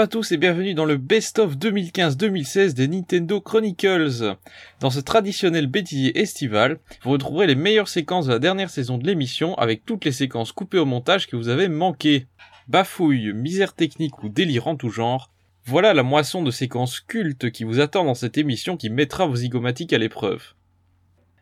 [0.00, 4.34] Bonjour à tous et bienvenue dans le Best of 2015-2016 des Nintendo Chronicles.
[4.80, 9.06] Dans ce traditionnel bêtisier estival, vous retrouverez les meilleures séquences de la dernière saison de
[9.06, 12.28] l'émission avec toutes les séquences coupées au montage que vous avez manquées.
[12.66, 15.30] Bafouilles, misère technique ou délire en tout genre,
[15.66, 19.36] voilà la moisson de séquences cultes qui vous attend dans cette émission qui mettra vos
[19.36, 20.54] zygomatiques à l'épreuve.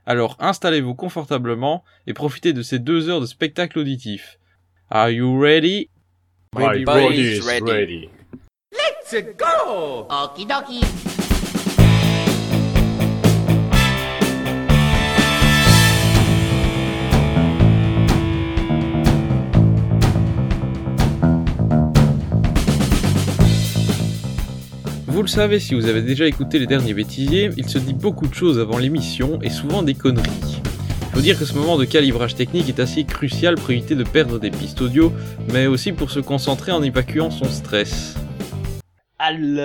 [0.04, 4.40] Alors installez-vous confortablement et profitez de ces deux heures de spectacle auditif.
[4.90, 5.90] Are you ready?
[6.56, 8.10] Everybody's ready.
[9.10, 10.06] Let's go!
[10.10, 10.84] Okie dokie.
[25.06, 28.26] Vous le savez si vous avez déjà écouté les derniers bêtisiers, il se dit beaucoup
[28.26, 30.60] de choses avant l'émission et souvent des conneries.
[31.15, 34.38] Faut dire que ce moment de calibrage technique est assez crucial pour éviter de perdre
[34.38, 35.12] des pistes audio,
[35.52, 38.16] mais aussi pour se concentrer en évacuant son stress.
[39.19, 39.59] Allô?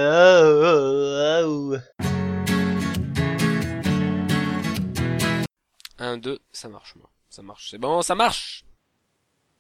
[6.00, 7.10] 1, 2, ça marche, moi.
[7.30, 8.66] Ça marche, c'est bon, ça marche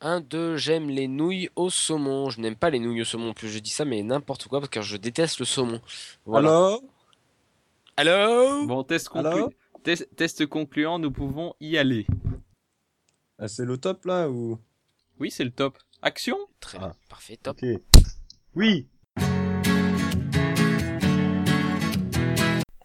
[0.01, 2.29] 1, 2, j'aime les nouilles au saumon.
[2.29, 3.33] Je n'aime pas les nouilles au saumon.
[3.33, 5.79] Plus je dis ça, mais n'importe quoi, parce que je déteste le saumon.
[6.25, 6.77] Voilà.
[7.95, 8.65] Allô?
[8.65, 12.05] Bon, test, conclu- test- test concluant, nous pouvons y aller.
[13.39, 14.59] ah, C'est le top là ou?
[15.19, 15.77] Oui, c'est le top.
[16.01, 16.37] Action?
[16.59, 16.87] Très Ah.
[16.87, 17.57] bien, parfait, top.
[17.61, 17.69] Ok.
[18.55, 18.87] Oui.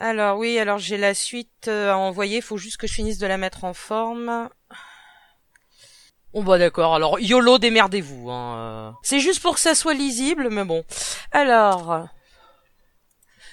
[0.00, 3.26] Alors oui, alors j'ai la suite euh, à envoyer, faut juste que je finisse de
[3.26, 4.48] la mettre en forme.
[6.32, 8.30] Bon bah d'accord, alors YOLO démerdez-vous.
[8.30, 8.58] Hein.
[8.58, 8.92] euh.
[9.02, 10.84] C'est juste pour que ça soit lisible, mais bon.
[11.32, 12.06] Alors...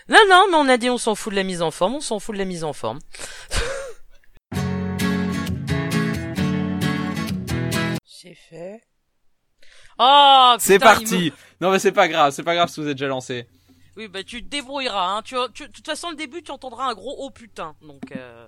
[0.08, 2.00] Non, non, mais on a dit on s'en fout de la mise en forme, on
[2.00, 3.00] s'en fout de la mise en forme.
[8.06, 8.84] C'est fait.
[9.98, 13.08] Oh C'est parti Non mais c'est pas grave, c'est pas grave si vous êtes déjà
[13.08, 13.48] lancé.
[13.98, 15.18] Oui, bah tu te débrouilleras.
[15.18, 15.22] Hein.
[15.24, 17.76] Tu, tu- de toute façon, le début, tu entendras un gros oh putain.
[17.82, 18.48] Donc, euh...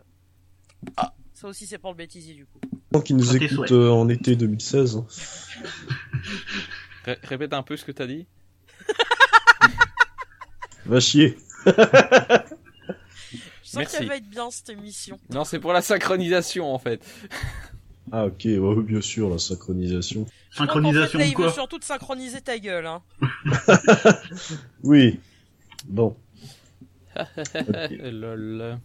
[1.34, 2.59] ça aussi, c'est pour le bêtisier du coup.
[2.91, 5.03] Donc qui nous écoute euh, en été 2016.
[7.06, 8.28] Ré- répète un peu ce que t'as dit.
[10.85, 11.38] Va chier.
[11.66, 11.72] Je
[13.72, 13.97] sens Merci.
[13.97, 15.19] qu'elle va être bien cette émission.
[15.29, 17.06] Non, c'est pour la synchronisation en fait.
[18.09, 20.24] Ah ok, ouais, bien sûr, la synchronisation.
[20.25, 22.85] Fait, Synchronisation là, de il veut quoi surtout te synchroniser ta gueule.
[22.85, 23.02] Hein.
[24.81, 25.19] Oui.
[25.87, 26.15] Bon.
[27.99, 28.79] Lol.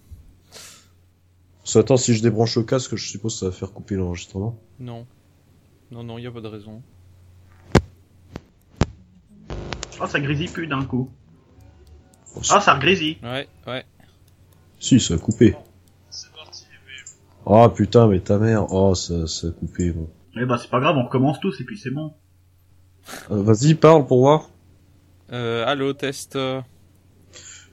[1.64, 4.58] Ça, attends, si je débranche le casque, je suppose que ça va faire couper l'enregistrement.
[4.80, 5.06] Non.
[5.90, 6.82] Non, non, y a pas de raison.
[10.00, 11.10] Oh, ça grésille plus d'un coup.
[12.34, 13.18] Oh, Ah, ça grésille.
[13.22, 13.84] Ouais, ouais.
[14.80, 15.54] Si, ça a coupé.
[17.44, 18.72] Ah putain, mais ta mère.
[18.72, 19.90] Oh, ça, ça a coupé.
[19.90, 20.08] Bon.
[20.40, 22.12] Eh bah, c'est pas grave, on recommence tous et puis c'est bon.
[23.30, 24.48] Euh, Vas-y, parle pour voir.
[25.32, 26.38] Euh, allô, test.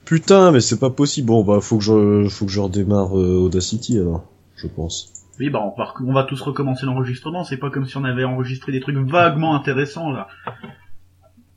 [0.09, 1.28] Putain, mais c'est pas possible.
[1.28, 4.24] Bon, bah, faut que je, faut que je redémarre euh, Audacity alors,
[4.56, 5.14] je pense.
[5.40, 7.44] Oui, bah, on va, on va tous recommencer l'enregistrement.
[7.44, 10.28] C'est pas comme si on avait enregistré des trucs vaguement intéressants, là.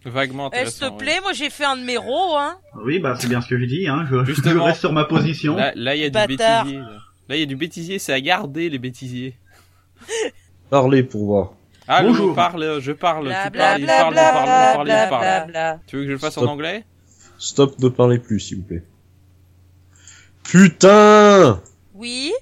[0.04, 0.90] Vaguement Eh, s'il intéressant.
[0.98, 2.36] te plaît, moi j'ai fait un numéro.
[2.36, 2.56] Hein.
[2.84, 4.06] Oui, bah, c'est bien ce que j'ai dit, hein.
[4.10, 4.64] Je, je Justement.
[4.64, 5.56] reste sur ma position.
[5.56, 6.64] Là, là, y a du Bâtard.
[6.64, 6.78] bêtisier.
[6.80, 6.86] Là,
[7.30, 9.38] Là, y a du bêtisier, c'est à garder les bêtisiers.
[10.70, 11.52] Parlez pour voir.
[11.88, 12.34] Allô, Bonjour.
[12.34, 14.72] parle, je parle, Bla tu bla parles, il bla parle, il bla parle, il bla
[14.74, 15.22] parle, il bla parle.
[15.22, 15.78] bla bla.
[15.86, 16.50] Tu veux que je le fasse en Stop.
[16.50, 16.84] anglais?
[17.42, 18.84] Stop, ne parlez plus, s'il vous plaît.
[20.44, 21.60] Putain
[21.92, 22.32] Oui.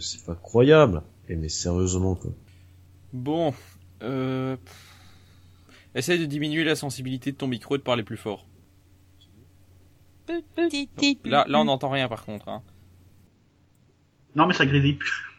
[0.00, 1.02] C'est pas croyable.
[1.28, 2.30] Eh, mais sérieusement, quoi.
[3.12, 3.52] Bon,
[4.02, 4.56] euh...
[5.94, 8.46] Essaye de diminuer la sensibilité de ton micro et de parler plus fort.
[11.24, 12.48] Là, là on n'entend rien par contre.
[12.48, 12.62] Hein.
[14.36, 15.36] Non, mais ça grésille plus.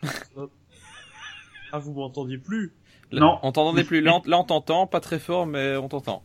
[1.71, 2.73] Ah, vous m'entendiez plus
[3.11, 3.39] Là, Non.
[3.41, 4.01] On t'entendait plus.
[4.01, 6.21] Là, on, là, on t'entend, pas très fort, mais on t'entend.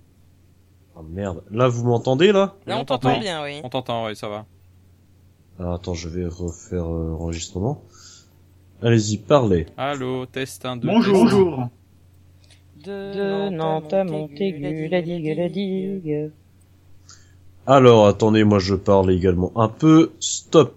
[0.97, 1.43] Ah merde.
[1.51, 2.55] Là, vous m'entendez, là?
[2.67, 3.61] Là, Oui, on t'entend bien, oui.
[3.63, 4.47] On t'entend, ouais, ça va.
[5.59, 7.83] Alors, attends, je vais refaire euh, l'enregistrement.
[8.83, 9.67] Allez-y, parlez.
[9.77, 11.69] Allô, test 1, 2, Bonjour, bonjour.
[12.85, 16.31] De Nantes à Montaigu, la digue, la digue.
[17.67, 20.13] Alors, attendez, moi je parle également un peu.
[20.21, 20.77] Stop.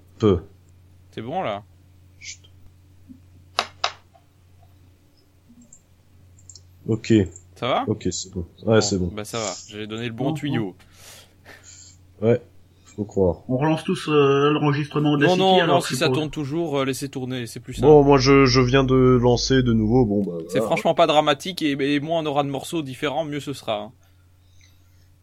[1.12, 1.64] C'est bon, là?
[2.20, 2.42] Chut.
[6.88, 7.14] Ok,
[7.60, 8.46] Ça va ok, c'est bon.
[8.66, 9.12] Ouais, c'est bon.
[9.14, 9.52] Bah, ça va.
[9.68, 10.76] J'ai donné le bon Bon, tuyau.
[12.22, 12.42] Ouais,
[12.86, 13.42] faut croire.
[13.50, 16.30] On relance tous euh, l'enregistrement de la Non, City, non, alors non, si ça tourne
[16.30, 17.88] toujours, euh, laissez tourner, c'est plus simple.
[17.88, 20.38] Bon, moi je, je viens de lancer de nouveau, bon bah...
[20.48, 20.68] c'est voilà.
[20.68, 23.82] franchement pas dramatique et, et moins on aura de morceaux différents, mieux ce sera.
[23.82, 23.92] hein.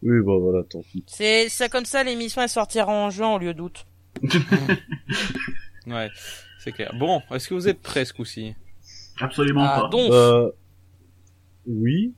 [0.03, 1.03] Oui, bah voilà, tant pis.
[1.07, 3.85] C'est ça comme ça, l'émission elle sortira en juin au lieu d'août.
[5.87, 6.09] Ouais,
[6.59, 6.93] c'est clair.
[6.99, 8.53] Bon, est-ce que vous êtes prêts ce coup-ci?
[9.21, 9.87] Absolument Ah, pas.
[9.89, 10.11] donc.
[10.11, 10.51] Euh...
[11.65, 12.13] Oui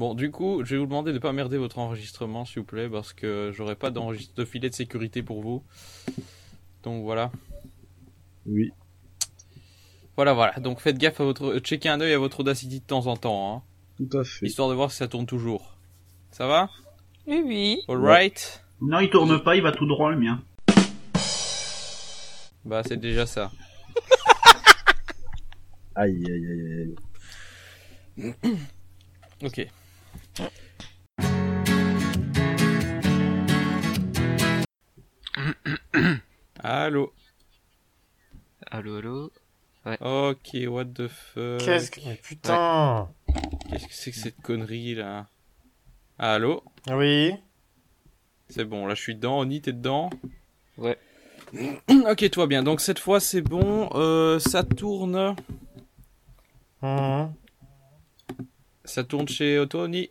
[0.00, 2.88] Bon, du coup, je vais vous demander de pas merder votre enregistrement, s'il vous plaît,
[2.88, 5.62] parce que j'aurai pas d'enregistre- de filet de sécurité pour vous.
[6.84, 7.30] Donc voilà.
[8.46, 8.70] Oui.
[10.16, 10.58] Voilà, voilà.
[10.58, 13.56] Donc faites gaffe à votre, checkez un œil à votre Audacity de temps en temps,
[13.56, 13.62] hein,
[13.98, 14.46] Tout à fait.
[14.46, 15.76] histoire de voir si ça tourne toujours.
[16.30, 16.70] Ça va?
[17.26, 17.82] Oui, oui.
[17.86, 18.64] Alright.
[18.80, 20.40] Non, il tourne pas, il va tout droit le mien.
[22.64, 23.50] Bah, c'est déjà ça.
[25.94, 26.94] Aïe, aïe, aïe,
[28.24, 28.34] aïe.
[29.44, 29.66] Ok.
[36.62, 37.12] Allô.
[38.70, 39.32] Allô, allô.
[40.00, 41.58] Ok, what the fuck.
[41.64, 42.00] Qu'est-ce que...
[42.06, 43.08] Mais putain
[43.68, 45.26] Qu'est-ce que c'est que cette connerie là?
[46.18, 46.62] Allô?
[46.90, 47.32] Oui
[48.48, 49.38] C'est bon, là je suis dedans.
[49.38, 50.10] Oni, t'es dedans?
[50.76, 50.98] Ouais.
[51.88, 52.62] ok, toi bien.
[52.62, 53.88] Donc cette fois c'est bon.
[53.94, 55.34] Euh, ça tourne.
[56.82, 57.32] Mhm.
[58.84, 60.10] Ça tourne chez Tony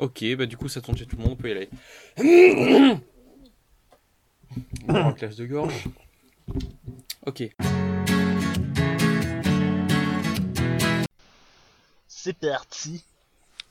[0.00, 1.68] Ok, bah du coup ça tourne chez tout le monde, on peut y aller.
[4.88, 5.84] Bon, classe de gorge.
[7.24, 7.44] Ok.
[12.08, 13.04] C'est parti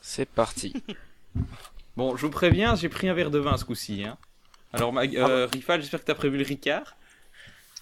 [0.01, 0.73] C'est parti.
[1.97, 4.05] Bon, je vous préviens, j'ai pris un verre de vin ce coup-ci.
[4.05, 4.17] Hein.
[4.71, 6.95] Alors, Mag- euh, Rifal, j'espère que t'as prévu le Ricard.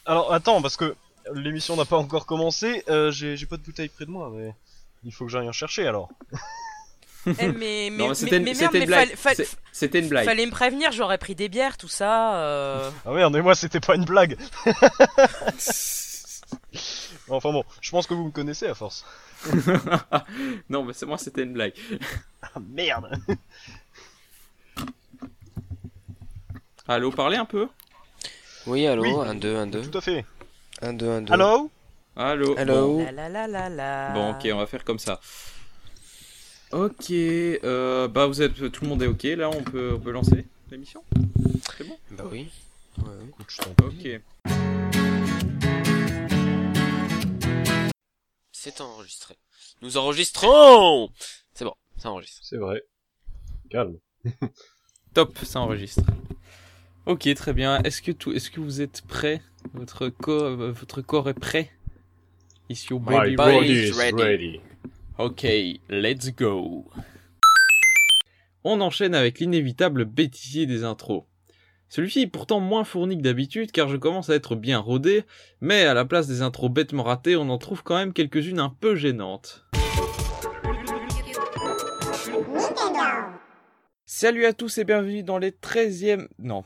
[0.07, 0.95] Alors attends, parce que
[1.35, 4.55] l'émission n'a pas encore commencé, euh, j'ai j'ai pas de bouteille près de moi, mais
[5.03, 6.09] il faut que j'aille en chercher alors.
[7.27, 9.15] Eh, mais, mais, mais mais, c'était une, mais merde, c'était une mais blague.
[9.71, 10.25] C'était une blague.
[10.25, 12.35] fallait me prévenir, j'aurais pris des bières, tout ça.
[12.37, 12.89] euh.
[13.05, 14.37] Ah merde, et moi c'était pas une blague
[17.29, 19.05] Enfin bon, je pense que vous me connaissez à force.
[20.69, 21.73] non, mais c'est moi, c'était une blague.
[22.41, 23.09] Ah merde
[26.87, 27.67] Allô, parlez un peu.
[28.65, 29.29] Oui, allô, Oui.
[29.29, 29.81] 1, 2, 1, 2.
[29.89, 30.25] Tout à fait.
[30.81, 31.33] 1, 2, 1, 2.
[31.33, 31.69] Allô?
[32.15, 32.55] Allô?
[32.57, 32.97] Allô?
[34.13, 35.19] Bon, ok, on va faire comme ça.
[36.71, 40.11] Ok, euh, bah vous êtes, tout le monde est ok, là, on peut, on peut
[40.11, 41.01] lancer l'émission.
[42.11, 42.49] Bah oui.
[42.97, 43.13] Ouais.
[43.29, 44.15] Écoute, je t'en prie.
[44.17, 44.21] Ok.
[48.51, 49.35] C'est enregistré.
[49.81, 51.09] Nous enregistrons
[51.53, 52.41] C'est bon, ça enregistre.
[52.43, 52.83] C'est vrai.
[53.69, 53.97] Calme.
[55.13, 56.01] Top, ça enregistre.
[57.05, 57.81] Ok, très bien.
[57.83, 59.41] Est-ce que tout, est-ce que vous êtes prêts?
[59.73, 61.71] Votre corps, votre corps est prêt?
[62.69, 63.73] Is your My body body ready?
[63.73, 64.61] is ready.
[65.19, 65.47] Ok,
[65.89, 66.85] let's go.
[68.63, 71.23] On enchaîne avec l'inévitable bêtisier des intros.
[71.89, 75.23] Celui-ci est pourtant moins fourni que d'habitude car je commence à être bien rodé,
[75.59, 78.69] mais à la place des intros bêtement ratées, on en trouve quand même quelques-unes un
[78.69, 79.65] peu gênantes.
[84.05, 86.27] Salut à tous et bienvenue dans les 13e...
[86.37, 86.63] Non.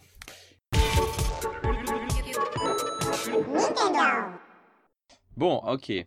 [5.37, 6.05] Bon, ok.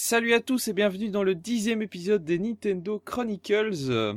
[0.00, 4.14] Salut à tous et bienvenue dans le dixième épisode des Nintendo Chronicles.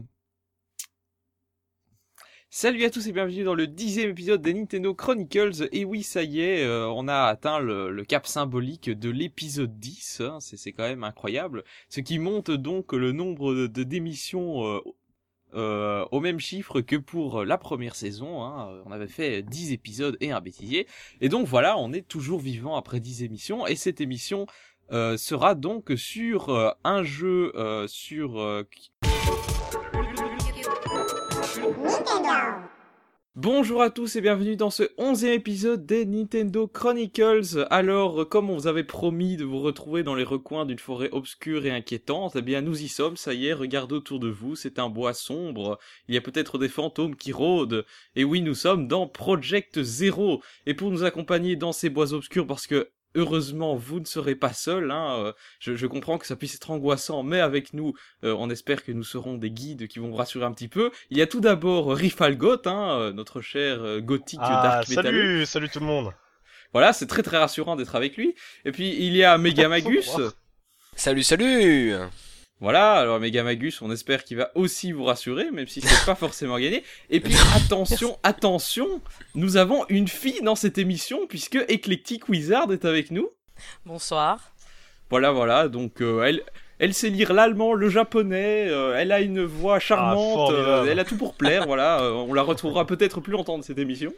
[2.51, 5.67] Salut à tous et bienvenue dans le dixième épisode des Nintendo Chronicles.
[5.71, 10.21] Et oui, ça y est, euh, on a atteint le, cap symbolique de l'épisode 10.
[10.21, 11.63] hein, c'est quand même incroyable.
[11.89, 14.81] Ce qui monte donc le nombre de de- d'émissions euh,
[15.55, 18.43] euh, au même chiffre que pour la première saison.
[18.43, 18.83] hein.
[18.85, 20.87] On avait fait 10 épisodes et un bêtisier.
[21.21, 23.65] Et donc voilà, on est toujours vivant après 10 émissions.
[23.65, 24.45] Et cette émission
[24.91, 28.65] euh, sera donc sur euh, un jeu euh, sur...
[33.37, 37.65] Bonjour à tous et bienvenue dans ce onzième épisode des Nintendo Chronicles.
[37.69, 41.65] Alors, comme on vous avait promis de vous retrouver dans les recoins d'une forêt obscure
[41.65, 44.79] et inquiétante, eh bien nous y sommes, ça y est, regardez autour de vous, c'est
[44.79, 45.79] un bois sombre,
[46.09, 47.85] il y a peut-être des fantômes qui rôdent,
[48.17, 50.41] et oui, nous sommes dans Project Zero.
[50.65, 54.53] Et pour nous accompagner dans ces bois obscurs, parce que heureusement vous ne serez pas
[54.53, 58.35] seuls, hein, euh, je, je comprends que ça puisse être angoissant, mais avec nous, euh,
[58.37, 60.91] on espère que nous serons des guides qui vont vous rassurer un petit peu.
[61.09, 65.05] Il y a tout d'abord Rifalgot, hein, euh, notre cher euh, gothique Ah, Dark Metal.
[65.05, 66.13] salut, salut tout le monde.
[66.73, 68.33] Voilà, c'est très très rassurant d'être avec lui.
[68.65, 70.11] Et puis il y a Megamagus.
[70.97, 71.93] Salut, salut
[72.61, 76.59] Voilà, alors Megamagus, on espère qu'il va aussi vous rassurer, même si c'est pas forcément
[76.59, 76.83] gagné.
[77.09, 79.01] Et puis attention, attention,
[79.33, 83.27] nous avons une fille dans cette émission puisque Eclectic Wizard est avec nous.
[83.85, 84.51] Bonsoir.
[85.09, 86.41] Voilà, voilà, donc euh, elle,
[86.77, 90.87] elle sait lire l'allemand, le japonais, euh, elle a une voix charmante, Ah, formidable.
[90.87, 93.63] euh, elle a tout pour plaire, voilà, euh, on la retrouvera peut-être plus longtemps de
[93.63, 94.13] cette émission.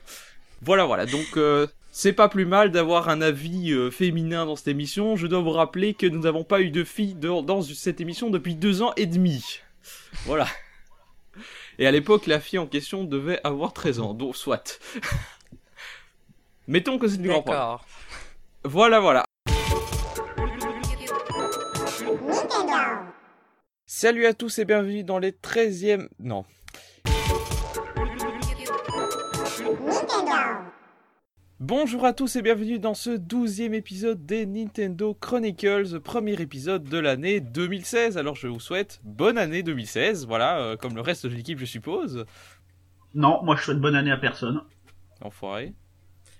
[0.65, 4.69] Voilà, voilà, donc euh, c'est pas plus mal d'avoir un avis euh, féminin dans cette
[4.69, 5.17] émission.
[5.17, 8.29] Je dois vous rappeler que nous n'avons pas eu de fille dans, dans cette émission
[8.29, 9.59] depuis deux ans et demi.
[10.25, 10.47] Voilà.
[11.79, 14.79] Et à l'époque, la fille en question devait avoir 13 ans, donc soit.
[16.67, 17.39] Mettons que c'est du grand.
[17.39, 17.85] D'accord.
[18.63, 19.25] Voilà, voilà.
[23.85, 26.07] Salut à tous et bienvenue dans les 13e...
[26.19, 26.45] Non.
[31.65, 36.97] Bonjour à tous et bienvenue dans ce 12e épisode des Nintendo Chronicles, premier épisode de
[36.97, 38.17] l'année 2016.
[38.17, 41.63] Alors je vous souhaite bonne année 2016, voilà, euh, comme le reste de l'équipe je
[41.65, 42.25] suppose.
[43.15, 44.61] Non, moi je souhaite bonne année à personne.
[45.21, 45.73] Enfoiré.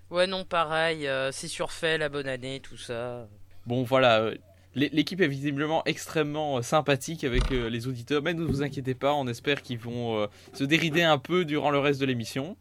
[0.09, 3.29] Ouais, non, pareil, euh, c'est surfait, la bonne année, tout ça.
[3.65, 4.35] Bon voilà, euh,
[4.75, 8.93] l'é- l'équipe est visiblement extrêmement euh, sympathique avec euh, les auditeurs, mais ne vous inquiétez
[8.93, 12.57] pas, on espère qu'ils vont euh, se dérider un peu durant le reste de l'émission.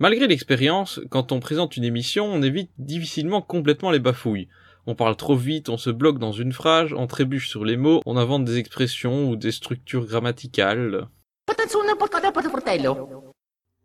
[0.00, 4.48] Malgré l'expérience, quand on présente une émission, on évite difficilement complètement les bafouilles.
[4.86, 8.00] On parle trop vite, on se bloque dans une phrase, on trébuche sur les mots,
[8.06, 11.08] on invente des expressions ou des structures grammaticales.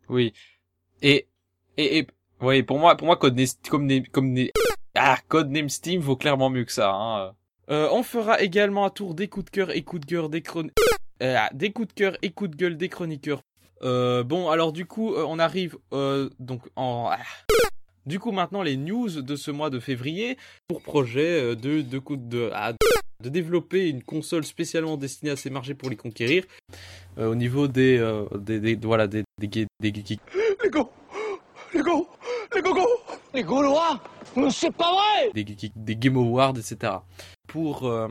[0.08, 0.32] Oui.
[1.02, 1.26] Et,
[1.76, 2.06] et, et,
[2.40, 4.52] oui, pour moi, pour moi, Codename, comme des, comme des,
[4.94, 7.32] ah, Codename Steam vaut clairement mieux que ça, hein.
[7.70, 10.42] Euh, on fera également un tour des coups de cœur et coups de gueule des
[10.42, 10.68] chron...
[11.22, 13.40] euh, ah, des coups de cœur et coups de gueule des chroniqueurs.
[13.82, 17.18] Euh, bon, alors du coup, euh, on arrive, euh, donc en, ah.
[18.06, 20.36] du coup maintenant les news de ce mois de février
[20.68, 22.72] pour projet de, de, coup de, ah,
[23.22, 26.44] de développer une console spécialement destinée à ces marchés pour les conquérir.
[27.18, 30.18] Euh, au niveau des, euh, des, des, voilà, des, des, des, des, des-
[30.62, 30.90] Les go
[31.74, 32.08] Les go
[32.54, 32.86] Les gogo
[33.34, 34.00] Les Gaulois?
[34.36, 36.94] Mais c'est pas vrai des, des- des Game Awards, etc.
[37.46, 38.08] Pour, euh,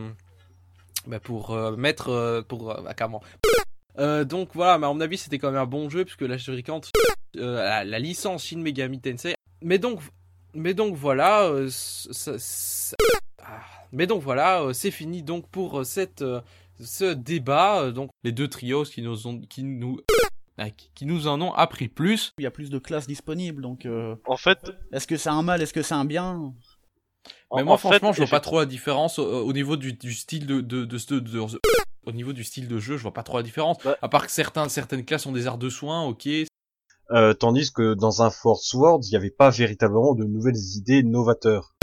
[1.08, 3.22] bah pour euh, mettre, euh, pour, euh, bah, comment
[4.00, 6.38] Euh, donc voilà, mais à mon avis c'était quand même un bon jeu puisque la
[6.38, 6.82] Shurikant,
[7.38, 9.36] euh, la, la licence Shin Megami Tensei.
[9.62, 10.00] Mais donc,
[10.56, 12.96] mais donc voilà, euh, ça- ça-
[13.44, 13.60] ah.
[13.92, 16.42] mais donc voilà, euh, c'est fini donc pour euh, cette, euh,
[16.80, 17.82] ce débat.
[17.84, 20.00] euh, donc les deux trios qui nous ont, qui nous,
[20.58, 22.34] ah, qui- nous en ont appris plus.
[22.40, 25.44] Il y a plus de classes disponibles, donc euh, En fait, est-ce que c'est un
[25.44, 26.52] mal, est-ce que c'est un bien?
[27.56, 29.78] Mais en- moi, en fait, franchement, je vois pas trop la différence au, au niveau
[29.78, 31.60] du, du style de, de, de, de- de-
[32.06, 33.84] au niveau du style de jeu, je vois pas trop la différence.
[33.86, 33.96] Ouais.
[34.02, 36.28] À part que certains, certaines classes ont des arts de soins, ok.
[37.12, 41.04] Euh, tandis que dans un Force Word, il n'y avait pas véritablement de nouvelles idées
[41.04, 41.76] novateurs.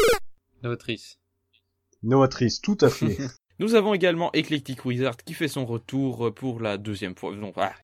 [0.62, 1.19] Novatrice.
[2.03, 3.17] Novatrices, tout à fait.
[3.59, 7.35] Nous avons également Eclectic Wizard qui fait son retour pour la deuxième fois.
[7.37, 7.75] Non, ah,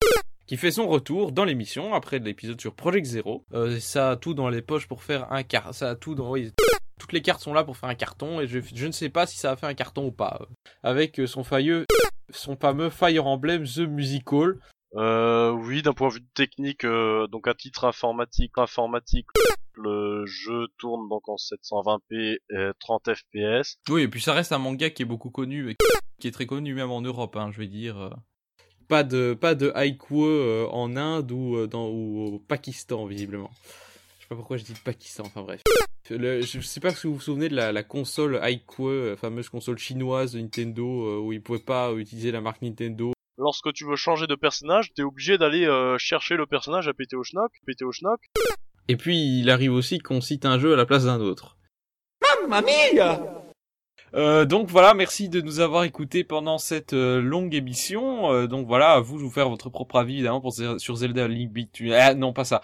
[0.47, 3.45] qui fait son retour dans l'émission après l'épisode sur Project Zero.
[3.53, 5.75] Euh, ça a tout dans les poches pour faire un car.
[5.75, 6.31] Ça a tout dans.
[6.31, 6.51] Oui,
[6.99, 9.27] toutes les cartes sont là pour faire un carton et je, je ne sais pas
[9.27, 10.39] si ça a fait un carton ou pas.
[10.41, 10.47] euh,
[10.83, 11.85] Avec son failleux,
[12.31, 14.59] son fameux Fire Emblem The Musical.
[14.95, 19.27] Euh, oui, d'un point de vue technique, euh, donc à titre informatique, informatique,
[19.75, 23.77] le jeu tourne donc en 720p et 30 fps.
[23.91, 25.77] Oui, et puis ça reste un manga qui est beaucoup connu, et
[26.19, 27.99] qui est très connu même en Europe, hein, je vais dire.
[27.99, 28.11] euh.
[28.89, 33.51] Pas de, pas de haïku euh, en Inde ou, dans, ou au Pakistan, visiblement.
[34.19, 35.61] Je sais pas pourquoi je dis Pakistan, enfin bref.
[36.11, 39.49] Le- je sais pas si vous vous souvenez de la, la console haïku, la fameuse
[39.49, 43.13] console chinoise de Nintendo, euh, où ils pouvaient pas utiliser la marque Nintendo.
[43.39, 47.17] Lorsque tu veux changer de personnage, t'es obligé d'aller euh, chercher le personnage à péter
[47.17, 48.21] au schnock, péter au schnock.
[48.89, 51.57] Et puis, il arrive aussi qu'on cite un jeu à la place d'un autre.
[52.49, 53.21] Mamma mia
[54.15, 58.33] Euh, donc voilà, merci de nous avoir écoutés pendant cette euh, longue émission.
[58.33, 61.29] Euh, donc voilà, à vous de vous faire votre propre avis évidemment pour, sur Zelda
[61.29, 61.93] Link Between.
[61.93, 62.63] Ah non, pas ça.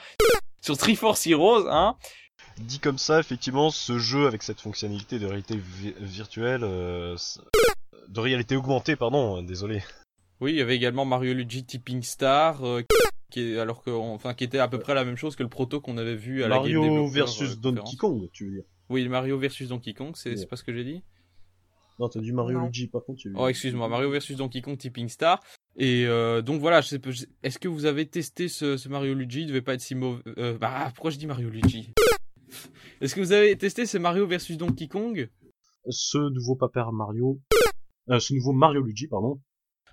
[0.65, 1.97] Sur Triforce Heroes, hein.
[2.59, 7.17] Dit comme ça, effectivement, ce jeu avec cette fonctionnalité de réalité vi- virtuelle, euh,
[8.09, 9.83] de réalité augmentée, pardon, euh, désolé.
[10.41, 12.83] Oui, il y avait également Mario Luigi Tipping Star, euh,
[13.31, 15.49] qui est, alors que, enfin, qui était à peu près la même chose que le
[15.49, 17.97] proto qu'on avait vu à la Game Mario versus euh, Donkey.
[17.97, 18.65] Kong, tu veux dire.
[18.89, 20.47] Oui, Mario versus Donkey Kong, c'est Ouais.
[20.47, 21.03] pas ce que j'ai dit.
[21.99, 22.65] Non, t'as dit Mario Non.
[22.65, 25.41] Luigi, par contre, tu veux Oh, excuse-moi, Mario versus Donkey Kong Tipping Star.
[25.77, 29.43] Et euh, donc voilà, est-ce que vous avez testé ce, ce Mario Luigi?
[29.43, 30.23] Il devait pas être si mauvais.
[30.39, 31.91] Euh, bah, pourquoi je dis Mario Luigi?
[33.01, 35.29] Est-ce que vous avez testé ce Mario versus Donkey Kong?
[35.89, 37.41] Ce nouveau Paper Mario,
[38.11, 39.41] euh, ce nouveau Mario Luigi, pardon,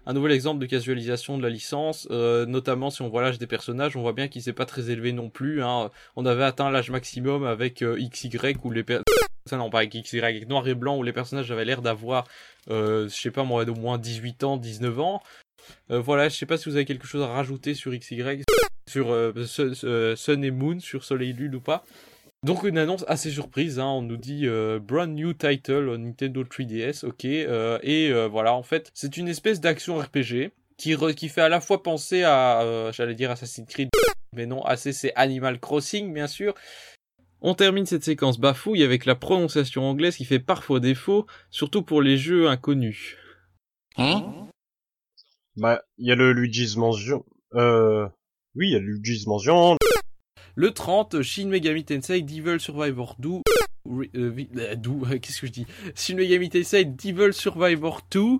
[0.05, 3.47] Un nouvel exemple de casualisation de la licence, euh, notamment si on voit l'âge des
[3.47, 5.63] personnages, on voit bien qu'il s'est pas très élevé non plus.
[5.63, 5.89] Hein.
[6.15, 8.83] On avait atteint l'âge maximum avec euh, XY où les
[9.51, 12.27] non pas avec XY, avec noir et blanc où les personnages avaient l'air d'avoir,
[12.69, 15.21] euh, je sais pas moi, au moins 18 ans, 19 ans.
[15.91, 18.43] Euh, voilà, je sais pas si vous avez quelque chose à rajouter sur XY,
[18.89, 21.83] sur euh, Sun, euh, Sun et Moon, sur Soleil et Lune ou pas.
[22.45, 26.43] Donc une annonce assez surprise, hein, on nous dit euh, brand new title on Nintendo
[26.43, 31.41] 3DS, ok, euh, et euh, voilà, en fait, c'est une espèce d'action RPG qui, fait
[31.41, 33.89] à la fois penser à, euh, j'allais dire Assassin's Creed,
[34.33, 36.53] mais non, assez c'est Animal Crossing, bien sûr.
[37.41, 42.01] On termine cette séquence bafouille avec la prononciation anglaise qui fait parfois défaut, surtout pour
[42.01, 43.17] les jeux inconnus.
[45.57, 48.07] bah, il y a le Luigi's Mansion, euh,
[48.55, 49.75] oui, il y a le Luigi's Mansion,
[50.59, 55.53] Le 30, Shin Megami Tensei Devil Survivor 2, Re- euh, euh, euh, qu'est-ce que je
[55.53, 55.65] dis?
[55.95, 58.39] Shin Megami Tensei Devil Survivor 2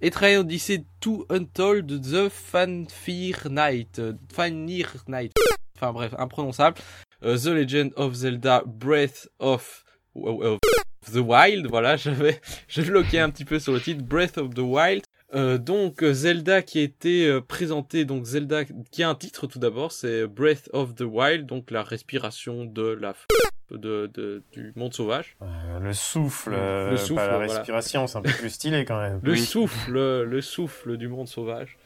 [0.00, 4.02] et Trial Odyssey 2 Untold The Fanfare Night.
[4.32, 5.30] Fanir Night.
[5.76, 6.76] Enfin bref, imprononçable.
[7.22, 9.84] The Legend of Zelda Breath of,
[10.16, 10.58] of
[11.12, 11.68] the Wild.
[11.68, 15.04] Voilà, j'avais, je bloquais un petit peu sur le titre Breath of the Wild.
[15.32, 19.60] Euh, donc Zelda qui a été euh, présenté, donc Zelda qui a un titre tout
[19.60, 23.26] d'abord, c'est Breath of the Wild, donc la respiration de la f-
[23.70, 25.36] de, de- du monde sauvage.
[25.42, 26.50] Euh, le souffle,
[26.90, 27.52] Le souffle, pas la voilà.
[27.54, 29.20] respiration, c'est un peu plus stylé quand même.
[29.22, 29.92] Le souffle,
[30.24, 31.78] le souffle du monde sauvage.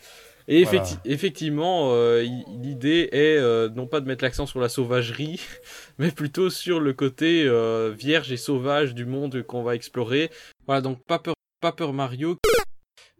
[0.48, 0.84] Et Voilà.
[1.06, 2.22] effectivement, euh,
[2.62, 5.40] l'idée est euh, non pas de mettre l'accent sur la sauvagerie,
[5.98, 10.30] mais plutôt sur le côté euh, vierge et sauvage du monde qu'on va explorer.
[10.66, 12.38] Voilà, donc Paper, Paper Mario.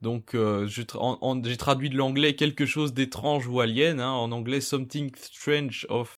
[0.02, 5.10] Donc euh, j'ai traduit de l'anglais quelque chose d'étrange ou alien, hein, en anglais something
[5.16, 6.14] strange of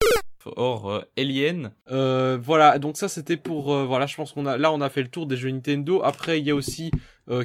[0.56, 1.73] or euh, alien.
[1.90, 5.02] Euh, voilà, donc ça c'était pour voilà, je pense qu'on a là on a fait
[5.02, 6.02] le tour des jeux Nintendo.
[6.02, 6.90] Après il y a aussi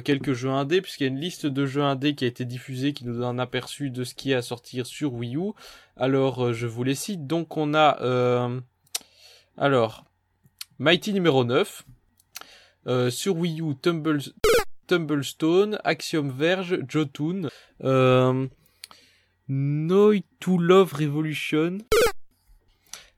[0.04, 2.92] quelques jeux indés puisqu'il y a une liste de jeux indés qui a été diffusée
[2.92, 5.52] qui nous donne un aperçu de ce qui est à sortir sur Wii U.
[5.96, 7.26] Alors je vous les cite.
[7.26, 8.50] Donc on a
[9.56, 10.04] alors
[10.78, 11.84] Mighty numéro 9
[12.88, 14.18] euh, sur Wii U Tumble
[14.92, 17.48] Tumblestone, Axiom Verge, Jotun,
[17.82, 18.46] euh,
[19.48, 21.78] Noi to Love Revolution,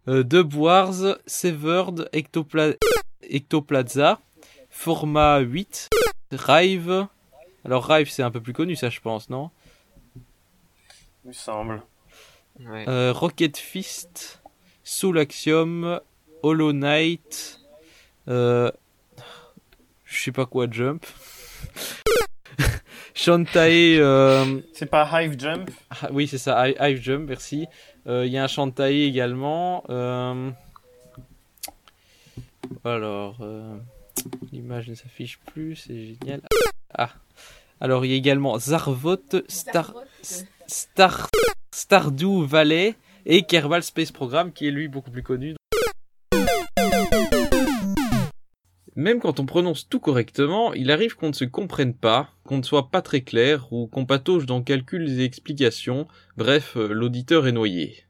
[0.06, 2.74] euh, Dub Wars, Severed, Ectopla
[3.28, 4.20] Ectoplaza,
[4.70, 5.90] Format 8,
[6.30, 7.08] Rive.
[7.64, 9.50] Alors Rive c'est un peu plus connu ça je pense, non?
[11.24, 11.82] Il me semble.
[12.60, 12.88] Ouais.
[12.88, 14.40] Euh, Rocket Fist,
[14.84, 15.98] Soul Axiom,
[16.44, 17.58] Hollow Knight,
[18.28, 18.70] euh,
[20.04, 21.04] je sais pas quoi Jump.
[23.14, 27.66] Shantae, euh, C'est pas Hive Jump ah, oui c'est ça, Hi- Hive Jump, merci.
[28.06, 29.84] Euh, Il y a un Shantae également.
[29.88, 30.50] euh,
[32.84, 33.76] Alors, euh,
[34.52, 36.40] l'image ne s'affiche plus, c'est génial.
[36.96, 37.10] Ah,
[37.80, 39.16] alors il y a également Zarvot,
[39.48, 39.94] Star,
[40.66, 41.28] Star,
[41.72, 42.94] Stardew Valley
[43.26, 45.54] et Kerbal Space Program qui est lui beaucoup plus connu.
[48.96, 52.62] Même quand on prononce tout correctement, il arrive qu'on ne se comprenne pas, qu'on ne
[52.62, 56.06] soit pas très clair ou qu'on patauge dans calculs et explications.
[56.36, 58.04] Bref, euh, l'auditeur est noyé.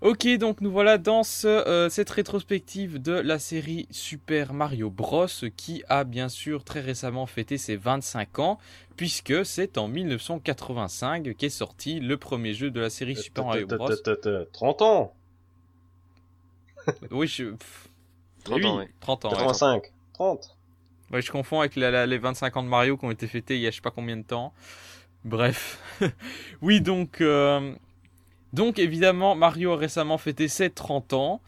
[0.00, 5.26] Ok, donc nous voilà dans euh, cette rétrospective de la série Super Mario Bros.
[5.54, 8.58] qui a bien sûr très récemment fêté ses 25 ans,
[8.96, 13.90] puisque c'est en 1985 qu'est sorti le premier jeu de la série Super Mario Bros.
[14.52, 15.14] 30 ans
[17.10, 17.44] Oui, je...
[17.50, 17.88] pff,
[18.44, 18.88] 30 oui, ans, ouais.
[19.00, 19.30] 30 ans.
[19.30, 19.36] ouais.
[19.36, 19.82] 85
[20.14, 20.56] 30
[21.12, 23.56] Ouais, je confonds avec la- la- les 25 ans de Mario qui ont été fêtés
[23.56, 24.52] il y a je sais pas combien de temps.
[25.24, 25.78] Bref.
[26.62, 27.20] oui, donc...
[27.20, 27.74] euh,
[28.52, 31.40] Donc évidemment, Mario a récemment fêté ses 30 ans.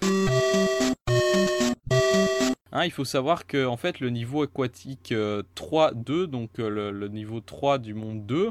[2.74, 6.90] Hein, il faut savoir que en fait le niveau aquatique euh, 3-2, donc euh, le,
[6.90, 8.50] le niveau 3 du monde 2,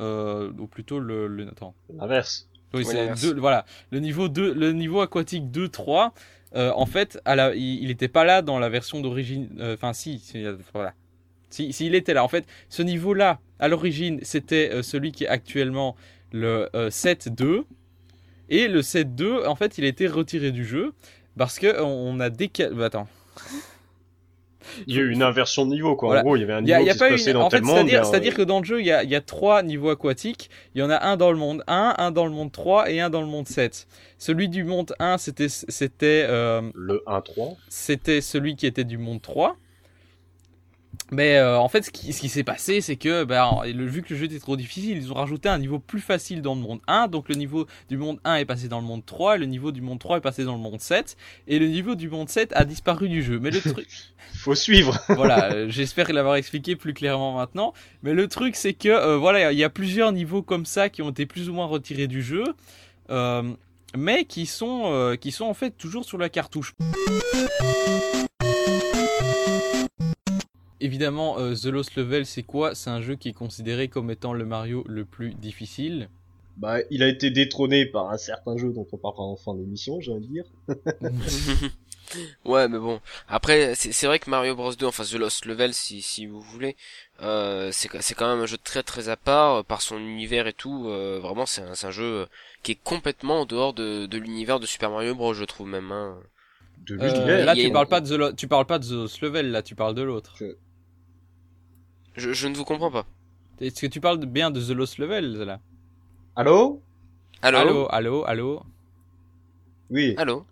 [0.00, 1.26] euh, ou plutôt le...
[1.28, 1.74] le attends.
[1.94, 2.47] L'inverse.
[2.74, 3.20] Oui, Ouais, c'est l'inverse.
[3.22, 3.64] deux- voilà.
[3.90, 6.12] Le niveau 2, le niveau aquatique 2-3,
[6.54, 9.48] euh, en fait, à la, il n'était pas là dans la version d'origine.
[9.60, 10.92] euh, Enfin, si, si, euh, voilà.
[11.50, 12.22] Si, si, il était là.
[12.24, 15.96] En fait, ce niveau-là, à l'origine, c'était euh, celui qui est actuellement
[16.32, 17.64] le euh, 7-2.
[18.50, 20.92] Et le 7-2, en fait, il a été retiré du jeu
[21.38, 22.74] parce que on on a décalé.
[22.74, 23.08] bah, attends.
[24.86, 26.08] Il y a eu une inversion de niveau, quoi.
[26.08, 26.20] Voilà.
[26.20, 27.18] En gros, il y avait un niveau y a, y a qui pas se une...
[27.18, 29.20] passait dans En fait, c'est-à-dire, euh, que dans le jeu, il y a, y a
[29.20, 30.50] trois niveaux aquatiques.
[30.74, 33.00] Il y en a un dans le monde 1, un dans le monde 3 et
[33.00, 33.86] un dans le monde 7.
[34.18, 37.56] Celui du monde 1, c'était, c'était, euh, Le 1-3.
[37.68, 39.56] c'était celui qui était du monde 3.
[41.10, 44.12] Mais euh, en fait, ce qui, ce qui s'est passé, c'est que le, vu que
[44.12, 46.80] le jeu était trop difficile, ils ont rajouté un niveau plus facile dans le monde
[46.86, 47.08] 1.
[47.08, 49.72] Donc le niveau du monde 1 est passé dans le monde 3, et le niveau
[49.72, 51.16] du monde 3 est passé dans le monde 7,
[51.46, 53.38] et le niveau du monde 7 a disparu du jeu.
[53.40, 53.88] Mais le truc,
[54.34, 54.98] Faut suivre.
[55.08, 57.72] voilà, euh, j'espère l'avoir expliqué plus clairement maintenant.
[58.02, 61.00] Mais le truc, c'est que euh, voilà, il y a plusieurs niveaux comme ça qui
[61.00, 62.44] ont été plus ou moins retirés du jeu,
[63.96, 66.74] mais qui sont qui sont en fait toujours sur la cartouche.
[70.80, 72.74] Évidemment, euh, The Lost Level, c'est quoi?
[72.74, 76.08] C'est un jeu qui est considéré comme étant le Mario le plus difficile.
[76.56, 80.00] Bah, il a été détrôné par un certain jeu dont on parlera en fin d'émission,
[80.00, 80.44] j'ai envie de dire.
[82.44, 83.00] ouais, mais bon.
[83.28, 86.76] Après, c'est vrai que Mario Bros 2, enfin The Lost Level, si, si vous voulez,
[87.22, 90.52] euh, c'est quand même un jeu très très à part euh, par son univers et
[90.52, 90.88] tout.
[90.88, 92.26] euh, vraiment, c'est un, jeu
[92.62, 95.92] qui est complètement en dehors de, de l'univers de Super Mario Bros, je trouve même.
[95.92, 96.18] Hein.
[96.86, 98.66] De Euh, là, il y a tu une- parles pas de The Lo- tu parles
[98.66, 100.34] pas de The Lost Level, là, tu parles de l'autre.
[102.18, 103.06] Je, je ne vous comprends pas.
[103.60, 105.60] Est-ce que tu parles de- bien de The Lost Level là
[106.36, 106.80] Allô
[107.42, 108.62] Allô Allô, allô, allô.
[109.90, 110.14] Oui.
[110.18, 110.44] Allô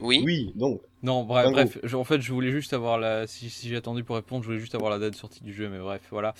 [0.00, 0.22] Oui.
[0.24, 0.80] Oui, donc.
[1.02, 3.26] Non, bref, bref je- en fait, je voulais juste avoir la.
[3.26, 5.52] Si, si j'ai attendu pour répondre, je voulais juste avoir la date de sortie du
[5.52, 6.34] jeu, mais bref, voilà.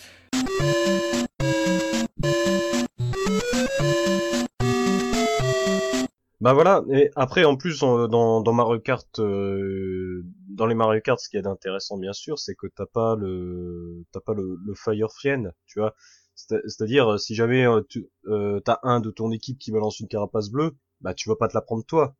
[6.40, 11.18] Bah voilà, et après en plus dans, dans Mario Kart, euh, dans les Mario Kart,
[11.18, 14.56] ce qu'il y a d'intéressant bien sûr, c'est que t'as pas le t'as pas le,
[14.64, 15.94] le Fire Friend, tu vois.
[16.36, 19.98] C'est- C'est-à-dire euh, si jamais euh, tu euh, t'as un de ton équipe qui balance
[19.98, 22.14] une carapace bleue, bah tu vas pas te la prendre toi.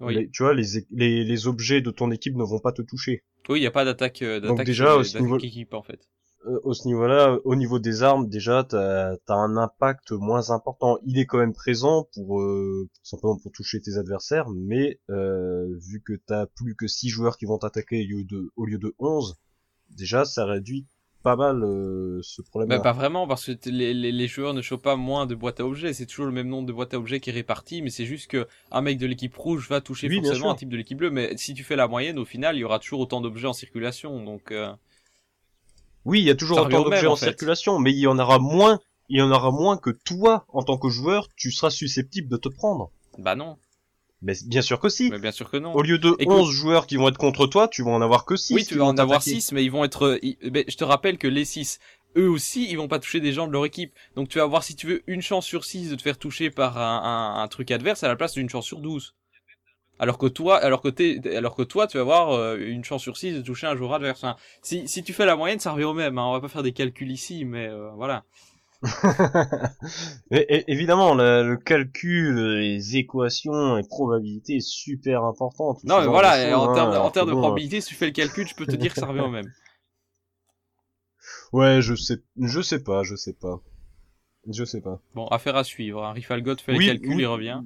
[0.00, 2.82] Oui, Les- tu vois, les, les les objets de ton équipe ne vont pas te
[2.82, 3.24] toucher.
[3.48, 6.08] oui, il y a pas d'attaque euh, d'attaque déjà, niveau- équipe en fait.
[6.46, 10.98] Euh, au ce niveau-là, au niveau des armes, déjà, t'as as un impact moins important.
[11.04, 16.02] Il est quand même présent pour euh, simplement pour toucher tes adversaires, mais euh, vu
[16.02, 18.94] que t'as plus que 6 joueurs qui vont t'attaquer au lieu de au lieu de
[18.98, 19.36] 11,
[19.90, 20.86] déjà ça réduit
[21.24, 22.76] pas mal euh, ce problème-là.
[22.76, 25.58] Bah, pas vraiment, parce que les, les, les joueurs ne chopent pas moins de boîtes
[25.58, 25.94] à objets.
[25.94, 28.30] C'est toujours le même nombre de boîtes à objets qui est réparti, mais c'est juste
[28.30, 31.10] que un mec de l'équipe rouge va toucher Oui, forcément un type de l'équipe bleue.
[31.10, 33.54] Mais si tu fais la moyenne, au final, il y aura toujours autant d'objets en
[33.54, 34.22] circulation.
[34.22, 34.70] Donc, euh,
[36.04, 37.26] Oui, il y a toujours autant d'objets en en fait.
[37.26, 38.80] circulation, mais il y en aura moins.
[39.08, 42.36] Il y en aura moins que toi, en tant que joueur, tu seras susceptible de
[42.38, 42.90] te prendre.
[43.18, 43.56] bah non.
[44.22, 45.10] Mais bien sûr que si.
[45.10, 45.74] Mais bien sûr que non.
[45.74, 48.24] Au lieu de Écoute- 11 joueurs qui vont être contre toi, tu vas en avoir
[48.24, 48.54] que 6.
[48.54, 50.18] oui, tu vas en avoir 6, mais ils vont être.
[50.24, 51.78] euh, je te rappelle que les 6,
[52.16, 53.92] eux aussi, ils vont pas toucher des gens de leur équipe.
[54.16, 56.48] Donc tu vas avoir, si tu veux, une chance sur 6 de te faire toucher
[56.50, 59.14] par un, un, un truc adverse à la place d'une chance sur 12.
[59.98, 63.02] Alors que toi, alors que t'es, alors que toi, tu vas avoir euh, une chance
[63.02, 64.24] sur 6 de toucher un joueur adverse.
[64.24, 66.18] Enfin, si, si tu fais la moyenne, ça revient au même.
[66.18, 66.24] Hein.
[66.26, 68.24] On va pas faire des calculs ici, mais euh, voilà.
[70.30, 75.78] É- évidemment, le, le calcul, les équations et probabilités est super important.
[75.84, 76.36] Non, mais voilà.
[76.38, 77.94] de et choses, en hein, termes, en alors termes que de bon, probabilité, si tu
[77.94, 79.50] fais le calcul, je peux te dire que ça revient au même.
[81.52, 83.60] Ouais, je sais, je sais pas, je sais pas,
[84.50, 85.00] je sais pas.
[85.14, 86.04] Bon, affaire à suivre.
[86.04, 86.12] Hein.
[86.12, 87.22] Rifalgot fait Oui, le calcul, oui.
[87.22, 87.60] il revient.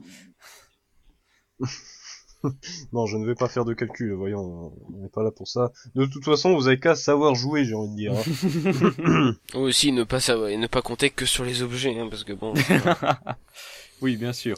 [2.93, 4.13] Non, je ne vais pas faire de calcul.
[4.13, 5.73] Voyons, on n'est pas là pour ça.
[5.95, 8.13] De toute façon, vous avez qu'à savoir jouer, j'ai envie de dire.
[8.15, 9.35] hein.
[9.55, 12.33] Aussi ne pas savoir, et ne pas compter que sur les objets, hein, parce que
[12.33, 12.55] bon.
[14.03, 14.57] Oui, bien sûr.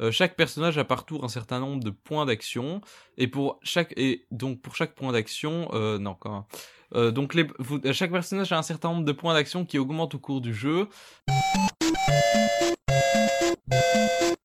[0.00, 2.80] Euh, chaque personnage a par tour un certain nombre de points d'action
[3.16, 6.46] et pour chaque et donc pour chaque point d'action euh, non comment
[6.94, 10.14] euh, donc les, vous- chaque personnage a un certain nombre de points d'action qui augmentent
[10.16, 10.88] au cours du jeu.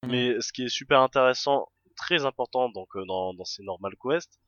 [0.10, 4.40] Mais ce qui est super intéressant, très important donc euh, dans, dans ces normal quests,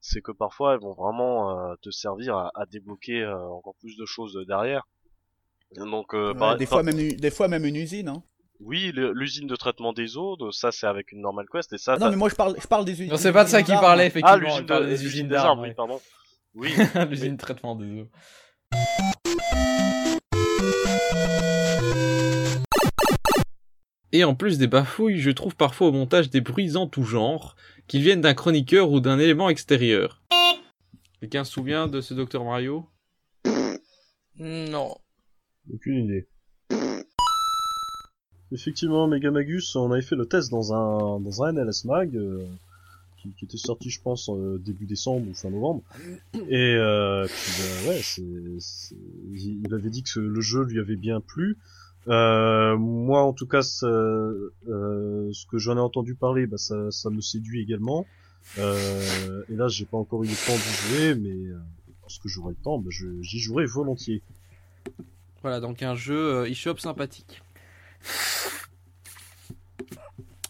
[0.00, 3.96] c'est que parfois elles vont vraiment euh, te servir à, à débloquer euh, encore plus
[3.96, 4.86] de choses derrière.
[5.76, 8.08] Donc euh, Ouais, par- des, par- fois même, une- des fois même une usine.
[8.08, 8.22] Hein.
[8.60, 11.94] oui, l'usine de traitement des eaux, de- ça c'est avec une normal quest et ça.
[11.94, 13.10] Ah non, mais moi je parle, je parle des usines.
[13.10, 14.36] Non, c'est pas de ça qu'il parlait effectivement.
[14.36, 15.60] ah l'usine de, des usines d'armes.
[15.60, 16.00] oui, pardon.
[16.54, 16.72] Oui.
[17.10, 18.08] L'usine de traitement des eaux.
[24.16, 27.56] Et en plus des bafouilles, je trouve parfois au montage des bruits en tout genre,
[27.88, 30.22] qu'ils viennent d'un chroniqueur ou d'un élément extérieur.
[31.18, 32.86] Quelqu'un se souvient de ce Dr Mario?
[34.38, 34.94] Non.
[35.72, 36.28] Aucune idée.
[38.52, 42.46] Effectivement, Megamagus, on avait fait le test dans un dans un NLS Mag euh,
[43.20, 45.82] qui, qui était sorti, je pense, euh, début décembre ou fin novembre.
[46.48, 50.94] Et euh, puis bah, ouais, il il avait dit que ce- le jeu lui avait
[50.94, 51.58] bien plu.
[52.08, 56.90] Euh, moi, en tout cas, ça- euh, ce que j'en ai entendu parler, bah, ça,
[56.90, 58.06] ça me séduit également.
[58.58, 61.58] Euh, et là, j'ai pas encore eu le temps d'y jouer, mais euh,
[62.02, 64.22] lorsque j'aurai le temps, bah, je- j'y jouerai volontiers.
[65.42, 67.42] Voilà, donc un jeu euh, eShop sympathique.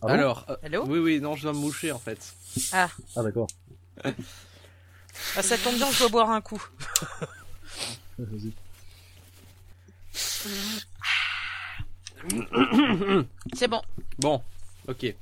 [0.02, 0.12] Ah bon?
[0.12, 2.34] Alors, euh, Hello oui, oui, non, je dois me moucher en fait.
[2.72, 2.88] Ah
[3.22, 3.46] d'accord.
[5.36, 6.62] Ah, ça tombe bien, je dois boire un coup.
[8.18, 8.52] Vas-y.
[13.54, 13.80] C'est bon.
[14.18, 14.40] Bon,
[14.88, 15.14] ok.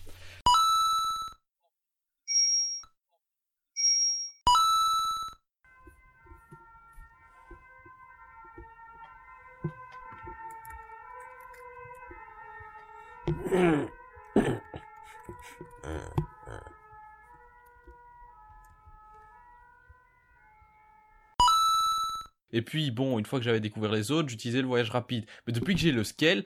[22.52, 25.24] Et puis bon, une fois que j'avais découvert les autres, j'utilisais le voyage rapide.
[25.46, 26.44] Mais depuis que j'ai le scale,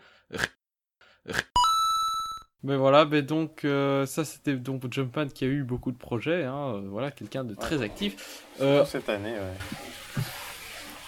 [2.63, 6.45] mais voilà, mais donc euh, ça c'était donc Jumpman qui a eu beaucoup de projets,
[6.45, 8.45] hein, euh, voilà, quelqu'un de très actif.
[8.61, 10.23] Euh, Cette année, ouais.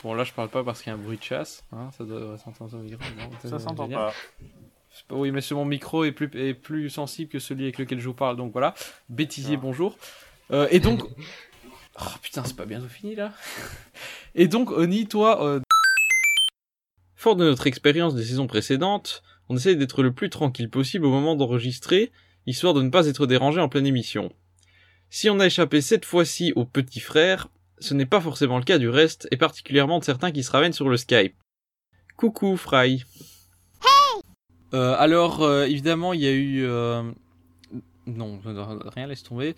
[0.02, 2.04] bon là je parle pas parce qu'il y a un bruit de chasse, hein, ça
[2.04, 4.12] doit s'entendre non, Ça s'entend pas.
[5.10, 8.14] Oui, mais mon micro est plus, est plus sensible que celui avec lequel je vous
[8.14, 8.74] parle, donc voilà.
[9.08, 9.60] Bêtisier, Ah.
[9.62, 9.96] bonjour.
[10.50, 11.02] Euh, et donc...
[12.00, 13.32] Oh putain, c'est pas bientôt fini là
[14.34, 15.44] Et donc, Oni, toi...
[15.44, 15.60] euh,
[17.16, 21.10] Fort de notre expérience des saisons précédentes, on essaie d'être le plus tranquille possible au
[21.10, 22.12] moment d'enregistrer,
[22.46, 24.32] histoire de ne pas être dérangé en pleine émission.
[25.10, 27.48] Si on a échappé cette fois-ci au petit frère,
[27.80, 30.72] ce n'est pas forcément le cas du reste, et particulièrement de certains qui se ramènent
[30.72, 31.34] sur le Skype.
[32.16, 33.04] Coucou Fry.
[34.74, 36.66] Euh, alors, euh, évidemment, il y a eu...
[38.06, 38.40] Non,
[38.94, 39.56] rien, laisse tomber.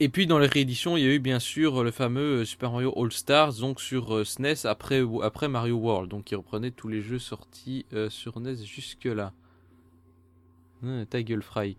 [0.00, 2.72] Et puis dans les rééditions, il y a eu bien sûr le fameux euh, Super
[2.72, 6.88] Mario All Stars, donc sur euh, SNES après, après Mario World, donc qui reprenait tous
[6.88, 9.32] les jeux sortis euh, sur NES jusque-là.
[10.82, 11.76] Hum, ta gueule, Fry.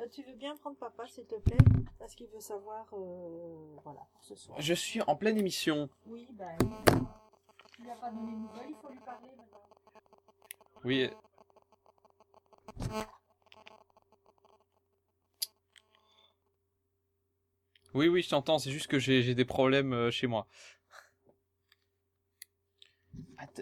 [0.00, 1.56] Euh, tu veux bien prendre papa, s'il te plaît?
[1.98, 4.60] Parce qu'il veut savoir, euh, voilà, pour ce soir.
[4.60, 5.88] Je suis en pleine émission.
[6.06, 6.56] Oui, ben,
[7.78, 9.60] il n'a pas donné de nouvelles, il faut lui parler maintenant.
[10.84, 11.10] Oui.
[17.94, 20.46] Oui, oui, je t'entends, c'est juste que j'ai j'ai des problèmes euh, chez moi.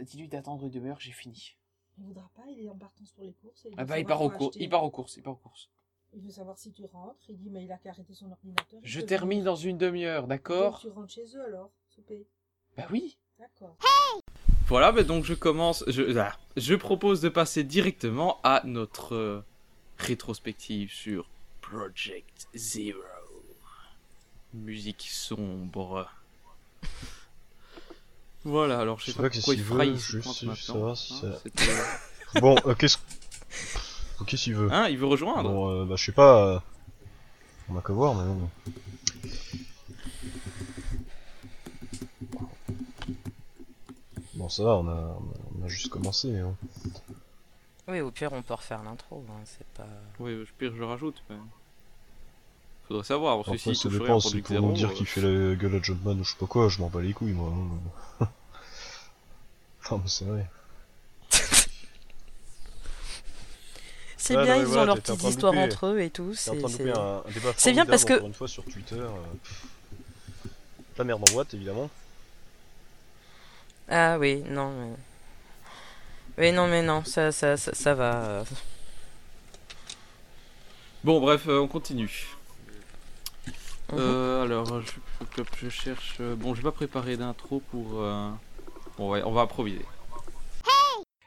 [0.03, 1.57] Dis-lui d'attendre une demi-heure, j'ai fini.
[1.99, 3.67] Il voudra pas, il est en partance pour les courses.
[3.67, 5.69] et Ah bah, il part, aux cours, il part aux courses, il part aux courses.
[6.15, 7.25] Il veut savoir si tu rentres.
[7.29, 8.81] Il dit, mais il a qu'à arrêter son ordinateur.
[8.83, 12.27] il Je termine dans une demi-heure, d'accord tu rentres chez eux alors, souper.
[12.77, 13.19] Bah oui.
[13.39, 13.77] D'accord.
[14.67, 15.85] Voilà, bah donc je commence.
[15.87, 19.45] Je, ah, je propose de passer directement à notre euh,
[19.97, 23.01] rétrospective sur Project Zero.
[24.65, 26.11] Musique sombre.
[28.45, 31.15] voilà, alors je sais pas pas pourquoi qu'est-ce il qu'il fraye je sais savoir si
[31.15, 31.73] hein, ça- c'était-
[32.41, 32.99] Bon, euh, qu'est-ce
[34.27, 36.45] qu'est-ce qu'il veut Hein, il veut rejoindre Bon, euh, bah je sais pas.
[36.47, 36.59] euh,
[37.71, 38.51] On a qu'à voir, mais bon.
[44.35, 45.19] Bon, ça va, on a,
[45.59, 46.37] on a, juste commencé.
[46.39, 46.55] Hein.
[47.89, 49.25] Oui, au pire, on peut refaire l'intro.
[49.29, 49.87] Hein, c'est pas.
[50.21, 51.23] Oui, je pire, je rajoute.
[51.29, 51.37] Mais...
[52.89, 54.67] Faudrait savoir, parce que Après, s'il ça touche rien dépend, pour c'est du pour zéro,
[54.69, 56.81] nous dire euh, qu'il fait la gueule à Jumpman ou je sais pas quoi, je
[56.81, 57.53] m'en bats les couilles, moi.
[58.21, 58.29] hein.
[59.91, 60.47] non, mais c'est vrai.
[64.17, 65.53] C'est Ouais, bien, non, ils voilà, ont leur t'es- t'es en petite train de histoire
[65.55, 66.35] louper- entre eux et tout.
[66.35, 68.23] C'est bien parce que.
[68.25, 68.97] une fois sur Twitter.
[68.97, 69.11] euh.
[70.99, 71.89] La merde en boîte, évidemment.
[73.89, 74.97] Ah oui, non, mais.
[76.39, 78.45] Oui, non, mais non, ça, ça, ça, ça va.
[81.05, 82.27] Bon, bref, euh, on continue.
[83.93, 83.99] Mhm.
[84.01, 84.93] Euh, alors, je,
[85.37, 86.17] je- je cherche.
[86.21, 88.01] euh, Bon, je vais pas préparer d'intro pour.
[88.03, 88.29] euh,
[88.99, 89.85] Bon, ouais, on va improviser.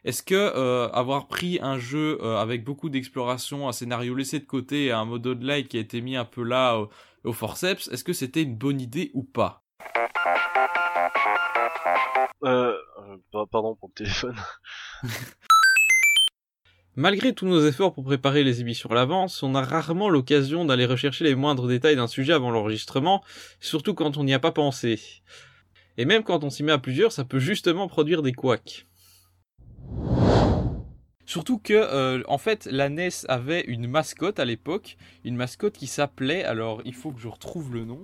[0.04, 4.46] Est-ce que euh, avoir pris un jeu euh, avec beaucoup d'exploration, un scénario laissé de
[4.46, 6.90] côté et un mode online qui a été mis un peu là au,
[7.24, 9.64] au forceps, est-ce que c'était une bonne idée ou pas?
[12.44, 14.36] Euh, euh, pa- pardon pour le téléphone.
[16.98, 20.86] Malgré tous nos efforts pour préparer les émissions à l'avance, on a rarement l'occasion d'aller
[20.86, 23.24] rechercher les moindres détails d'un sujet avant l'enregistrement,
[23.62, 25.00] surtout quand on n'y a pas pensé.
[25.98, 28.88] Et même quand on s'y met à plusieurs, ça peut justement produire des couacs.
[31.26, 35.88] Surtout que, euh, en fait, la NES avait une mascotte à l'époque, une mascotte qui
[35.88, 38.04] s'appelait, alors il faut que je retrouve le nom.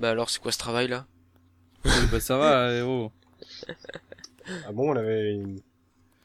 [0.00, 1.04] Bah alors, c'est quoi ce travail là
[1.84, 3.10] bah ça va, oh.
[4.66, 5.60] Ah bon, on avait une,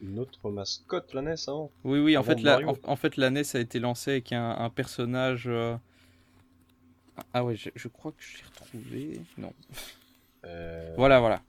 [0.02, 1.70] une autre mascotte, la NES, avant?
[1.84, 4.32] Oui, oui, en Avant fait, la, en, en fait, la NES a été lancée avec
[4.34, 5.44] un, un personnage.
[5.48, 5.76] euh,
[7.34, 9.22] Ah ouais, je, je crois que je l'ai retrouvé.
[9.38, 9.54] Non.
[10.46, 11.41] Euh, Voilà, voilà.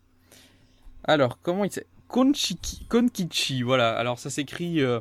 [1.04, 1.90] Alors, comment il s'appelle?
[2.08, 3.96] Konchiki, Konkichi, voilà.
[3.96, 5.00] Alors, ça s'écrit euh,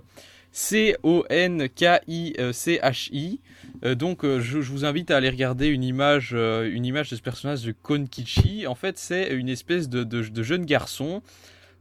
[2.18, 3.40] C-O-N-K-I-C-H-I.
[3.84, 7.10] Euh, donc, euh, je, je vous invite à aller regarder une image, euh, une image
[7.10, 8.68] de ce personnage de Konkichi.
[8.68, 11.22] En fait, c'est une espèce de, de, de jeune garçon.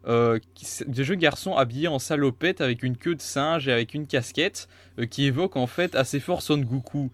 [0.06, 3.72] Euh, qui s- de jeune garçon habillé en salopette avec une queue de singe et
[3.72, 7.10] avec une casquette euh, qui évoque en fait assez fort Son Goku.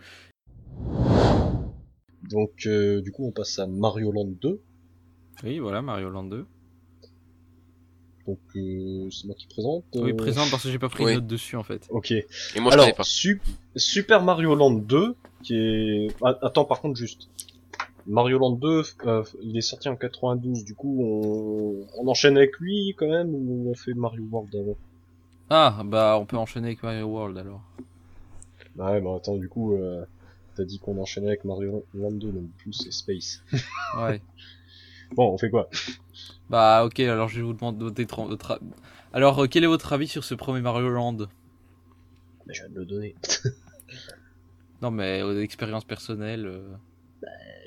[2.29, 4.61] Donc, euh, du coup, on passe à Mario Land 2.
[5.45, 6.47] Oui, voilà, Mario Land 2.
[8.31, 9.85] Donc, euh, c'est moi qui présente.
[9.95, 11.11] Oui, euh, présente parce que j'ai pas pris Oui.
[11.15, 11.87] de note dessus en fait.
[11.91, 12.13] Ok.
[12.13, 12.25] Et
[12.57, 13.03] moi, je Alors, connais pas.
[13.03, 13.43] Su-
[13.75, 16.09] Super Mario Land 2, qui est...
[16.23, 17.29] Ah, attends, par contre, juste.
[18.07, 21.87] Mario Land 2, euh, il est sorti en 92, du coup, on...
[22.03, 24.77] on enchaîne avec lui, quand même, ou on fait Mario World avant?
[25.51, 27.63] Ah, bah on peut enchaîner avec Mario World alors.
[28.77, 30.05] Bah ouais, bah attends, du coup, euh,
[30.55, 33.43] t'as dit qu'on enchaînait avec Mario Land 2, donc coup, c'est Space.
[33.99, 34.21] Ouais.
[35.17, 35.69] bon, on fait quoi?
[36.49, 38.61] Bah ok, alors je vais vous demander votre,
[39.13, 41.15] Alors, euh, quel est votre avis sur ce premier Mario Land?
[41.15, 41.27] Bah,
[42.49, 43.15] je viens de le donner.
[44.83, 46.47] Non mais euh, expérience personnelle.
[46.47, 46.63] Euh,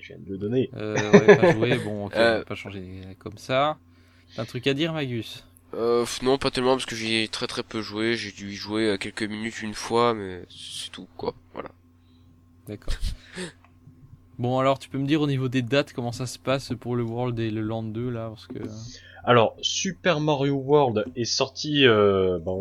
[0.02, 0.70] je viens de le donner.
[0.76, 2.44] euh, ouais, pas joué, bon, ok, Euh.
[2.44, 3.78] pas changer comme ça.
[4.36, 5.46] T'as un truc à dire, Magus?
[5.76, 8.16] Euh, non, pas tellement parce que j'y ai très très peu joué.
[8.16, 11.36] J'ai dû y jouer quelques minutes une fois, mais c'est tout quoi.
[11.54, 11.70] Voilà.
[12.68, 12.94] D'accord.
[14.39, 16.96] Bon, alors tu peux me dire au niveau des dates comment ça se passe pour
[16.96, 18.60] le World et le Land 2 là parce que
[19.24, 22.52] Alors, Super Mario World est sorti euh, bah,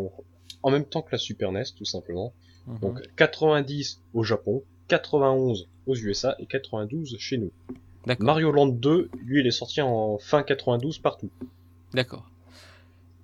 [0.61, 2.31] en- même temps que la Super NES, tout simplement.
[2.67, 2.79] Mhm.
[2.79, 7.51] Donc 90 au Japon, 91 aux USA et 92 chez nous.
[8.05, 8.25] D'accord.
[8.25, 11.29] Mario Land 2, lui, il est sorti en fin 92 partout.
[11.93, 12.29] D'accord.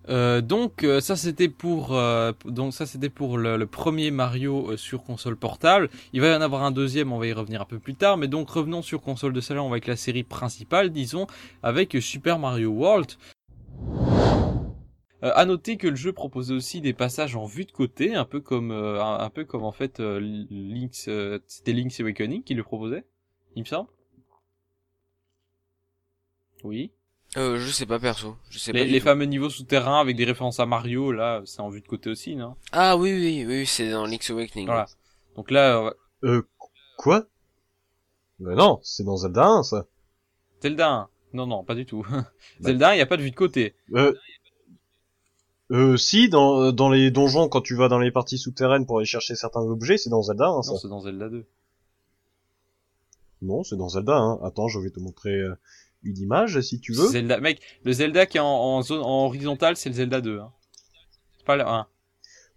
[0.10, 4.78] Euh, donc euh, ça c'était pour euh, donc ça c'était pour le, premier Mario euh,
[4.78, 5.90] sur console portable.
[6.14, 8.18] Il va y en avoir un deuxième, on va y revenir un peu plus tard.
[8.18, 11.28] Mais donc revenons sur console de salon avec la série principale, disons,
[11.62, 13.12] avec euh, Super Mario World.
[15.24, 18.24] Euh, à noter que le jeu proposait aussi des passages en vue de côté, un
[18.24, 20.20] peu comme euh, un, peu comme en fait euh,
[20.50, 21.10] Link's,
[21.48, 23.04] c'était Link's Awakening qui le proposait,
[23.56, 23.90] il me semble.
[26.64, 26.92] Oui.
[27.38, 28.36] Euh, je sais pas perso.
[28.50, 28.92] Je sais Les, pas.
[28.92, 32.10] les fameux niveaux souterrains avec des références à Mario, là, c'est en vue de côté
[32.10, 32.56] aussi, non?
[32.72, 34.66] Ah oui, oui, oui, c'est dans Link's Awakening.
[34.66, 34.88] Voilà.
[35.36, 35.92] Donc là, euh,
[36.24, 36.48] Euh,
[36.98, 37.26] quoi?
[38.40, 39.86] Ben non, c'est dans Zelda 1, ça.
[40.62, 41.10] Zelda 1.
[41.34, 42.06] Non, non, pas du tout.
[42.62, 43.76] Zelda 1, il n'y a pas de vue de côté.
[43.94, 44.14] Euh,
[45.72, 49.06] euh, si, dans, dans les donjons, quand tu vas dans les parties souterraines pour aller
[49.06, 50.72] chercher certains objets, c'est dans Zelda 1, ça.
[50.72, 51.46] Non, c'est dans Zelda 2.
[53.44, 54.40] Non, c'est dans Zelda 1.
[54.44, 55.56] Attends, je vais te montrer euh,
[56.04, 57.08] une image, si tu veux.
[57.08, 60.40] Zelda, mec, le Zelda qui est en, en zone en horizontale, c'est le Zelda 2.
[60.40, 60.52] Hein.
[61.38, 61.88] C'est pas le 1.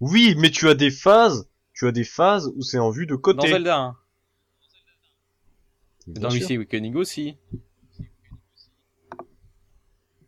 [0.00, 3.14] Oui, mais tu as des phases, tu as des phases où c'est en vue de
[3.16, 3.38] côté.
[3.38, 3.96] Dans Zelda 1.
[6.09, 6.28] Bien Dans.
[6.31, 7.37] Link's Awakening aussi.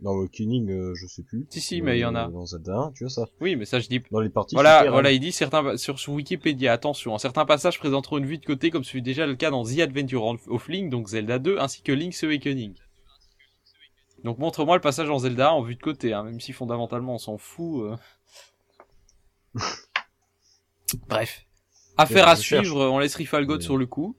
[0.00, 1.46] Dans Awakening, euh, je sais plus.
[1.48, 2.28] Si, si, mais il y en a.
[2.28, 3.26] Dans Zelda 1, tu as ça.
[3.40, 4.02] Oui, mais ça, je dis.
[4.10, 4.92] Dans les parties Voilà, souterraines.
[4.92, 8.70] voilà, il dit certains sur, sur Wikipédia, attention, certains passages présenteront une vue de côté
[8.70, 11.82] comme ce fut déjà le cas dans The Adventure of Link, donc Zelda 2, ainsi
[11.82, 12.74] que Link's Awakening.
[14.24, 17.18] Donc montre-moi le passage en Zelda en vue de côté, hein, même si fondamentalement on
[17.18, 17.82] s'en fout.
[17.84, 17.96] euh.
[21.08, 21.44] Bref.
[21.96, 24.16] Affaire à suivre, on laisse Rifalgot sur le coup.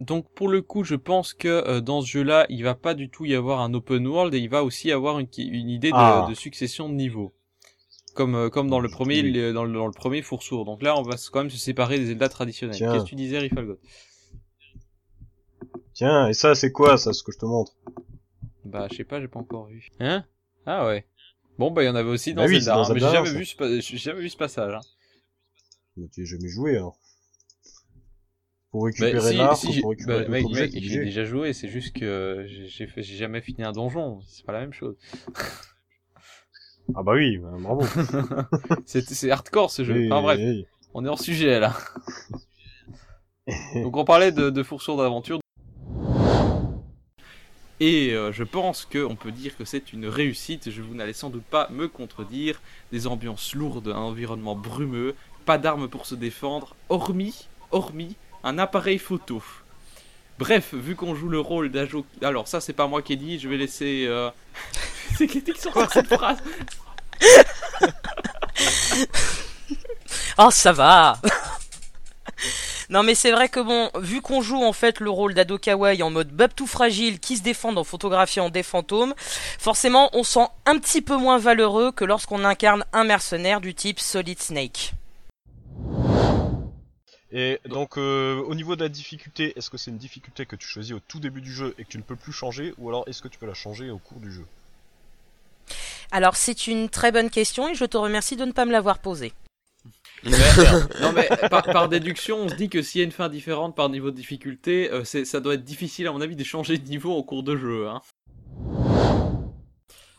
[0.00, 3.10] Donc pour le coup, je pense que euh, dans ce jeu-là, il va pas du
[3.10, 5.96] tout y avoir un open world et il va aussi avoir une, une idée de,
[5.96, 6.26] Ah.
[6.28, 7.34] de succession de niveaux.
[8.14, 9.30] Comme euh, comme dans le premier Oui.
[9.32, 10.64] le- dans le, dans le premier Foursour.
[10.64, 12.78] Donc là, on va quand même se séparer des Zelda traditionnels.
[12.78, 13.76] Qu'est-ce que tu disais, Rifalgot
[16.00, 17.74] Tiens, et ça, c'est quoi, ça, ce que je te montre?
[18.64, 19.86] Bah, je sais pas, j'ai pas encore vu.
[20.00, 20.24] Hein?
[20.64, 21.04] Ah ouais.
[21.58, 23.00] Bon, bah il y en avait aussi dans Bah oui, Zelda, c'est dans hein, mais
[23.00, 24.72] j'ai jamais vu ce j'ai jamais vu ce passage.
[24.72, 24.80] Hein.
[25.98, 26.96] Mais tu as jamais joué, alors.
[28.70, 31.94] Pour Bah, récupérer si, l'arc, si, pour récupérer bah, mec, j'ai déjà joué, c'est juste
[31.94, 34.96] que j'ai fait- jamais fini un donjon, c'est pas la même chose.
[36.94, 37.82] Ah bah oui, bah, bravo.
[38.86, 39.94] c'est hardcore ce jeu.
[39.94, 40.66] Oui, enfin bref, oui.
[40.94, 41.76] on est hors sujet là.
[43.74, 45.40] Donc on parlait de, de d'aventure.
[47.80, 50.70] Et euh, je pense qu'on peut dire que c'est une réussite.
[50.70, 52.60] Je vous n'allez sans doute pas me contredire.
[52.92, 55.14] Des ambiances lourdes, un environnement brumeux,
[55.46, 59.42] pas d'armes pour se défendre, hormis, hormis un appareil photo.
[60.38, 62.06] Bref, vu qu'on joue le rôle d'Ajo...
[62.22, 64.06] Alors ça c'est pas moi qui ai dit, je vais laisser...
[64.08, 64.30] Euh...
[65.16, 66.38] c'est qui sort cette phrase?
[70.38, 71.20] Oh, ça va
[72.90, 76.02] Non mais c'est vrai que bon, vu qu'on joue en fait le rôle d'Ado Kawaii
[76.02, 79.14] en mode bub tout fragile qui se défend en photographiant des fantômes,
[79.60, 84.00] forcément on sent un petit peu moins valeureux que lorsqu'on incarne un mercenaire du type
[84.00, 84.94] Solid Snake.
[87.30, 90.66] Et donc, euh, au niveau de la difficulté, est-ce que c'est une difficulté que tu
[90.66, 93.04] choisis au tout début du jeu et que tu ne peux plus changer, ou alors
[93.06, 94.44] est-ce que tu peux la changer au cours du jeu?
[96.10, 98.98] Alors c'est une très bonne question et je te remercie de ne pas me l'avoir
[98.98, 99.32] posée.
[100.24, 103.12] Mais, euh, non mais par, par déduction, on se dit que s'il y a une
[103.12, 106.44] fin différente par niveau de difficulté, euh, ça doit être difficile à mon avis de
[106.44, 107.88] changer de niveau en cours de jeu.
[107.88, 108.02] Hein.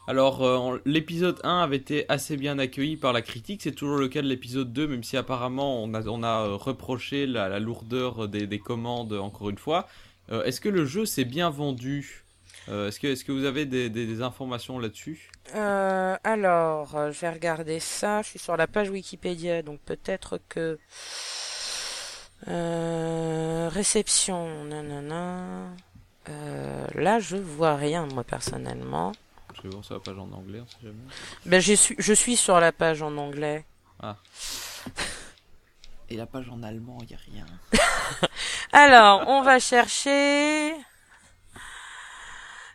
[0.07, 4.07] Alors euh, l'épisode 1 avait été assez bien accueilli par la critique, c'est toujours le
[4.07, 7.59] cas de l'épisode 2, même si apparemment on a, on a euh, reproché la, la
[7.59, 9.87] lourdeur des, des commandes encore une fois.
[10.31, 12.25] Euh, est-ce que le jeu s'est bien vendu?
[12.69, 15.29] Euh, est-ce, que, est-ce que vous avez des, des- des informations là-dessus?
[15.55, 18.21] Euh, alors, euh, je vais regarder ça.
[18.21, 20.77] Je suis sur la page Wikipédia, donc peut-être que
[22.47, 25.69] euh, réception, nanana.
[26.29, 29.11] Euh, là, je vois rien moi personnellement.
[29.55, 30.95] Je vais voir sur la page en anglais, on sait jamais.
[31.45, 33.65] Ben, je suis, je suis sur la page en anglais.
[34.01, 34.15] Ah.
[36.09, 37.45] Et la page en allemand, il y a rien.
[38.71, 40.73] Alors, on va chercher.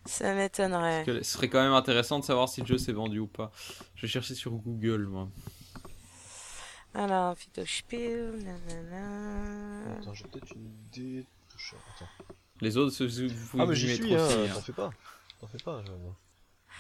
[0.07, 1.05] Ça m'étonnerait.
[1.05, 3.27] Parce que ce serait quand même intéressant de savoir si le jeu s'est vendu ou
[3.27, 3.51] pas.
[3.95, 5.29] Je vais chercher sur Google, moi.
[6.95, 9.99] Alors, Phytospiel, nanana.
[10.01, 11.27] Attends, j'ai peut-être une idée.
[11.97, 12.09] Attends.
[12.61, 14.91] Les autres, vous, vous Ah, mais j'y suis, hein, aussi, t'en fais pas.
[15.41, 15.83] T'en fais pas.
[15.85, 15.93] je-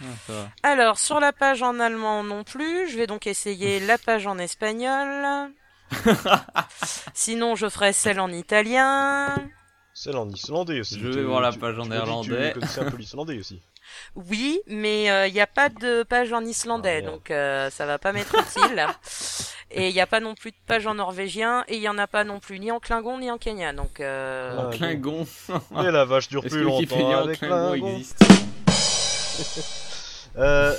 [0.01, 0.51] Ah, ça va.
[0.63, 4.39] Alors, sur la page en allemand non plus, je vais donc essayer la page en
[4.39, 5.51] espagnol.
[7.15, 9.35] Sinon, je ferai celle en italien.
[9.99, 11.01] Celle en islandais aussi.
[11.01, 12.49] Je vais voir la page en néerlandais.
[12.53, 13.63] Tu connaissais un peu l'islandais aussi.
[14.17, 17.99] Oui, mais il n'y a pas de page en islandais, Ah, donc euh, ça va
[18.01, 18.85] pas m'être utile.
[19.71, 21.97] Et il n'y a pas non plus de page en norvégien, et il y en
[21.97, 23.73] a pas non plus ni en klingon ni en kenya.
[23.73, 25.25] Donc, euh, Ah, Klingon.
[25.83, 27.89] Et la vache dure plus longtemps Wikipédia en avec Klingon Klingon.
[27.95, 28.25] existe
[30.37, 30.75] Euh,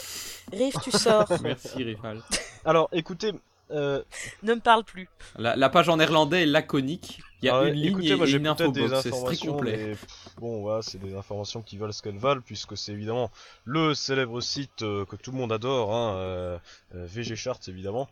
[0.52, 1.32] Riff, tu sors.
[1.42, 2.22] Merci, Rifal.
[2.66, 3.32] alors, écoutez,
[3.72, 4.02] euh,
[4.44, 5.10] ne me parle plus.
[5.38, 7.22] La, la page en néerlandais est laconique.
[7.42, 9.02] Il y a ah ouais, une ligne écoutez, et, moi et une infobox.
[9.02, 9.78] C'est très complet.
[9.78, 13.30] mais pff, bon, voilà, c'est des informations qui valent ce qu'elles valent, puisque c'est évidemment
[13.64, 16.58] le célèbre site euh, que tout le monde adore, hein, euh,
[16.96, 18.10] euh, VG Charts évidemment.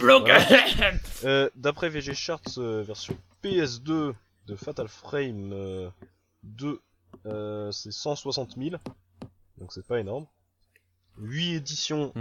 [0.00, 0.38] Voilà.
[1.24, 4.14] Euh, D'après VG Charts euh, version PS2
[4.46, 5.90] de Fatal Frame euh,
[6.44, 6.80] 2,
[7.26, 8.76] euh, c'est 160 000,
[9.58, 10.26] donc c'est pas énorme.
[11.18, 12.12] 8 éditions.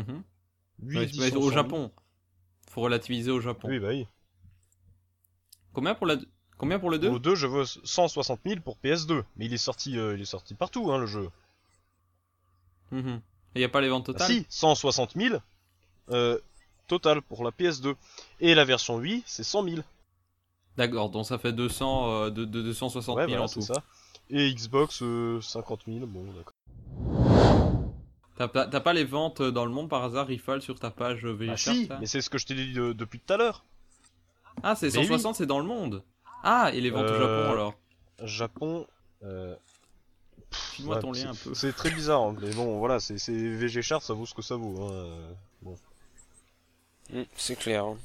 [0.84, 1.52] 8 Ouais, éditions mais au 100 000.
[1.52, 1.92] Japon.
[2.70, 3.70] Faut relativiser au Japon.
[3.70, 4.06] Oui, bah oui.
[5.80, 6.18] Combien pour la
[6.58, 9.54] Combien pour le 2 Pour le 2, je veux 160 000 pour PS2, mais il
[9.54, 11.30] est sorti, euh, il est sorti partout, hein, le jeu.
[12.92, 13.22] Mhm.
[13.56, 15.38] Et y a pas les ventes Ah, totales si, 160 000
[16.10, 16.38] euh,
[16.88, 17.96] total pour la PS2.
[18.42, 19.78] Et la version 8, c'est 100 000.
[20.76, 23.62] D'accord, donc ça fait 200, euh, de, de 260 Ouais, 000 voilà, en tout.
[23.62, 23.82] ça.
[24.30, 26.54] Et Xbox, euh, 50 000, bon, d'accord.
[28.36, 28.48] T'as
[28.82, 31.58] pas, les ventes dans le monde par hasard, Rifal, sur ta page euh, VG Ah
[31.58, 33.64] si, mais c'est ce que je t'ai dit de- depuis tout à l'heure.
[34.64, 36.04] Ah, c'est Mais 160, c'est dans le monde.
[36.44, 37.74] Ah, et les ventes au Euh, Japon alors
[38.24, 38.88] Japon,
[39.24, 39.56] euh,
[40.52, 41.54] File-moi ouais, ton c'est- lien un peu.
[41.54, 44.42] C'est très bizarre, hein, mais bon, voilà, c'est c'est VG Chart, ça vaut ce que
[44.42, 44.82] ça vaut.
[44.84, 44.92] Hein.
[44.92, 45.76] euh, Bon.
[47.12, 47.86] Mm, c'est clair.
[47.86, 47.98] hein.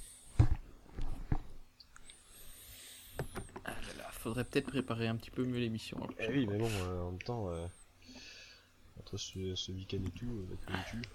[3.65, 5.99] Ah là là, faudrait peut-être préparer un petit peu mieux l'émission.
[6.19, 7.67] Eh oui, mais bon, euh, en même temps, euh,
[9.01, 11.07] entre ce, ce week-end et tout, avec le YouTube.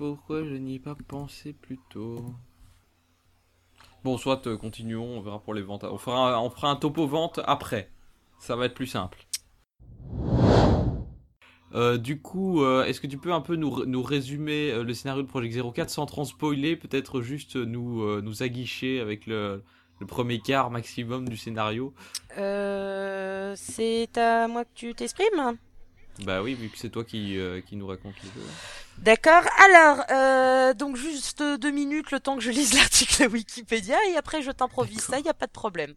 [0.00, 2.24] Pourquoi je n'y ai pas pensé plus tôt
[4.02, 5.84] Bon, soit euh, continuons, on verra pour les ventes.
[5.84, 7.90] On fera, un- on fera un topo vente après.
[8.38, 9.26] Ça va être plus simple.
[11.74, 15.20] Euh, du coup, euh, est-ce que tu peux un peu nous, nous résumer le scénario
[15.20, 19.62] de Project 04 sans trop spoiler, peut-être juste nous, nous aguicher avec le,
[20.00, 21.92] le premier quart maximum du scénario?
[22.38, 25.58] Euh, c'est à moi que tu t'exprimes?
[26.24, 27.36] Bah oui, vu que c'est toi qui,
[27.66, 28.46] qui nous raconte les deux.
[29.00, 29.44] D'accord.
[29.58, 34.42] Alors, euh, donc juste deux minutes, le temps que je lise l'article Wikipédia, et après
[34.42, 35.94] je t'improvise ça, y a pas de problème.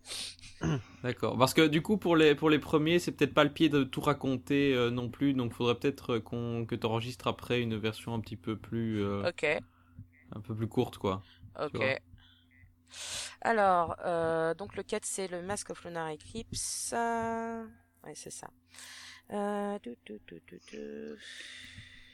[1.04, 1.38] D'accord.
[1.38, 3.84] Parce que du coup, pour les, pour les premiers, c'est peut-être pas le pied de
[3.84, 7.78] tout raconter euh, non plus, donc faudrait peut-être euh, qu'on, que tu enregistres après une
[7.78, 9.46] version un petit peu plus, euh, Ok,
[10.34, 11.22] un peu plus courte, quoi.
[11.62, 11.84] Ok.
[13.42, 16.94] Alors, euh, donc le 4 c'est le Mask of Lunar Eclipse.
[16.94, 18.48] Ouais, c'est ça.
[19.32, 20.78] Euh, tu, tu, tu, tu, tu.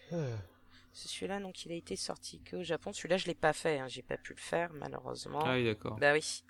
[0.10, 0.59] C'est
[0.94, 2.92] celui-là, donc il a été sorti que au Japon.
[2.94, 5.42] Celui-là, je l'ai pas fait, hein, j'ai pas pu le faire malheureusement.
[5.46, 5.98] Ah oui, d'accord.
[5.98, 6.44] Bah oui.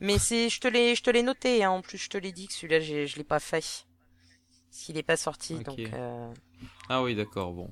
[0.00, 1.64] Mais c'est, je te l'ai, je te l'ai noté.
[1.64, 3.86] Hein, en plus, je te l'ai dit que celui-là, je l'ai pas fait.
[4.70, 5.78] S'il est pas sorti, donc.
[5.78, 6.32] Euh...
[6.88, 7.70] Ah oui, d'accord, bon.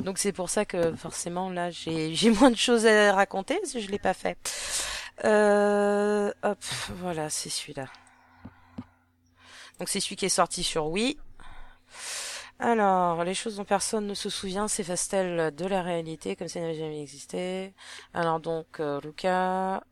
[0.00, 3.72] Donc c'est pour ça que forcément là, j'ai, j'ai moins de choses à raconter parce
[3.72, 4.38] que je l'ai pas fait.
[5.24, 6.64] Euh, hop,
[6.96, 7.88] voilà, c'est celui-là.
[9.78, 11.16] Donc c'est celui qui est sorti sur Wii.
[12.66, 16.64] Alors, les choses dont personne ne se souvient s'effacent-elles de la réalité comme si elles
[16.64, 17.74] n'avaient jamais existé?
[18.14, 19.84] Alors donc, euh, Luca...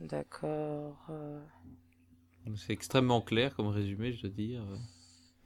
[0.00, 0.96] D'accord.
[1.10, 1.40] euh,
[2.56, 4.62] C'est extrêmement clair comme résumé, je dois dire.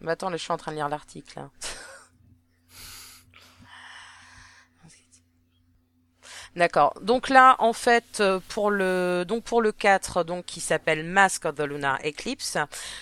[0.02, 1.38] Bah attends, là, je suis en train de lire l'article.
[1.38, 1.50] là.
[6.54, 6.92] D'accord.
[7.00, 11.46] Donc là, en fait, euh, pour le donc pour le 4, donc qui s'appelle Mask
[11.46, 12.58] of the Lunar Eclipse.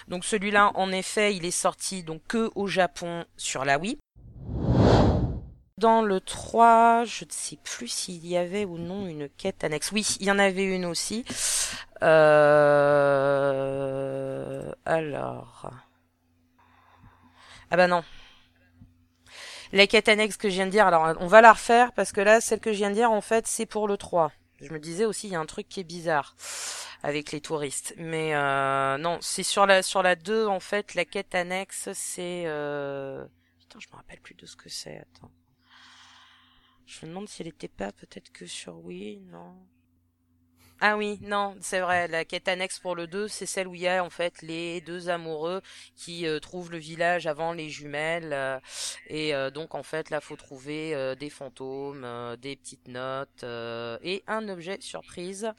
[0.07, 3.98] Donc celui-là, en effet, il est sorti donc que au Japon sur la Wii.
[5.78, 9.90] Dans le 3, je ne sais plus s'il y avait ou non une quête annexe.
[9.92, 11.24] Oui, il y en avait une aussi.
[12.03, 12.20] Euh...
[14.84, 15.70] Alors.
[17.70, 18.05] Ah bah non.
[19.72, 22.20] La quête annexe que je viens de dire, alors on va la refaire parce que
[22.20, 24.32] là, celle que je viens de dire, en fait, c'est pour le 3.
[24.60, 26.34] Je me disais aussi, il y a un truc qui est bizarre
[27.02, 27.94] avec les touristes.
[27.96, 32.44] Mais euh, non, c'est sur la sur la 2, en fait, la quête annexe, c'est...
[32.46, 33.24] Euh...
[33.58, 35.30] Putain, je me rappelle plus de ce que c'est, attends.
[36.86, 39.54] Je me demande si elle était pas peut-être que sur Wii, non
[40.83, 43.83] ah oui, non, c'est vrai, la quête annexe pour le 2, c'est celle où il
[43.83, 45.61] y a en fait les deux amoureux
[45.95, 48.33] qui euh, trouvent le village avant les jumelles.
[48.33, 48.59] euh,
[49.09, 52.07] et euh, donc en fait là, faut trouver des fantômes,
[52.41, 55.53] des petites notes et un objet surprise.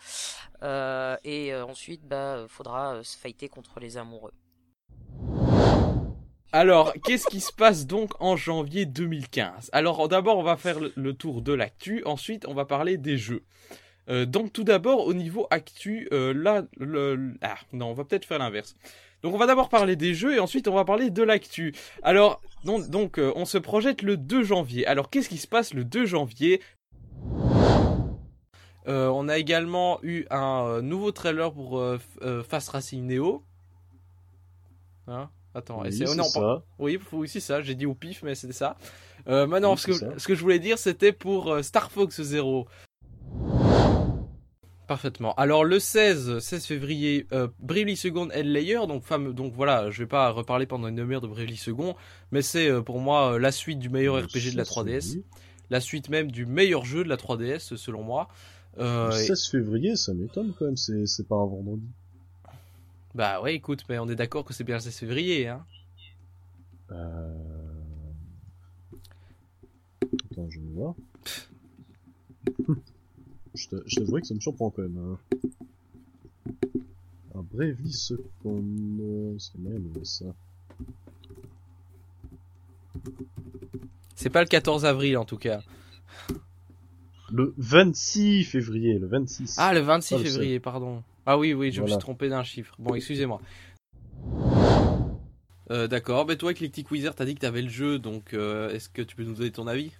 [0.63, 4.33] Et ensuite, bah, faudra se fighter contre les amoureux.
[6.51, 11.13] Alors, qu'est-ce qui se passe donc en janvier 2015 Alors, d'abord, on va faire le
[11.13, 12.03] tour de l'actu.
[12.05, 13.45] Ensuite, on va parler des jeux.
[14.09, 18.25] Euh, donc, tout d'abord, au niveau actu, euh, là, le, ah, non, on va peut-être
[18.25, 18.75] faire l'inverse.
[19.21, 21.73] Donc, on va d'abord parler des jeux et ensuite, on va parler de l'actu.
[22.01, 24.85] Alors, donc, donc euh, on se projette le 2 janvier.
[24.87, 26.61] Alors, qu'est-ce qui se passe le 2 janvier?
[28.87, 31.81] On a également eu un nouveau trailer pour
[32.49, 33.43] Fast Racing Neo.
[35.07, 35.29] Hein?
[35.53, 36.63] Attends, Oui, c'est- non, ça.
[36.79, 38.77] oui, c'est ça, j'ai dit au pif, mais c'était ça.
[39.27, 40.07] Euh, maintenant, Oui, ce, que, ça.
[40.17, 42.67] ce que je voulais dire, c'était pour euh, Star Fox Zero.
[44.91, 45.33] Parfaitement.
[45.35, 50.29] Alors le 16, 16 février, euh, Bravely Second Headlayer, donc donc voilà, je vais pas
[50.31, 51.95] reparler pendant une demi-heure de Bravely Second,
[52.33, 54.73] mais c'est euh, pour moi euh, la suite du meilleur Le RPG de la 16
[54.75, 55.23] 3DS, février.
[55.69, 58.27] la suite même du meilleur jeu de la 3DS selon moi.
[58.79, 61.87] Euh, Le et- 16 février, ça m'étonne quand même, c'est c'est pas un vendredi.
[63.15, 65.65] Bah ouais, écoute, mais on est d'accord que c'est bien le 16 février, hein.
[66.91, 67.33] Euh...
[70.31, 70.95] Attends, je vais voir.
[73.85, 74.97] je t'avouerai que ça me surprend quand même.
[74.97, 75.19] Hein.
[77.35, 78.63] Un Bravely Second...
[79.37, 80.25] C'est ça.
[84.15, 85.61] C'est pas le 14 avril en tout cas.
[87.31, 89.55] Le 26 février, le 26.
[89.57, 91.01] Ah, le 26 Ah, le février, pardon.
[91.25, 92.75] Ah oui, oui, je me suis trompé d'un chiffre.
[92.77, 93.41] Bon, excusez-moi.
[95.71, 98.89] Euh, D'accord, mais toi, Eclectic Wizard, t'as dit que t'avais le jeu, donc euh, est-ce
[98.89, 99.91] que tu peux nous donner ton avis?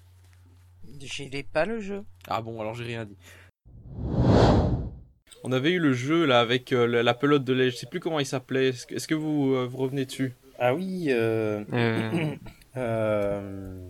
[0.99, 2.03] Je l'ai pas le jeu.
[2.28, 3.16] Ah bon, alors j'ai rien dit.
[5.44, 7.88] On avait eu le jeu là avec euh, la la pelote de lait, je sais
[7.88, 8.70] plus comment il s'appelait.
[8.70, 10.34] Est-ce que, est-ce que vous, euh, vous revenez dessus?
[10.60, 11.64] Ah oui, euh...
[12.78, 13.89] Euh.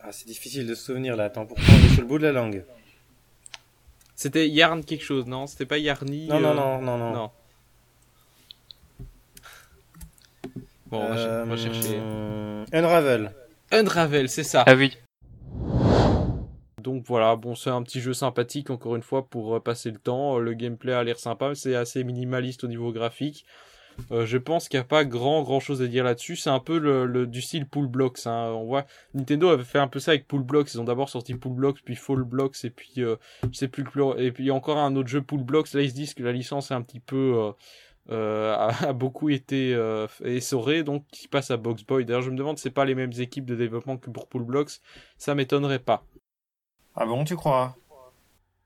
[0.00, 1.24] Ah, c'est difficile de se souvenir là.
[1.24, 2.64] Attends, pourquoi on est sur le bout de la langue?
[4.14, 5.46] C'était Yarn quelque chose, non?
[5.46, 7.30] C'était pas Yarny Non, non, non, non, non.
[10.86, 11.98] Bon, on va, cher- on va chercher.
[12.72, 13.32] Unravel.
[13.72, 14.64] Unravel, c'est ça.
[14.66, 14.96] Ah oui.
[16.86, 19.98] Donc voilà, bon, c'est un petit jeu sympathique, encore une fois, pour euh, passer le
[19.98, 20.36] temps.
[20.36, 23.44] Euh, Le gameplay a l'air sympa, c'est assez minimaliste au niveau graphique.
[24.12, 26.36] Euh, je pense qu'il n'y a pas grand grand chose à dire là-dessus.
[26.36, 28.24] C'est un peu du style Pool Blocks.
[28.26, 28.52] Hein.
[28.54, 30.72] On voit Nintendo avait fait un peu ça avec Pool Blocks.
[30.74, 33.16] Ils ont d'abord sorti Pool Blocks, puis Fall Blocks, et puis euh,
[33.50, 33.84] je sais plus
[34.18, 35.72] et puis encore un autre jeu Pool Blocks.
[35.72, 37.52] Là ils se disent que la licence est un petit peu
[38.10, 39.76] a, beaucoup été
[40.24, 42.04] essorée, donc qui passe à Box Boy.
[42.04, 44.44] D'ailleurs je me demande si c'est pas les mêmes équipes de développement que pour Pool
[44.44, 44.80] Blocks.
[45.18, 46.04] Ça m'étonnerait pas.
[46.96, 47.76] Ah bon, tu crois?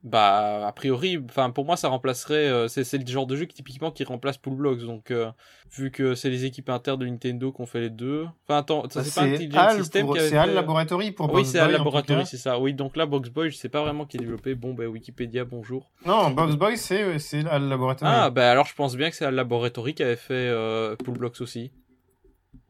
[0.03, 3.45] Bah, a priori, enfin pour moi ça remplacerait, euh, c'est c'est le genre de jeu
[3.45, 5.31] qui typiquement qui remplace Pool Blocks, donc euh,
[5.73, 8.27] vu que c'est les équipes internes de Nintendo qui ont fait les deux.
[8.47, 11.27] Enfin attends, ça c'est pas C'est System pour- qui avait c'est HAL fait- Laboratory pour
[11.27, 12.59] Oui, Box c'est Boy, en tout Laboratory, c'est ça.
[12.59, 14.55] Oui, donc là Box Boy, je sais pas vraiment qui est développé.
[14.55, 15.91] Bon, bah Wikipédia, bonjour.
[16.07, 18.11] Non, Box Boy, c'est c'est HAL Laboratory.
[18.11, 21.19] Ah, bah alors je pense bien que c'est HAL Laboratory qui avait fait euh, Pool
[21.19, 21.73] Blocks aussi.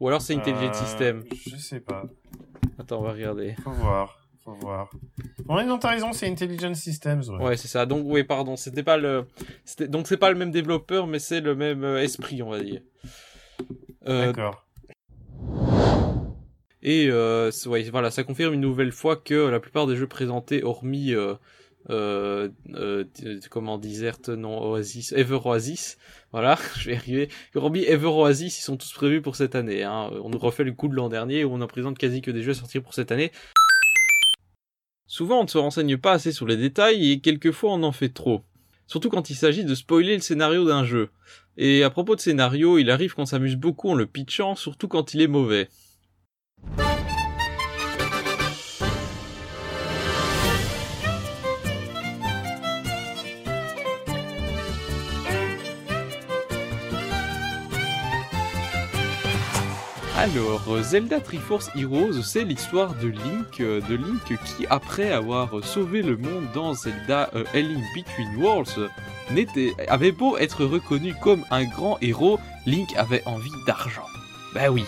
[0.01, 1.23] Ou alors c'est Intelligent Euh, System.
[1.47, 2.03] Je sais pas.
[2.77, 3.55] Attends, on va regarder.
[3.63, 4.17] Faut voir.
[4.43, 4.89] Faut voir.
[5.45, 7.23] Bon, non, t'as raison, c'est Intelligent Systems.
[7.29, 7.43] Ouais.
[7.43, 7.85] Ouais, c'est ça.
[7.85, 9.27] Donc oui, pardon, c'était pas le,
[9.87, 12.81] donc c'est pas le même développeur, mais c'est le même euh, esprit, on va dire.
[14.07, 14.65] Euh, D'accord.
[16.83, 20.63] Et euh, ouais, voilà, ça confirme une nouvelle fois que la plupart des jeux présentés,
[20.63, 21.35] hormis euh,
[21.89, 23.05] euh, euh,
[23.49, 25.97] comment Desert, non Oasis, Ever Oasis,
[26.31, 27.29] voilà, je vais y arriver.
[27.55, 29.83] Hormis Ever Oasis, ils sont tous prévus pour cette année.
[29.83, 30.09] Hein.
[30.23, 32.43] On nous refait le coup de l'an dernier où on en présente quasi que des
[32.43, 33.31] jeux sortis pour cette année.
[35.11, 38.07] Souvent, on ne se renseigne pas assez sur les détails et quelquefois on en fait
[38.07, 38.43] trop.
[38.87, 41.09] Surtout quand il s'agit de spoiler le scénario d'un jeu.
[41.57, 45.13] Et à propos de scénario, il arrive qu'on s'amuse beaucoup en le pitchant, surtout quand
[45.13, 45.67] il est mauvais.
[60.21, 65.65] Alors, euh, Zelda Triforce Heroes, c'est l'histoire de Link, euh, de Link qui, après avoir
[65.65, 68.87] sauvé le monde dans Zelda euh, A Link Between Worlds,
[69.87, 74.05] avait beau être reconnu comme un grand héros, Link avait envie d'argent.
[74.53, 74.83] Bah oui,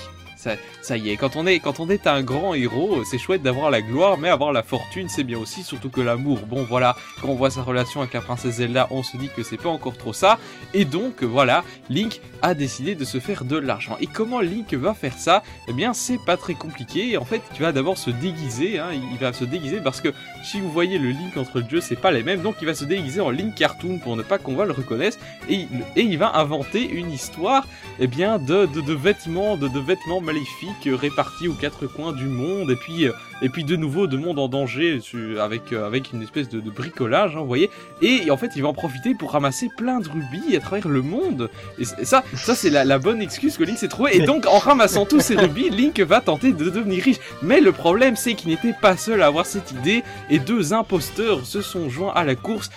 [0.82, 3.72] ça, y est, quand on est, quand on est un grand héros, c'est chouette d'avoir
[3.72, 6.39] la gloire, mais avoir la fortune, c'est bien aussi, surtout que l'amour.
[6.48, 9.44] Bon voilà, quand on voit sa relation avec la princesse Zelda, on se dit que
[9.44, 10.38] c'est pas encore trop ça,
[10.74, 13.98] et donc voilà, Link a décidé de se faire de l'argent.
[14.02, 15.44] Et comment Link va faire ça?
[15.68, 17.18] Eh bien, c'est pas très compliqué.
[17.18, 18.80] En fait, tu vas d'abord se déguiser.
[18.80, 20.10] Hein, il va se déguiser parce que
[20.44, 22.41] si vous voyez le Link entre le jeu, c'est pas les mêmes.
[22.41, 25.18] Donc, il va se déguiser en Link cartoon pour ne pas qu'on va le reconnaisse.
[25.48, 27.66] Et, il- il va inventer une histoire,
[28.00, 32.76] eh bien, de vêtements, de, de vêtements maléfiques répartis aux quatre coins du monde, et
[32.76, 33.12] puis, euh,
[33.42, 35.00] et puis de nouveau de monde en danger
[35.40, 37.70] avec, euh, avec une espèce de, de bricolage, hein, vous voyez.
[38.02, 41.02] Et, en fait, il va en profiter pour ramasser plein de rubis à travers le
[41.02, 41.50] monde.
[41.80, 44.16] Et, ça, ça c'est la, la bonne excuse que Link s'est trouvé.
[44.16, 47.18] Et donc, en ramassant tous ces rubis, Link va tenter de devenir riche.
[47.42, 51.46] Mais le problème, c'est qu'il n'était pas seul à avoir cette idée, et deux imposteurs
[51.46, 52.70] se sont joints à la course,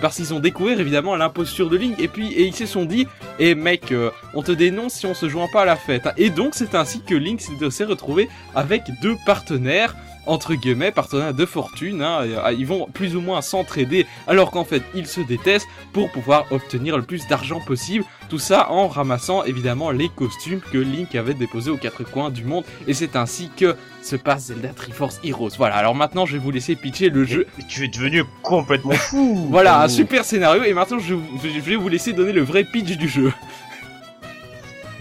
[0.00, 3.06] parce qu'ils ont découvert évidemment l'imposture de Link, et puis et ils se sont dit,
[3.38, 6.06] eh mec, euh, on te dénonce si on se joint pas à la fête.
[6.06, 6.12] hein.
[6.16, 9.94] Et donc, c'est ainsi que Link s'est retrouvé avec deux partenaires
[10.26, 14.64] entre guillemets, partenaires de fortune, hein, euh, ils vont plus ou moins s'entraider alors qu'en
[14.64, 19.44] fait ils se détestent pour pouvoir obtenir le plus d'argent possible, tout ça en ramassant
[19.44, 23.50] évidemment les costumes que Link avait déposés aux quatre coins du monde et c'est ainsi
[23.56, 25.50] que se passe Zelda Triforce Heroes.
[25.56, 27.46] Voilà, alors maintenant je vais vous laisser pitcher le jeu.
[27.68, 32.12] tu es devenu complètement fou Voilà, un super scénario et maintenant je, vais vous laisser
[32.12, 33.32] donner le vrai pitch du jeu.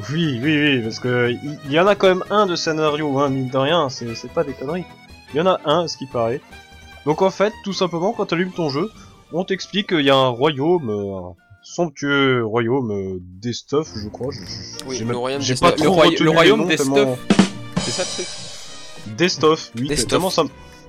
[0.09, 3.29] Oui, oui, oui, parce que il y, en a quand même un de scénario, hein,
[3.29, 4.85] mine de rien, c'est pas des conneries.
[5.33, 6.41] Il y en a un, ce qui paraît.
[7.05, 8.89] Donc en fait, tout simplement, quand tu allumes ton jeu,
[9.33, 14.31] on t'explique qu'il y a un royaume, euh, un somptueux royaume euh, d'Estoff, je crois.
[14.31, 15.75] je- je- Oui, j'ai le même- royaume d'Estoff.
[15.75, 17.17] pas Le, royaume des tellement-
[17.77, 18.27] C'est ça le truc
[19.17, 20.09] D'Estoff, oui, D'Estoff.
[20.09, 20.43] tellement ça,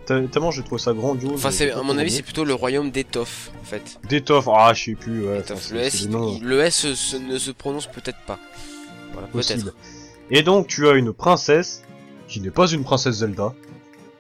[0.07, 1.33] tellement j'ai trouvé ça grandiose.
[1.35, 3.99] Enfin, c'est, pas à mon avis, c'est plutôt le royaume d'Étoffe, en fait.
[4.09, 5.39] D'Estoff, ah, je sais plus, ouais.
[5.39, 5.67] Étoffe.
[5.67, 8.39] enfin, Le S, des le se- ne se prononce peut-être pas.
[9.13, 9.75] Voilà, peut-être.
[10.31, 11.83] Et donc, tu as une princesse,
[12.29, 13.55] qui n'est pas une princesse Zelda.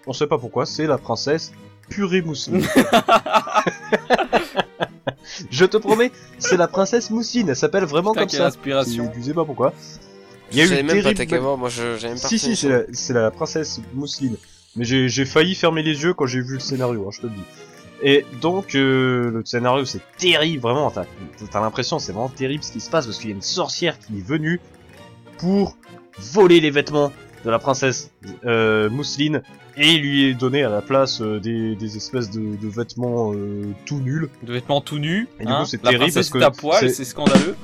[0.07, 1.53] On sait pas pourquoi, c'est la princesse
[1.89, 2.67] Purée Mousseline.
[5.51, 8.47] Je te promets, c'est la princesse Mousseline, elle s'appelle vraiment Putain, comme ça.
[8.47, 9.11] inspiration.
[9.15, 9.73] Je, je sais pas pourquoi.
[10.51, 11.15] Il y a eu une même pas terrible...
[11.15, 14.37] Takama, moi je, même pas Si, si, c'est la, c'est la princesse Mousseline.
[14.77, 17.27] Mais j'ai j'ai failli fermer les yeux quand j'ai vu le scénario, hein, je te
[17.27, 17.45] le dis.
[18.05, 20.91] Et donc, euh, le scénario, c'est terrible, vraiment.
[20.91, 21.05] T'as
[21.51, 23.99] t'as l'impression, c'est vraiment terrible ce qui se passe, parce qu'il y a une sorcière
[23.99, 24.61] qui est venue
[25.39, 25.77] pour
[26.19, 27.13] voler les vêtements
[27.45, 28.11] de la princesse
[28.45, 29.43] euh, Mousseline
[29.77, 33.65] et lui est donné à la place euh, des, des espèces de, de vêtements euh,
[33.87, 34.29] tout nuls.
[34.43, 35.29] De vêtements tout nus.
[35.41, 35.61] Et du hein.
[35.61, 37.57] coup, c'est La terrible parce que est à poil, c'est- c'est scandaleux.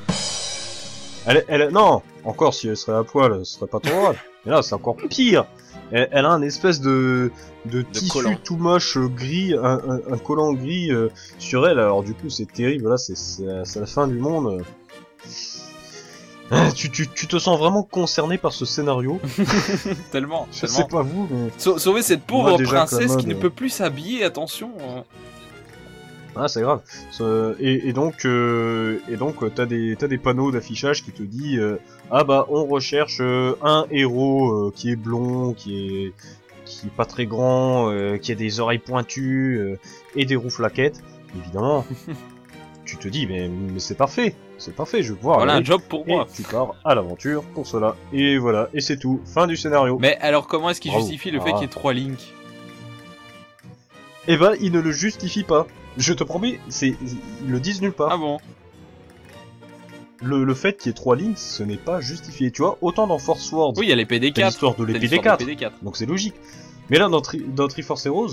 [1.26, 4.16] Elle, elle, non, encore si elle serait à poil, ce serait pas trop grave.
[4.46, 5.44] Mais là, c'est encore pire.
[5.90, 7.30] Elle, elle a un espèce de,
[7.66, 8.36] de, tissu collant.
[8.44, 11.78] tout moche euh, gris, un, un, un collant gris euh, sur elle.
[11.78, 12.88] Alors du coup, c'est terrible.
[12.88, 14.62] Là, c'est c'est c'est la fin du monde.
[16.50, 19.20] Ah, Tu, tu, tu te sens vraiment concerné par ce scénario.
[20.12, 20.76] tellement, Je tellement.
[20.76, 21.50] sais pas vous, mais...
[21.58, 24.70] Sau- Sauver cette Moi, pauvre déjà, princesse qui ne euh, peut plus s'habiller, attention.
[24.80, 25.00] euh.
[26.36, 26.80] Ah, c'est grave.
[27.58, 31.22] Et, et donc, euh, et donc, euh, t'as des, t'as des panneaux d'affichage qui te
[31.22, 31.76] dit, euh,
[32.10, 36.12] ah bah, on recherche euh, un héros euh, qui est blond, qui est,
[36.64, 39.78] qui est pas très grand, euh, qui a des oreilles pointues euh,
[40.14, 41.02] et des roues flaquettes.
[41.42, 41.84] Évidemment,
[42.84, 45.38] tu te dis, mais, mais c'est parfait, c'est parfait, je veux voir.
[45.38, 45.62] Voilà aller.
[45.62, 46.26] un job pour Et moi.
[46.34, 47.96] tu pars à l'aventure pour cela.
[48.12, 49.20] Et voilà, et c'est tout.
[49.24, 49.98] Fin du scénario.
[50.00, 51.52] Mais alors comment est-ce qu'il justifie le fait Ah.
[51.54, 52.32] qu'il y ait trois links
[54.26, 55.66] Eh ben, il ne le justifie pas.
[55.96, 56.94] Je te promets, c'est,
[57.44, 58.10] ils le disent nulle part.
[58.12, 58.38] Ah bon
[60.20, 62.50] le, le fait qu'il y ait trois lignes, ce n'est pas justifié.
[62.50, 64.32] Tu vois, autant dans Force Wars, Oui, il y a les PD4.
[64.32, 65.70] t'as l'histoire de T'as l'épée l'histoire D4, des PD4.
[65.82, 66.34] donc c'est logique.
[66.90, 68.30] Mais là, dans, Tri dans Triforce Heroes,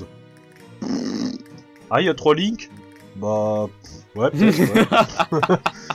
[1.91, 2.71] ah, il y a trois links
[3.17, 3.67] Bah,
[4.15, 5.39] ouais, peut-être, ouais.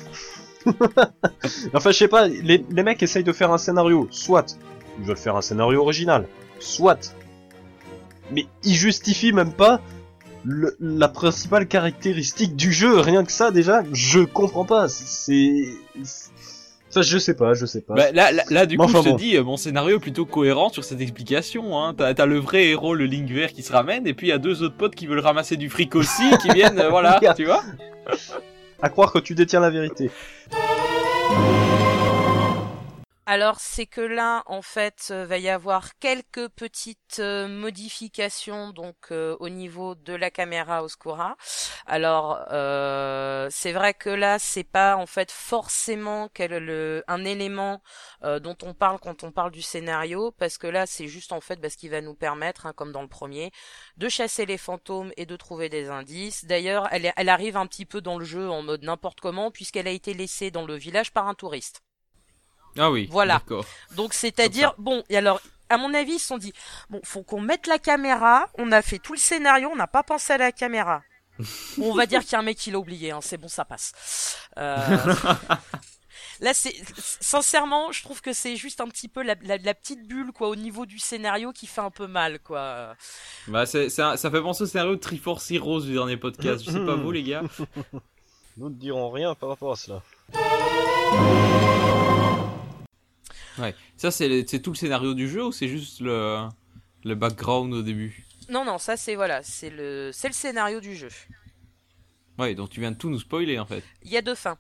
[1.75, 4.57] enfin, je sais pas, les, les mecs essayent de faire un scénario, soit,
[4.99, 6.27] ils veulent faire un scénario original,
[6.59, 7.15] soit,
[8.31, 9.81] mais ils justifient même pas
[10.45, 15.65] le- la principale caractéristique du jeu, rien que ça déjà, je comprends pas, c'est...
[16.93, 17.95] Enfin, je sais pas, je sais pas.
[17.95, 19.15] Bah, là, là, là, du coup, enfin, je te bon.
[19.17, 21.81] dis, euh, mon scénario est plutôt cohérent sur cette explication.
[21.81, 21.95] Hein.
[21.97, 24.33] T'as t'as le vrai héros, le Link vert, qui se ramène, et puis il y
[24.33, 27.45] a deux autres potes qui veulent ramasser du fric aussi, qui viennent, euh, voilà, tu
[27.45, 27.63] vois
[28.83, 30.11] À croire que tu détiens la vérité.
[33.33, 38.97] Alors c'est que là en fait euh, va y avoir quelques petites euh, modifications donc
[39.13, 41.37] euh, au niveau de la caméra Oscura.
[41.87, 42.41] Alors
[43.53, 47.83] c'est vrai que là c'est pas en fait forcément quel le un élément
[48.23, 51.61] dont on parle quand on parle du scénario parce que là c'est juste en fait
[51.61, 53.53] bah, ce qui va nous permettre hein, comme dans le premier
[53.97, 56.47] de chasser les fantômes et de trouver des indices.
[56.47, 59.93] D'ailleurs elle arrive un petit peu dans le jeu en mode n'importe comment puisqu'elle a
[59.93, 61.83] été laissée dans le village par un touriste.
[62.79, 63.35] Ah oui, Voilà.
[63.35, 63.65] d'accord.
[63.97, 66.53] Donc c'est-à-dire bon et alors à mon avis ils se sont dit
[66.89, 70.03] bon faut qu'on mette la caméra on a fait tout le scénario on n'a pas
[70.03, 71.03] pensé à la caméra
[71.39, 71.45] bon,
[71.93, 73.65] on va dire qu'il y a un mec qui l'a oublié hein, c'est bon ça
[73.65, 74.77] passe Euh,
[76.41, 80.07] là c'est sincèrement je trouve que c'est juste un petit peu la, la, la petite
[80.09, 82.95] bulle quoi au niveau du scénario qui fait un peu mal quoi
[83.47, 86.65] Bah, c'est, un- ça fait penser au scénario de Triforce Heroes du dernier podcast.
[86.65, 87.43] Je sais pas vous, les gars.
[88.57, 90.03] Nous ne dirons rien par rapport à cela.
[93.59, 93.75] Ouais.
[93.97, 96.47] Ça, c'est tout le scénario du jeu ou c'est juste le,
[97.05, 98.25] le background au début?
[98.49, 101.09] Non, non, ça c'est voilà, c'est le, c'est le scénario du jeu.
[102.39, 103.85] Ouais, donc tu viens de tout nous spoiler en fait.
[104.03, 104.59] Il y a deux fins.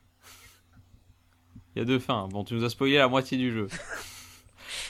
[1.74, 2.28] Il y a deux fins.
[2.28, 3.68] Bon, tu nous as spoilé la moitié du jeu.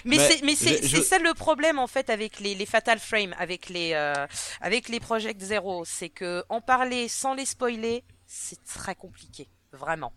[0.05, 2.55] Mais, Mais c'est, mais c'est, je- c'est je- ça le problème en fait avec les,
[2.55, 4.27] les Fatal Frame, avec les, euh,
[4.61, 10.13] avec les Project Zero, c'est que en parler sans les spoiler, c'est très compliqué, vraiment.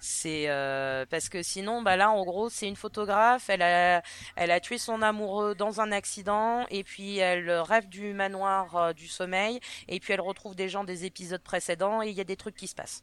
[0.00, 4.02] C'est euh, parce que sinon, bah là, en gros, c'est une photographe, elle a,
[4.36, 8.92] elle a tué son amoureux dans un accident, et puis elle rêve du manoir euh,
[8.92, 12.24] du sommeil, et puis elle retrouve des gens des épisodes précédents, et il y a
[12.24, 13.02] des trucs qui se passent.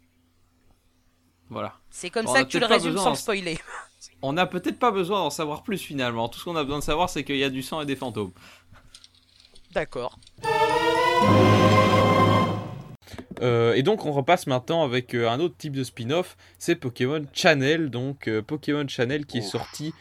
[1.50, 1.74] Voilà.
[1.90, 3.58] C'est comme on ça a que tu le résumes sans le spoiler.
[4.22, 6.30] On n'a peut-être pas besoin d'en savoir plus finalement.
[6.30, 7.96] Tout ce qu'on a besoin de savoir, c'est qu'il y a du sang et des
[7.96, 8.32] fantômes.
[9.72, 10.18] D'accord.
[13.42, 17.24] Euh, et donc on repasse maintenant avec euh, un autre type de spin-off, c'est Pokémon
[17.34, 19.94] Channel, donc euh, Pokémon Channel qui est sorti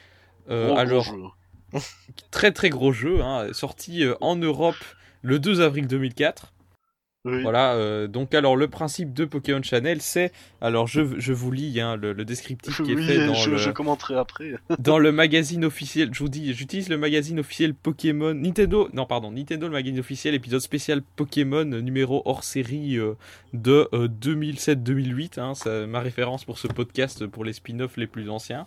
[0.49, 1.37] alors
[2.31, 4.83] très très gros jeu, hein, sorti en Europe
[5.23, 6.53] le 2 avril 2004.
[7.29, 7.43] Oui.
[7.43, 11.81] Voilà, euh, donc alors le principe de Pokémon Channel, c'est, alors je, je vous lis
[11.81, 14.55] hein, le, le descriptif qui est Oui, fait dans je, le, je commenterai après.
[14.79, 19.31] dans le magazine officiel, je vous dis, j'utilise le magazine officiel Pokémon Nintendo, non pardon,
[19.31, 23.15] Nintendo le magazine officiel épisode spécial Pokémon numéro hors série euh,
[23.53, 28.31] de euh, 2007-2008, hein, c'est ma référence pour ce podcast pour les spin-offs les plus
[28.31, 28.67] anciens.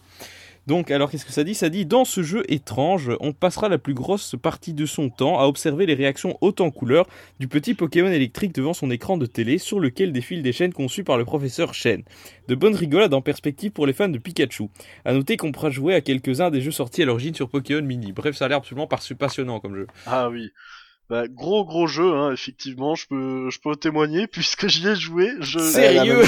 [0.68, 1.55] Donc alors qu'est-ce que ça dit?
[1.55, 5.39] Ça dit dans ce jeu étrange, on passera la plus grosse partie de son temps
[5.39, 7.07] à observer les réactions hautes en couleur
[7.39, 11.03] du petit Pokémon électrique devant son écran de télé sur lequel défilent des chaînes conçues
[11.03, 12.03] par le professeur Shen.
[12.47, 14.66] De bonnes rigolades en perspective pour les fans de Pikachu.
[15.03, 18.12] À noter qu'on pourra jouer à quelques-uns des jeux sortis à l'origine sur Pokémon Mini.
[18.12, 19.88] Bref, ça a l'air absolument par- passionnant comme jeu.
[20.05, 20.51] Ah oui.
[21.09, 25.32] Bah, gros gros jeu, hein, effectivement, je peux, je peux témoigner puisque j'y ai joué.
[25.39, 25.57] Je...
[25.59, 26.22] Sérieux.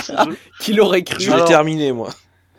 [0.60, 2.10] Qui l'aurait cru Je l'ai Alors- terminé, moi.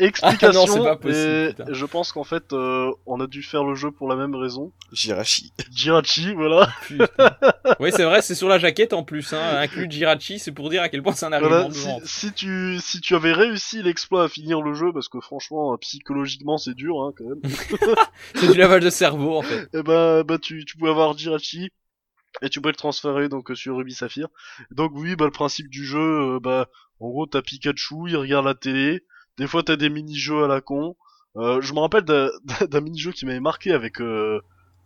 [0.01, 0.49] Explication.
[0.49, 1.65] Ah non, c'est pas possible, et putain.
[1.69, 4.71] je pense qu'en fait, euh, on a dû faire le jeu pour la même raison.
[4.91, 5.53] Jirachi.
[5.71, 6.69] Jirachi, voilà.
[6.87, 7.07] Putain.
[7.79, 9.33] oui, c'est vrai, c'est sur la jaquette en plus.
[9.33, 9.57] Hein.
[9.59, 12.33] Inclus Jirachi, c'est pour dire à quel point c'est un argument Voilà, de si, si
[12.33, 16.57] tu si tu avais réussi l'exploit à finir le jeu parce que franchement euh, psychologiquement
[16.57, 17.41] c'est dur hein, quand même
[18.35, 19.67] C'est du lavage de cerveau en fait.
[19.73, 21.69] et bah bah tu tu pouvais avoir Jirachi
[22.41, 24.27] et tu pouvais le transférer donc euh, sur Ruby Saphir
[24.71, 25.99] donc oui bah le principe du jeu
[26.35, 26.67] euh, bah
[26.99, 29.03] en gros t'as Pikachu il regarde la télé
[29.37, 30.95] des fois t'as des mini jeux à la con
[31.37, 32.29] euh, je me rappelle d'un
[32.69, 34.41] d'un mini jeu qui m'avait marqué avec euh,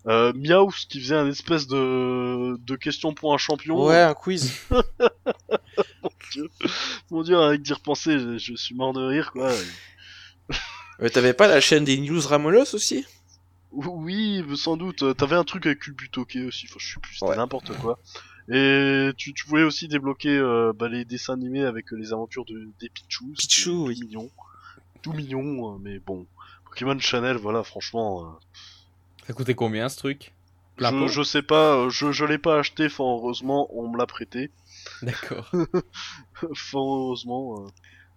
[0.07, 4.53] euh, Meowth qui faisait un espèce de de question pour un champion Ouais, un quiz.
[6.31, 6.47] Dieu.
[7.11, 9.51] Mon dieu, avec d'y repenser, je, je suis mort de rire, quoi.
[10.99, 13.05] Mais t'avais pas la chaîne des news Ramolos aussi?
[13.71, 15.03] Oui, sans doute.
[15.03, 17.35] euh, T'avais un truc avec Ubutoke aussi, enfin, je sais plus, c'était Ouais.
[17.35, 17.99] n'importe quoi.
[18.51, 22.45] Et tu, tu pouvais aussi débloquer euh, bah, les dessins animés avec euh, les aventures
[22.45, 23.33] de, des Pichou.
[23.37, 23.99] c'était Pichou, tout oui.
[24.01, 24.29] mignon.
[25.01, 26.27] Tout mignon, euh, mais bon.
[26.65, 28.25] Pokémon Channel, voilà, franchement.
[28.25, 28.29] euh,
[29.27, 30.33] Ça coûtait combien ce truc?
[30.75, 31.07] Plein je, pot?
[31.07, 34.51] je sais pas, euh, je, je l'ai pas acheté, fort heureusement, on me l'a prêté.
[35.01, 35.49] D'accord.
[36.53, 37.65] fort heureusement.
[37.65, 37.69] euh.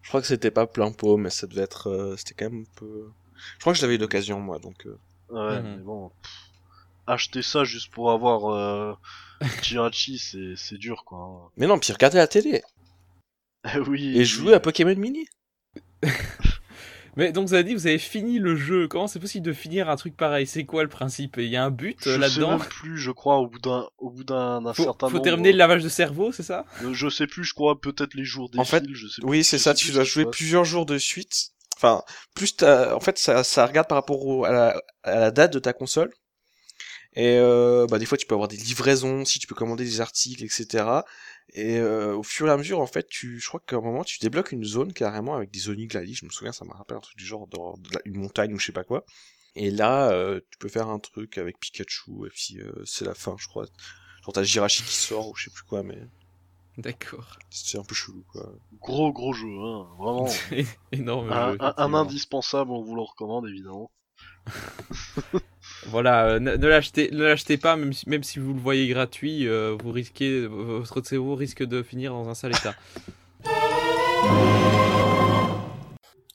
[0.03, 1.89] Je crois que c'était pas plein pot, mais ça devait être.
[1.89, 3.09] euh, c'était quand même un peu.
[3.55, 4.87] Je crois que je l'avais eu d'occasion, moi, donc.
[4.87, 4.99] euh,
[5.31, 5.77] Ouais, Mhm.
[5.77, 6.09] mais bon.
[6.23, 6.33] pff,
[7.11, 8.93] Acheter ça juste pour avoir euh,
[9.63, 11.51] Jirachi, c'est c'est dur, quoi.
[11.57, 12.63] Mais non, puis regardez la télé.
[13.65, 13.81] hein.
[13.89, 14.17] oui.
[14.19, 15.27] Et jouer à Pokémon Mini.
[17.17, 18.87] Mais donc vous avez dit, vous avez fini le jeu.
[18.87, 20.47] Comment c'est possible de finir un truc pareil?
[20.47, 21.37] C'est quoi le principe?
[21.39, 22.59] Il y a un but Je euh, sais là-dedans?
[22.59, 25.25] même plus, je crois, au bout d'un au bout d'un d'un Faut, certain faut nombre.
[25.25, 26.65] terminer le lavage de cerveau, c'est ça?
[26.85, 29.39] Euh, Je sais plus, je crois peut-être les jours des En fait, je sais Oui,
[29.39, 29.71] plus, c'est je ça.
[29.73, 31.49] sais Tu plus dois jouer plusieurs jours de suite.
[31.77, 32.03] Enfin,
[32.35, 35.53] plus t'as- en fait, ça, ça regarde par rapport au- à, la, à la date
[35.53, 36.13] de ta console.
[37.15, 40.01] Et euh, bah, des fois, tu peux avoir des livraisons, si tu peux commander des
[40.01, 41.05] articles, etc.
[41.55, 44.05] Et euh, au fur et à mesure, en fait, tu, je crois qu'à un moment,
[44.05, 46.15] tu débloques une zone carrément avec des Oniglalis.
[46.15, 48.67] Je me souviens, ça m'a rappelé un truc du genre dans une montagne ou je
[48.67, 49.05] sais pas quoi.
[49.57, 53.15] Et là, euh, tu peux faire un truc avec Pikachu et puis euh, c'est la
[53.15, 53.65] fin, je crois.
[54.23, 55.99] Genre t'as Jirachi qui sort ou je sais plus quoi, mais
[56.77, 57.39] D'accord.
[57.51, 58.53] c'est un peu chelou, quoi.
[58.81, 60.27] Gros gros jeu, hein, vraiment.
[60.93, 61.59] Énorme un, jeu.
[61.61, 63.91] un- indispensable, on vous le recommande évidemment.
[65.87, 69.77] Voilà, euh, ne, ne l'achetez, pas, même si, même si vous le voyez gratuit, euh,
[69.81, 72.75] vous risquez, votre cerveau risque de finir dans un sale état.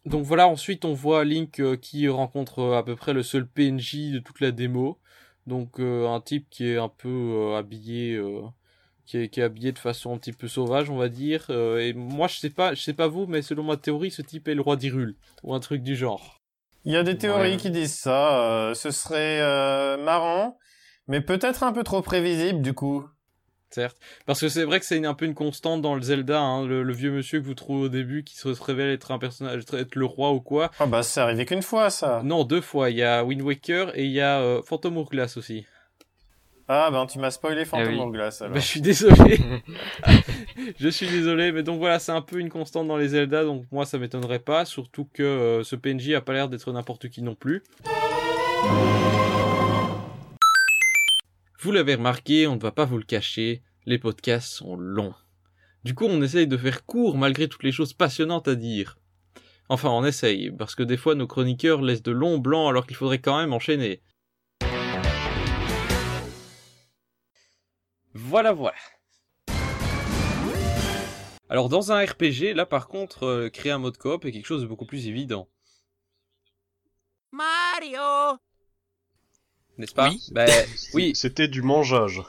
[0.05, 4.11] Donc voilà, ensuite on voit Link euh, qui rencontre à peu près le seul PNJ
[4.11, 4.99] de toute la démo.
[5.45, 8.21] Donc un type qui est un peu habillé,
[9.05, 11.49] qui, est, qui est habillé de façon un petit peu sauvage, on va dire.
[11.49, 14.47] Et moi je sais pas, je sais pas vous, mais selon ma théorie, ce type
[14.47, 16.42] est le roi d'Hyrule ou un truc du genre.
[16.85, 17.57] Il y a des théories Ouais.
[17.57, 18.41] qui disent ça.
[18.41, 20.57] euh, ce serait euh, marrant,
[21.07, 23.05] mais peut-être un peu trop prévisible du coup.
[23.69, 23.97] Certes.
[24.27, 26.63] Parce que c'est vrai que c'est une- un peu une constante dans le Zelda, hein,
[26.67, 29.63] le, le vieux monsieur que vous trouvez au début qui se révèle être un personnage,
[29.73, 30.69] être le roi ou quoi.
[30.79, 32.21] Ah bah c'est arrivé qu'une fois ça.
[32.23, 32.91] Non, deux fois.
[32.91, 35.65] Il y a Wind Waker et il y a euh, Phantom Hourglass aussi.
[36.75, 37.99] Ah ben tu m'as spoilé oui.
[37.99, 38.55] Hourglass alors.
[38.55, 39.37] Bah, je suis désolé.
[40.79, 43.65] je suis désolé, mais donc voilà, c'est un peu une constante dans les Zelda, donc
[43.71, 47.21] moi ça m'étonnerait pas, surtout que euh, ce PNJ a pas l'air d'être n'importe qui
[47.21, 47.61] non plus.
[51.59, 55.13] Vous l'avez remarqué, on ne va pas vous le cacher, les podcasts sont longs.
[55.83, 58.97] Du coup, on essaye de faire court malgré toutes les choses passionnantes à dire.
[59.69, 62.95] Enfin, on essaye, parce que des fois nos chroniqueurs laissent de longs blancs alors qu'il
[62.95, 64.01] faudrait quand même enchaîner.
[68.13, 68.75] Voilà, voilà.
[71.49, 74.61] Alors dans un RPG, là par contre, euh, créer un mode coop est quelque chose
[74.61, 75.47] de beaucoup plus évident.
[77.31, 78.37] Mario
[79.77, 80.11] N'est-ce pas?
[80.31, 80.47] Ben,
[80.93, 81.13] oui.
[81.15, 82.21] C'était du mangeage.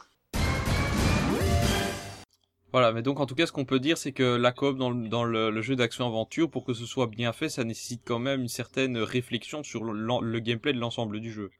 [2.72, 4.90] Voilà, mais donc en tout cas, ce qu'on peut dire, c'est que la coop dans
[4.90, 8.18] le, dans le, le jeu d'action-aventure, pour que ce soit bien fait, ça nécessite quand
[8.18, 11.50] même une certaine réflexion sur le gameplay de l'ensemble du jeu.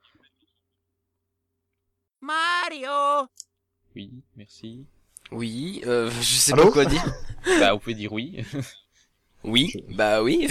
[2.21, 3.29] Mario
[3.95, 4.85] Oui, merci.
[5.31, 7.05] Oui, euh, je sais Allô pas quoi dire.
[7.61, 8.45] bah, vous pouvez dire oui.
[9.45, 10.49] Oui, bah oui.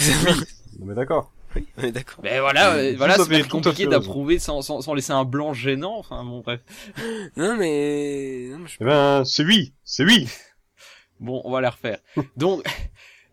[0.78, 1.32] Non mais d'accord.
[1.56, 2.20] Oui, on est d'accord.
[2.22, 5.96] Mais voilà, euh, voilà, c'est compliqué d'approuver sans, sans, sans laisser un blanc gênant.
[5.98, 6.60] Enfin bon, bref.
[7.36, 10.28] Non mais, non, mais je- Eh ben, c'est oui, c'est oui.
[11.18, 11.98] Bon, on va la refaire.
[12.36, 12.62] Donc,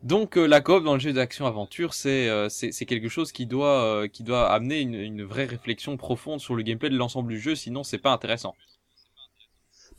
[0.02, 3.46] donc euh, la coop dans le jeu d'action-aventure, c'est euh, c'est c'est quelque chose qui
[3.46, 7.30] doit euh, qui doit amener une, une vraie réflexion profonde sur le gameplay de l'ensemble
[7.32, 8.56] du jeu, sinon c'est pas intéressant.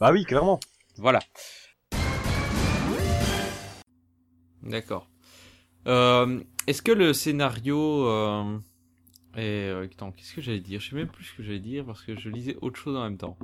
[0.03, 0.59] Bah oui, clairement.
[0.97, 1.21] Voilà.
[4.65, 5.09] D'accord.
[5.87, 8.59] Euh, Est-ce que le scénario euh,
[9.37, 9.69] est...
[9.71, 10.81] euh, Attends, qu'est-ce que j'allais dire?
[10.81, 13.05] Je sais même plus ce que j'allais dire parce que je lisais autre chose en
[13.05, 13.39] même temps.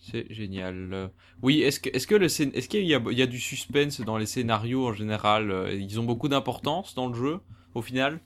[0.00, 0.92] C'est génial.
[0.92, 1.06] Euh,
[1.40, 1.88] Oui, est-ce que
[2.26, 2.92] scén- est-ce qu'il y
[3.22, 5.52] a du suspense dans les scénarios en général?
[5.52, 7.38] Euh, Ils ont beaucoup d'importance dans le jeu
[7.76, 8.18] au final?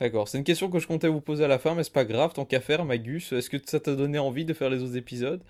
[0.00, 2.04] D'accord, c'est une question que je comptais vous poser à la fin, mais c'est pas
[2.04, 3.32] grave, tant qu'à faire, Magus.
[3.32, 5.42] Est-ce que ça t'a donné envie de faire les autres épisodes?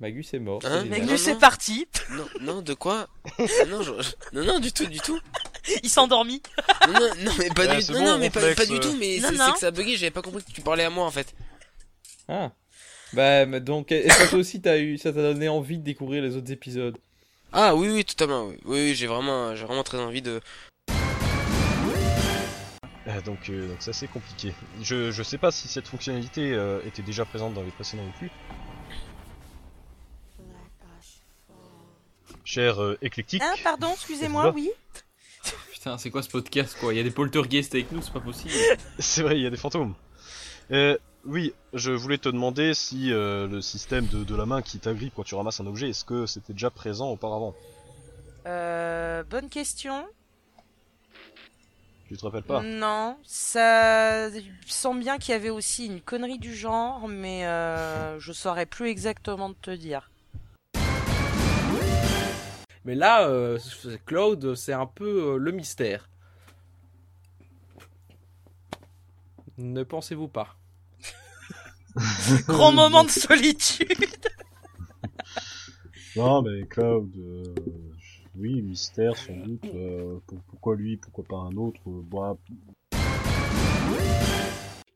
[0.00, 0.62] Magus est mort.
[0.64, 0.86] Hein.
[0.86, 1.86] Magus est parti.
[2.12, 3.06] non, non, de quoi?
[3.38, 3.92] Ah, Non, je-
[4.32, 5.20] non, non, du tout, du tout.
[5.82, 6.40] Il s'est endormi.
[6.88, 8.96] Non, non, non, mais pas Ouais, du c'est non, bon, non, mais pas, du tout,
[8.98, 11.04] mais Non, c'est que ça a bugué, j'avais pas compris que tu parlais à moi
[11.04, 11.34] en fait.
[12.28, 12.52] Ah.
[13.12, 16.22] Bah, mais donc, est-ce que toi aussi t'as eu, ça t'a donné envie de découvrir
[16.22, 16.96] les autres épisodes?
[17.52, 20.40] Ah oui, oui, totalement, oui, oui, oui, j'ai vraiment, j'ai vraiment très envie de.
[23.10, 24.54] Euh, donc, euh, donc c'est assez compliqué.
[24.82, 28.30] Je, je sais pas si cette fonctionnalité euh, était déjà présente dans les précédents opus.
[32.44, 33.42] Cher euh, éclectique.
[33.44, 34.70] Ah, pardon, excusez-moi, oui.
[35.72, 36.92] Putain, c'est quoi ce podcast quoi?
[36.92, 38.52] Il y a des poltergeists avec nous, c'est pas possible.
[38.98, 39.94] C'est vrai, il y a des fantômes.
[40.70, 44.78] Euh, oui, je voulais te demander si euh, le système de, de la main qui
[44.78, 47.54] t'agrippe quand tu ramasses un objet, est-ce que c'était déjà présent auparavant?
[48.46, 50.06] Euh, bonne question.
[52.10, 54.30] Tu te rappelles pas Non, ça
[54.66, 58.88] semble bien qu'il y avait aussi une connerie du genre, mais euh, je saurais plus
[58.88, 60.10] exactement te dire.
[62.84, 63.60] Mais là, euh,
[64.06, 66.10] Cloud, c'est un peu euh, le mystère.
[69.56, 70.56] Ne pensez-vous pas?
[72.48, 74.04] Grand moment de solitude.
[76.16, 77.54] Non, mais Cloud, euh,
[78.40, 79.64] oui, mystère sans doute.
[79.74, 82.38] euh, pour- pourquoi lui, pourquoi pas un autre euh, bon,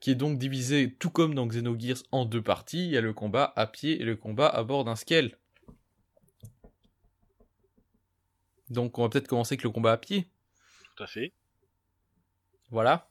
[0.01, 2.84] Qui est donc divisé, tout comme dans Xenogears, en deux parties.
[2.86, 5.36] Il y a le combat à pied et le combat à bord d'un scale.
[8.70, 10.28] Donc on va peut-être commencer avec le combat à pied.
[10.97, 11.32] Tout à fait.
[12.70, 13.09] Voilà.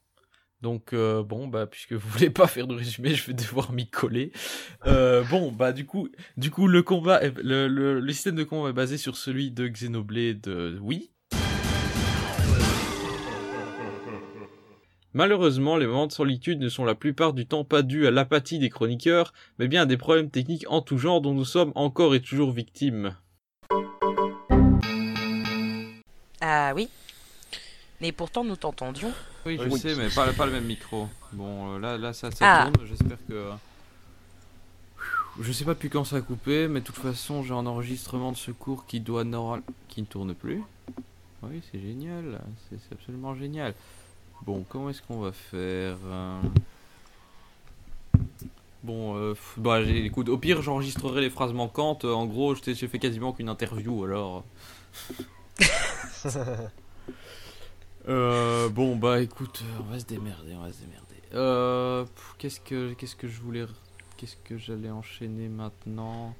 [0.64, 3.86] Donc euh, bon bah puisque vous voulez pas faire de résumé, je vais devoir m'y
[3.86, 4.32] coller.
[4.88, 6.08] Euh, bon bah du coup,
[6.38, 10.80] du coup le combat, le, système de combat est basé sur celui de Xenoblade euh,
[10.80, 11.12] Wii.
[15.12, 18.58] Malheureusement, les moments de solitude ne sont la plupart du temps pas dus à l'apathie
[18.58, 22.16] des chroniqueurs, mais bien à des problèmes techniques en tout genre dont nous sommes encore
[22.16, 23.18] et toujours victimes.
[26.40, 26.88] Ah oui.
[28.00, 29.12] Mais pourtant nous t'entendions.
[29.46, 29.80] Oui, je Oui.
[29.80, 31.08] sais, mais pas, pas le même micro.
[31.34, 32.72] Bon, euh, là, là, ça, ça Ah.
[32.72, 32.88] tourne.
[32.88, 33.50] J'espère que.
[35.42, 38.32] Je sais pas depuis quand ça a coupé, mais de toute façon, j'ai un enregistrement
[38.32, 39.64] de secours qui doit normal...
[39.90, 40.62] qui ne tourne plus.
[41.42, 42.40] Oui, c'est génial.
[42.70, 43.74] C'est absolument génial.
[44.46, 46.40] Bon, comment est-ce qu'on va faire euh
[48.84, 52.04] Bon, euh, bah, écoute, au pire, j'enregistrerai les phrases manquantes.
[52.06, 54.44] En gros, j'ai fait quasiment qu'une interview, alors.
[58.10, 61.16] Euh, bon, bah écoute, euh, on va se démerder, on va se démerder.
[61.34, 62.06] Euh,
[62.38, 63.66] qu'est-ce que qu'est-ce que je voulais
[64.18, 66.36] qu'est-ce que j'allais enchaîner maintenant?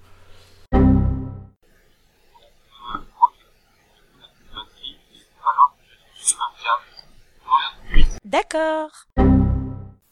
[8.26, 8.92] D'accord.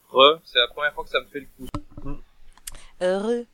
[0.09, 2.17] Re, c'est la première fois que ça me fait le coup.
[3.01, 3.45] Heureux.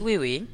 [0.00, 0.46] Oui, oui.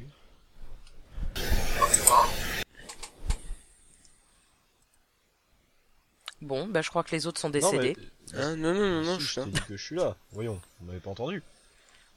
[6.41, 7.95] Bon, bah je crois que les autres sont décédés.
[8.33, 10.17] Hein, non, non, non, non, je je que je suis là.
[10.31, 11.41] Voyons, vous m'avez pas entendu.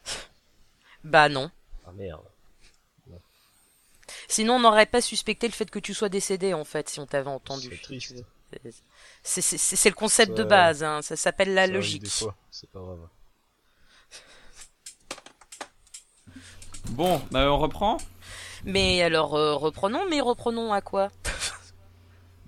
[1.05, 1.53] Bah non.
[1.87, 2.23] Ah merde.
[4.29, 7.07] Sinon, on n'aurait pas suspecté le fait que tu sois décédé, en fait, si on
[7.07, 7.69] t'avait entendu.
[7.71, 8.25] C'est triste.
[9.23, 11.03] C'est- le concept de base, hein.
[11.03, 12.03] ça s'appelle la Ça logique.
[12.03, 13.09] Des fois, c'est pas grave.
[16.87, 17.99] Bon, bah on reprend?
[18.67, 21.09] Mais alors, euh, reprenons, mais reprenons à quoi?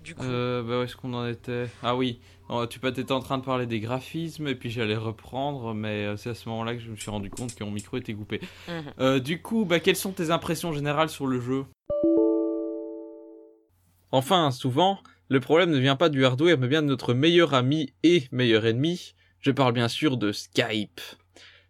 [0.05, 0.25] Du coup.
[0.25, 1.66] Euh, bah où est-ce qu'on en était?
[1.83, 5.75] Ah oui, Oh, tu étais en train de parler des graphismes et puis j'allais reprendre,
[5.75, 7.99] mais euh, c'est à ce moment-là que je me suis rendu compte que mon micro
[7.99, 8.41] était coupé.
[8.69, 8.85] Mhm.
[9.01, 11.66] Euh, du coup, bah quelles sont tes impressions générales sur le jeu?
[14.12, 17.93] Enfin, souvent, le problème ne vient pas du hardware, mais bien de notre meilleur ami
[18.03, 19.14] et meilleur ennemi.
[19.41, 21.03] Je parle bien sûr de Skype.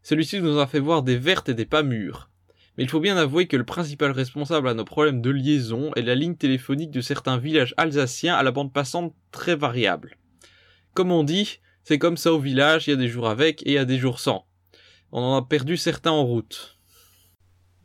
[0.05, 2.31] Celui-ci nous a fait voir des vertes et des pas mûres.
[2.79, 6.03] Mais il faut bien avouer que le principal responsable à nos problèmes de liaison est
[6.03, 10.17] la ligne téléphonique de certains villages alsaciens à la bande passante très variable.
[10.95, 13.71] Comme on dit, c'est comme ça au village, il y a des jours avec et
[13.71, 14.47] il y a des jours sans.
[15.11, 16.79] On en a perdu certains en route.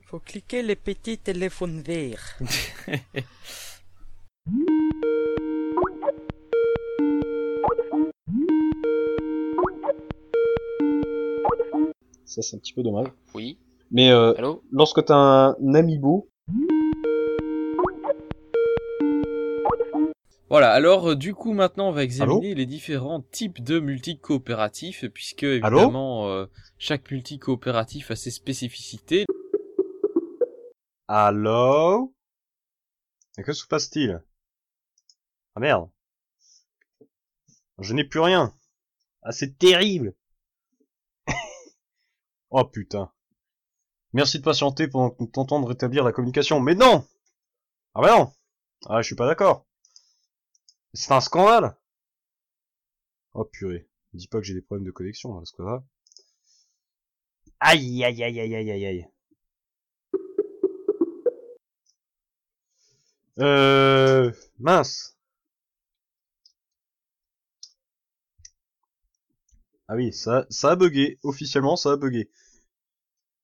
[0.06, 2.38] Faut cliquer les petits téléphones verts.
[12.26, 13.08] Ça, c'est un petit peu dommage.
[13.34, 13.58] Oui.
[13.94, 16.28] Mais euh, Allô lorsque t'as un amiibo,
[20.50, 25.44] Voilà, alors euh, du coup maintenant on va examiner les différents types de multi-coopératifs, puisque
[25.44, 26.48] évidemment euh,
[26.80, 29.26] chaque multi-coopératif a ses spécificités.
[31.08, 32.16] Allô
[33.38, 34.24] Et que se passe-t-il?
[35.54, 35.88] Ah merde.
[37.78, 38.56] Je n'ai plus rien.
[39.22, 40.16] Ah c'est terrible.
[42.50, 43.13] oh putain.
[44.14, 46.60] Merci de patienter pendant que nous tentons de rétablir la communication.
[46.60, 47.06] Mais non
[47.96, 48.32] Ah bah non
[48.88, 49.66] Ah je suis pas d'accord.
[50.94, 51.76] C'est un scandale
[53.34, 53.88] Oh purée.
[54.14, 55.84] Dis pas que j'ai des problèmes de connexion, là, c'est pas grave.
[57.60, 59.08] Aïe aïe aïe aïe aïe aïe aïe.
[63.40, 64.32] Euh...
[64.60, 65.16] Mince.
[69.88, 71.20] Ah oui, ça, ça a bugué.
[71.24, 72.30] Officiellement, ça a bugué.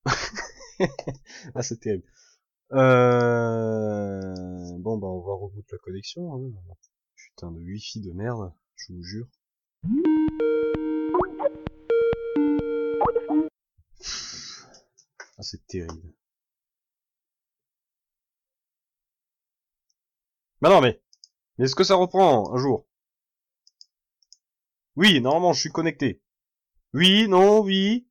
[1.55, 2.03] ah, c'est terrible.
[2.73, 4.33] Euh...
[4.79, 6.33] Bon, bah, on va reboot la connexion.
[6.35, 6.51] hein.
[7.15, 9.27] Putain de wifi de merde, je vous jure.
[15.37, 16.13] Ah, c'est terrible.
[20.61, 21.01] Bah non, mais...
[21.57, 22.85] Mais est-ce que ça reprend un jour?
[24.95, 26.21] Oui, normalement, je suis connecté.
[26.93, 28.08] Oui, non, oui.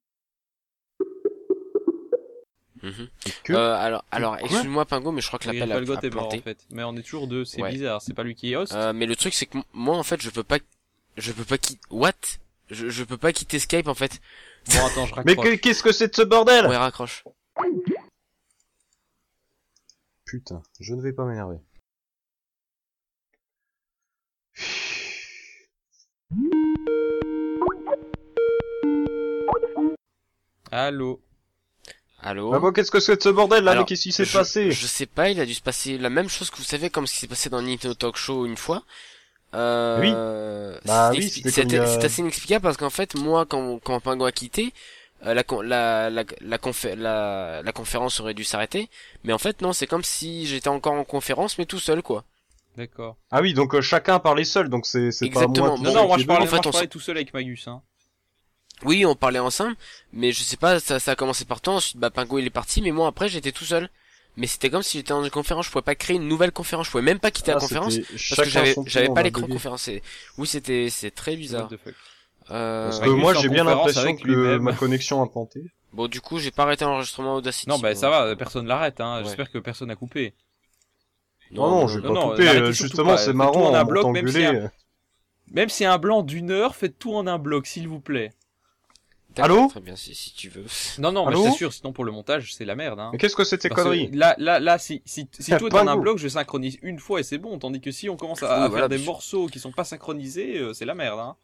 [2.83, 3.09] Mhm.
[3.45, 6.39] que Euh, alors, alors, excuse-moi Pingo, mais je crois que l'appel a, est mort planté.
[6.39, 6.59] en fait.
[6.71, 7.71] Mais on est toujours deux, c'est Ouais.
[7.73, 8.73] bizarre, c'est pas lui qui est host.
[8.75, 10.59] Euh, mais le truc c'est que moi en fait je peux pas,
[11.17, 11.81] je peux pas quitter.
[11.91, 12.13] What?
[12.71, 14.21] Je, je peux pas quitter Skype en fait.
[14.69, 15.45] Bon attends, je Mais raccroche.
[15.51, 16.67] que- qu'est-ce que c'est de ce bordel?
[16.67, 17.25] Ouais, raccroche.
[20.25, 21.57] Putain, je ne vais pas m'énerver.
[30.71, 31.21] Allô?
[32.23, 32.51] Allô.
[32.51, 34.37] Bah bon, qu'est-ce que c'est de ce bordel là Alors, Mais qu'est-ce qui s'est je-
[34.37, 34.71] passé?
[34.73, 37.07] Je sais pas, il a dû se passer la même chose que vous savez, comme
[37.07, 38.83] ce qui s'est passé dans Nintendo Talk Show une fois.
[39.55, 40.11] Euh, Oui.
[40.85, 44.33] Bah c'est oui, a- c'est assez inexplicable parce qu'en fait, moi, quand, quand Pingo a
[44.33, 44.75] quitté,
[45.25, 48.89] euh, la, con- la, la, la, confé- la, la conférence aurait dû s'arrêter.
[49.25, 52.25] Mais en fait, non, c'est comme si j'étais encore en conférence, mais tout seul, quoi.
[52.77, 53.17] D'accord.
[53.31, 55.69] Ah oui, donc euh, chacun parlait seul, donc c'est c'est pas moi.
[55.71, 56.91] Non, qui- Non, non, moi je ai parlais, en fait, moi, je on parlais s-
[56.91, 57.67] tout seul avec Magus.
[57.69, 57.83] Hein.
[58.85, 59.77] Oui, on parlait ensemble,
[60.13, 62.51] mais je sais pas, ça, ça a commencé par toi, ensuite, bah, Pingo il est
[62.51, 63.91] parti, mais moi après, j'étais tout seul.
[64.37, 66.87] Mais c'était comme si j'étais dans une conférence, je pouvais pas créer une nouvelle conférence,
[66.87, 69.91] je pouvais même pas quitter Ah, la conférence, c'était parce que j'avais, pas l'écran conférence.
[70.37, 71.69] Oui, c'était, c'est très bizarre.
[71.69, 71.95] What the fuck?
[72.51, 75.65] Euh, Parce que moi j'ai bien conférence l'impression que ma connexion a planté.
[75.93, 77.69] Bon, du coup, j'ai pas arrêté l'enregistrement Audacity.
[77.69, 79.01] Non, bah ça va, personne l'arrête.
[79.01, 79.19] Hein.
[79.19, 79.25] Ouais.
[79.25, 80.35] J'espère que personne n'a coupé.
[81.51, 83.19] Non, non, j'ai pas non, coupé, euh, justement, pas.
[83.19, 84.71] c'est marrant, bloc, même si un-.
[85.51, 88.33] Même si un blanc d'une heure, faites tout en un bloc, s'il vous plaît.
[89.43, 90.65] Allô Très bien, si, si tu veux.
[90.99, 92.99] Non, non, mais Allô je t'assure, sinon pour le montage, c'est la merde.
[93.01, 93.11] Hein.
[93.13, 94.11] Mais qu'est-ce que c'est ces Parce que conneries?
[94.13, 97.21] Là, là, là, si, si, si tout est dans un bloc, je synchronise une fois
[97.21, 97.59] et c'est bon.
[97.59, 99.85] Tandis que si on commence à, Oui, à voilà, faire des morceaux qui sont pas
[99.85, 101.19] synchronisés, euh, c'est la merde.
[101.21, 101.37] Hein.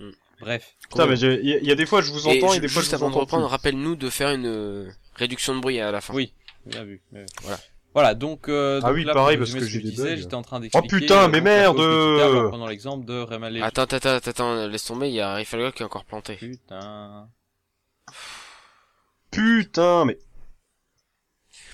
[0.00, 0.10] Hmm.
[0.40, 0.74] Bref.
[0.88, 2.60] Putain, mais il y, a- il y a des fois je vous entends et, ju-
[2.60, 3.50] des fois je juste vous avant de entends reprendre, plus.
[3.50, 6.12] rappelle-nous de faire une euh, réduction de bruit à la fin.
[6.14, 6.32] Oui,
[6.66, 7.00] bien vu.
[7.12, 7.26] bien vu.
[7.42, 7.58] Voilà.
[7.94, 10.42] Voilà, donc, euh, Ah donc oui, là, pareil, parce que j'ai je disais, j'étais en
[10.42, 10.96] train Oh d'expliquer.
[10.96, 13.60] putain, euh, mais merde en prenant l'exemple de Ramalé.
[13.60, 16.36] Attends, attends, attends, attends, laisse tomber, il y a Rifalga qui est encore planté.
[16.36, 17.28] Putain.
[19.30, 20.18] Putain, mais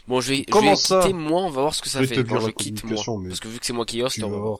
[0.08, 2.00] Bon, je vais, je Comment vais ça quitter moi, on va voir ce que ça
[2.00, 2.24] Je fait.
[2.24, 3.02] Quand je quitte moi.
[3.28, 4.58] Parce que vu que c'est moi qui host, on va voir.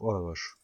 [0.00, 0.57] Oh la vache.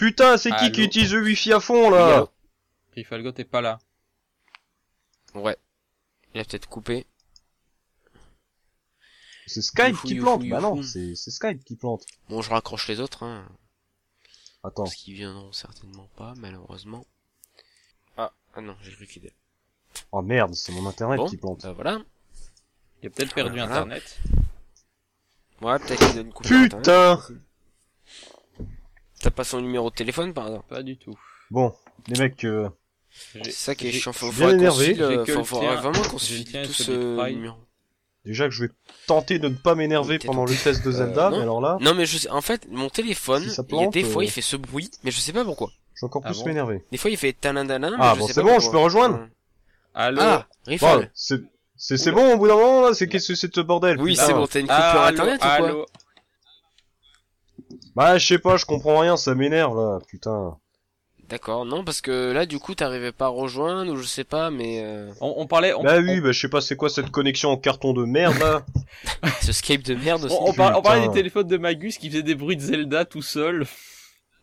[0.00, 2.30] Putain, c'est qui Allô qui utilise le wifi à fond là allô
[2.92, 3.78] Trifalgot est pas là.
[5.34, 5.58] Ouais.
[6.32, 7.06] Il a peut-être coupé.
[9.46, 12.06] C'est Skype Youfou, qui youfou, plante Bah non, c'est c'est Skype qui plante.
[12.30, 13.46] Bon, je raccroche les autres, hein.
[14.64, 14.84] Attends.
[14.84, 17.04] Parce qu'ils viendront certainement pas, malheureusement.
[18.16, 19.34] Ah, ah non, j'ai cru qu'il est.
[20.12, 21.60] Oh merde, c'est mon internet Bon, qui plante.
[21.62, 22.00] bah voilà.
[23.02, 23.64] Il a peut-être perdu Voilà.
[23.66, 24.18] internet.
[25.60, 26.78] Ouais, peut-être qu'il a une coupure internet.
[26.78, 27.34] Putain
[29.20, 31.18] T'as pas son numéro de téléphone par hasard Pas du tout.
[31.50, 31.74] Bon,
[32.08, 32.68] les mecs, euh,
[33.10, 34.12] C'est ça qui est chiant.
[34.12, 34.98] Faut, bien énervé.
[35.00, 35.74] euh, faut, tien.
[35.76, 36.32] vraiment qu'on se
[36.66, 36.84] tous
[37.18, 37.34] Fry.
[37.34, 37.56] numéro.
[38.24, 38.70] déjà que je vais
[39.06, 41.42] tenter de ne pas m'énerver pendant le test de Zelda, Euh, mais non.
[41.42, 43.80] alors là, Non mais je sais, en fait, mon téléphone, Si ça il y a
[43.80, 45.70] plante, des fois euh, il fait ce bruit, mais je sais pas pourquoi.
[45.94, 46.84] je vais encore Ah plus bon m'énerver.
[46.92, 47.32] Des fois il fait
[47.98, 48.66] mais Ah je bon, sais c'est pas bon, pourquoi.
[48.66, 49.28] je peux rejoindre.
[49.94, 51.10] Allô Ah, Bon, Rifal.
[51.14, 51.40] c'est
[51.76, 54.14] c'est c'est bon au bout d'un moment là, c'est qu'est-ce que c'est ce bordel Oui,
[54.16, 55.86] c'est bon, t'as une coupure internet ou quoi
[57.96, 60.56] Bah je sais pas, je comprends rien, ça m'énerve là, putain.
[61.28, 64.50] D'accord, non, parce que là, du coup, t'arrivais pas à rejoindre, ou je sais pas,
[64.50, 66.90] mais euh, on, on parlait, on, Bah on- oui, bah je sais pas c'est quoi
[66.90, 68.66] cette connexion en carton de merde là.
[69.42, 70.36] ce Skype de merde aussi.
[70.40, 73.04] on, on par- on parlait des téléphones de Magus qui faisaient des bruits de Zelda
[73.04, 73.64] tout seul.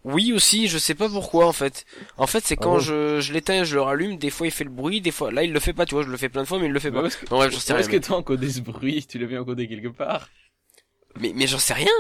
[0.05, 1.85] Oui aussi, je sais pas pourquoi en fait.
[2.17, 4.51] En fait, c'est Ah quand bon je, je l'éteins, je le rallume, des fois il
[4.51, 6.29] fait le bruit, des fois là il le fait pas, tu vois, je le fais
[6.29, 7.01] plein de fois, mais il le fait pas.
[7.01, 7.81] que, Non, bref, j'en sais rien.
[7.81, 10.29] est-ce que t'as encodé ce bruit Tu l'as bien encodé quelque part
[11.19, 11.91] Mais, mais j'en sais rien.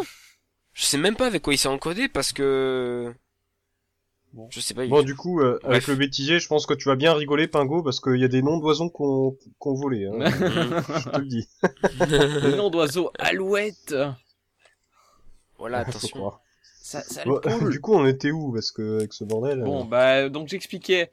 [0.77, 3.11] Je sais même pas avec quoi il s'est encodé parce que.
[4.33, 4.47] Bon.
[4.51, 4.83] Je sais pas.
[4.85, 7.47] il- Bon du coup, euh, avec le bêtisier, je pense que tu vas bien rigoler
[7.47, 10.11] Pingo parce qu'il y a des noms d'oiseaux qu'on qu'on volé, hein.
[10.29, 11.47] je te le dis.
[11.99, 13.95] Le nom d'oiseau Alouette
[15.57, 16.31] voilà, attention.
[16.83, 17.71] Ça, ça Bon, le cool.
[17.71, 21.11] du coup, on était où parce que avec ce bordel Bon, euh, bah, donc j'expliquais.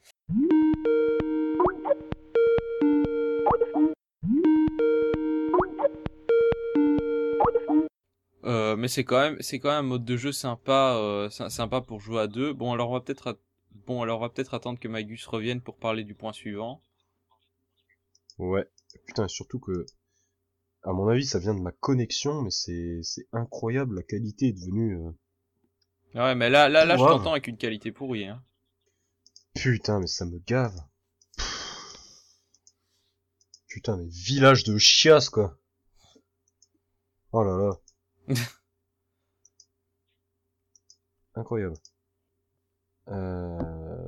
[8.74, 11.50] Euh, mais c'est quand même, c'est quand même un mode de jeu sympa, euh, sy-
[11.50, 12.52] sympa pour jouer à deux.
[12.52, 13.38] Bon, alors on va peut-être, at-
[13.86, 16.82] bon, alors on va peut-être attendre que Magus revienne pour parler du point suivant.
[18.38, 18.68] Ouais.
[19.06, 19.86] Putain, surtout que,
[20.84, 24.52] à mon avis, ça vient de ma connexion, mais c'est c'est incroyable, la qualité est
[24.52, 24.98] devenue.
[24.98, 25.10] euh,
[26.14, 28.26] Ouais, mais là, là, là, je t'entends avec une qualité pourrie.
[28.26, 28.42] Hein.
[29.54, 30.76] Putain, mais ça me gave.
[33.68, 35.58] Putain, mais village de chiasse, quoi.
[37.32, 37.78] Oh là là.
[41.36, 41.76] Incroyable.
[43.08, 43.98] Euh...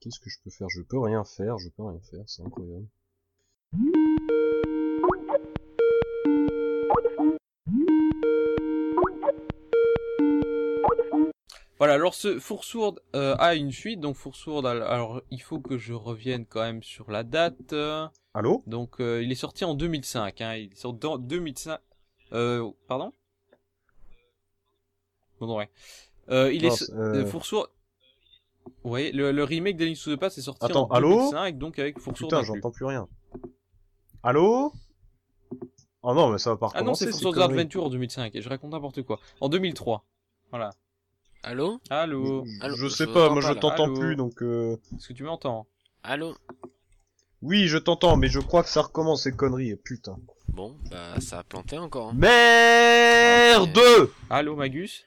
[0.00, 0.68] Qu'est-ce que je peux faire?
[0.70, 2.86] Je peux rien faire, je peux rien faire, c'est incroyable.
[11.78, 15.76] Voilà, alors ce Foursourde euh, a une suite, donc Foursourde, al- alors il faut que
[15.76, 17.74] je revienne quand même sur la date.
[18.32, 18.62] Allô?
[18.66, 21.78] Donc euh, il est sorti en 2005, hein, il sorti en 2005.
[22.32, 23.12] Euh, pardon?
[25.40, 25.68] Non, ouais.
[26.30, 27.68] Euh, il Non, est euh, euh, Foursourde.
[28.82, 31.58] Vous voyez, le, le remake d'Alice sous the Pass est sorti Attends, en allô 2005,
[31.58, 33.08] donc avec Foursourde Putain, j'entends plus rien.
[34.22, 34.72] Allô
[36.02, 37.58] Oh non, mais ça va pas Ah non, c'est conneries.
[37.58, 39.20] Adventure en 2005, et je raconte n'importe quoi.
[39.40, 40.04] En 2003.
[40.50, 40.70] Voilà.
[41.42, 44.78] Allô Allô Allô, Je sais je pas, moi je pas, t'entends plus, donc euh...
[44.96, 45.66] Est-ce que tu m'entends?
[46.02, 46.34] Allô
[47.42, 50.16] Oui, je t'entends, mais je crois que ça recommence ces conneries, putain.
[50.48, 52.10] Bon, bah ça a planté encore.
[52.10, 52.14] hein.
[52.14, 53.78] Merde
[54.30, 55.04] Allô, Magus?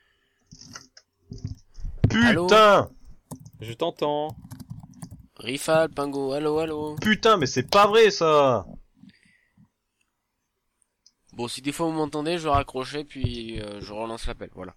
[2.09, 2.89] Putain
[3.59, 4.35] Je t'entends.
[5.37, 6.95] Rifal, Pingo, allô, allô.
[6.95, 8.65] Putain, mais c'est pas vrai ça
[11.33, 14.73] Bon, si des fois vous m'entendez, je raccrochais puis euh, je relance l'appel, voilà.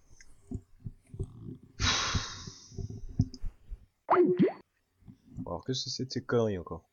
[5.46, 6.84] Alors que c'est ces conneries encore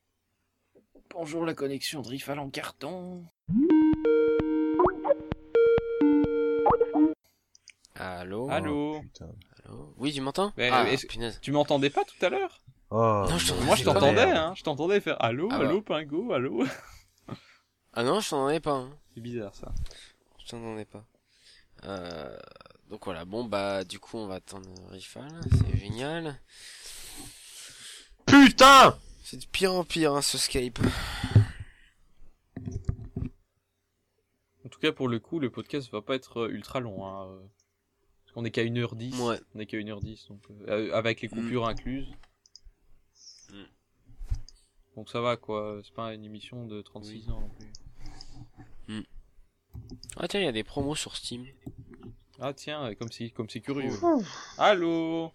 [1.12, 3.26] Bonjour la connexion de Rifal en carton.
[7.99, 9.02] Allô Allô.
[9.65, 10.86] Allô Oui, tu m'entends Mais, Ah.
[11.41, 14.53] Tu m'entendais pas tout à l'heure Oh, Non, je t'entendais Moi je t'entendais, hein.
[14.56, 15.95] Je t'entendais faire allô, Ah allô, bah.
[15.99, 16.65] Pingo, allô.
[17.94, 18.74] Ah non, je t'en ai pas.
[18.76, 18.91] Hein.
[19.15, 19.74] C'est bizarre ça.
[20.40, 21.03] Je t'en ai pas.
[21.86, 22.38] Euh,
[22.90, 26.40] donc voilà, bon bah du coup on va attendre Rifal, c'est génial.
[28.26, 30.80] Putain C'est de pire en pire hein, ce Skype.
[34.65, 37.06] En tout cas, pour le coup, le podcast va pas être ultra long.
[37.07, 37.40] Hein.
[38.38, 39.20] Euh, qu'on est qu'à 1h10.
[39.22, 39.40] Ouais.
[39.56, 41.70] On est qu'à 1h10, donc, euh, avec les coupures Mm.
[41.70, 42.08] incluses.
[44.96, 49.06] Donc ça va quoi, c'est pas une émission de 36 ans non plus.
[50.18, 51.46] Ah tiens, il y a des promos sur Steam.
[52.40, 53.92] Ah tiens, euh, comme c'est comme c'est curieux.
[54.02, 54.24] Oh.
[54.58, 55.32] Allô?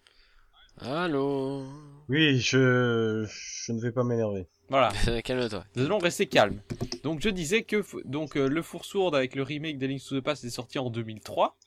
[0.79, 1.65] Allô?
[2.09, 4.47] Oui, je, je ne vais pas m'énerver.
[4.67, 4.91] Voilà.
[5.23, 5.63] Calme-toi.
[5.77, 6.59] Nous allons rester calmes.
[7.03, 10.19] Donc je disais que donc euh, le four sourd avec le remake de Link's to
[10.19, 11.57] the Past est sorti en 2003.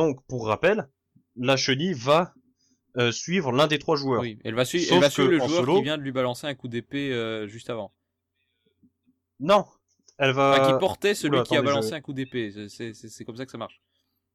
[0.00, 0.88] Donc, pour rappel,
[1.36, 2.32] la chenille va
[2.96, 4.22] euh, suivre l'un des trois joueurs.
[4.22, 6.54] Oui, elle va, elle va suivre le joueur solo- qui vient de lui balancer un
[6.54, 7.92] coup d'épée euh, juste avant.
[9.40, 9.66] Non,
[10.16, 10.52] elle va.
[10.52, 12.50] Enfin, qui portait celui Oula, qui a balancé je- un coup d'épée.
[12.70, 13.82] C'est comme ça que ça marche.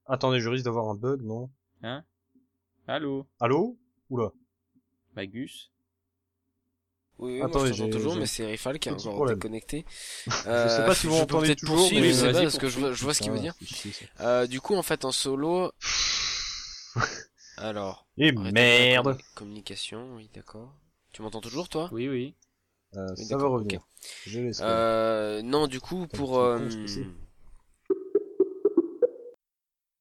[0.06, 1.50] Attendez, je risque d'avoir un bug, non?
[1.82, 2.06] Hein?
[2.88, 3.26] Allô?
[3.40, 3.76] Allô?
[4.12, 4.30] Oula.
[5.16, 5.72] Magus?
[7.18, 9.38] Oui, oui moi, Attendez, je toujours, mais c'est Rifal qui est encore problème.
[9.38, 9.86] déconnecté.
[10.28, 12.68] Je sais pas si vous je peux m'entendez toujours, mais je sais pas, parce que
[12.68, 13.56] je vois, je vois ce qu'il veut dire.
[14.20, 15.72] Euh, du coup, en fait, en solo...
[17.58, 18.06] Alors...
[18.18, 19.08] Et la merde.
[19.08, 20.74] commu- Communication, oui, d'accord.
[21.14, 21.90] Tu m'entends toujours, toi?
[21.94, 22.36] Oui, oui.
[22.96, 23.80] Euh, Oui, ça va revenir.
[23.80, 23.86] ok.
[24.26, 24.60] Je laisse.
[24.62, 26.38] Euh, non, du coup, pour...
[26.40, 27.06] euh, c'est.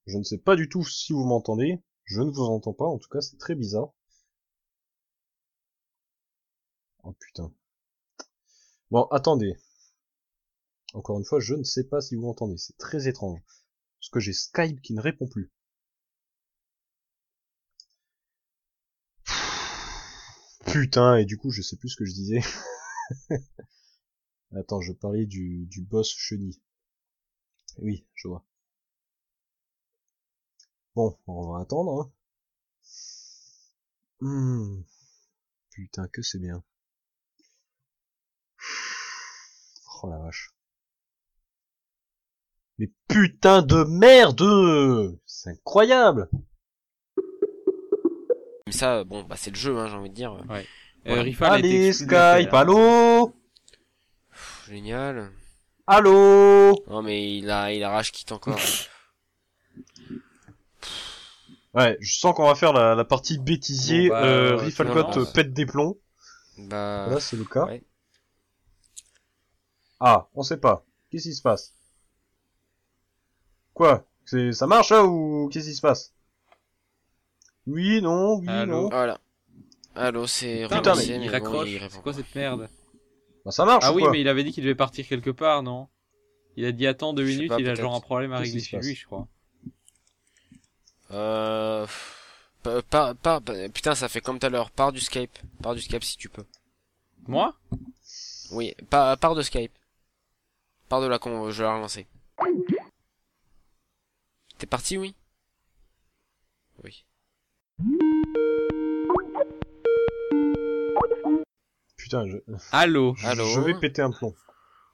[0.06, 1.80] Je ne sais pas du tout si vous m'entendez.
[2.04, 3.88] Je ne vous entends pas, en tout cas, c'est très bizarre.
[7.04, 7.52] Oh putain.
[8.90, 9.56] Bon, attendez.
[10.94, 12.56] Encore une fois, je ne sais pas si vous m'entendez.
[12.56, 13.40] C'est très étrange.
[14.00, 15.52] Parce que j'ai Skype qui ne répond plus.
[20.66, 22.40] Putain, et du coup, je sais plus ce que je disais.
[24.56, 26.60] Attends, je parlais du, du boss chenille.
[27.78, 28.44] Oui, je vois.
[30.94, 32.12] Bon, on va attendre, hein.
[34.20, 34.82] Hmm.
[35.70, 36.64] Putain, que c'est bien.
[40.02, 40.50] Oh la vache.
[42.78, 46.28] Mais putain de merde C'est incroyable
[48.66, 50.32] Mais ça, bon, bah c'est le jeu, hein, j'ai envie de dire.
[50.48, 50.66] Ouais.
[51.06, 53.34] Euh, Allez, Skype, allô
[54.30, 55.30] Pff, Génial.
[55.86, 58.58] Allô Non, mais il a, il a rage quitte encore.
[61.74, 65.66] Ouais, je sens qu'on va faire la, la partie bêtisier, Bon, bah, euh, pète des
[65.66, 65.98] plombs.
[66.56, 67.08] bah...
[67.10, 67.64] Là, c'est le cas.
[67.64, 67.82] ouais.
[70.06, 70.84] Ah, on sait pas.
[71.10, 71.72] Qu'est-ce qui se passe?
[73.72, 74.04] Quoi?
[74.26, 76.12] C'est ça marche là ou qu'est-ce qui se passe?
[77.66, 78.88] Oui, non, oui, Allô non.
[78.90, 79.18] Voilà.
[79.94, 81.68] Allô, c'est Putain, mais il bon, raccroche.
[81.88, 82.68] C'est quoi cette merde?
[83.46, 84.12] Bah ça marche Ah ou oui, quoi?
[84.12, 85.88] mais il avait dit qu'il devait partir quelque part, non?
[86.56, 88.78] Il a dit attends deux minutes, pas, il a genre un problème à régler chez
[88.78, 89.26] lui, je crois.
[91.12, 91.86] Euh...
[92.62, 94.70] Pas, pas, pas- pas- putain, ça fait comme tout à l'heure.
[94.70, 95.38] Pars du Skype.
[95.62, 96.44] Pars du Skype si tu peux.
[97.26, 97.54] Moi?
[98.52, 99.72] Oui, pas, pars de Skype.
[100.88, 102.06] Pars de la con, je vais la relancer.
[104.58, 105.14] T'es parti, oui?
[106.84, 107.04] Oui.
[111.96, 112.36] Putain, je,
[112.72, 113.14] Allô?
[113.16, 113.44] je- Allô?
[113.46, 114.34] je vais péter un plomb.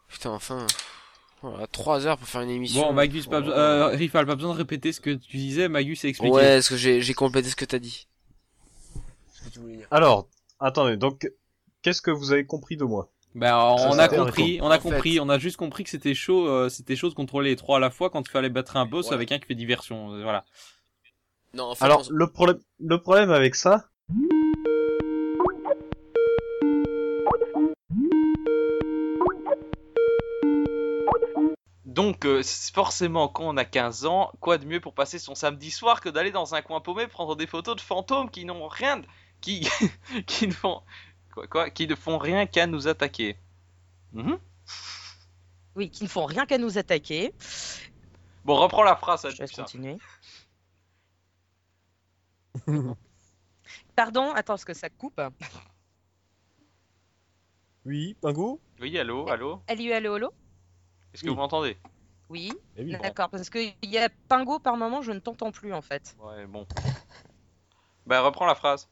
[0.08, 0.66] Putain, enfin.
[1.42, 2.88] Voilà, 3 heures pour faire une émission.
[2.88, 6.04] Bon, Magus, pas besoin, euh, Rifal, pas besoin de répéter ce que tu disais, Magus
[6.04, 6.30] a expliqué.
[6.34, 8.06] Ouais, parce que j'ai j'ai complété ce que t'as dit.
[9.32, 9.88] Ce que tu voulais dire.
[9.90, 11.30] Alors, attendez, donc,
[11.80, 13.10] qu'est-ce que vous avez compris de moi?
[13.34, 15.90] Bah, Ça, on a compris, on a En compris, fait- on a juste compris que
[15.90, 18.48] c'était chaud, euh, c'était chaud de contrôler les trois à la fois quand il fallait
[18.50, 19.14] battre un boss Ouais.
[19.14, 20.44] avec un qui fait diversion, euh, voilà.
[21.54, 23.84] Non, en fait, Alors, on- le problème, le problème avec ça,
[31.84, 32.42] Donc, euh,
[32.72, 36.08] forcément, quand on a 15 ans, quoi de mieux pour passer son samedi soir que
[36.08, 39.06] d'aller dans un coin paumé prendre des photos de fantômes qui n'ont rien, de-
[39.40, 39.60] qui,
[40.26, 40.82] qui ne font,
[41.32, 43.36] quoi, quoi, qui ne font rien qu'à nous attaquer.
[44.12, 44.38] Mhm.
[45.76, 47.32] Oui, qui ne font rien qu'à nous attaquer.
[48.44, 49.62] Bon, reprends la phrase, Je laisse ça.
[49.62, 49.96] continuer.
[53.94, 55.20] Pardon, attends, parce que ça coupe.
[57.84, 60.32] oui, Pingo Oui, allô, allô Allo, allo, allo
[61.14, 61.76] Est-ce que vous m'entendez?
[62.28, 63.02] Oui, Eh oui, bon.
[63.02, 66.16] d'accord, parce qu'il y a Pingo par moment, je ne t'entends plus en fait.
[66.20, 66.66] Ouais, bon.
[68.06, 68.88] Bah, reprends la phrase.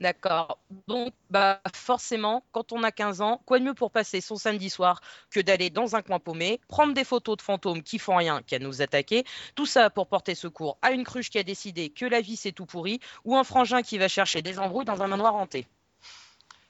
[0.00, 0.58] D'accord.
[0.88, 4.70] Donc, bah, forcément, quand on a 15 ans, quoi de mieux pour passer son samedi
[4.70, 8.40] soir que d'aller dans un coin paumé, prendre des photos de fantômes qui font rien
[8.40, 9.24] qu'à nous attaquer,
[9.54, 12.52] tout ça pour porter secours à une cruche qui a décidé que la vie c'est
[12.52, 15.66] tout pourri, ou un frangin qui va chercher des embrouilles dans un manoir hanté.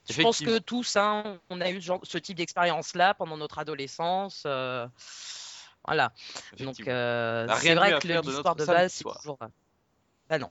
[0.09, 4.43] Je pense que tous, hein, on a eu ce, type d'expérience-là pendant notre adolescence.
[4.45, 4.89] euh,
[5.85, 6.13] voilà.
[6.59, 9.39] Donc, euh, rien c'est vrai que l'histoire de base, c'est toujours.
[9.43, 9.47] euh,
[10.29, 10.51] Bah non.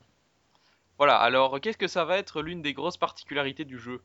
[1.00, 4.04] Voilà, alors qu'est-ce que ça va être l'une des grosses particularités du jeu?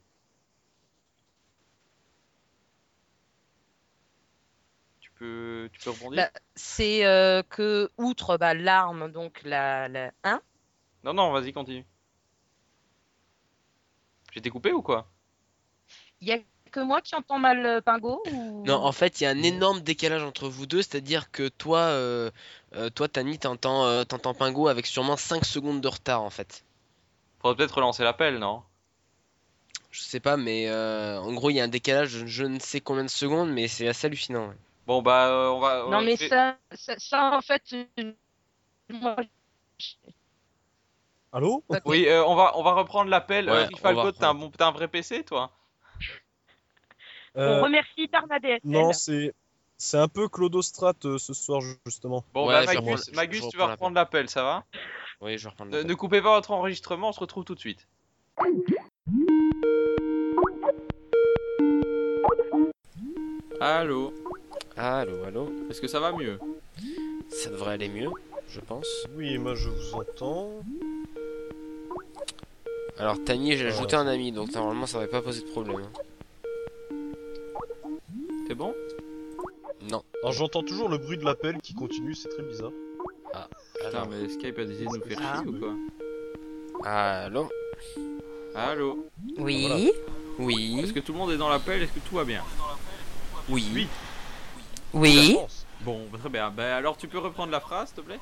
[5.00, 6.22] Tu peux, tu peux rebondir?
[6.22, 9.88] Bah, c'est euh, que, outre bah, l'arme, donc la.
[9.88, 10.12] la...
[10.22, 10.40] Hein?
[11.02, 11.84] Non, non, vas-y, continue.
[14.32, 15.10] J'étais coupé ou quoi?
[16.20, 16.38] Il y a
[16.70, 18.64] que moi qui entends mal euh, Pingo ou...
[18.64, 21.80] Non, en fait, il y a un énorme décalage entre vous deux, c'est-à-dire que toi,
[21.80, 22.30] euh,
[22.76, 26.64] euh, toi, Tani, t'entends, euh, t'entends Pingo avec sûrement 5 secondes de retard, en fait.
[27.44, 28.62] Faudrait peut-être relancer l'appel, non?
[29.90, 32.58] Je sais pas, mais euh, en gros, il y a un décalage, je, je ne
[32.58, 34.48] sais combien de secondes, mais c'est assez hallucinant.
[34.48, 34.54] ouais.
[34.86, 35.84] Bon, bah, euh, on va.
[35.90, 37.62] Non, mais ça, ça, ça, en fait.
[37.98, 38.12] euh,
[38.90, 39.16] moi,
[41.32, 41.62] Allô?
[41.84, 43.50] Oui, euh, on va, on va reprendre l'appel.
[43.50, 45.52] Ouais, Euh, Algot, t'as un, bon, t'as un vrai PC, toi?
[47.36, 48.62] Euh, On remercie Tarna DSL.
[48.64, 49.34] Non, c'est
[49.76, 52.24] c'est un peu Clodostrat euh, ce soir ju- justement.
[52.32, 52.80] Bon, Ouais, bah,
[53.12, 54.64] Magus, tu vas reprendre l'appel, ça va?
[55.20, 57.86] Oui, je vais reprendre ne, coupez pas votre enregistrement, on se retrouve tout de suite.
[63.60, 64.12] Allô
[64.76, 66.38] Allô, allô Est-ce que ça va mieux
[67.28, 68.10] Ça devrait aller mieux,
[68.48, 69.06] je pense.
[69.16, 70.50] Oui, moi je vous entends.
[72.98, 75.80] Alors, Tani, j'ai Euh, ajouté un ami, donc normalement, ça va pas poser de problème.
[75.80, 75.90] hein.
[78.46, 78.74] C'est bon
[79.90, 80.04] Non.
[80.22, 82.70] Alors j'entends toujours le bruit de l'appel qui continue, c'est très bizarre.
[83.74, 85.40] Putain, Alors, mais Skype a décidé de nous faire Ah.
[85.42, 85.74] chier ou quoi
[86.86, 87.50] allô
[88.54, 89.90] Allô Oui.
[90.38, 90.80] Oui.
[90.82, 92.42] Est-ce que tout le monde est dans l'appel Est-ce que tout va bien
[93.48, 93.88] Oui.
[94.92, 95.36] Oui.
[95.80, 96.50] Bon, bah, très bien.
[96.50, 98.20] Bah, alors tu peux reprendre la phrase, s'il te plaît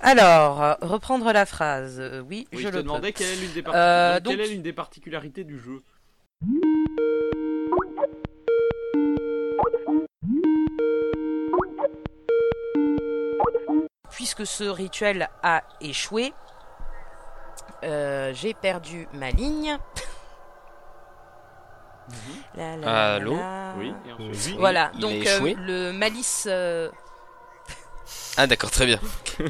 [0.00, 1.98] Alors, euh, reprendre la phrase.
[2.00, 3.18] euh, oui, Oui, je je te le demandais peux.
[3.18, 5.82] quelle est l'une des, Euh, donc, quelle est l'une des particularités du jeu.
[14.26, 16.34] Puisque ce rituel a échoué,
[17.84, 19.78] euh, j'ai perdu ma ligne.
[22.56, 23.74] La, la, la, Allô la.
[23.78, 24.56] Oui, et ensuite Oui.
[24.58, 26.48] Voilà, Il donc échoué euh, le malice.
[26.50, 26.90] euh,
[28.36, 28.98] Ah, d'accord, très bien.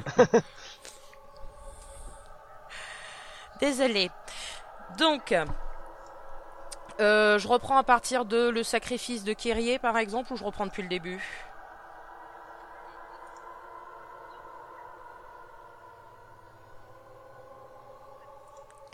[3.60, 4.10] Désolé.
[4.98, 5.34] Donc,
[7.00, 10.66] euh, je reprends à partir de le sacrifice de Kyrie, par exemple, ou je reprends
[10.66, 11.18] depuis le début?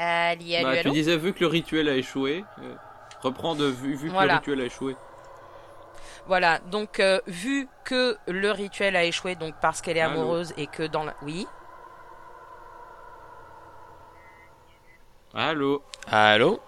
[0.04, 2.44] Allez, allô, Bah, tu disais vu que le rituel a échoué.
[2.60, 2.74] euh,
[3.20, 4.32] reprends de vu, vu que Voilà.
[4.34, 4.96] le rituel a échoué.
[6.26, 10.54] Voilà, donc euh, vu que le rituel a échoué, donc parce qu'elle est Allô amoureuse
[10.56, 11.14] et que dans la...
[11.22, 11.46] Oui
[15.34, 16.60] Allô Allô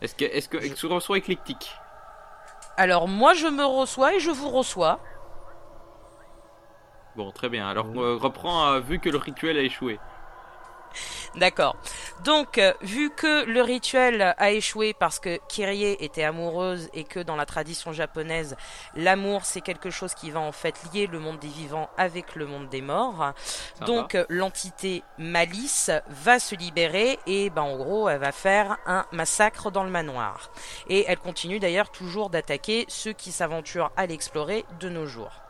[0.00, 1.72] Est-ce que est-ce que est-ce que tu reçois éclectique?
[2.76, 4.98] Alors moi je me reçois et je vous reçois.
[7.16, 7.68] Bon, très bien.
[7.68, 9.98] Alors euh, reprends euh, vu que le rituel a échoué.
[11.36, 11.76] D'accord.
[12.24, 17.20] Donc, euh, vu que le rituel a échoué parce que Kyrie était amoureuse et que
[17.20, 18.56] dans la tradition japonaise,
[18.94, 22.46] l'amour c'est quelque chose qui va en fait lier le monde des vivants avec le
[22.46, 23.32] monde des morts.
[23.86, 29.06] Donc, euh, l'entité Malice va se libérer et ben en gros, elle va faire un
[29.12, 30.50] massacre dans le manoir.
[30.88, 35.42] Et elle continue d'ailleurs toujours d'attaquer ceux qui s'aventurent à l'explorer de nos jours.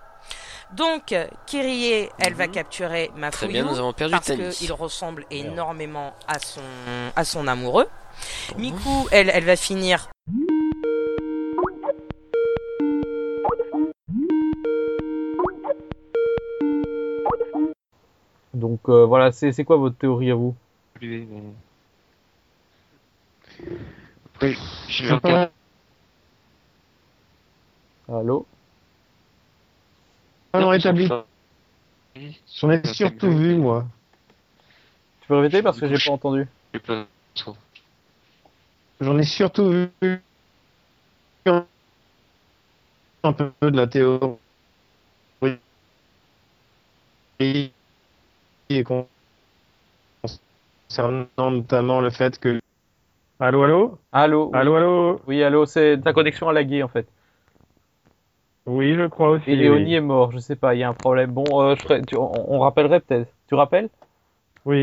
[0.76, 1.14] Donc,
[1.46, 2.52] Kyrie, elle va Mhm.
[2.52, 6.60] capturer Très Mafuyu bien, nous avons perdu parce qu'il ressemble énormément à son,
[7.14, 7.86] à son amoureux.
[8.56, 10.08] Miku, elle, elle va finir.
[18.54, 20.54] Donc euh, voilà, c'est quoi votre théorie à vous?
[21.00, 21.26] Oui.
[28.08, 28.46] Allô?
[30.54, 31.08] Non, rétabli.
[32.56, 33.86] J'en ai surtout vu, moi.
[35.20, 36.46] Tu peux répéter parce que j'ai pas entendu.
[39.00, 40.20] J'en ai surtout vu
[43.24, 44.38] un peu de la théorie
[48.68, 48.84] et
[50.88, 52.60] concernant notamment le fait que.
[53.40, 53.98] Allô, allô?
[54.12, 54.58] Allô oui.
[54.58, 55.20] Allô, allô?
[55.26, 57.08] Oui, allô, c'est ta connexion a lagué en fait.
[58.64, 59.50] Oui, je crois aussi.
[59.50, 61.32] Et Léonie est mort, je sais pas, il y a un problème.
[61.32, 61.74] Bon, euh,
[62.16, 63.28] on, rappellerait peut-être.
[63.48, 63.88] Tu rappelles?
[64.64, 64.82] Oui.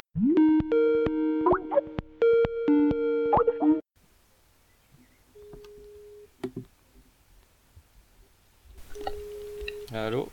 [9.93, 10.29] Allô?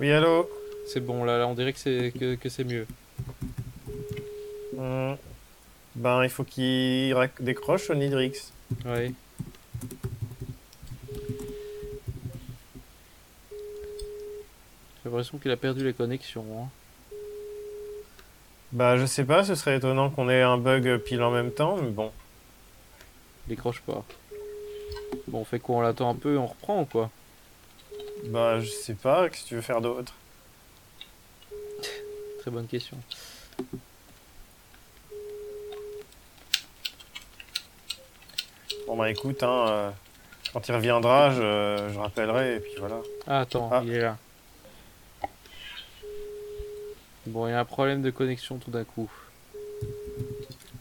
[0.00, 0.48] Oui, allô?
[0.86, 2.86] C'est bon, là, là, on dirait que c'est, que, c'est mieux.
[4.74, 5.12] Mmh.
[5.96, 8.52] Ben, il faut qu'il décroche Nidrix.
[8.86, 9.14] Oui.
[15.12, 16.44] L'impression qu'il a perdu les connexions.
[16.58, 16.68] Hein.
[18.72, 21.76] Bah, je sais pas, ce serait étonnant qu'on ait un bug pile en même temps,
[21.76, 22.10] mais bon.
[23.46, 24.02] Il décroche pas.
[25.28, 27.10] Bon, on fait quoi On l'attend un peu et on reprend ou quoi?
[28.24, 30.14] Bah, je sais pas, qu'est-ce que tu veux faire d'autre?
[32.40, 32.96] Très bonne question.
[38.86, 39.90] Bon, bah, écoute, hein, euh,
[40.52, 42.96] quand il reviendra, je, je rappellerai, et puis voilà.
[43.26, 43.82] Ah, attends, Ah.
[43.84, 44.16] il est là.
[47.26, 49.10] Bon, il y a un problème de connexion tout d'un coup.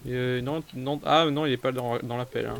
[0.08, 2.48] Euh, non, non, ah non, il est pas dans, dans l'appel.
[2.48, 2.60] Hein.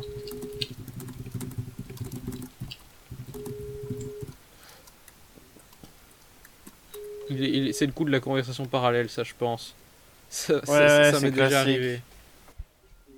[7.28, 9.74] C'est le coup de la conversation parallèle, ça je pense.
[10.28, 12.00] Ça, ça- Ouais, ça- ouais, ça m'est déjà arrivé.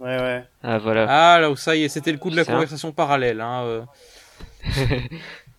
[0.01, 0.45] Ouais, ouais.
[0.65, 1.07] Ah, voilà.
[1.09, 2.53] Ah là où ça y est, c'était le coup de la Ça.
[2.53, 3.41] conversation parallèle.
[3.41, 3.83] Hein, euh.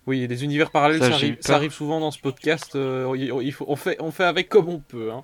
[0.07, 2.75] oui, les univers parallèles, Ça, ça, arrive, ça arrive souvent dans ce podcast.
[2.75, 5.11] euh, il- faut, on, fait, on fait avec comme on peut.
[5.11, 5.21] Hein.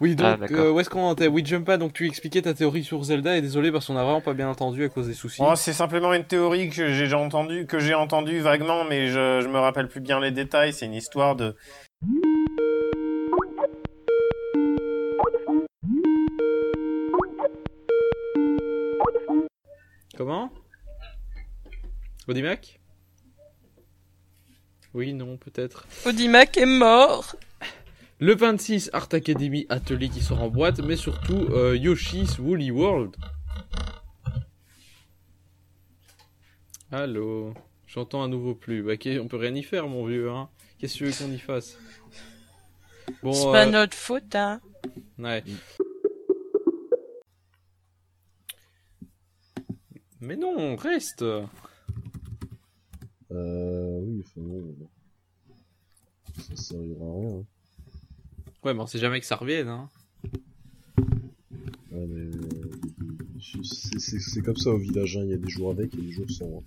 [0.00, 1.28] Oui, Ah, donc, euh, où est-ce qu'on en était?
[1.28, 4.20] Oui, Jumpa, donc tu expliquais ta théorie sur Zelda et désolé parce qu'on a vraiment
[4.20, 5.40] pas bien entendu à cause des soucis.
[5.44, 9.46] Oh, c'est simplement une théorie que j'ai entendue, que j'ai entendue vaguement, mais je, je
[9.48, 10.72] me rappelle plus bien les détails.
[10.72, 11.54] C'est une histoire de.
[20.16, 20.50] Comment?
[22.28, 22.80] Audimac?
[24.94, 25.86] Oui, non, peut-être.
[26.04, 27.36] Audimac est mort.
[28.18, 33.16] Le 26, Art Academy Atelier qui sort en boîte, mais surtout euh, Yoshi's Woolly World.
[36.90, 37.54] Allô
[37.86, 38.82] J'entends à nouveau plus.
[38.82, 40.48] Bah, on peut rien y faire, mon vieux, hein.
[40.78, 41.78] Qu'est-ce que tu veux qu'on y fasse?
[43.22, 44.60] Bon, C'est pas euh, notre faute, hein.
[45.18, 45.42] Ouais.
[50.20, 51.24] Mais non, reste
[53.32, 54.88] Euh, oui, enfin, bon,
[56.48, 57.38] ça servira à rien.
[57.40, 57.44] hein.
[58.64, 59.88] Ouais, mais on sait jamais que ça revienne, hein.
[61.90, 65.22] Ouais, mais euh, c'est- comme ça au village, hein.
[65.24, 66.58] il y a des jours avec et des jours sans.
[66.58, 66.62] hein.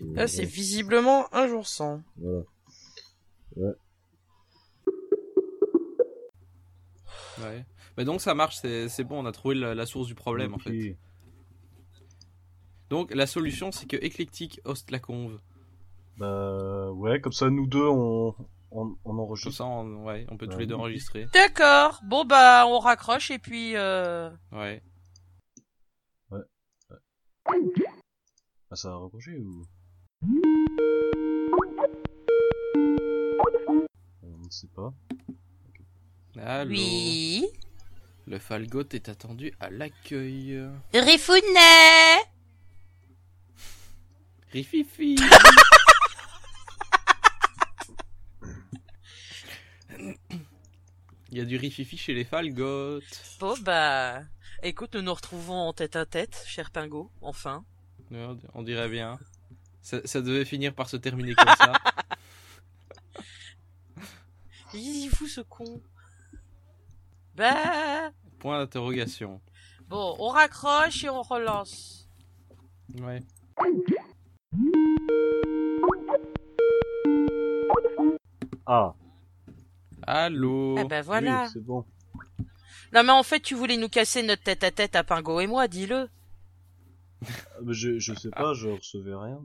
[0.00, 2.02] Et Là, c'est visiblement un jour sans.
[2.16, 2.42] Voilà.
[3.56, 3.74] Ouais.
[7.40, 7.64] Ouais.
[7.96, 10.58] Mais donc ça marche, c'est bon, on a trouvé la, la source du problème en
[10.58, 10.96] fait.
[12.90, 15.38] Donc la solution c'est que Eclectic host la conve.
[16.16, 18.34] Bah ouais, comme ça nous deux on,
[18.70, 19.52] on, on Comme enregistre.
[19.52, 20.60] ça, on, ouais, on peut tous Ouais.
[20.60, 21.26] les deux enregistrer.
[21.32, 22.00] D'accord.
[22.04, 23.76] Bon, bah, on raccroche et puis...
[23.76, 24.30] Euh...
[24.52, 24.82] Ouais.
[28.70, 29.62] Ah, ça a raccroché ou?
[34.22, 34.92] On ne sait pas.
[36.36, 36.70] Allô?
[36.70, 37.46] Oui.
[38.26, 40.60] Le Falgot est attendu à l'accueil.
[40.92, 42.18] Rifounet
[44.52, 45.16] Rififi
[51.30, 53.00] Il y a du rififi chez les Falgots.
[53.40, 54.22] Bon, bah...
[54.62, 57.64] Écoute, nous nous retrouvons en tête à tête, cher Pingo, enfin.
[58.54, 59.18] On- dirait bien.
[59.82, 61.72] Ça, ça devait finir par se terminer comme ça.
[64.74, 65.80] Il fou, ce con.
[67.36, 68.10] Bah...
[68.40, 69.40] Point d'interrogation.
[69.86, 72.08] Bon, on raccroche et on relance.
[73.00, 73.22] Ouais.
[78.66, 78.94] Ah.
[80.02, 81.44] Allô Eh ben voilà.
[81.44, 81.84] Oui, c'est bon.
[82.92, 85.46] Non, mais en fait, tu voulais nous casser notre tête à tête à Pingo et
[85.46, 86.08] moi, dis-le.
[87.24, 87.28] Ah,
[87.66, 89.42] je, je sais pas, je recevais rien.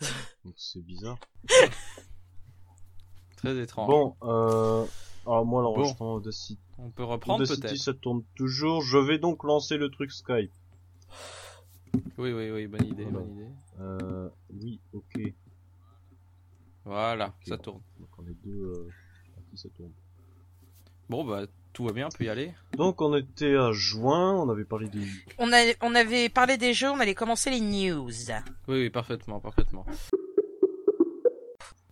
[0.44, 1.18] Donc c'est bizarre.
[3.36, 3.88] Très étrange.
[3.88, 4.84] Bon, euh...
[5.26, 6.58] Alors moi l'enregistrement Audacity...
[6.78, 7.76] On peut reprendre peut-être.
[7.76, 8.82] ça tourne toujours.
[8.82, 10.52] Je vais donc lancer le truc Skype.
[12.18, 13.18] Oui, oui, oui, bonne idée, Voilà.
[13.20, 13.50] bonne idée.
[13.80, 14.28] Euh...
[14.60, 15.20] Oui, ok.
[16.84, 17.62] Voilà, ça bon.
[17.62, 17.80] tourne.
[18.00, 18.62] Donc on est deux...
[18.64, 18.88] Euh...
[19.36, 19.92] à qui ça tourne.
[21.08, 22.52] Bon, bah, tout va bien, on peut y aller.
[22.76, 25.00] Donc on était à juin, on avait parlé des...
[25.38, 28.08] On, a, on avait parlé des jeux, on allait commencer les news.
[28.68, 29.86] Oui, oui, parfaitement, parfaitement.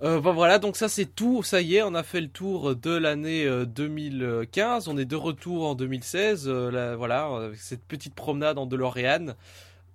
[0.03, 2.77] Euh, bon voilà, donc ça c'est tout, ça y est, on a fait le tour
[2.77, 7.83] de l'année euh, 2015, on est de retour en 2016, euh, là, voilà, avec cette
[7.83, 9.35] petite promenade en DeLorean.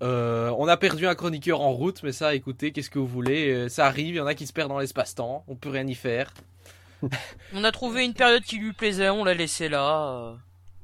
[0.02, 3.52] Euh, on a perdu un chroniqueur en route, mais ça, écoutez, qu'est-ce que vous voulez,
[3.54, 5.86] euh, ça arrive, il y en a qui se perdent dans l'espace-temps, on peut rien
[5.86, 6.34] y faire.
[7.54, 10.14] On a trouvé une période qui lui plaisait, on l'a laissé là.
[10.14, 10.34] euh.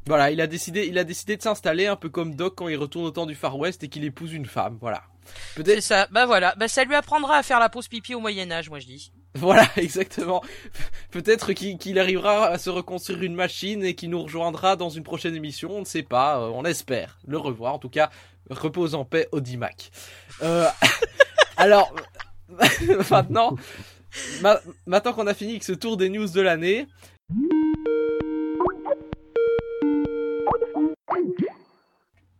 [0.08, 2.78] Voilà, il a décidé, il a décidé de s'installer un peu comme Doc quand il
[2.78, 4.78] retourne au temps du Far West et qu'il épouse une femme.
[4.82, 5.04] Voilà.
[5.56, 6.08] C'est ça.
[6.12, 6.56] Bah voilà.
[6.58, 9.12] Bah ça lui apprendra à faire la pause pipi au Moyen Âge, moi je dis.
[9.36, 10.42] Voilà, exactement.
[11.12, 15.36] Peut-être qu'il arrivera à se reconstruire une machine et qu'il nous rejoindra dans une prochaine
[15.36, 15.70] émission.
[15.76, 16.40] On ne sait pas.
[16.50, 17.76] on espère le revoir.
[17.76, 18.10] En tout cas,
[18.50, 19.92] repose en paix, Audimac.
[20.42, 20.68] Euh,
[21.58, 21.94] alors,
[23.12, 23.56] maintenant,
[24.42, 26.88] ma- maintenant qu'on a fini ce tour des news de l'année,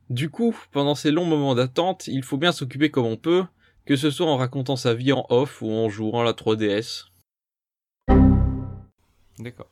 [0.10, 3.44] Du coup, pendant ces longs moments d'attente, il faut bien s'occuper comme on peut,
[3.86, 7.08] que ce soit en racontant sa vie en off ou en jouant la 3DS.
[9.38, 9.70] D'accord.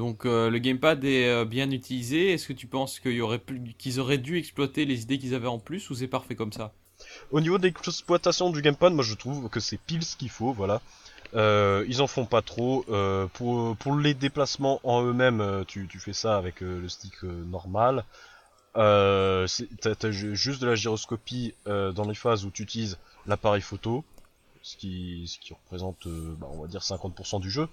[0.00, 2.32] Donc euh, le gamepad est euh, bien utilisé.
[2.32, 5.94] Est-ce que tu penses qu'ils auraient dû exploiter les idées qu'ils avaient en plus ou
[5.94, 6.72] c'est parfait comme ça?
[7.32, 10.54] Au niveau de l'exploitation du gamepad, moi je trouve que c'est pile ce qu'il faut,
[10.54, 10.80] voilà.
[11.34, 12.86] Euh, ils en font pas trop.
[13.34, 18.04] Pour, les déplacements en eux-mêmes, tu, fais ça avec le stick normal.
[18.72, 19.46] T'as
[19.98, 22.96] t'as ju- juste de la gyroscopie dans les phases où tu utilises
[23.26, 24.02] l'appareil photo,
[24.62, 27.68] ce qui, représente, bah, on va dire 50% du jeu.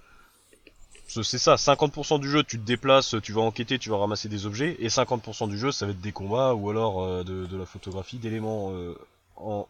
[1.07, 4.45] C'est ça, 50% du jeu, tu te déplaces, tu vas enquêter, tu vas ramasser des
[4.45, 7.57] objets, et 50% du jeu, ça va être des combats ou alors euh, de, de
[7.57, 8.93] la photographie d'éléments euh,
[9.37, 9.67] en,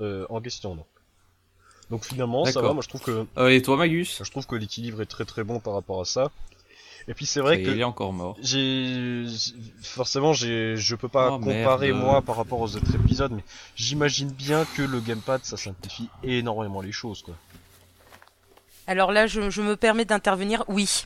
[0.00, 0.76] euh, en question.
[0.76, 0.86] Donc.
[1.90, 3.26] donc finalement, ça va, moi je trouve que...
[3.38, 4.22] Euh, et toi, Magus?
[4.24, 6.30] Je trouve que l'équilibre est très très bon par rapport à ça.
[7.08, 7.70] Et puis c'est vrai que...
[7.70, 8.36] il est encore mort.
[8.40, 9.26] J'ai...
[9.82, 10.76] forcément, j'ai...
[10.76, 12.04] je peux pas Oh, comparer merde.
[12.04, 13.44] moi par rapport aux autres épisodes, mais
[13.74, 17.34] j'imagine bien que le gamepad, ça simplifie énormément les choses, quoi.
[18.86, 20.64] Alors là, je, je me permets d'intervenir.
[20.68, 21.04] Oui.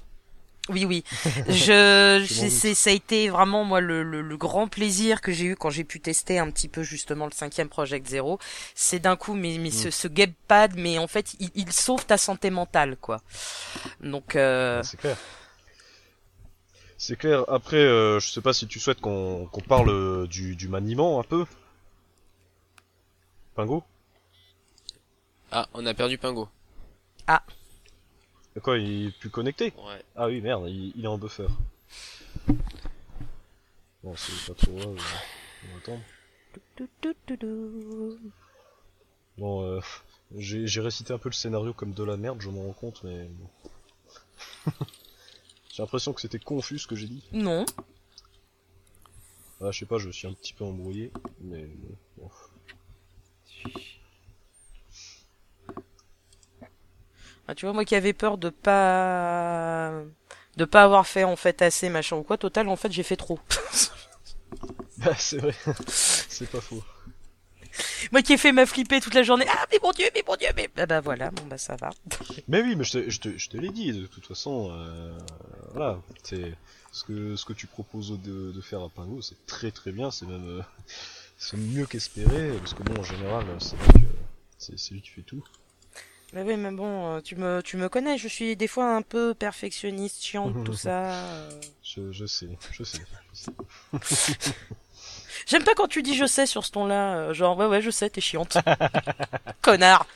[0.69, 1.03] Oui, oui.
[1.49, 2.25] Je,
[2.75, 5.83] ça a été vraiment moi le, le, le grand plaisir que j'ai eu quand j'ai
[5.85, 8.39] pu tester un petit peu justement le cinquième Project Zero.
[8.77, 9.91] C'est d'un coup, mais, mais ce, Mm.
[9.91, 13.21] ce gamepad, mais en fait, il, il sauve ta santé mentale, quoi.
[14.01, 14.83] Donc, euh...
[14.85, 15.17] C'est clair.
[16.99, 17.45] C'est clair.
[17.49, 21.19] Après, euh, je sais pas si tu souhaites qu'on qu'on parle euh, du, du maniement
[21.19, 21.47] un peu.
[23.55, 23.83] Pingo?
[25.51, 26.49] Ah, on a perdu Pingo.
[27.27, 27.43] Ah.
[28.63, 30.03] Quoi, il est plus connecté Ouais.
[30.17, 31.47] Ah oui, merde, il, il est en buffer.
[34.03, 34.97] Bon, c'est pas trop grave,
[35.65, 36.01] on va attendre.
[39.39, 39.81] Bon, euh,
[40.37, 43.03] j'ai j'ai récité un peu le scénario comme de la merde, je m'en rends compte,
[43.05, 44.73] mais bon.
[45.73, 47.25] j'ai l'impression que c'était confus ce que j'ai dit.
[47.33, 47.65] Non.
[49.63, 51.69] Ah, je sais pas, je me suis un petit peu embrouillé, mais
[52.17, 52.31] bon.
[57.51, 59.91] Ah, tu vois, moi qui avais peur de pas
[60.57, 63.17] de pas avoir fait en fait assez machin ou quoi, total en fait j'ai fait
[63.17, 63.41] trop.
[64.99, 65.55] Bah, c'est vrai,
[65.87, 66.83] c'est pas faux.
[68.13, 69.47] moi qui ai fait ma flipper toute la journée.
[69.49, 71.91] Ah mais mon dieu, mais mon dieu, mais bah, bah voilà, bon bah ça va.
[72.49, 75.17] Mais oui, mais je te, je te, je te l'ai dit, de toute façon, euh,
[75.73, 76.53] voilà, c'est
[76.93, 80.11] ce que, ce que tu proposes de, de faire à Pingo, c'est très très bien,
[80.11, 80.63] c'est même, euh,
[81.39, 83.47] c'est mieux qu'espéré, parce que bon, en général,
[84.59, 85.43] c'est lui qui fait tout.
[86.33, 89.03] Mais oui, mais bon, euh, tu me tu me connais, je suis des fois un
[89.03, 91.13] peu perfectionniste, chiante, tout ça.
[91.25, 91.51] euh.
[91.83, 93.01] Je, je sais, je sais.
[95.47, 97.91] J'aime pas quand tu dis je sais sur ce ton-là, euh, genre ouais ouais je
[97.91, 98.59] sais, t'es chiante.
[99.63, 100.07] Connard.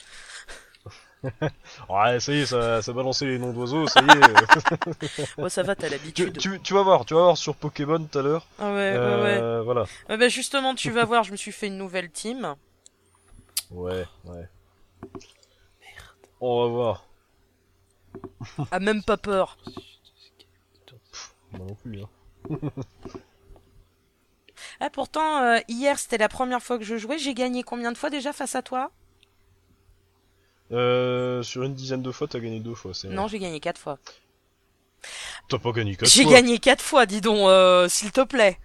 [1.89, 5.43] ouais, ça y est, ça, ça balancé les noms d'oiseaux, ça y est.
[5.43, 6.39] Ouais, ça va, t'as tu, l'habitude.
[6.39, 8.47] tu, tu vas voir, tu vas voir sur Pokémon tout à l'heure.
[8.59, 9.65] Ah ouais, ouais, Euh, ouais.
[9.65, 9.85] Voilà.
[10.11, 12.55] Ouais, bah justement, tu vas voir, je me suis fait une nouvelle team.
[13.71, 14.49] Ouais, ouais.
[16.47, 17.05] On va voir.
[18.71, 19.57] Ah même pas peur.
[21.53, 22.09] Moi non plus, hein.
[24.81, 27.97] Ah pourtant euh, hier c'était la première fois que je jouais, j'ai gagné combien de
[27.97, 28.91] fois déjà face à toi?
[30.71, 32.93] Euh, sur une dizaine de fois, t'as gagné deux fois.
[33.05, 33.99] Non, j'ai gagné quatre fois.
[35.49, 38.59] T'as pas gagné quatre J'ai gagné quatre fois, dis donc, euh, s'il te plaît.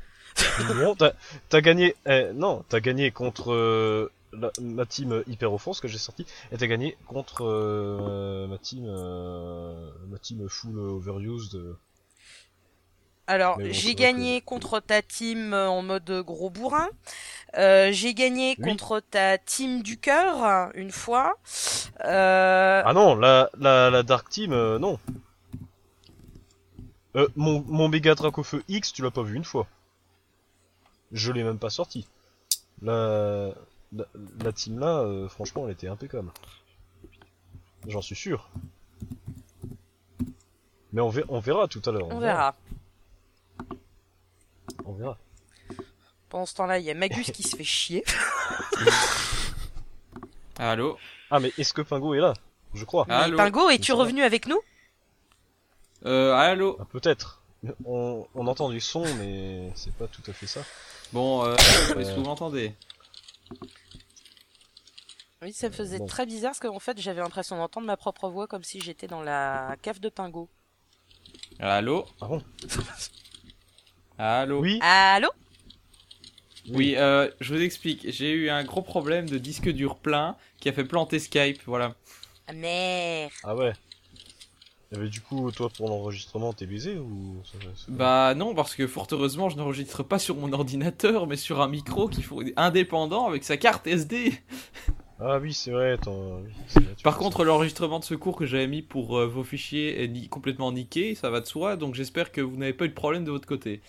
[0.76, 1.96] Non, t'as gagné.
[2.06, 6.68] eh, non, t'as gagné contre la, ma team Hyper Offense que j'ai sorti, et t'as
[6.68, 11.56] gagné contre euh, ma team euh, ma team full overused.
[11.56, 11.78] euh.
[13.28, 16.90] Alors, bon, j'ai gagné contre ta team euh, en mode gros bourrin.
[17.58, 18.64] Euh, j'ai gagné Oui.
[18.70, 21.38] contre ta team du cœur une fois.
[22.06, 22.82] Euh...
[22.84, 24.98] Ah non, la la, la Dark Team, euh, non.
[27.16, 29.68] Euh, mon mon méga Dracofeu X, tu l'as pas vu une fois.
[31.12, 32.08] Je l'ai même pas sorti.
[32.82, 33.50] La
[33.94, 34.06] la,
[34.44, 36.32] la team là, euh, franchement, elle était impeccable.
[37.88, 38.50] J'en suis sûr.
[40.92, 42.08] Mais on, ver- on verra tout à l'heure.
[42.10, 42.56] On verra.
[44.86, 45.18] On verra.
[46.30, 48.04] Pendant ce temps-là, il y a Magus qui se fait chier.
[50.58, 50.98] Allô
[51.32, 52.34] Ah, mais est-ce que Pingo est là?
[52.74, 53.06] Je crois.
[53.08, 54.60] Mais Pingo, es-tu revenu avec nous?
[56.06, 57.42] Euh, allô Ah, Peut-être.
[57.86, 60.62] On, on entend du son, mais c'est pas tout à fait ça.
[61.12, 62.74] Bon, euh, est-ce que Euh, vous m'entendez?
[65.42, 66.06] Oui, ça me faisait Bon.
[66.06, 69.22] très bizarre parce qu'en fait, j'avais l'impression d'entendre ma propre voix comme si j'étais dans
[69.22, 70.50] la cave de Pingo.
[71.60, 72.42] Allô Ah bon
[74.18, 75.30] Allô Oui Allô?
[76.72, 78.12] Oui, euh, je vous explique.
[78.12, 81.96] J'ai eu un gros problème de disque dur plein qui a fait planter Skype, voilà.
[82.48, 83.32] Ah, Merde.
[83.44, 83.74] Ah ouais.
[84.92, 87.42] Et mais du coup, toi, pour l'enregistrement, t'es baisé ou
[87.88, 91.68] Bah non, parce que fort heureusement, je n'enregistre pas sur mon ordinateur, mais sur un
[91.70, 94.34] micro qui faut indépendant avec sa carte SD.
[95.20, 95.92] Ah oui, c'est vrai.
[95.94, 100.02] attends, oui, vrai, Par contre, l'enregistrement de secours que j'avais mis pour euh, vos fichiers
[100.04, 102.90] est ni- complètement niqué, ça va de soi, donc j'espère que vous n'avez pas eu
[102.90, 103.82] de problème de votre côté.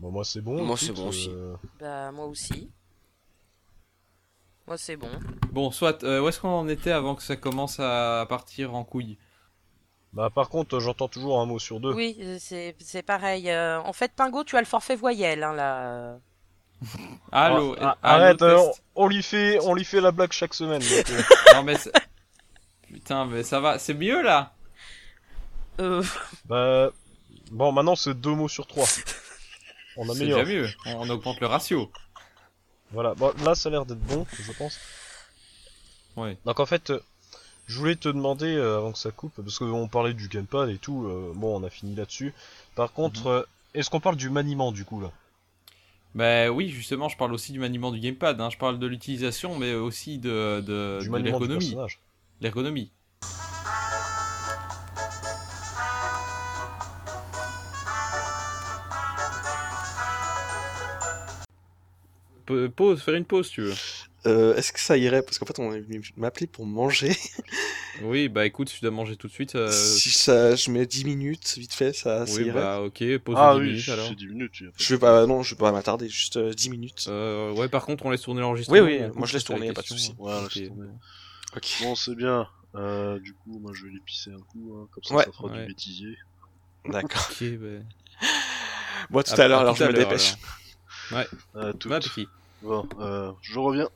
[0.00, 0.62] Bon, moi, c'est bon.
[0.64, 1.28] Moi, c'est bon aussi.
[1.30, 2.70] euh, Bah, moi aussi.
[4.66, 5.10] Moi, c'est bon.
[5.52, 8.84] Bon, soit, euh, où est-ce qu'on en était avant que ça commence à partir en
[8.84, 9.18] couille?
[10.12, 11.92] Bah, par contre, j'entends toujours un mot sur deux.
[11.92, 13.50] Oui, c'est c'est pareil.
[13.50, 16.18] euh, en fait, Pingo, tu as le forfait voyelle, hein, là.
[17.32, 18.56] Allô Ah, allô, arrête, euh,
[18.94, 20.80] on, on lui fait, on lui fait la blague chaque semaine.
[20.82, 21.22] donc, euh.
[21.54, 21.92] Non mais c'est-
[22.86, 24.52] Putain, mais ça va, c'est mieux là
[25.80, 26.02] Euh...
[26.46, 26.90] Bah,
[27.50, 28.86] bon, maintenant c'est deux mots sur trois.
[29.96, 30.44] On C'est améliore.
[30.44, 31.90] déjà mieux, on, on augmente le ratio.
[32.92, 34.78] Voilà, bon, là ça a l'air d'être bon, je pense.
[36.16, 36.36] Ouais.
[36.46, 37.00] Donc en fait, euh,
[37.66, 40.78] je voulais te demander euh, avant que ça coupe, parce qu'on parlait du gamepad et
[40.78, 42.32] tout, euh, bon on a fini là-dessus.
[42.74, 43.32] Par contre, Mhm.
[43.32, 43.42] euh,
[43.74, 45.10] est-ce qu'on parle du maniement du coup là?
[46.16, 48.48] Bah oui, justement, je parle aussi du maniement du gamepad, hein.
[48.48, 51.76] je parle de l'utilisation, mais aussi de, de, de l'ergonomie.
[52.40, 52.90] L'ergonomie.
[62.76, 63.74] Pause, faire une pause, tu veux
[64.26, 65.22] Euh, Est-ce que ça irait?
[65.22, 67.16] Parce qu'en fait, on est venu m'appeler pour manger.
[68.02, 69.54] Oui, bah écoute, si tu dois manger tout de suite.
[69.54, 72.52] euh, si ça, je mets 10 minutes, vite fait, ça, ça Oui, irait.
[72.60, 74.08] bah ok, pause Ah de 10 oui, minutes alors.
[74.08, 74.60] c'est 10 minutes.
[74.60, 77.06] y a pas Je vais pas, non, je vais pas m'attarder, juste euh, 10 minutes.
[77.08, 78.82] Euh, ouais, par contre, on laisse tourner l'enregistrement.
[78.82, 80.14] Oui, oui, moi je laisse tourner, pas de soucis.
[80.18, 80.54] Ouais, Ok.
[80.56, 80.88] laisse tomber.
[81.56, 81.76] Ok.
[81.80, 82.46] Bon, c'est bien.
[82.74, 85.24] Euh, du coup, moi, je vais les pisser un coup, hein, comme ça, Ouais.
[85.24, 85.60] ça fera Ouais.
[85.62, 86.14] du bêtisier.
[86.84, 87.28] D'accord.
[87.30, 88.26] Ok, bah...
[89.08, 90.34] Moi tout À- à l'heure, alors je me dépêche.
[91.12, 91.26] Ouais,
[91.78, 91.88] tout.
[92.60, 93.88] Bon, euh, je reviens.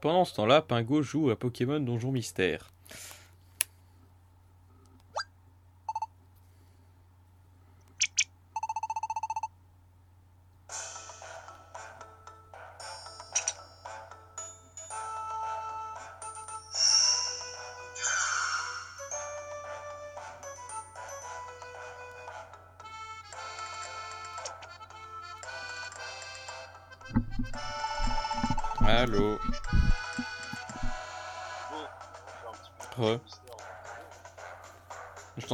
[0.00, 2.70] Pendant ce temps-là, Pingo joue à Pokémon Donjon Mystère.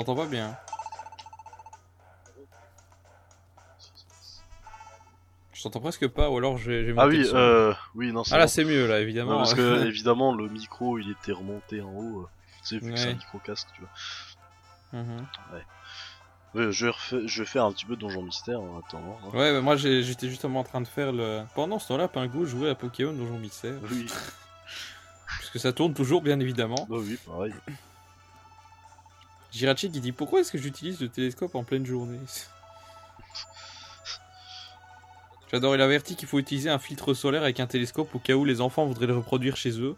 [0.04, 0.54] Je t'entends pas bien.
[5.54, 8.46] Je t'entends presque pas, ou alors j'ai Ah oui, euh, oui, non, c'est Ah là
[8.48, 9.38] c'est mieux là, évidemment.
[9.38, 12.20] parce que, évidemment, le micro, il était remonté en haut.
[12.20, 12.26] euh,
[12.64, 15.00] Tu sais, vu que c'est un micro-casque, tu vois.
[15.00, 15.26] Mhm.
[16.54, 16.90] Ouais, je
[17.26, 19.18] je vais faire un petit peu Donjon Mystère en attendant.
[19.24, 19.30] hein.
[19.36, 21.44] Ouais, bah moi j'étais justement en train de faire le.
[21.54, 23.78] Pendant ce temps-là, Pingo jouait à Pokémon Donjon Mystère.
[23.90, 24.06] Oui.
[25.26, 26.86] Parce que ça tourne toujours, bien évidemment.
[26.90, 27.54] Bah oui, pareil.
[29.54, 32.18] Jirachi qui dit Pourquoi est-ce que j'utilise le télescope en pleine journée?
[35.52, 38.34] J'adore, il a averti qu'il faut utiliser un filtre solaire avec un télescope au cas
[38.34, 39.96] où les enfants voudraient le reproduire chez eux.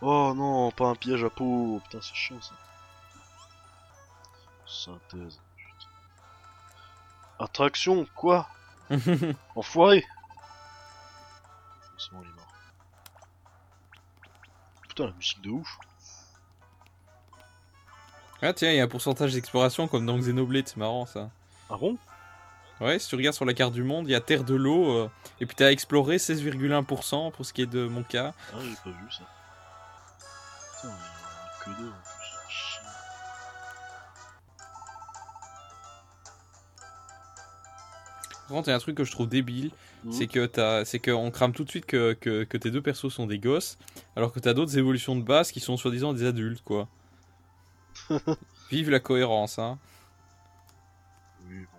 [0.00, 1.82] Oh non, pas un piège à peau.
[1.84, 2.54] Putain, c'est chiant ça.
[4.66, 5.38] Synthèse.
[7.38, 8.48] Attraction, quoi?
[9.54, 10.02] Enfoiré
[14.92, 15.78] Putain, la musique de ouf.
[18.42, 21.30] Ah tiens, il y a un pourcentage d'exploration comme dans Xenoblade, c'est marrant ça.
[21.70, 21.96] Ah bon?
[22.78, 24.90] Ouais, si tu regardes sur la carte du monde, il y a Terre de l'eau,
[24.90, 25.10] euh,
[25.40, 28.34] et puis t'as exploré 16,1% pour ce qui est de mon cas.
[28.52, 29.24] Ah, j'ai pas vu ça.
[30.82, 30.94] Putain,
[31.64, 31.92] que deux
[38.48, 39.70] Par contre, il y a un truc que je trouve débile,
[40.04, 40.12] Mhm.
[40.12, 43.12] c'est que t'as, c'est qu'on crame tout de suite que, que, que tes deux persos
[43.12, 43.78] sont des gosses,
[44.16, 46.88] alors que t'as d'autres évolutions de base qui sont soi-disant des adultes, quoi.
[48.70, 49.78] Vive la cohérence, hein.
[51.48, 51.78] Oui, bon.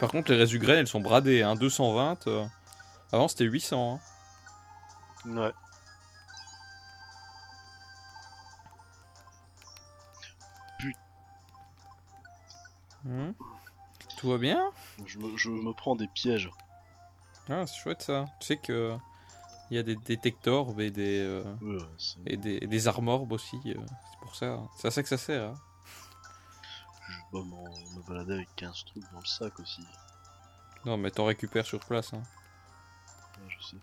[0.00, 1.54] Par contre, les Resugraines, elles sont bradées, hein.
[1.56, 2.26] 220.
[2.26, 2.44] euh,
[3.12, 4.00] Avant, c'était 800,
[5.26, 5.36] hein.
[5.36, 5.52] Ouais.
[13.04, 13.32] Hmm.
[14.24, 14.72] Tout va bien
[15.04, 16.48] Je me, je me prends des pièges.
[17.50, 18.24] Ah, c'est chouette ça.
[18.40, 18.96] Tu sais que
[19.70, 21.76] il y a des détecteurs et des euh, Ouais,
[22.24, 23.58] et des, et des armorbes aussi.
[23.66, 24.62] euh, c'est pour ça.
[24.78, 25.50] C'est à ça que ça sert.
[25.50, 25.54] hein.
[27.06, 29.86] Je vais pas m'en- me balader avec 15 trucs dans le sac aussi.
[30.86, 32.14] Non, mais t'en récupères sur place.
[32.14, 32.22] Hein.
[33.42, 33.76] Ouais, je sais.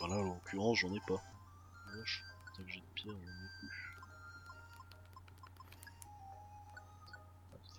[0.00, 1.22] Voilà, en l'occurrence, j'en ai pas.
[1.96, 2.24] Vache,
[2.58, 2.64] de
[2.96, 3.14] pierre,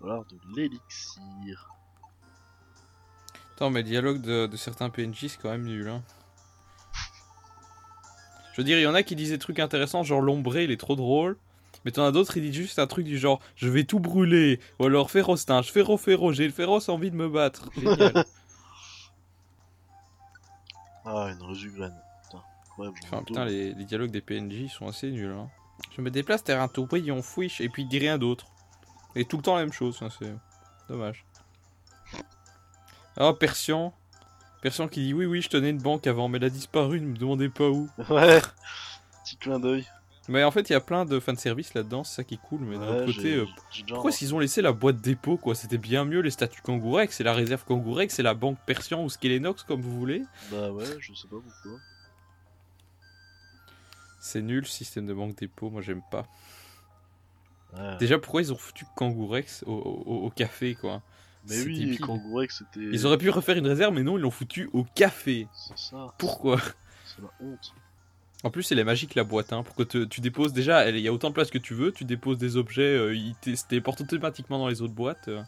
[0.04, 1.70] falloir de l'élixir.
[3.56, 5.88] Attends, mais le dialogue de, de certains PNJ, c'est quand même nul.
[5.88, 6.04] Hein.
[8.54, 10.72] Je veux dire, il y en a qui disent des trucs intéressants, genre l'ombré, il
[10.72, 11.38] est trop drôle.
[11.86, 14.60] Mais t'en as d'autres, ils disent juste un truc du genre Je vais tout brûler.
[14.80, 17.70] Ou alors Férostinge, Féro Féro, j'ai le féroce envie de me battre.
[17.76, 18.26] Génial.
[21.06, 21.38] Ah, une.
[21.38, 22.44] Putain,
[22.80, 25.34] ai Enfin, putain, les, les dialogues des PNJ sont assez nuls.
[25.34, 25.50] Hein.
[25.94, 28.53] Je me déplace, t'es un tourbillon fouiche, et puis il dit rien d'autre.
[29.16, 30.34] Et tout le temps la même chose, hein, c'est
[30.90, 31.26] dommage.
[33.18, 33.94] Ah, Persian.
[34.62, 37.08] Persian qui dit Oui, oui, je tenais une banque avant, mais elle a disparu, ne
[37.08, 37.90] me demandez pas où.
[38.10, 38.42] Ouais,
[39.24, 39.86] petit clin d'œil.
[40.30, 42.62] Mais en fait, il y a plein de fanservice là-dedans, c'est ça qui est cool.
[42.62, 43.46] Mais d'un Ouais, autre côté, euh,
[43.90, 45.54] pourquoi est-ce qu'ils ont laissé la boîte dépôt quoi?
[45.54, 49.10] C'était bien mieux les statuts Kangourex, c'est la réserve Kangourex, c'est la banque Persian ou
[49.10, 50.24] Skelenox, comme vous voulez.
[50.50, 51.78] Bah ouais, je sais pas pourquoi.
[54.22, 56.26] C'est nul, système de banque dépôt, moi j'aime pas.
[57.76, 57.98] Ouais.
[57.98, 61.02] Déjà, pourquoi ils ont foutu Kangourex au, au- au café quoi
[61.50, 61.98] Mais oui.
[61.98, 62.86] Kangourex c'était.
[62.86, 65.48] Ils auraient pu refaire une réserve, mais non, ils l'ont foutu au café.
[65.54, 66.14] C'est ça.
[66.18, 66.60] Pourquoi
[67.06, 67.74] C'est la honte.
[68.44, 71.00] En plus, elle est magique la boîte, hein, pour que te- tu déposes déjà, il
[71.00, 73.66] y a autant de place que tu veux, tu déposes des objets, euh, ils se
[73.66, 75.30] téléportent automatiquement dans les autres boîtes.
[75.30, 75.42] euh.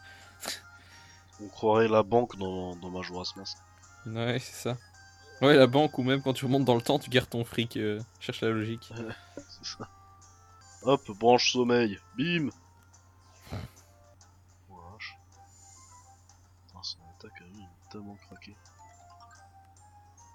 [1.41, 3.57] On croirait la banque dans, dans Majora's Mask.
[4.05, 4.77] Ouais, c'est ça.
[5.41, 7.75] Ouais, la banque, ou même quand tu remontes dans le temps, tu gardes ton fric,
[7.75, 8.89] euh, cherche la logique.
[9.35, 9.89] C'est ça.
[10.85, 11.99] Hop, branche sommeil.
[12.15, 12.49] Bim.
[16.67, 18.55] Putain, son attaque est tellement craqué.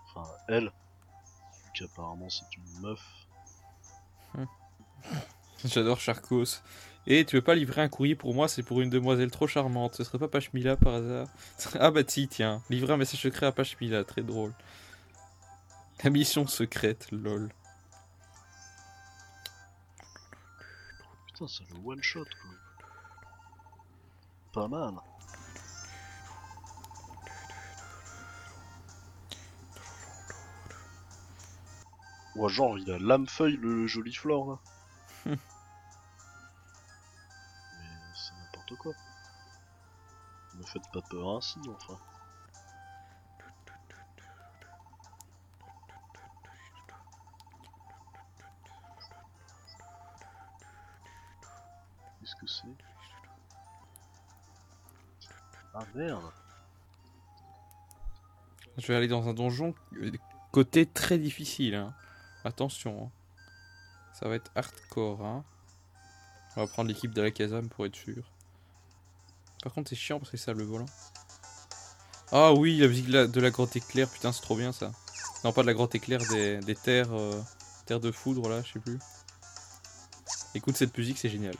[0.09, 0.65] Enfin, elle.
[0.65, 3.01] Vu qu'apparemment c'est une meuf.
[5.65, 6.63] J'adore Charcos.
[7.07, 9.95] Et tu veux pas livrer un courrier pour moi, c'est pour une demoiselle trop charmante.
[9.95, 11.29] Ce serait pas Pachmila par hasard?
[11.79, 12.63] Ah bah si, tiens.
[12.71, 14.53] Livrer un message secret à Pachmila, très drôle.
[16.03, 17.51] La mission secrète, lol.
[21.41, 22.51] Putain, c'est le one shot quoi.
[24.53, 24.93] Pas mal.
[32.37, 34.59] Ouais, genre, il a l'âme-feuille, le joli flore là.
[35.25, 35.37] Mais
[38.15, 38.93] c'est n'importe quoi.
[40.57, 41.99] Ne faites pas peur ainsi, enfin.
[55.75, 56.33] Ah merde
[58.79, 60.11] Je vais aller dans un donjon euh,
[60.53, 61.75] côté très difficile.
[61.75, 61.95] hein.
[62.45, 63.05] Attention.
[63.07, 63.11] hein.
[64.13, 65.25] Ça va être hardcore.
[65.25, 65.45] Hein.
[66.57, 68.31] On va prendre l'équipe de la Kazam pour être sûr.
[69.63, 70.87] Par contre, c'est chiant parce que c'est ça le volant.
[72.33, 74.93] Ah oui, la musique de la, grotte éclair, putain, c'est trop bien ça.
[75.45, 77.41] Non, pas de la grotte éclair, des, des terres, euh,
[77.87, 78.99] terres de foudre là, je sais plus.
[80.55, 81.55] Écoute cette musique, c'est génial.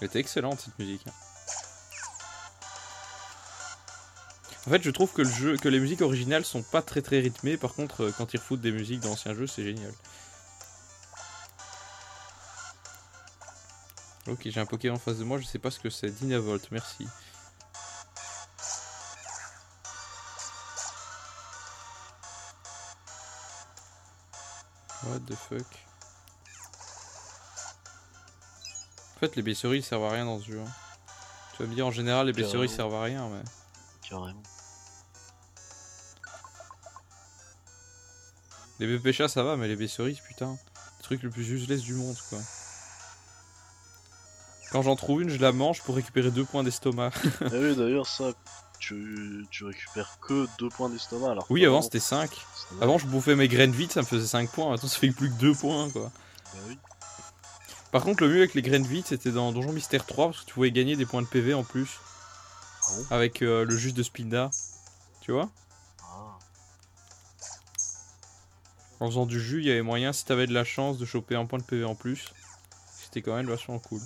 [0.00, 1.04] Elle était excellente cette musique.
[4.66, 7.20] En fait, je trouve que le jeu, que les musiques originales sont pas très très
[7.20, 7.56] rythmées.
[7.56, 9.92] Par contre, euh, quand ils refoutent des musiques d'anciens jeux, c'est génial.
[14.26, 16.10] Ok, j'ai un Pokémon en face de moi, je sais pas ce que c'est.
[16.10, 17.06] Dynavolt, merci.
[25.04, 25.87] What the fuck?
[29.18, 30.60] En fait, les blesseries ils servent à rien dans ce jeu.
[30.64, 30.70] hein.
[31.56, 32.68] Tu vas me dire, en général, les Carrément.
[32.68, 33.42] servent à rien, mais.
[34.08, 34.42] Carrément.
[38.78, 40.56] Les BPChat ça va, mais les blesseries, putain.
[40.98, 42.38] Le truc le plus useless du monde, quoi.
[44.70, 47.10] Quand j'en trouve une, je la mange pour récupérer deux points d'estomac.
[47.40, 48.32] Ah oui, d'ailleurs, ça,
[48.78, 51.46] tu, tu récupères que 2 points d'estomac alors.
[51.50, 52.30] oui, avant c'était 5.
[52.30, 54.70] C'était Avant, je bouffais mes graines vides, ça me faisait 5 points.
[54.70, 56.12] Maintenant, ça fait plus que 2 points, quoi.
[56.54, 56.78] Bah oui.
[57.90, 60.46] Par contre, le mieux avec les graines vides, c'était dans Donjon Mystère 3, parce que
[60.46, 61.98] tu pouvais gagner des points de PV en plus.
[63.10, 64.50] Avec euh, le jus de Spinda.
[65.20, 65.48] Tu vois
[66.02, 66.38] Ah.
[69.00, 71.34] En faisant du jus, il y avait moyen, si t'avais de la chance, de choper
[71.34, 72.32] un point de PV en plus.
[72.92, 74.00] C'était quand même vachement cool.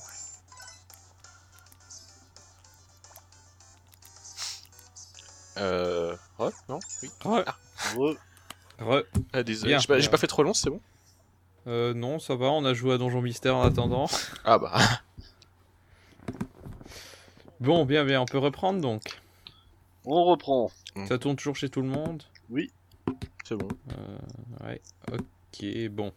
[5.59, 6.17] Euh.
[6.39, 7.11] Ouais, non Oui.
[7.25, 7.45] Ouais.
[7.47, 7.57] Ah.
[7.97, 8.17] Ouais.
[8.81, 9.05] Ouais.
[9.33, 10.81] Ah, désolé, j'ai pas fait trop long, c'est bon
[11.67, 14.07] Euh, non, ça va, on a joué à Donjon Mystère en attendant.
[14.45, 14.79] Ah bah.
[17.61, 19.21] Bon, bien, bien, on peut reprendre donc.
[20.05, 20.71] On reprend.
[21.07, 22.25] Ça tourne toujours chez tout le monde?
[22.51, 22.71] Oui.
[23.45, 23.69] C'est bon.
[23.93, 24.81] Euh, ouais,
[25.13, 26.13] ok, bon.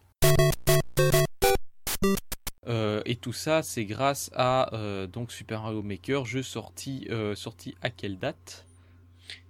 [2.67, 7.35] Euh, et tout ça, c'est grâce à euh, donc Super Mario Maker, jeu sorti, euh,
[7.35, 8.65] sorti à quelle date?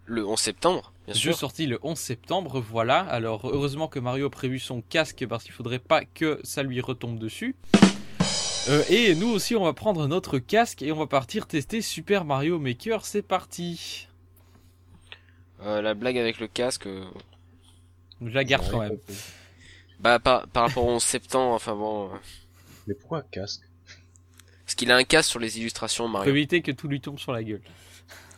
[0.08, 1.38] Le 11 septembre, bien Jeu sûr.
[1.40, 3.00] sorti le 11 septembre, voilà.
[3.00, 6.80] Alors heureusement que Mario a prévu son casque parce qu'il faudrait pas que ça lui
[6.80, 7.56] retombe dessus.
[8.70, 12.24] Euh, et nous aussi, on va prendre notre casque et on va partir tester Super
[12.26, 13.06] Mario Maker.
[13.06, 14.08] C'est parti.
[15.62, 16.86] Euh, la blague avec le casque.
[16.88, 17.06] euh,
[18.22, 18.98] Je la garde quand même.
[20.00, 22.06] Bah par, par rapport au 11 septembre, enfin bon.
[22.14, 22.18] euh,
[22.88, 23.62] Mais pourquoi casque?
[24.66, 26.32] Parce qu'il a un casque sur les illustrations Mario.
[26.32, 27.62] éviter que tout lui tombe sur la gueule.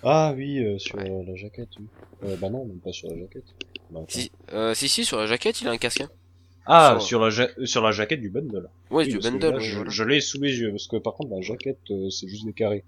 [0.04, 1.86] Ah oui, euh, sur euh, la jaquette, oui.
[2.24, 3.46] Euh, bah non, même pas sur la jaquette.
[3.92, 4.06] Bah, attends.
[4.10, 6.02] Si, euh, si si sur la jaquette il a un casque.
[6.02, 6.10] hein.
[6.66, 8.70] Ah, Sur- la, ja- sur la jaquette du bundle.
[8.92, 9.90] Ouais, du parce que bundle, là, oui, je, voilà.
[9.90, 12.54] je l'ai sous les yeux, parce que par contre, la jaquette, euh, c'est juste des
[12.54, 12.84] carrés.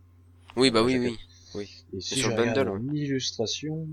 [0.57, 1.11] Oui bah oui jaquette.
[1.11, 1.17] oui.
[1.55, 1.97] Oui.
[1.97, 2.69] Et si sur je le regarde bundle.
[2.91, 3.87] en illustration...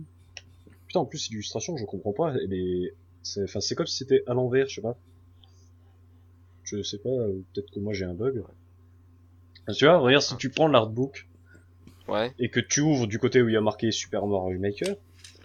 [0.89, 2.95] Putain, en plus, l'illustration, je comprends pas, elle est...
[3.23, 4.97] C'est, enfin, c'est comme si c'était à l'envers, je sais pas.
[6.65, 8.43] Je sais pas, euh, peut-être que moi j'ai un bug.
[9.77, 11.29] Tu vois, regarde, si tu prends l'artbook,
[12.09, 12.33] Ouais.
[12.39, 14.95] et que tu ouvres du côté où il y a marqué Super Mario Maker,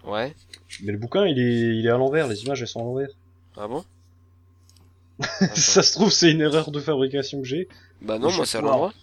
[0.05, 0.35] Ouais.
[0.83, 3.09] mais le bouquin, il est, il est à l'envers, les images, elles sont à l'envers.
[3.57, 3.83] Ah bon?
[5.55, 7.67] Ça se trouve, c'est une erreur de fabrication que j'ai.
[8.01, 8.93] Bah non, moi c'est à l'endroit.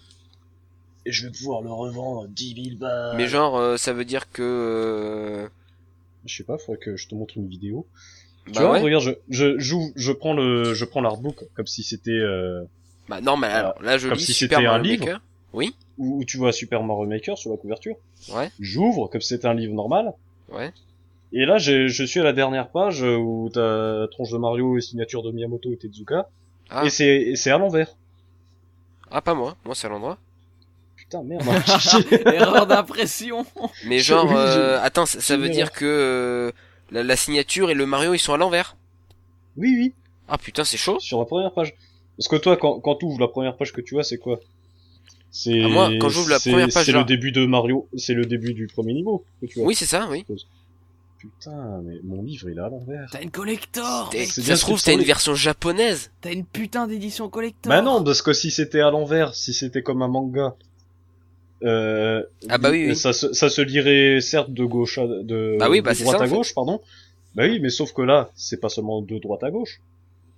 [1.05, 3.15] Et je vais pouvoir le revendre 10 000 balles.
[3.15, 4.41] Mais genre euh, ça veut dire que.
[4.43, 5.47] euh,
[6.25, 7.85] Je sais pas, faudrait que je te montre une vidéo.
[8.45, 8.81] tu Bah vois, ouais.
[8.81, 12.63] regarde, je, je, j'ouvre- je prends le, je prends l'artbook comme si c'était, euh,
[13.07, 15.21] Bah non mais alors là je comme lis si Super c'était un livre.
[15.53, 15.73] Oui.
[15.99, 17.95] Où, où tu vois Super Mario Maker sur la couverture.
[18.33, 18.49] Ouais.
[18.59, 20.13] J'ouvre comme si c'était un livre normal.
[20.51, 20.73] Ouais.
[21.31, 25.21] Et là, je suis à la dernière page où t'as tronche de Mario et signature
[25.21, 26.27] de Miyamoto et Tezuka.
[26.69, 26.85] Ah.
[26.85, 27.95] Et c'est, c'est à l'envers.
[29.11, 30.17] Ah pas moi, moi c'est à l'endroit.
[30.95, 31.43] Putain, merde.
[32.25, 33.45] Erreur d'impression.
[33.85, 36.51] Mais genre euh, attends ça, veut dire que euh,
[36.91, 38.75] la, la signature et le Mario ils sont à l'envers.
[39.57, 39.93] Oui, oui.
[40.27, 40.99] Ah putain c'est chaud.
[40.99, 41.73] Sur la première page.
[42.17, 44.39] Parce que toi, quand, quand tu ouvres la première page que tu vois, c'est quoi?
[45.31, 45.61] C'est.
[45.63, 48.25] Ah, moi, quand j'ouvre la c'est- première page, c'est le début de Mario, c'est le
[48.25, 49.67] début du premier niveau que tu vois.
[49.67, 50.25] Oui c'est ça oui.
[51.19, 53.09] Putain, mais mon livre il est à l'envers.
[53.11, 54.09] T'as une collector.
[54.13, 56.11] Ça bien se trouve t'as une version japonaise.
[56.21, 57.69] T'as une putain d'édition collector.
[57.69, 60.55] Bah non, parce que si c'était à l'envers, si c'était comme un manga,
[61.63, 62.95] euh, Ah bah oui, oui.
[62.95, 66.03] Ça, se, ça se lirait certes de gauche à, de, Bah oui, de bah c'est
[66.03, 66.33] droite ça, à fait.
[66.35, 66.79] gauche, pardon.
[67.35, 69.81] Bah oui, mais sauf que là, c'est pas seulement de droite à gauche.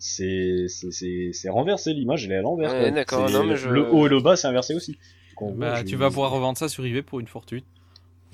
[0.04, 2.72] C'est, c'est, c'est, c'est renversé, l'image elle est à l'envers.
[2.74, 4.98] Ouais, je- Le haut et le bas c'est inversé aussi.
[5.40, 7.62] Donc, Bah, tu vas pouvoir revendre ça sur eBay pour une fortune.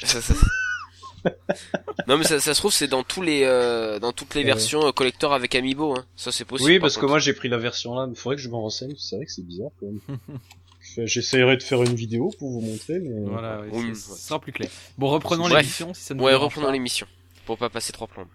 [0.02, 0.34] Ça- ça-
[2.07, 4.45] non mais ça, ça se trouve c'est dans tous les euh, dans toutes les Ouais.
[4.48, 6.06] versions euh, collector avec Amiibo hein.
[6.15, 6.69] Ça c'est possible.
[6.72, 7.10] Oui, par parce que contre.
[7.11, 9.31] moi j'ai pris la version là, mais faudrait que je m'en renseigne, c'est vrai que
[9.31, 9.99] c'est bizarre quand même.
[10.80, 13.10] Je- J'essaierai de faire une vidéo pour vous montrer, mais...
[13.30, 14.69] Voilà, ouais, Oui, sera plus clair.
[14.98, 17.07] Bon, reprenons l'émission si ça ne vous Ouais, reprenons l'émission
[17.45, 18.27] pour pas passer trois plombes.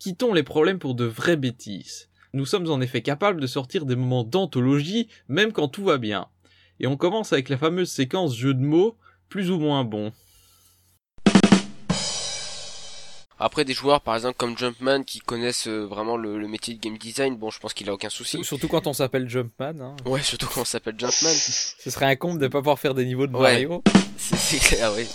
[0.00, 2.08] Quittons les problèmes pour de vraies bêtises.
[2.32, 6.26] Nous sommes en effet capables de sortir des moments d'anthologie, même quand tout va bien.
[6.80, 8.96] Et on commence avec la fameuse séquence jeu de mots,
[9.28, 10.10] plus ou moins bon.
[13.38, 16.80] Après des joueurs par exemple comme Jumpman qui connaissent euh, vraiment le, le métier de
[16.80, 18.42] game design, bon je pense qu'il a aucun souci.
[18.42, 19.80] Surtout quand on s'appelle Jumpman.
[19.82, 19.96] Hein.
[20.06, 21.28] Ouais, surtout quand on s'appelle Jumpman.
[21.30, 23.52] Ce serait un comble de pas pouvoir faire des niveaux de Ouais.
[23.66, 23.82] Mario.
[24.22, 25.08] C'est c'est clair, oui.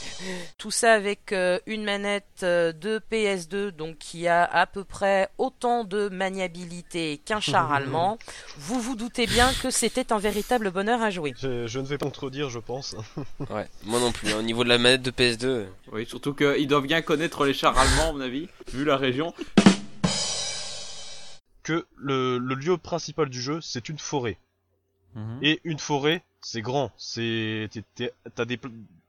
[0.57, 5.29] Tout ça avec euh, une manette euh, de PS2, donc qui a à peu près
[5.37, 8.17] autant de maniabilité qu'un char allemand.
[8.57, 11.33] Vous vous doutez bien que c'était un véritable bonheur à jouer.
[11.39, 12.95] Je, je ne vais pas contredire, je pense.
[13.51, 14.31] Ouais, moi non plus.
[14.33, 14.37] hein.
[14.39, 15.45] Au niveau de la manette de PS2.
[15.45, 18.97] euh, Oui, surtout qu'ils doivent bien connaître les chars allemands, à mon avis, vu la
[18.97, 19.33] région.
[21.63, 24.37] que le, le lieu principal du jeu, c'est une forêt.
[25.41, 27.69] Et une forêt, c'est grand, c'est
[28.35, 28.59] t'as des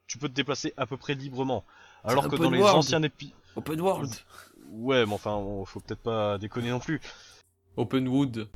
[0.06, 1.64] tu peux te déplacer à peu près librement.
[2.04, 2.78] Alors que open dans les world.
[2.78, 4.10] anciens épis, Open world.
[4.70, 7.00] ouais, mais enfin, on- faut peut-être pas déconner non plus.
[7.76, 8.48] Open wood.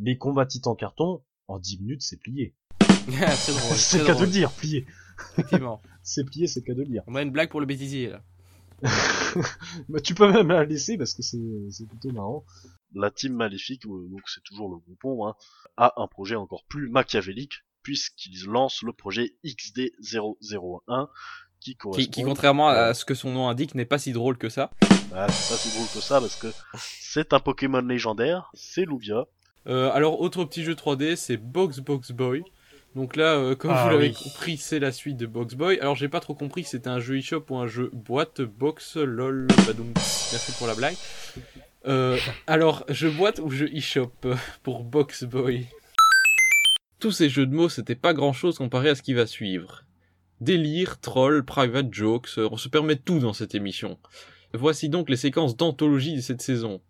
[0.00, 2.54] Les combats titans carton, en 10 minutes, c'est plié.
[3.74, 4.86] c'est le cas de le dire, plié.
[5.32, 5.80] Effectivement.
[6.02, 7.02] c'est plié, c'est le cas de le dire.
[7.06, 8.22] On a une blague pour le bêtisier, là.
[9.88, 11.38] Bah, tu peux même la laisser parce que c'est
[11.70, 12.44] c'est plutôt marrant.
[12.94, 15.34] La team maléfique, donc c'est toujours le groupon, hein,
[15.76, 21.08] a un projet encore plus machiavélique puisqu'ils lancent le projet XD001
[21.60, 22.02] qui correspond.
[22.02, 24.70] Qui, qui, contrairement à ce que son nom indique, n'est pas si drôle que ça.
[25.14, 29.26] Ah, c'est pas si drôle que ça parce que c'est un Pokémon légendaire, c'est Lugia.
[29.66, 32.42] Euh, alors, autre petit jeu 3D, c'est Box Box Boy.
[32.94, 34.14] Donc là, euh, comme Ah vous l'avez oui.
[34.14, 35.78] compris, c'est la suite de Box Boy.
[35.80, 38.96] Alors, j'ai pas trop compris si c'était un jeu eShop ou un jeu boîte, box,
[38.96, 39.92] lol, badoum.
[39.94, 40.96] Merci pour la blague.
[41.86, 45.66] Euh, alors, je boite ou je e-shop euh, pour Box Boy
[46.98, 49.84] Tous ces jeux de mots, c'était pas grand chose comparé à ce qui va suivre.
[50.40, 53.98] Délire, troll, private jokes, euh, on se permet tout dans cette émission.
[54.54, 56.80] Voici donc les séquences d'anthologie de cette saison.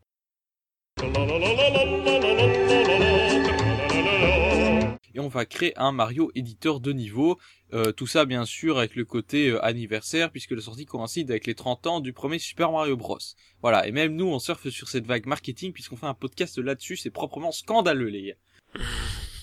[5.19, 7.39] Et on va créer un Mario éditeur de niveau.
[7.74, 11.49] Euh, tout ça bien sûr avec le côté euh, anniversaire puisque la sortie coïncide avec
[11.49, 13.19] les 30 ans du premier Super Mario Bros.
[13.61, 16.97] Voilà, et même nous on surfe sur cette vague marketing puisqu'on fait un podcast là-dessus,
[16.97, 18.81] c'est proprement scandaleux les gars.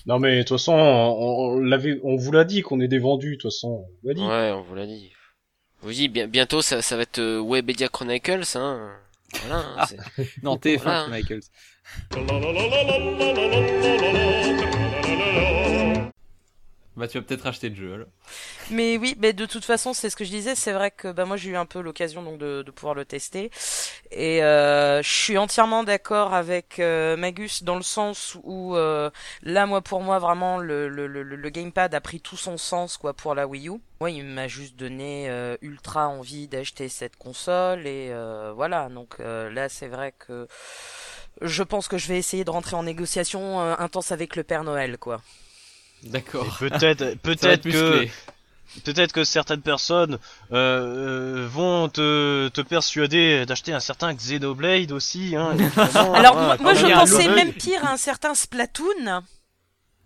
[0.06, 2.98] Non mais de toute façon, on, on l'avait, on vous l'a dit qu'on est des
[2.98, 3.68] vendus, de toute façon.
[3.86, 4.22] On vous l'a dit.
[4.22, 5.12] Ouais, on vous l'a dit.
[5.82, 8.96] Vous dit bien, bientôt ça, ça va être euh, Webedia Chronicles, hein.
[9.42, 9.64] Voilà.
[9.76, 11.20] hein, c'est- Non, TF1 Voilà, hein.
[16.96, 18.06] Bah tu vas peut-être acheter le jeu alors.
[18.70, 20.54] Mais oui, mais de toute façon, c'est ce que je disais.
[20.54, 23.50] C'est vrai que bah moi j'ai eu un peu l'occasion donc de, pouvoir le tester,
[24.10, 29.10] et euh, je suis entièrement d'accord avec euh, Magus dans le sens où euh,
[29.42, 33.34] là, moi pour moi vraiment le, le, gamepad a pris tout son sens quoi pour
[33.34, 33.80] la Wii U.
[34.00, 35.30] Moi, il m'a juste donné
[35.60, 38.10] ultra envie d'acheter cette console et
[38.54, 38.88] voilà.
[38.88, 40.48] Donc là, c'est vrai que
[41.42, 44.64] je pense que je vais essayer de rentrer en négociation euh, intense avec le Père
[44.64, 45.20] Noël quoi.
[46.02, 46.46] D'accord.
[46.62, 48.06] Et peut-être, peut-être être que,
[48.84, 50.18] peut-être que certaines personnes
[50.52, 55.34] euh, euh, vont te, te persuader d'acheter un certain Xenoblade aussi.
[55.36, 59.22] Hein, évidemment, Alors hein, moi, moi, quand je pensais même pire à un certain Splatoon.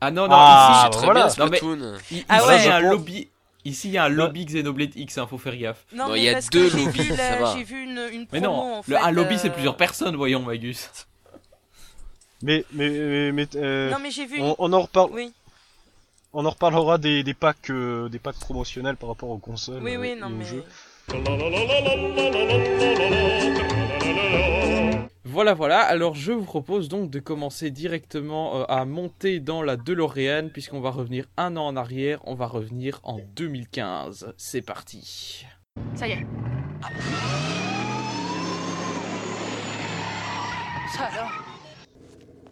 [0.01, 1.29] Ah non non, Ah, ici, bah voilà.
[1.39, 1.99] Non, mais, Splatoon.
[2.11, 2.59] i- ici, Ah ouais.
[2.63, 3.29] il y a un lobby.
[3.67, 5.85] Ici, il y a un lobby Xenoblade X, hein, faut faire gaffe.
[5.93, 7.55] Non, mais il y a parce deux j'ai lobbies, ça va.
[7.55, 8.97] j'ai vu une, une promo Mais non, en le, fait.
[8.97, 10.89] un lobby c'est plusieurs personnes, voyons Magus.
[12.43, 14.41] Mais, mais, mais, mais, euh, Non, mais j'ai vu.
[14.41, 15.11] on, on en reparle.
[15.13, 15.33] Oui.
[16.33, 19.83] On en reparlera des, des packs, euh, des packs promotionnels par rapport aux consoles.
[19.83, 20.45] Oui, oui, euh, non, et aux mais.
[20.45, 20.65] jeux.
[25.25, 25.81] Voilà, voilà.
[25.81, 30.81] Alors, je vous propose donc de commencer directement euh, à monter dans la DeLorean, puisqu'on
[30.81, 32.21] va revenir un an en arrière.
[32.25, 34.33] On va revenir en 2015.
[34.37, 35.47] C'est parti.
[35.95, 36.27] Ça y est.
[40.97, 41.31] Ça alors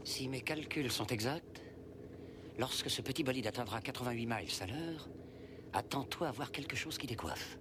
[0.09, 1.63] Si mes calculs sont exacts,
[2.59, 5.07] lorsque ce petit bolide atteindra 88 miles à l'heure,
[5.75, 7.59] attends-toi à voir quelque chose qui décoiffe.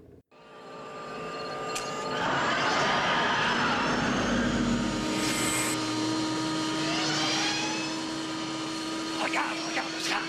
[9.22, 10.22] Regarde, regarde ça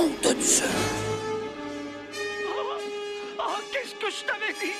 [0.00, 0.64] Nom de Dieu
[3.38, 4.72] Oh, qu'est-ce que je t'avais dit?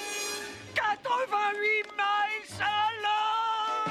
[0.75, 3.89] 88 miles à l'heure!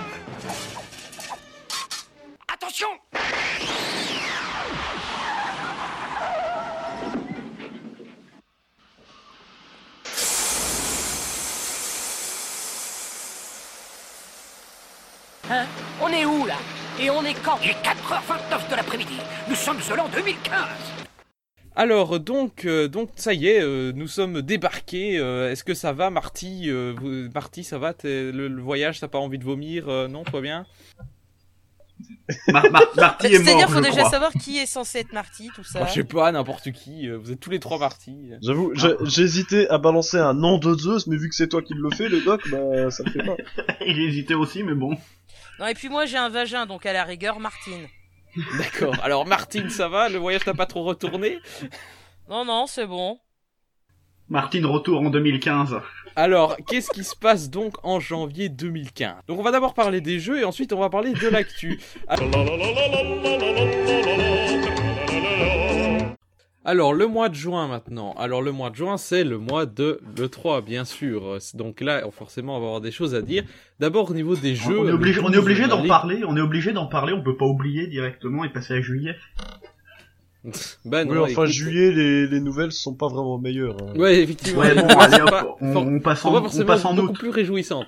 [2.51, 2.88] Attention!
[15.51, 15.65] Hein?
[16.01, 16.56] On est où là?
[16.99, 17.60] Et on est quand?
[17.64, 19.19] Il est 4h29 de l'après-midi.
[19.47, 20.99] Nous sommes de l'an 2015.
[21.76, 25.18] Alors, donc, euh, donc ça y est, euh, nous sommes débarqués.
[25.18, 27.94] Euh, Est-ce que ça va, Marty Euh, vous- Marty, ça va?
[28.04, 30.66] Le, le voyage, t'as pas envie de vomir Euh, Non, toi bien?
[32.48, 34.10] Mar- Mar- Marty est mort, C'est-à-dire, faut je déjà crois.
[34.10, 35.80] savoir qui est censé être Marty, tout ça.
[35.80, 37.08] Moi, Je sais pas, n'importe qui.
[37.08, 38.32] euh, Vous êtes tous les trois Marty.
[38.41, 38.74] J'avoue,
[39.18, 42.08] hésité à balancer un nom de Zeus, mais vu que c'est toi qui le fais,
[42.10, 43.36] le doc, bah ça le fait pas.
[43.86, 44.96] Il hésitait aussi, mais bon.
[45.60, 47.88] Non, et puis moi j'ai un vagin, donc à la rigueur, Martine.
[48.57, 48.95] D'accord.
[49.03, 51.39] Alors, Martine, ça va Le voyage t'a pas trop retourné
[52.30, 53.19] Non, non, c'est bon.
[54.30, 55.77] Martine retour en 2015.
[56.15, 60.19] Alors, qu'est-ce qui se passe donc en janvier 2015 Donc, on va d'abord parler des
[60.19, 61.80] jeux et ensuite on va parler de l'actu.
[62.07, 62.30] Alors,
[66.65, 68.14] le mois de juin maintenant.
[68.18, 71.38] Alors, le mois de juin, c'est le mois de l'E3, bien sûr.
[71.40, 73.44] C'est- Donc là, forcément, on va avoir des choses à dire.
[73.80, 74.80] D'abord, au niveau des jeux.
[74.80, 76.22] on est le obligé, on est 12, obligé d'en parler.
[76.27, 77.14] On est obligé d'en parler.
[77.14, 79.15] On peut pas oublier directement et passer à juillet.
[80.86, 81.45] Ben oui, non, enfin, écoute.
[81.48, 83.76] juillet, les, les nouvelles sont pas vraiment meilleures.
[83.84, 83.94] hein.
[83.98, 84.61] Ouais, effectivement.
[84.61, 86.86] Ouais, bon, C'est allez, hop, pas- on- for- on passe en- pas on forcément passe
[86.86, 87.19] en beaucoup août.
[87.19, 87.88] plus réjouissantes.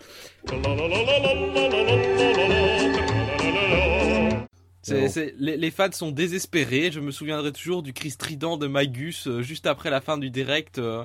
[4.84, 6.92] C'est, c'est- les, les fans sont désespérés.
[6.92, 10.30] Je me souviendrai toujours du cri strident de Magus euh, juste après la fin du
[10.32, 10.80] direct.
[10.80, 11.04] euh.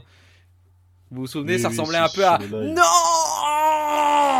[1.10, 2.60] Vous vous souvenez, Oui, ça ressemblait c'est un peu à.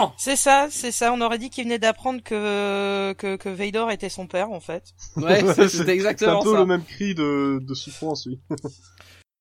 [0.00, 1.12] Non C'est ça, c'est ça.
[1.12, 4.92] On aurait dit qu'il venait d'apprendre que, que que Vader était son père, en fait.
[5.16, 6.58] Ouais, c'est- c'était C'est exactement un peu ça.
[6.60, 8.38] le même cri de, de souffrance, oui.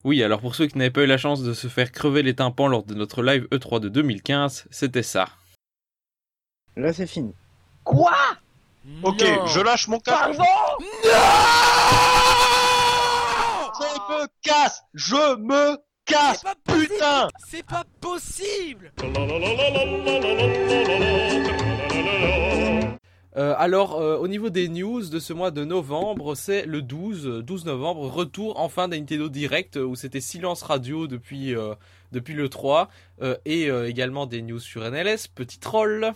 [0.03, 2.35] Oui, alors pour ceux qui n'avaient pas eu la chance de se faire crever les
[2.35, 5.29] tympans lors de notre live E3 de 2015, c'était ça.
[6.75, 7.33] Là, c'est fini.
[7.83, 8.15] Quoi?
[9.03, 9.45] Ok, Non.
[9.47, 10.39] je lâche mon casque.
[13.73, 18.91] Je me casse Je me casse Putain C'est pas possible
[23.37, 27.27] Euh, alors, euh, au niveau des news de ce mois de novembre, c'est le 12,
[27.27, 31.73] euh, 12 novembre, retour enfin d'un Nintendo Direct euh, où c'était silence radio depuis, euh,
[32.11, 32.89] depuis le 3
[33.21, 36.11] euh, et euh, également des news sur NLS, petit troll.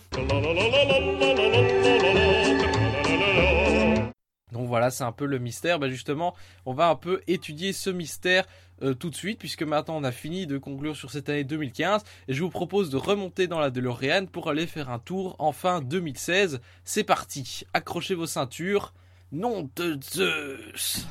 [4.52, 5.78] Donc voilà, c'est un peu le mystère.
[5.78, 6.34] Ben justement,
[6.66, 8.46] on va un peu étudier ce mystère
[8.82, 12.02] euh, tout de suite, puisque maintenant on a fini de conclure sur cette année 2015,
[12.28, 15.52] et je vous propose de remonter dans la DeLorean pour aller faire un tour en
[15.52, 16.60] fin 2016.
[16.84, 18.94] C'est parti, accrochez vos ceintures.
[19.32, 21.06] Nom de Zeus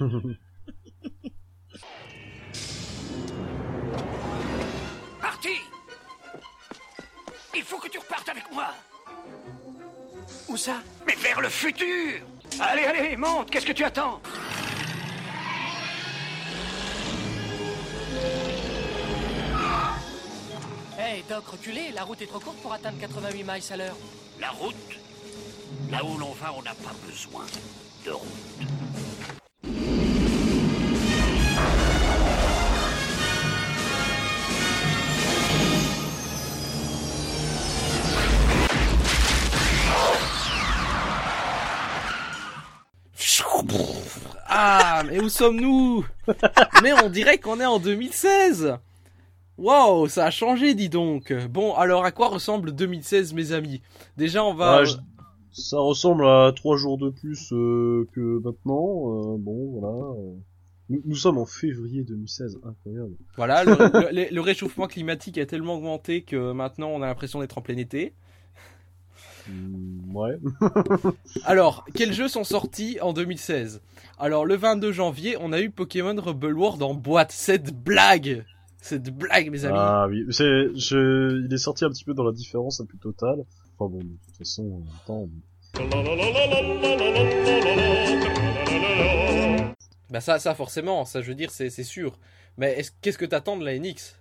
[5.44, 5.60] Parti
[7.54, 8.68] Il faut que tu repartes avec moi.
[10.48, 10.82] Où ça?
[11.06, 12.20] Mais vers le futur.
[12.60, 13.50] Allez, allez, monte.
[13.50, 14.20] Qu'est-ce que tu attends?
[20.98, 23.96] Hey, Doc, reculez, la route est trop courte pour atteindre 88 miles à l'heure.
[24.40, 24.74] La route?
[25.90, 27.44] Là où l'on va, on n'a pas besoin
[28.04, 29.43] de route.
[45.14, 46.04] Mais où sommes-nous
[46.82, 48.76] Mais on dirait qu'on est en 2016
[49.56, 51.32] Wow, ça a changé, dis donc.
[51.48, 53.80] Bon, alors à quoi ressemble 2016, mes amis?
[54.16, 54.78] Déjà, on va.
[54.80, 54.96] Ah, je-
[55.52, 59.34] Ça ressemble à trois jours de plus euh, que maintenant.
[59.34, 60.14] euh, bon, voilà.
[60.90, 63.14] Nous, nous sommes en février 2016, incroyable.
[63.36, 67.38] Voilà, le, le- le- le réchauffement climatique a tellement augmenté que maintenant on a l'impression
[67.38, 68.12] d'être en plein été.
[69.48, 70.38] Hmm, ouais.
[71.44, 73.82] Alors, quels jeux sont sortis en 2016
[74.18, 77.32] Alors, le 22 janvier, on a eu Pokémon Rebel World en boîte.
[77.32, 78.44] Cette blague
[78.80, 82.24] Cette blague, mes amis Ah oui, c'est, je, il est sorti un petit peu dans
[82.24, 83.44] la différence la plus totale.
[83.78, 85.28] Enfin bon, de toute façon, en temps.
[90.10, 92.18] Bah ça, ça forcément, ça je veux dire, c'est sûr.
[92.56, 94.14] Mais est-ce- qu'est-ce que t'attends de la NX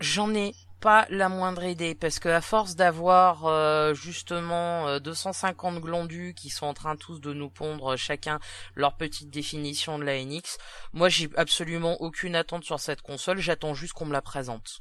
[0.00, 5.80] J'en ai pas la moindre idée parce que à force d'avoir euh, justement euh, 250
[5.80, 8.40] glandus qui sont en train tous de nous pondre chacun
[8.74, 10.58] leur petite définition de la NX,
[10.92, 14.80] moi j'ai absolument aucune attente sur cette console, j'attends juste qu'on me la présente.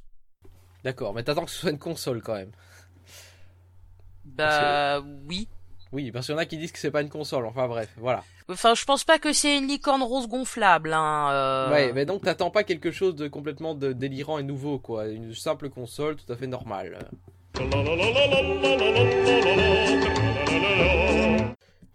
[0.83, 2.51] D'accord, mais t'attends que ce soit une console quand même.
[4.23, 5.49] Bah oui.
[5.91, 7.89] Oui, parce qu'il y en a qui disent que c'est pas une console, enfin bref,
[7.97, 8.23] voilà.
[8.47, 10.93] Enfin, je pense pas que c'est une licorne rose gonflable.
[10.93, 11.71] Hein, euh.
[11.71, 15.07] Ouais, mais donc t'attends pas quelque chose de complètement de délirant et nouveau, quoi.
[15.07, 16.99] Une simple console tout à fait normale.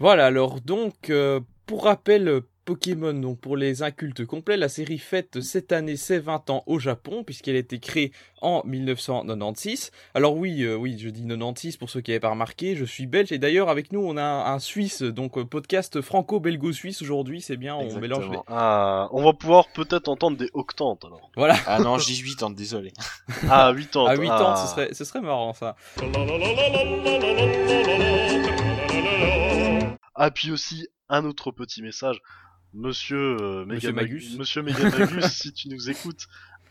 [0.01, 5.41] Voilà, alors donc, euh, pour rappel, Pokémon, donc pour les incultes complets, la série fête
[5.41, 9.91] cette année ses 20 ans au Japon, puisqu'elle a été créée en 1996.
[10.15, 13.07] Alors oui, euh, oui, je dis 96 pour ceux qui n'avaient pas remarqué, je suis
[13.07, 17.41] belge, et d'ailleurs avec nous on a un, un Suisse, donc euh, podcast franco-belgo-suisse aujourd'hui,
[17.41, 18.39] c'est bien, on mélange les...
[18.49, 21.31] Ah, on va pouvoir peut-être entendre des octantes alors.
[21.37, 21.57] Voilà.
[21.67, 22.93] Ah non, je dis 8 ans, désolé.
[23.51, 24.07] Ah, 8 ans.
[24.07, 25.77] À 8 ans, ce serait, ce serait marrant ça.
[30.15, 32.21] Ah, puis aussi, un autre petit message.
[32.75, 34.37] Monsieur, euh, Monsieur Mega Magus.
[34.37, 36.27] Monsieur Megamagus, si tu nous écoutes,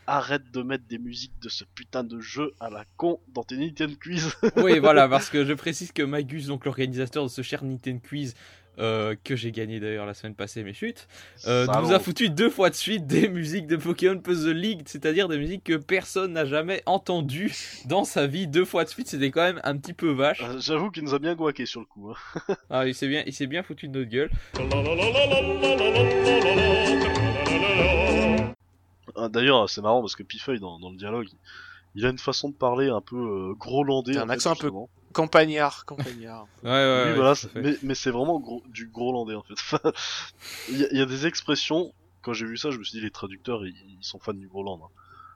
[0.05, 3.55] arrête de mettre des musiques de ce putain de jeu à la con dans tes
[3.55, 4.35] Nintendo Quiz.
[4.57, 8.35] Oui, voilà, parce que je précise que Magus, donc l'organisateur de ce cher Nintendo Quiz,
[8.79, 11.07] euh, que j'ai gagné d'ailleurs la semaine passée, mais chut,
[11.47, 15.27] euh, nous a foutu deux fois de suite des musiques de Pokémon Puzzle League, c'est-à-dire
[15.27, 17.53] des musiques que personne n'a jamais entendues
[17.85, 19.07] dans sa vie deux fois de suite.
[19.07, 20.41] C'était quand même un petit peu vache.
[20.43, 22.11] Euh, J'avoue qu'il nous a bien guaqué sur le coup.
[22.11, 22.55] hein.
[22.69, 24.31] Ah, il s'est bien, il s'est bien foutu de notre gueule.
[29.15, 31.27] Ah, D'ailleurs, c'est marrant parce que Pifeuille, dans, dans le dialogue,
[31.95, 34.17] il a une façon de parler un peu euh, grolandais.
[34.17, 34.71] Un fait, accent un peu
[35.13, 36.47] campagnard, campagnard.
[36.63, 39.55] Ouais, ouais, Oui, ouais, voilà, mais, mais c'est vraiment gros- du grolandais en fait.
[40.69, 42.97] Il y, a- il y a des expressions, quand j'ai vu ça, je me suis
[42.97, 44.79] dit les traducteurs, ils, ils sont fans du groland.
[44.83, 44.89] hein.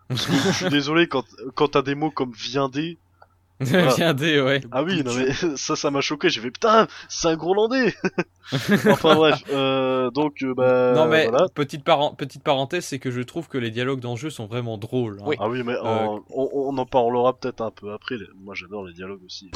[0.08, 1.26] Parce que je suis désolé, quand,
[1.56, 2.98] quand t'as des mots comme viandé.
[3.60, 4.62] Viandé, ouais.
[4.72, 6.30] Ah oui, non mais ça, ça m'a choqué.
[6.30, 7.94] J'ai fait putain, c'est un grolandais.
[8.92, 10.94] enfin bref, euh, donc euh, bah.
[10.96, 11.48] non mais voilà.
[11.54, 14.46] petite, paren- petite parenthèse, c'est que je trouve que les dialogues dans le jeu sont
[14.46, 15.20] vraiment drôles.
[15.26, 15.32] hein.
[15.40, 18.16] Ah oui, mais Euh, en- on, on en parlera peut-être un peu après.
[18.44, 19.50] Moi, j'adore les dialogues aussi.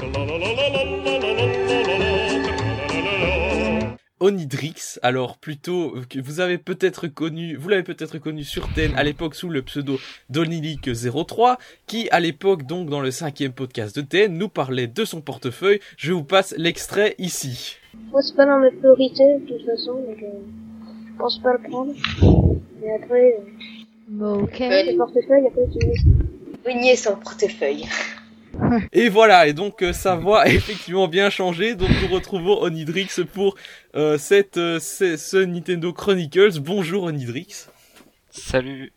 [4.22, 5.00] Onidrix.
[5.02, 9.34] Alors plutôt que vous avez peut-être connu, vous l'avez peut-être connu sur TN à l'époque
[9.36, 9.98] sous le pseudo
[10.32, 11.58] Donilic03,
[11.88, 15.80] qui à l'époque donc dans le cinquième podcast de TN nous parlait de son portefeuille.
[15.98, 17.78] Je vous passe l'extrait ici.
[18.12, 20.28] Moi, c'est pas dans mes priorités, de toute façon, donc euh,
[21.08, 21.94] je pense pas le prendre.
[22.82, 23.38] Mais après,
[24.20, 24.60] euh, ok.
[24.60, 25.88] le portefeuille, après, tu
[26.66, 27.18] veux nier son
[28.94, 33.08] Et voilà, et donc euh, sa voix a effectivement bien changé, donc nous retrouvons Onidrix
[33.34, 33.56] pour
[33.96, 36.60] euh, cette, euh, ce, Nintendo Chronicles.
[36.60, 37.68] Bonjour Onidrix.
[38.30, 38.94] Salut.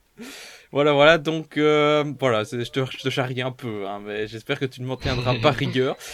[0.73, 4.59] Voilà, voilà, donc euh, voilà, je te, je te charrie un peu, hein, mais j'espère
[4.59, 5.97] que tu ne m'en tiendras pas rigueur.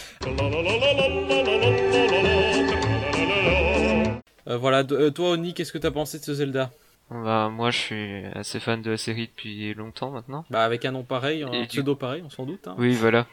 [4.49, 6.73] Euh, voilà, toi Oni, qu'est-ce que t'as pensé de ce Zelda?
[7.11, 10.45] Bah, moi, je suis assez fan de la série depuis longtemps maintenant.
[10.49, 12.69] Bah, avec un nom pareil, un Et du- pseudo pareil, on s'en doute.
[12.69, 12.77] Hein.
[12.79, 13.27] Oui, voilà.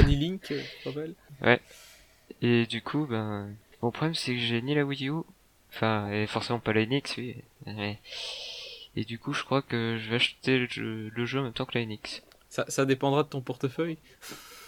[0.00, 1.60] Oni Link, euh, te rappelles Ouais.
[2.42, 3.48] Et du coup, ben,
[3.82, 5.12] mon problème, c'est que j'ai ni la Wii U,
[5.70, 7.36] enfin, et forcément pas la NX, oui.
[7.66, 7.98] mais-
[8.96, 11.52] Et du coup, je crois que je vais acheter le jeu, le jeu en même
[11.52, 12.22] temps que la NX.
[12.50, 13.98] Ça, ça dépendra de ton portefeuille.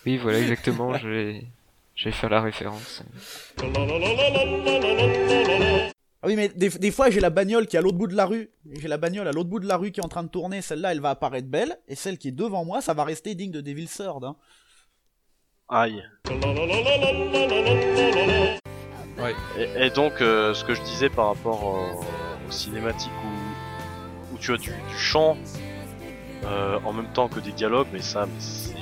[0.07, 1.45] Oui, voilà, exactement, je vais,
[1.95, 3.03] je vais faire la référence.
[6.23, 8.15] Ah oui, mais des, des fois, j'ai la bagnole qui est à l'autre bout de
[8.17, 8.51] la rue.
[8.81, 10.63] J'ai la bagnole à l'autre bout de la rue qui est en train de tourner.
[10.63, 11.77] Celle-là, elle va apparaître belle.
[11.89, 14.25] Et celle qui est devant moi, ça va rester digne de Devil's Sword.
[14.25, 14.37] Hein.
[15.69, 16.03] Aïe.
[19.19, 19.35] Ouais.
[19.59, 22.01] Et, et donc, euh, ce que je disais par rapport au-
[22.49, 25.37] aux cinématiques où, où tu as du, du chant
[26.45, 28.75] euh, en même temps que des dialogues, mais ça, c'est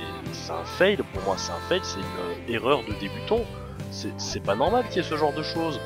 [0.52, 2.04] un fail pour moi, c'est un fail, c'est une
[2.50, 3.40] euh, erreur de débutant.
[3.90, 5.80] C'est c'est pas normal qu'il y ait ce genre de choses.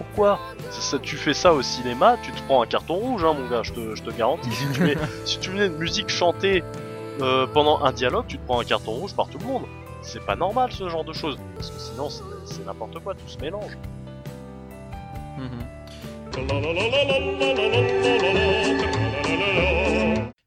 [0.00, 0.38] Pourquoi
[0.70, 3.48] Ça- ça- Tu fais ça au cinéma, tu te prends un carton rouge, hein, mon
[3.50, 4.50] gars, je te, je te garantis.
[4.50, 4.96] Si tu mets,
[5.26, 6.64] si tu mets une musique chantée
[7.20, 9.62] euh, pendant un dialogue, tu te prends un carton rouge par tout le monde.
[10.02, 13.28] C'est pas normal ce genre de choses, parce que sinon c'est c'est n'importe quoi, tout
[13.28, 13.76] se mélange.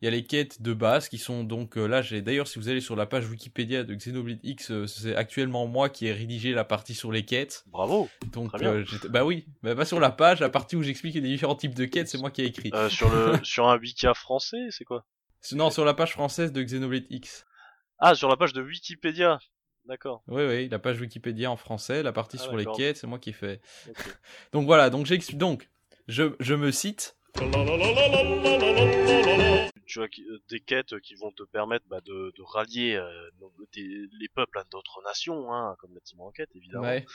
[0.03, 2.01] Il y a les quêtes de base qui sont donc euh, là.
[2.01, 5.65] J'ai d'ailleurs, si vous allez sur la page Wikipédia de Xenoblade X, euh, c'est actuellement
[5.65, 7.63] moi qui ai rédigé la partie sur les quêtes.
[7.67, 8.09] Bravo.
[8.33, 8.73] Donc, Très bien.
[8.73, 11.73] euh, bah oui, bah, pas sur la page, la partie où j'explique les différents types
[11.73, 12.69] de quêtes, c'est moi qui ai écrit.
[12.73, 15.05] Euh, sur le sur un wiki français, c'est quoi?
[15.53, 17.45] Non, sur la page française de Xenoblade X.
[17.97, 19.39] Ah, sur la page de Wikipédia.
[19.85, 20.21] D'accord.
[20.27, 23.19] Oui, oui, la page Wikipédia en français, la partie Ah, sur les quêtes, c'est moi
[23.19, 23.61] qui ai fait.
[24.51, 25.37] Donc voilà, donc j'explique.
[25.37, 25.69] Donc,
[26.09, 27.15] je, je me cite.
[29.85, 33.29] Tu qui- euh, des quêtes qui vont te permettre bah, de, de rallier euh,
[33.73, 36.83] des- les peuples à d'autres nations, hein, comme la team enquête évidemment.
[36.87, 37.05] Ouais.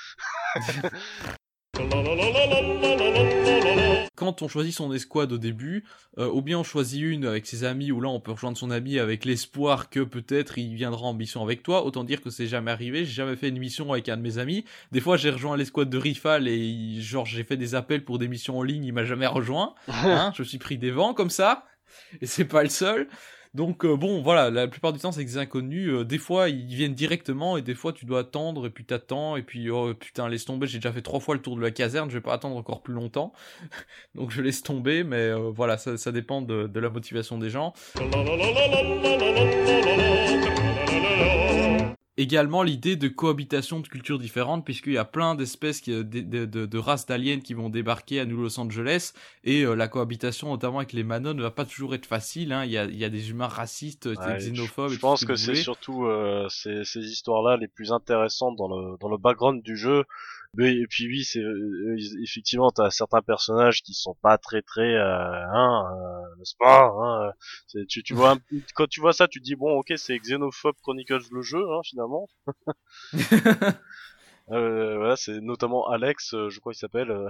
[4.14, 5.84] Quand on choisit son escouade au début,
[6.18, 8.72] euh, ou bien on choisit une avec ses amis, ou là on peut rejoindre son
[8.72, 11.84] ami avec l'espoir que peut-être il viendra en mission avec toi.
[11.84, 13.04] Autant dire que c'est jamais arrivé.
[13.04, 14.64] J'ai jamais fait une mission avec un de mes amis.
[14.90, 18.26] Des fois j'ai rejoint l'escouade de Rifal et genre j'ai fait des appels pour des
[18.26, 19.74] missions en ligne, il m'a jamais rejoint.
[19.86, 21.64] Hein, je suis pris des vents comme ça.
[22.20, 23.08] Et c'est pas le seul.
[23.54, 25.88] Donc euh, bon, voilà, la plupart du temps c'est des inconnus.
[25.88, 29.36] Euh, des fois ils viennent directement et des fois tu dois attendre et puis t'attends
[29.36, 30.66] et puis oh putain laisse tomber.
[30.66, 32.82] J'ai déjà fait trois fois le tour de la caserne, je vais pas attendre encore
[32.82, 33.32] plus longtemps.
[34.14, 37.72] Donc je laisse tomber, mais euh, voilà, ça, dépend de la motivation des gens.
[42.18, 46.44] Également l'idée de cohabitation de cultures différentes, puisqu'il y a plein d'espèces, qui- de, de,
[46.46, 49.12] de- de races d'aliens qui vont débarquer à New Los Angeles,
[49.44, 52.52] et euh, la cohabitation, notamment avec les Manos, ne va pas toujours être facile.
[52.52, 52.64] Hein.
[52.64, 54.88] Il, y a, il y a des humains racistes, Ouais, xénophobes.
[54.88, 58.98] Je, je pense que, c'est surtout euh, ces, ces histoires-là les plus intéressantes dans le
[58.98, 60.04] dans le background du jeu.
[60.54, 64.94] Mais et puis oui, c'est euh, effectivement t'as certains personnages qui sont pas très très
[64.94, 67.32] euh, hein, euh, n'est-ce pas hein, euh,
[67.66, 68.40] c'est- tu tu vois un-
[68.74, 71.80] quand tu vois ça, tu te dis bon ok c'est Xenophobe Chronicles le jeu hein,
[71.84, 72.26] finalement.
[74.50, 77.10] euh, voilà, c'est notamment Alex, euh, je crois qu'il s'appelle.
[77.10, 77.28] euh,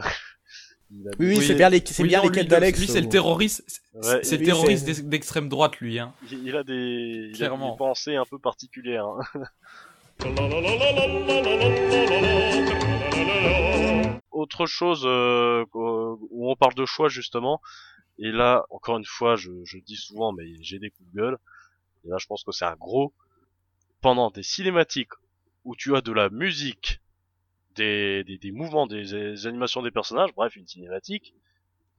[0.90, 2.78] il a Oui, oui, c'est bien les, c'est Oui, bien non, les quêtes d'Alex.
[2.78, 5.98] Lui, c'est le euh, terroriste, c'est Ouais, c'est le terroriste d'extrême droite, lui.
[5.98, 6.12] Hein.
[6.30, 9.06] il, il a des il a des pensées un peu particulières.
[9.06, 9.42] hein.
[14.30, 17.60] Autre chose euh, qu'au- où on parle de choix justement,
[18.18, 21.38] et là encore une fois je, je dis souvent mais j'ai des coups de gueule,
[22.04, 23.12] et là je pense que c'est un gros,
[24.00, 25.12] pendant des cinématiques
[25.64, 27.00] où tu as de la musique,
[27.74, 31.34] des, des, des mouvements, des, des animations des personnages, bref une cinématique,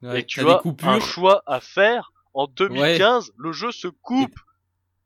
[0.02, 0.88] Ouais, et que tu as coupures.
[0.88, 4.38] un choix à faire, en 2015 le jeu se coupe.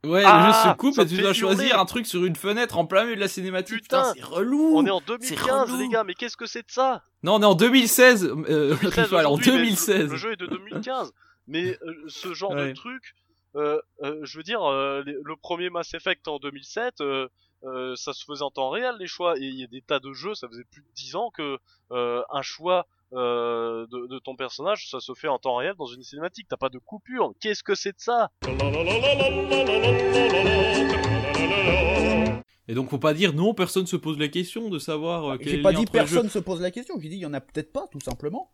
[0.04, 2.36] Ouais, Ah, le jeu se coupe ça et tu dois choisir un truc sur une
[2.36, 3.82] fenêtre en plein milieu de la cinématique.
[3.82, 4.72] Putain, Putain, c'est relou.
[4.76, 5.80] On est en C'est 2015 relou.
[5.82, 7.02] les gars, mais qu'est-ce que c'est de ça?
[7.22, 8.24] Non, on est en 2016.
[8.48, 10.10] Euh, 2016 Rifal, en aujourd'hui, mais le- 2016.
[10.10, 11.12] Le, jeu est de 2015.
[11.46, 12.68] Mais euh, ce genre Ouais.
[12.68, 13.14] de truc,
[13.56, 13.80] euh,
[14.22, 14.60] je veux dire,
[15.04, 17.28] les- le premier Mass Effect en 2007, euh,
[17.64, 19.98] euh, ça se faisait en temps réel les choix et il y a des tas
[20.00, 21.58] de jeux, ça faisait plus de 10 ans que
[21.90, 26.02] un choix euh, de, de ton personnage, ça se fait en temps réel dans une
[26.02, 26.46] cinématique.
[26.48, 27.32] T'as pas de coupure.
[27.40, 28.30] Qu'est-ce que c'est de ça?
[32.66, 35.48] Et donc faut pas dire non, personne se pose la question de savoir euh, quel
[35.48, 37.40] est J'ai pas dit personne se pose la question, j'ai dit il y en a
[37.40, 38.50] peut-être pas, tout simplement.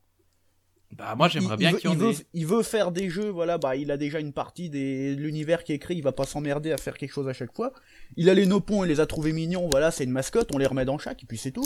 [0.90, 2.26] Bah moi j'aimerais bien qu'il y en il veut, ait.
[2.34, 5.62] il veut faire des jeux, voilà, bah il a déjà une partie des- de l'univers
[5.62, 7.72] qui est écrit, il va pas s'emmerder à faire quelque chose à chaque fois.
[8.16, 10.66] Il a les nopons, il les a trouvés mignons, voilà, c'est une mascotte, on les
[10.66, 11.62] remet dans chaque, et puis c'est tout.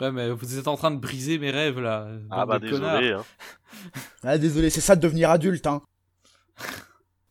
[0.00, 2.08] Ouais mais vous êtes en train de briser mes rêves là.
[2.30, 3.12] Ah bah de désolé.
[3.12, 3.24] Hein.
[4.22, 5.82] Ah désolé, c'est ça de devenir adulte, hein.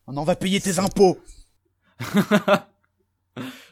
[0.06, 1.18] On en va payer tes impôts.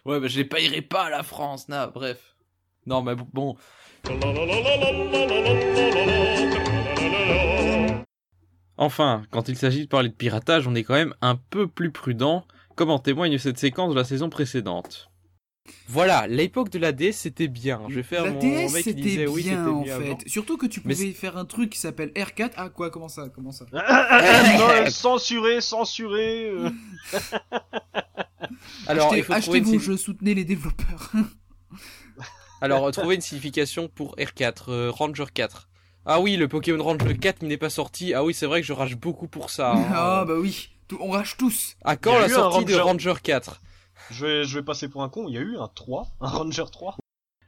[0.05, 2.37] Ouais bah je les payerai pas à la France, na, bref.
[2.87, 3.57] Non mais bon.
[8.79, 11.91] Enfin, quand il s'agit de parler de piratage, on est quand même un peu plus
[11.91, 12.47] prudent,
[12.77, 15.11] comme en témoigne cette séquence de la saison précédente.
[15.89, 17.83] Voilà, l'époque de la DS c'était bien.
[17.89, 19.87] Je vais faire La mon DS mec qui c'était disait bien oui, c'était en mieux
[19.87, 19.93] fait.
[19.93, 20.19] avant.
[20.27, 22.51] Surtout que tu Mais pouvais faire un truc qui s'appelle R4.
[22.57, 26.51] Ah quoi Comment ça Comment ça non, censuré, censuré.
[26.51, 26.71] euh.
[28.87, 31.13] Alors, achetez, il faut achetez trouver une vos sign- jeux, soutenez les développeurs.
[32.61, 35.69] Alors, euh, trouver une signification pour R4, euh, Ranger 4.
[36.07, 38.15] Ah oui, le Pokémon Ranger 4 qui n'est pas sorti.
[38.15, 39.73] Ah oui, c'est vrai que je rage beaucoup pour ça.
[39.73, 39.85] hein.
[39.95, 40.71] Ah bah oui,
[41.01, 41.77] on rage tous.
[41.85, 43.61] À quand la sortie de Ranger 4
[44.11, 45.27] Je vais, je vais passer pour un con.
[45.29, 46.97] Il y a eu un 3, un Ranger 3.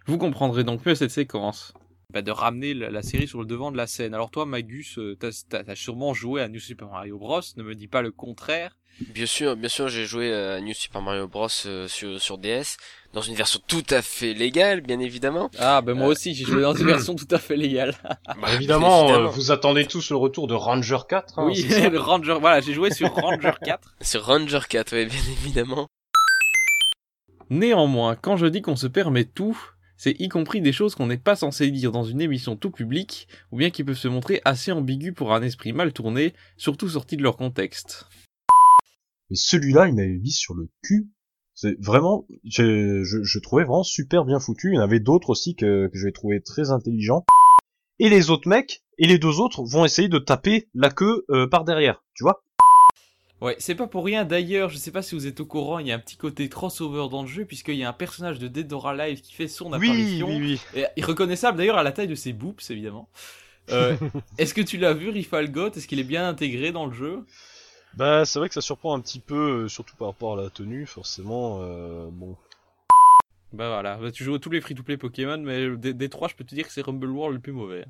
[0.06, 1.72] Vous comprendrez donc mieux cette séquence.
[2.12, 4.14] Bah, de ramener la, la série sur le devant de la scène.
[4.14, 5.30] Alors toi, Magus, euh, t'as
[5.62, 7.40] t'as sûrement joué à New Super Mario Bros.
[7.56, 8.76] Ne me dis pas le contraire.
[9.14, 12.76] Bien sûr, bien sûr, j'ai joué à New Super Mario Bros euh, sur, sur DS,
[13.14, 15.48] dans une version tout à fait légale, bien évidemment.
[15.60, 17.94] Ah, bah moi Euh, aussi, j'ai joué dans une version tout à fait légale.
[18.26, 19.10] Bah, évidemment, évidemment.
[19.10, 21.38] euh, vous attendez tous le retour de Ranger 4.
[21.38, 23.94] hein, oui, le Ranger, voilà, j'ai joué sur Ranger 4.
[24.00, 25.86] Sur Ranger 4, oui, bien évidemment.
[27.50, 29.58] Néanmoins, quand je dis qu'on se permet tout,
[29.96, 33.26] c'est y compris des choses qu'on n'est pas censé dire dans une émission tout public,
[33.50, 37.16] ou bien qui peuvent se montrer assez ambiguës pour un esprit mal tourné, surtout sorti
[37.16, 38.06] de leur contexte.
[39.30, 41.10] Mais celui-là, il m'avait mis sur le cul.
[41.54, 44.70] C'est vraiment, je trouvais vraiment super bien foutu.
[44.70, 47.24] Il y en avait d'autres aussi que, que j'ai trouvé très intelligents.
[47.98, 51.48] Et les autres mecs, et les deux autres vont essayer de taper la queue euh,
[51.48, 52.44] par derrière, tu vois
[53.40, 55.86] Ouais, c'est pas pour rien d'ailleurs, je sais pas si vous êtes au courant, il
[55.86, 58.48] y a un petit côté crossover dans le jeu, puisqu'il y a un personnage de
[58.48, 60.28] Dead or Alive qui fait son Oui, apparition.
[60.28, 60.82] oui, oui.
[60.96, 63.08] Et reconnaissable d'ailleurs à la taille de ses boobs, évidemment.
[63.70, 63.96] Euh,
[64.38, 67.24] Est-ce que tu l'as vu, Rifalgot Est-ce qu'il est bien intégré dans le jeu?
[67.94, 70.50] Bah, c'est vrai que ça surprend un petit peu, euh, surtout par rapport à la
[70.50, 71.60] tenue, forcément.
[71.62, 72.36] euh, bon.
[73.52, 76.34] Bah voilà, Bah, tu joues à tous les free-to-play Pokémon, mais des, des trois, je
[76.36, 77.84] peux te dire que c'est Rumble World le plus mauvais.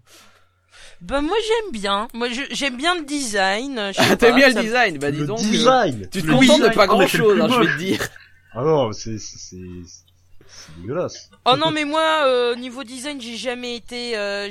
[1.00, 2.08] Bah moi j'aime bien.
[2.14, 3.92] Moi j'aime bien le design.
[3.96, 5.38] Ah, t'aimes bien le ça- design Bah dis Le donc.
[5.40, 6.74] design tu te Le contentes de design.
[6.74, 8.08] pas grand le chose, hein, je vais te dire.
[8.52, 9.56] Ah non, c'est c'est c'est
[9.86, 11.30] c'est dégueulasse.
[11.46, 14.50] Oh non mais moi euh, niveau design j'ai jamais été euh,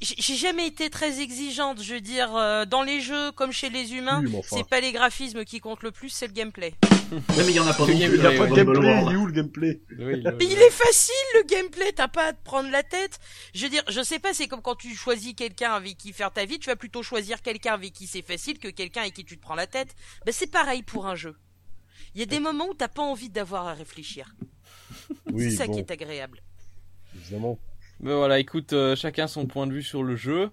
[0.00, 3.94] j'ai- jamais été très exigeante je veux dire euh, dans les jeux comme chez les
[3.94, 4.22] humains.
[4.24, 6.74] Oui, c'est pas les graphismes qui comptent le plus c'est le gameplay.
[7.10, 9.16] Ouais, mais il y en a pas Il y a pas de gameplay, il est
[9.16, 9.80] où le gameplay?
[9.98, 13.18] Oui, le- mais il est facile le gameplay t'as pas à te prendre la tête.
[13.52, 16.30] Je veux dire je sais pas c'est comme quand tu choisis quelqu'un avec qui faire
[16.32, 19.24] ta vie tu vas plutôt choisir quelqu'un avec qui c'est facile que quelqu'un avec qui
[19.24, 19.96] tu te prends la tête.
[20.24, 21.34] Ben c'est pareil pour un jeu.
[22.14, 24.34] Il y a des moments où t'as pas envie d'avoir à réfléchir.
[25.32, 26.42] Oui, c'est ça bon, qui est agréable.
[27.16, 27.58] Évidemment.
[28.02, 30.50] Mais voilà, écoute, euh, chacun son point de vue sur le jeu.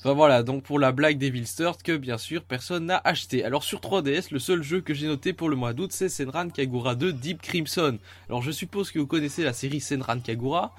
[0.00, 3.44] Enfin voilà, donc pour la blague Devil Sturt que bien sûr personne n'a acheté.
[3.44, 6.48] Alors sur 3DS, le seul jeu que j'ai noté pour le mois d'août, c'est Senran
[6.48, 7.98] Kagura 2 Deep Crimson.
[8.28, 10.72] Alors je suppose que vous connaissez la série Senran Kagura.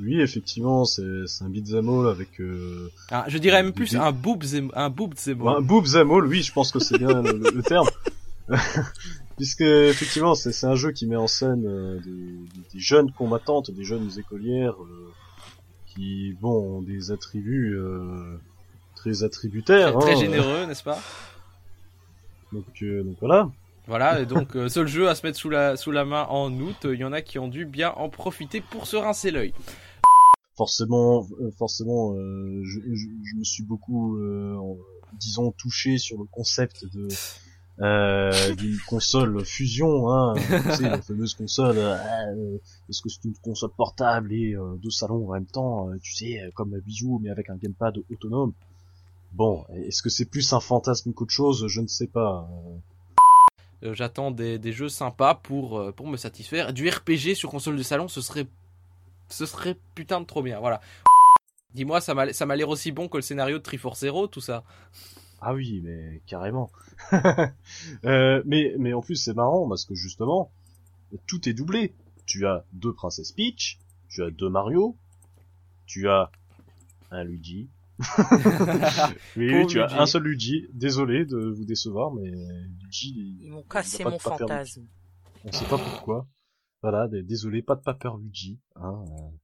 [0.00, 1.02] Oui, effectivement, c'est
[1.40, 4.86] un beat'em all avec euh, Ah, je dirais même plus Des- un boob zem- un
[4.86, 6.26] un boob'em all.
[6.26, 7.86] Oui, je pense que c'est bien le terme.
[9.36, 13.84] Puisque effectivement, c'est un jeu qui met en scène euh, des, des jeunes combattantes, des
[13.84, 15.12] jeunes écolières euh,
[15.88, 18.38] qui, bon, ont des attributs euh,
[18.94, 19.92] très attributaires.
[19.92, 20.20] très, très hein.
[20.20, 20.98] généreux, n'est-ce pas?
[22.52, 23.50] Donc, euh, donc voilà.
[23.86, 26.52] Voilà, et donc euh, seul jeu à se mettre sous la sous la main en
[26.58, 26.76] août.
[26.84, 29.52] Il y en a qui ont dû bien en profiter pour se rincer l'œil.
[30.56, 34.56] forcément, euh, forcément, euh, je, je, je me suis beaucoup, euh,
[35.20, 37.06] disons, touché sur le concept de
[37.80, 41.76] euh, d'une console fusion, hein, tu sais, la fameuse console.
[41.78, 42.56] euh,
[42.88, 46.14] Est-ce que c'est une console portable et euh, deux salons en même temps, euh, tu
[46.14, 48.52] sais, comme la Bijou, mais avec un gamepad autonome?
[49.32, 51.66] Bon, est-ce que c'est plus un fantasme qu'autre chose?
[51.68, 52.48] Je ne sais pas.
[53.82, 56.72] J'attends des, des jeux sympas pour, pour me satisfaire.
[56.72, 58.46] Du RPG sur console de salon, ce serait,
[59.28, 60.58] ce serait putain de trop bien.
[60.60, 60.80] Voilà.
[61.74, 64.40] Dis-moi, ça m'a ça m'a l'air aussi bon que le scénario de Triforce Zero, tout
[64.40, 64.64] ça.
[65.40, 66.70] Ah oui, mais carrément.
[68.04, 70.50] Euh, mais mais en plus c'est marrant parce que justement,
[71.26, 71.94] tout est doublé.
[72.24, 74.96] Tu as deux Princess Peach, tu as deux Mario,
[75.86, 76.30] tu as
[77.10, 77.68] un Luigi.
[79.36, 80.66] oui, oui, tu as un seul Luigi.
[80.72, 83.14] Désolé de vous décevoir, mais Luigi.
[83.16, 84.22] il- Ils m'ont cassé mon Luigi.
[84.22, 84.86] fantasme.
[85.44, 86.26] On sait pas pourquoi.
[86.82, 88.58] Voilà, désolé, pas de Paper Luigi.
[88.76, 89.36] Hein, euh.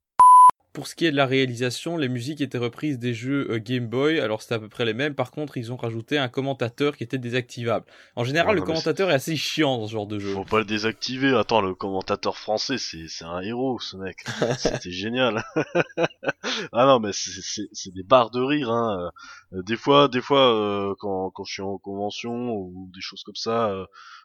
[0.72, 3.86] Pour ce qui est de la réalisation, les musiques étaient reprises des jeux euh, Game
[3.88, 5.14] Boy, alors c'était à peu près les mêmes.
[5.14, 7.84] Par contre, ils ont rajouté un commentateur qui était désactivable.
[8.16, 10.32] En général, Ouais, le commentateur est assez chiant dans ce genre de jeu.
[10.32, 11.36] Faut pas le désactiver.
[11.36, 14.24] Attends, le commentateur français, c'est c'est un héros, ce mec.
[14.58, 15.44] C'était génial.
[16.72, 18.70] ah non, mais c'est- des barres de rire.
[18.70, 19.10] Hein.
[19.52, 23.22] Euh, Des fois, des fois, euh, quand quand je suis en convention ou des choses
[23.24, 23.84] comme ça, euh,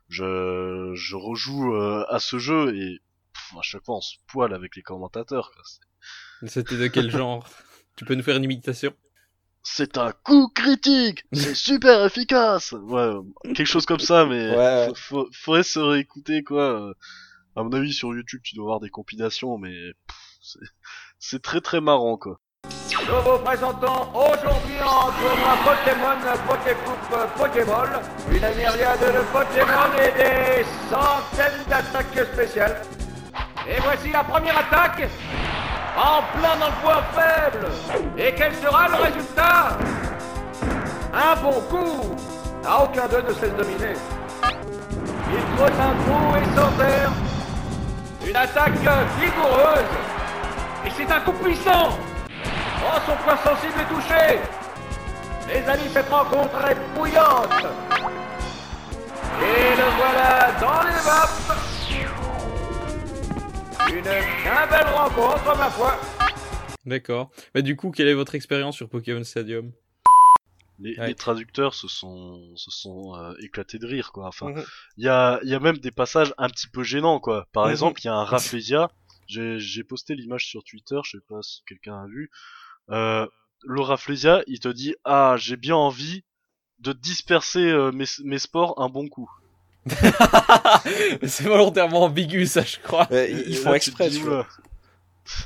[0.10, 2.99] je je rejoue euh, à ce jeu et
[3.34, 5.52] pff, à chaque fois on se poile avec les commentateurs.
[5.53, 5.64] quoi.
[6.45, 7.47] C'était de quel genre?
[7.95, 8.93] Tu peux nous faire une imitation?
[9.64, 12.72] C'est un coup critique, c'est super efficace.
[12.73, 13.11] Ouais,
[13.43, 14.88] quelque chose comme ça, mais Ouais.
[14.89, 16.93] faut- faut- faudrait se réécouter quoi.
[17.55, 19.73] À mon avis, sur YouTube, tu dois voir des compilations, mais
[21.19, 22.39] c'est très très marrant quoi.
[22.65, 28.01] Nous vous présentons aujourd'hui en tournoi Pokémon Pokécoupe Pokéball
[28.31, 32.81] une myriade de Pokémon et des centaines d'attaques spéciales.
[33.69, 35.09] Et voici la première attaque
[35.98, 37.68] en plein dans le point faible.
[38.18, 39.78] Et quel sera le résultat?
[41.14, 42.15] Un bon coup
[42.84, 43.94] aucun d'eux ne se laisse dominer.
[44.44, 47.11] Il creuse un trou et s'enterre.
[48.28, 48.74] Une attaque
[49.19, 49.86] vigoureuse.
[50.86, 51.90] Et c'est un coup puissant
[52.86, 54.40] Oh, son point sensible est touché
[55.48, 57.65] Les amis, cette rencontre est bouillante
[59.41, 61.77] Et le voilà dans les vapes
[63.89, 65.95] Une bien belle rencontre, ma foi
[66.85, 67.31] D'accord.
[67.55, 69.72] Mais du coup, quelle est votre expérience sur Pokémon Stadium?
[70.80, 71.07] Les, Ouais.
[71.07, 74.27] les traducteurs se sont se sont euh, éclatés de rire quoi.
[74.27, 74.53] Enfin,
[74.97, 77.47] il y a il y a même des passages un petit peu gênants quoi.
[77.51, 78.91] Par exemple, il y a un Rafflesia.
[79.27, 82.30] J'ai j'ai posté l'image sur Twitter, je sais pas si quelqu'un a vu.
[82.91, 83.26] Euh,
[83.64, 86.23] le Rafflesia, il te dit ah j'ai bien envie
[86.80, 89.30] de disperser euh, mes mes sports un bon coup.
[91.27, 93.07] C'est volontairement ambigu, ça, je crois.
[93.11, 94.47] Ils- font là, exprès, tu vois.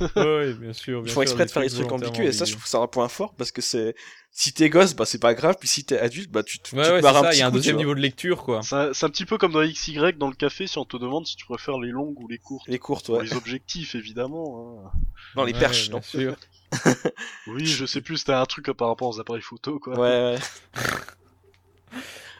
[0.16, 1.02] oui, bien sûr.
[1.04, 2.76] Ils font sûr, exprès de faire des trucs ambigus et ça, je trouve que c'est
[2.76, 3.94] un point fort parce que c'est
[4.30, 6.84] si t'es gosse, bah c'est pas grave, puis si t'es adulte, bah tu, te- Ouais,
[6.86, 8.00] tu ouais, marres c'est un ça, petit il y a un coup, deuxième niveau de
[8.00, 8.60] lecture, quoi.
[8.62, 11.34] C'est un petit peu comme dans XY dans le café si on te demande si
[11.36, 12.66] tu préfères les longues ou les courtes.
[12.68, 13.24] Les courtes, Pour ouais.
[13.24, 14.84] les objectifs évidemment.
[14.86, 14.98] hein.
[15.34, 16.36] Dans les Ouais, perches, non sûr.
[17.48, 19.98] Oui, je sais plus, c'était un truc par rapport aux appareils photo quoi.
[19.98, 20.38] Ouais, ouais.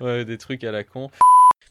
[0.00, 1.10] Ouais, des trucs à la con.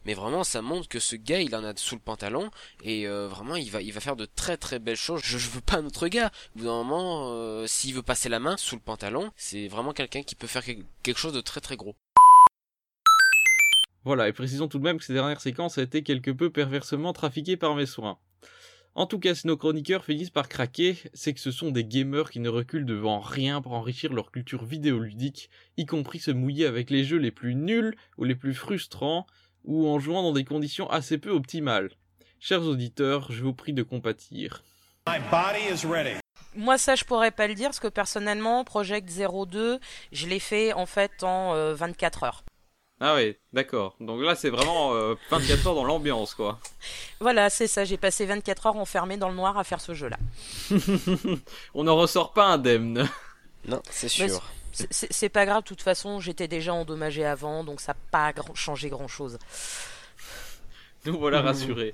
[0.05, 2.49] Mais vraiment, ça montre que ce gars, il en a sous le pantalon
[2.83, 5.21] et euh, vraiment, il va, il va faire de très très belles choses.
[5.23, 6.31] Je, veux pas un autre gars.
[6.55, 9.93] Au bout d'un moment, euh, s'il veut passer la main sous le pantalon, c'est vraiment
[9.93, 11.95] quelqu'un qui peut faire quel- quelque chose de très très gros.
[14.03, 17.13] Voilà, et précisons tout de même que ces dernières séquences a été quelque peu perversement
[17.13, 18.17] trafiquées par mes soins.
[18.93, 22.29] En tout cas, si nos chroniqueurs finissent par craquer, c'est que ce sont des gamers
[22.29, 26.89] qui ne reculent devant rien pour enrichir leur culture vidéoludique, y compris se mouiller avec
[26.89, 29.27] les jeux les plus nuls ou les plus frustrants,
[29.65, 31.91] ou en jouant dans des conditions assez peu optimales.
[32.39, 34.63] Chers auditeurs, je vous prie de compatir.
[36.55, 39.79] Moi, ça, je pourrais pas le dire parce que personnellement, Project 02,
[40.11, 42.43] je l'ai fait en fait en euh, 24 heures.
[42.99, 43.95] Ah oui, d'accord.
[43.99, 46.59] Donc là, c'est vraiment euh, 24 heures dans l'ambiance, quoi.
[47.19, 47.83] Voilà, c'est ça.
[47.83, 50.17] J'ai passé 24 heures enfermé dans le noir à faire ce jeu-là.
[51.73, 53.07] On n'en ressort pas indemne.
[53.65, 54.43] Non, c'est sûr.
[54.71, 58.55] C'est pas grave, de toute façon, j'étais déjà endommagé avant, donc ça n'a pas grand-
[58.55, 59.37] changé grand-chose.
[61.05, 61.93] Nous voilà rassurés.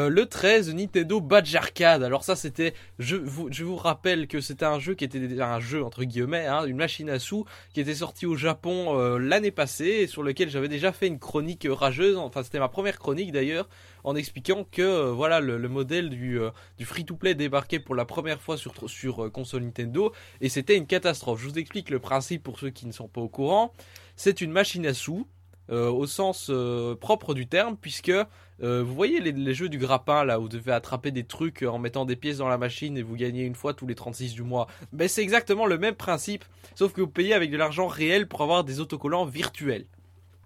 [0.00, 2.02] Euh, le 13 Nintendo Badge Arcade.
[2.02, 5.54] Alors ça c'était, je vous, je vous rappelle que c'était un jeu qui était déjà
[5.54, 9.18] un jeu entre guillemets, hein, une machine à sous qui était sorti au Japon euh,
[9.18, 12.16] l'année passée et sur lequel j'avais déjà fait une chronique euh, rageuse.
[12.16, 13.68] Enfin c'était ma première chronique d'ailleurs
[14.04, 18.04] en expliquant que euh, voilà le, le modèle du, euh, du free-to-play débarquait pour la
[18.04, 21.40] première fois sur sur euh, console Nintendo et c'était une catastrophe.
[21.40, 23.72] Je vous explique le principe pour ceux qui ne sont pas au courant.
[24.16, 25.26] C'est une machine à sous
[25.70, 29.78] euh, au sens euh, propre du terme, puisque euh, vous voyez les, les jeux du
[29.78, 32.98] grappin là où vous devez attraper des trucs en mettant des pièces dans la machine
[32.98, 34.66] et vous gagnez une fois tous les 36 du mois.
[34.92, 38.42] Ben c'est exactement le même principe, sauf que vous payez avec de l'argent réel pour
[38.42, 39.86] avoir des autocollants virtuels.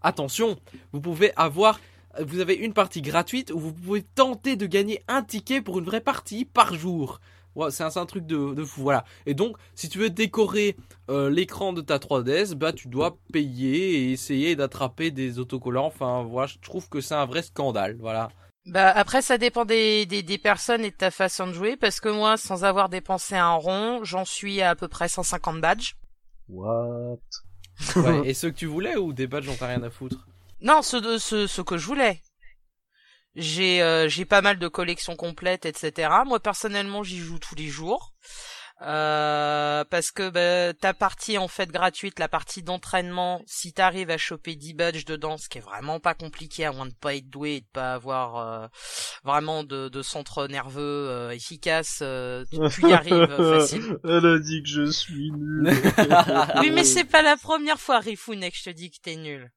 [0.02, 0.56] Attention,
[0.92, 1.80] vous pouvez avoir
[2.20, 5.84] vous avez une partie gratuite où vous pouvez tenter de gagner un ticket pour une
[5.84, 7.20] vraie partie par jour.
[7.54, 9.04] Ouais, c'est un, truc de, de fou, voilà.
[9.26, 10.76] Et donc, si tu veux décorer
[11.10, 15.86] euh, l'écran de ta 3DS, bah tu dois payer et essayer d'attraper des autocollants.
[15.86, 18.28] Enfin, voilà, je trouve que c'est un vrai scandale, voilà.
[18.66, 22.00] Bah après ça dépend des, des, des personnes et de ta façon de jouer parce
[22.00, 25.94] que moi sans avoir dépensé un rond j'en suis à à peu près 150 badges.
[26.50, 27.16] What?
[27.96, 30.26] Ouais, et ceux que tu voulais ou des badges dont t'as rien à foutre?
[30.60, 32.20] Non, ceux, de, ceux, ceux que je voulais.
[33.38, 36.10] J'ai euh, j'ai pas mal de collections complètes, etc.
[36.26, 38.14] Moi personnellement, j'y joue tous les jours.
[38.80, 44.18] Euh, parce que bah, ta partie en fait gratuite, la partie d'entraînement, si t'arrives à
[44.18, 47.28] choper 10 badges dedans, ce qui est vraiment pas compliqué à moins de pas être
[47.28, 48.66] doué et de pas avoir euh,
[49.24, 53.96] vraiment de, de centre nerveux euh, efficace, euh, tu, tu y arrives facilement.
[54.04, 55.68] Elle a dit que je suis nul.
[56.60, 59.50] Oui mais c'est pas la première fois Rifune que je te dis que t'es nul.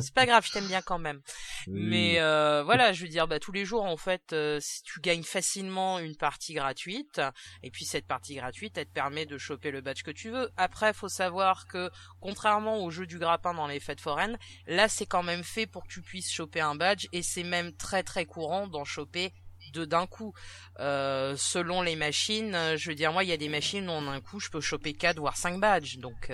[0.00, 1.20] C'est pas grave, je t'aime bien quand même.
[1.68, 5.00] Mais euh, voilà, je veux dire, bah, tous les jours, en fait, euh, si tu
[5.00, 7.20] gagnes facilement une partie gratuite,
[7.62, 10.50] et puis cette partie gratuite, elle te permet de choper le badge que tu veux.
[10.56, 11.90] Après, faut savoir que,
[12.20, 15.84] contrairement au jeu du grappin dans les fêtes foraines, là, c'est quand même fait pour
[15.84, 19.32] que tu puisses choper un badge, et c'est même très très courant d'en choper
[19.72, 20.34] deux d'un coup.
[20.80, 23.92] Euh, selon les machines, euh, je veux dire, moi, il y a des machines où
[23.92, 26.30] en un coup, je peux choper quatre voire cinq badges, donc...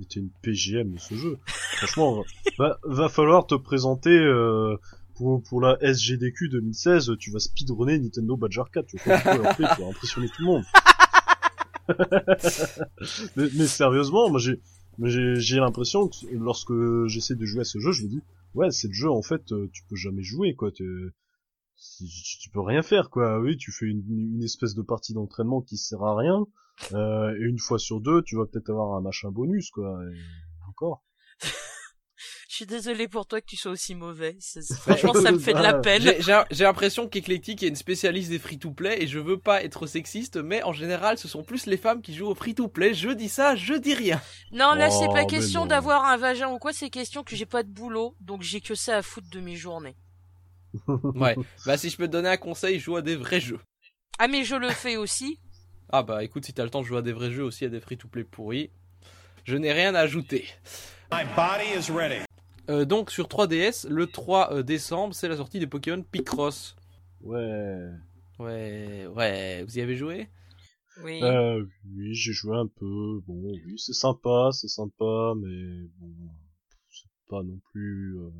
[0.00, 1.38] Mais t'es une PGM de ce jeu.
[1.46, 2.24] Franchement,
[2.58, 4.76] va, va falloir te présenter euh,
[5.14, 9.88] pour, pour la SGDQ 2016, tu vas speedrunner Nintendo Badge Arcade, tu vas, tu vas
[9.90, 10.64] impressionner tout le monde.
[13.36, 14.60] mais, mais sérieusement, moi j'ai
[15.02, 16.72] j'ai l'impression que lorsque
[17.06, 18.22] j'essaie de jouer à ce jeu, je me dis
[18.54, 21.12] ouais, c'est le jeu en fait, euh, tu peux jamais jouer quoi, tu,
[21.76, 23.40] tu peux rien faire quoi.
[23.40, 26.46] Oui, tu fais une, une espèce de partie d'entraînement qui sert à rien.
[26.92, 29.98] Euh, et une fois sur deux, tu vas peut-être avoir un machin bonus, quoi.
[30.12, 30.18] Et
[30.68, 31.02] encore.
[32.48, 34.36] Je suis désolé pour toi que tu sois aussi mauvais.
[34.80, 36.02] Franchement, ça me fait de la peine.
[36.02, 40.62] J'ai- l'impression qu'Eclectic est une spécialiste des free-to-play et je veux pas être sexiste, mais
[40.64, 42.92] en général, ce sont plus les femmes qui jouent au free-to-play.
[42.92, 44.20] Je dis ça, je dis rien.
[44.52, 47.46] Non, là, c'est Oh, pas question d'avoir un vagin ou quoi, c'est question que j'ai
[47.46, 49.96] pas de boulot, donc j'ai que ça à foutre de mes journées.
[51.14, 51.36] Ouais.
[51.64, 53.60] Bah, si je peux te donner un conseil, joue à des vrais jeux.
[54.18, 55.40] Ah, mais je le fais aussi.
[55.92, 57.68] Ah bah écoute, si t'as le temps de jouer à des vrais jeux aussi, à
[57.68, 58.70] des free-to-play pourris,
[59.44, 60.46] je n'ai rien à ajouter.
[62.68, 66.76] Euh, donc sur 3DS, le 3 euh, décembre, c'est la sortie de Pokémon Picross.
[67.22, 67.88] Ouais.
[68.38, 70.28] Ouais, ouais, vous y avez joué?
[71.02, 71.20] Oui.
[71.24, 71.64] Euh,
[71.96, 73.20] oui, j'ai joué un peu.
[73.26, 76.12] Bon, oui, c'est sympa, c'est sympa, mais bon,
[76.88, 78.30] c'est pas non plus euh,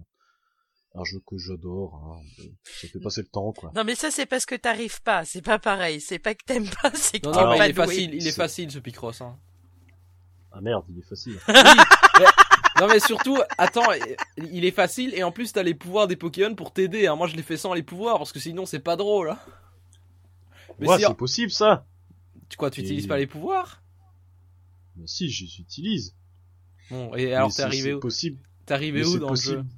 [0.94, 1.94] un jeu que j'adore.
[1.94, 2.44] Hein.
[2.64, 3.72] Ça fait passer le temps, quoi.
[3.76, 5.24] Non, mais ça, c'est parce que t'arrives pas.
[5.24, 6.00] C'est pas pareil.
[6.00, 7.86] C'est pas que t'aimes pas, c'est que Non, t'es non, mais pas il est doué.
[7.86, 9.20] facile, il est facile ce Picross.
[9.20, 9.38] Hein.
[10.52, 11.38] Ah merde, il est facile.
[12.80, 13.92] Non mais surtout, attends,
[14.38, 17.06] il est facile et en plus t'as les pouvoirs des Pokémon pour t'aider.
[17.08, 17.14] Hein.
[17.16, 19.30] Moi je l'ai fait sans les pouvoirs parce que sinon c'est pas drôle.
[19.30, 19.38] Hein.
[20.78, 21.84] Mais ouais, si- c'est possible ça.
[22.48, 23.82] Tu quoi, tu Et- utilises pas les pouvoirs?
[24.96, 26.14] Mais si, je les utilise.
[26.90, 28.00] Bon, et alors t'es c'est- arrivé c'est où?
[28.00, 28.38] possible.
[28.64, 29.56] T'es arrivé Mais où dans possible.
[29.56, 29.68] le jeu?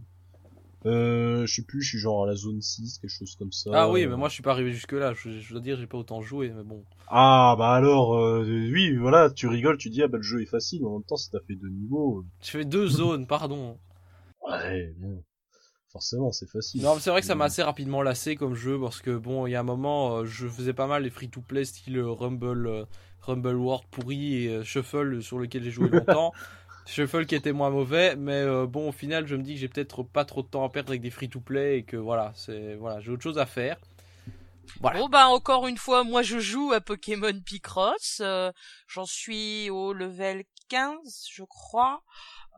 [0.86, 3.70] Euh, je sais plus, je suis genre à la zone 6, quelque chose comme ça.
[3.72, 5.14] Ah oui, mais moi je suis pas arrivé jusque là.
[5.14, 6.84] Je, je dois dire, j'ai pas autant joué, mais bon.
[7.08, 10.46] Ah bah alors, euh, oui, voilà, tu rigoles, tu dis ah bah le jeu est
[10.46, 13.78] facile, en même temps si t'as fait deux niveaux, Tu fais deux zones, pardon.
[14.48, 15.22] ouais, bon,
[15.88, 16.82] forcément c'est facile.
[16.82, 19.50] Non, c'est vrai que ça m'a assez rapidement lassé comme jeu parce que bon, il
[19.52, 22.84] y a un moment, euh, je faisais pas mal les free-to-play style euh, Rumble, euh,
[23.20, 26.32] Rumble World pourri et Shuffle sur lequel j'ai joué longtemps.
[26.86, 29.68] Shuffle qui était moins mauvais, mais euh, bon, au final, je me dis que j'ai
[29.68, 33.00] peut-être pas trop de temps à perdre avec des free-to-play et que voilà, c'est voilà,
[33.00, 33.76] j'ai autre chose à faire.
[34.80, 38.18] Bon bah encore une fois, moi je joue à Pokémon Picross.
[38.20, 38.50] euh,
[38.86, 42.02] J'en suis au level 15, je crois.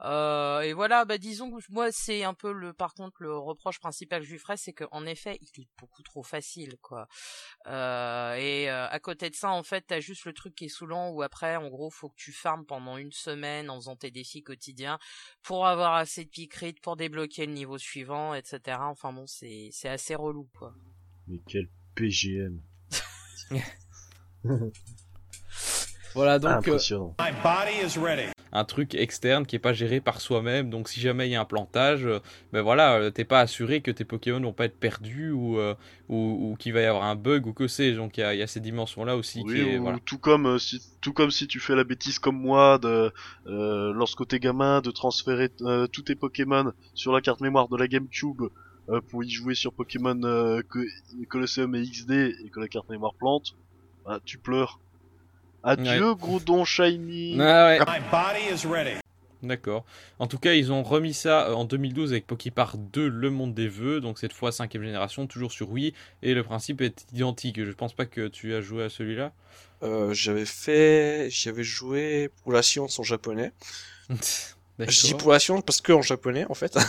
[0.03, 3.79] Euh, et voilà, bah disons que moi c'est un peu le, par contre le reproche
[3.79, 7.07] principal que je lui ferais, c'est qu'en effet il est beaucoup trop facile quoi.
[7.67, 10.69] Euh, et euh, à côté de ça, en fait, t'as juste le truc qui est
[10.69, 14.11] saoulant où après, en gros, faut que tu farmes pendant une semaine en faisant tes
[14.11, 14.99] défis quotidiens
[15.43, 18.79] pour avoir assez de picrites pour débloquer le niveau suivant, etc.
[18.81, 20.75] Enfin bon, c'est c'est assez relou quoi.
[21.29, 22.61] Mais quel PGM.
[26.15, 27.17] Voilà donc euh, Impressionnant.
[28.55, 30.71] Un truc externe qui est pas géré par soi-même.
[30.71, 32.21] Donc si jamais il y a un plantage, euh,
[32.53, 35.75] ben voilà, euh, t'es pas assuré que tes Pokémon vont pas être perdus ou euh,
[36.09, 37.93] ou, ou qu'il va y avoir un bug ou que c'est.
[37.93, 39.83] Donc il y a, il y a ces dimensions là aussi Oui, qui est ou
[39.83, 39.99] voilà.
[40.05, 43.13] tout comme euh, si tout comme si tu fais la bêtise comme moi de
[43.47, 45.51] euh, lorsque t'es gamin de transférer
[45.93, 48.43] tous tes Pokémon sur la carte mémoire de la GameCube
[49.09, 50.15] pour y jouer sur Pokémon
[50.69, 50.79] que
[51.29, 52.13] Colosseum et XD
[52.45, 53.57] et que la carte mémoire plante,
[54.05, 54.81] bah, tu pleures.
[55.65, 56.17] Adieu Ouais.
[56.17, 57.37] Groudon Shiny.
[57.41, 57.79] Ah ouais.
[59.43, 59.85] D'accord.
[60.19, 63.55] En tout cas, ils ont remis ça euh, en 2012 avec Poképar 2, le monde
[63.55, 65.93] des vœux, donc cette fois cinquième génération, toujours sur Wii,
[66.23, 67.63] et le principe est identique.
[67.63, 69.33] Je pense pas que tu as joué à celui-là.
[69.83, 73.53] Euh, j'avais fait, j'y avais joué pour la science en japonais.
[74.79, 76.77] Je dis pour la science parce que en japonais en fait.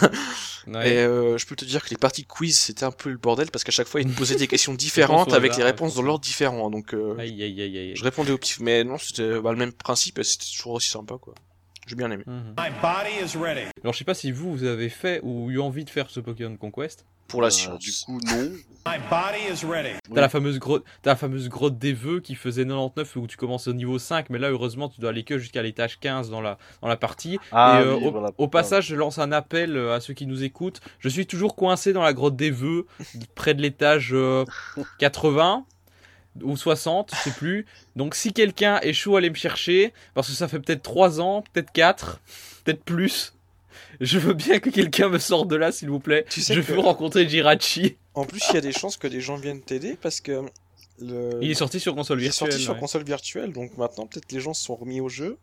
[0.67, 0.93] Ouais.
[0.93, 3.51] Et euh, je peux te dire que les parties quiz c'était un peu le bordel
[3.51, 6.23] parce qu'à chaque fois ils me posaient des questions différentes avec les réponses dans l'ordre
[6.25, 6.71] différent.
[6.71, 7.95] Donc euh, Aïe, aïe, aïe, aïe.
[7.95, 8.59] je répondais au pif.
[8.61, 11.35] Mais non, c'était bah, le même principe et c'était toujours aussi sympa quoi.
[11.85, 12.23] J'ai bien aimé.
[12.25, 12.55] Mhm.
[13.83, 16.19] Alors je sais pas si vous, vous avez fait ou eu envie de faire ce
[16.19, 17.05] Pokémon Conquest.
[17.27, 17.79] Pour la Euh, science.
[17.79, 18.51] Du coup, non.
[20.13, 23.35] T'as la fameuse grotte, t'as la fameuse grotte des vœux qui faisait 99 où tu
[23.35, 26.39] commences au niveau 5, mais là heureusement tu dois aller que jusqu'à l'étage 15 dans
[26.41, 27.39] la dans la partie.
[27.51, 30.13] Ah et euh, oui, au, voilà, au passage, je lance un appel euh, à ceux
[30.13, 30.81] qui nous écoutent.
[30.99, 32.85] Je suis toujours coincé dans la grotte des vœux,
[33.35, 34.45] près de l'étage euh,
[34.99, 35.65] 80
[36.43, 37.65] ou 60, je sais plus.
[37.95, 41.21] Donc si quelqu'un est chaud à aller me chercher, parce que ça fait peut-être 3
[41.21, 42.19] ans, peut-être 4,
[42.65, 43.33] peut-être plus.
[44.01, 46.25] Je veux bien que quelqu'un me sorte de là, s'il vous plaît.
[46.29, 47.97] Tu sais je que- veux rencontrer Jirachi.
[48.13, 50.43] En plus, il y a des chances que des gens viennent t'aider parce que
[50.99, 51.39] le...
[51.41, 54.31] Il est sorti sur console Il est sorti virtuelle, sur console virtuelle, donc maintenant peut-être
[54.31, 55.37] les gens se sont remis au jeu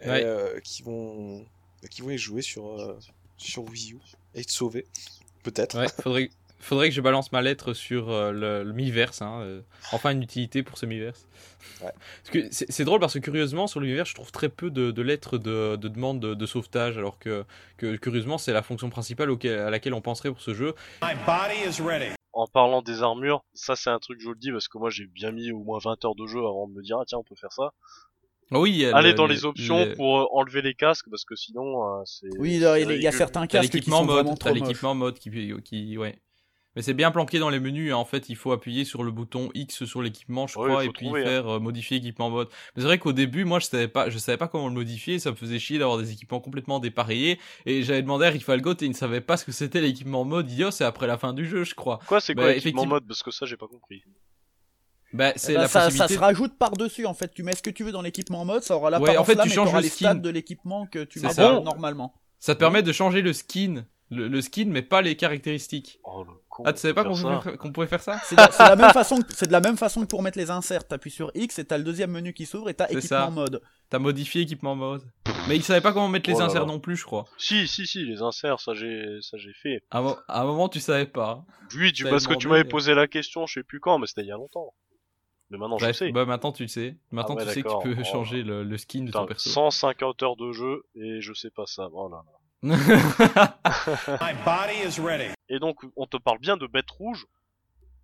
[0.00, 0.22] et Ouais.
[0.24, 1.44] euh, qui vont
[1.90, 2.98] qui vont y jouer sur euh,
[3.36, 3.98] sur Wii U
[4.34, 4.86] et te sauver,
[5.44, 5.78] peut-être.
[5.78, 6.30] Ouais, faudrait,
[6.62, 9.20] faudrait que je balance ma lettre sur euh, le, le Miiverse.
[9.22, 9.60] Hein, euh,
[9.92, 11.26] enfin, une utilité pour ce Miiverse.
[11.82, 11.90] Ouais.
[12.22, 14.90] Parce que c'est drôle parce que curieusement, sur le Miiverse, je trouve très peu de,
[14.90, 17.44] de lettres de, de demande de, de sauvetage, alors que,
[17.76, 20.74] que curieusement, c'est la fonction principale auquel- à laquelle on penserait pour ce jeu.
[22.34, 24.88] En parlant des armures, ça c'est un truc, je vous le dis, parce que moi
[24.88, 27.18] j'ai bien mis au moins 20 heures de jeu avant de me dire, ah tiens,
[27.18, 27.72] on peut faire ça.
[28.50, 31.06] Ah oui, a Allez le- dans le- les options le- pour euh, enlever les casques,
[31.10, 32.28] parce que sinon, euh, c'est.
[32.38, 33.12] Oui, il y a- il y a ridicule.
[33.12, 35.30] certains casques qui l'équipement sont mode, vraiment trop l'équipement mode qui,
[35.62, 36.18] qui, ouais.
[36.74, 37.92] Mais c'est bien planqué dans les menus.
[37.92, 37.96] hein.
[37.96, 40.88] En fait, il faut appuyer sur le bouton X sur l'équipement, je Ouais, crois, et
[40.88, 41.26] puis trouver, hein.
[41.26, 42.48] faire euh, modifier équipement mode.
[42.74, 45.18] Mais c'est vrai qu'au début, moi, je savais pas, je savais pas comment le modifier.
[45.18, 47.38] Ça me faisait chier d'avoir des équipements complètement dépareillés.
[47.66, 50.46] Et j'avais demandé à Rifalgot et il ne savait pas ce que c'était l'équipement mode.
[50.46, 51.98] Dit, oh, c'est après la fin du jeu, je crois.
[52.06, 53.06] Quoi, c'est quoi Bah, l'équipement effectivement- mode?
[53.06, 54.02] Parce que ça j'ai pas compris.
[55.12, 56.14] Bah, c'est Eh ben, la ça, ça possibilité.
[56.14, 57.34] se rajoute par-dessus en fait.
[57.34, 59.34] Tu mets ce que tu veux dans l'équipement mode, ça aura Ouais, l'apparence en fait,
[59.34, 61.60] là, tu mais changes le les stats de l'équipement que tu C'est mets ça.
[61.60, 62.14] normalement.
[62.38, 63.84] Ça te permet de changer le skin.
[64.10, 65.98] Le, le skin, mais pas les caractéristiques.
[66.64, 68.92] Ah, tu savais pas qu'on pouvait, faire- qu'on pouvait faire ça C'est de, la même
[68.92, 70.86] façon que, c'est de la même façon que pour mettre les inserts.
[70.86, 73.30] T'appuies sur X et t'as le deuxième menu qui s'ouvre et t'as équipement ça.
[73.30, 73.62] mode.
[73.90, 75.02] T'as modifié équipement mode.
[75.48, 76.72] Mais il savait pas comment mettre les Oh là inserts là.
[76.72, 77.24] non plus, je crois.
[77.38, 79.82] Si, si, si, les inserts, ça j'ai, ça j'ai fait.
[79.90, 81.44] À un, mo- à un moment, tu savais pas.
[81.76, 84.06] Oui, tu, parce que tu m'avais euh, posé la question, je sais plus quand, mais
[84.06, 84.72] c'était il y a longtemps.
[85.50, 86.10] Mais maintenant je sais.
[86.12, 86.96] bah maintenant tu le sais.
[87.10, 88.04] Maintenant Ah ouais, tu sais que tu peux Oh.
[88.04, 89.50] changer le, le skin de ton perso.
[89.50, 91.88] 150 heures de jeu et je sais pas ça.
[91.92, 92.32] Oh là là.
[95.52, 97.26] Et donc on te parle bien de bête rouge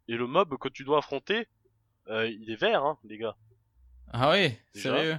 [0.06, 1.48] et le mob que tu dois affronter,
[2.08, 3.36] euh, il est vert, hein, les gars.
[4.12, 5.18] Ah oui, Déjà sérieux?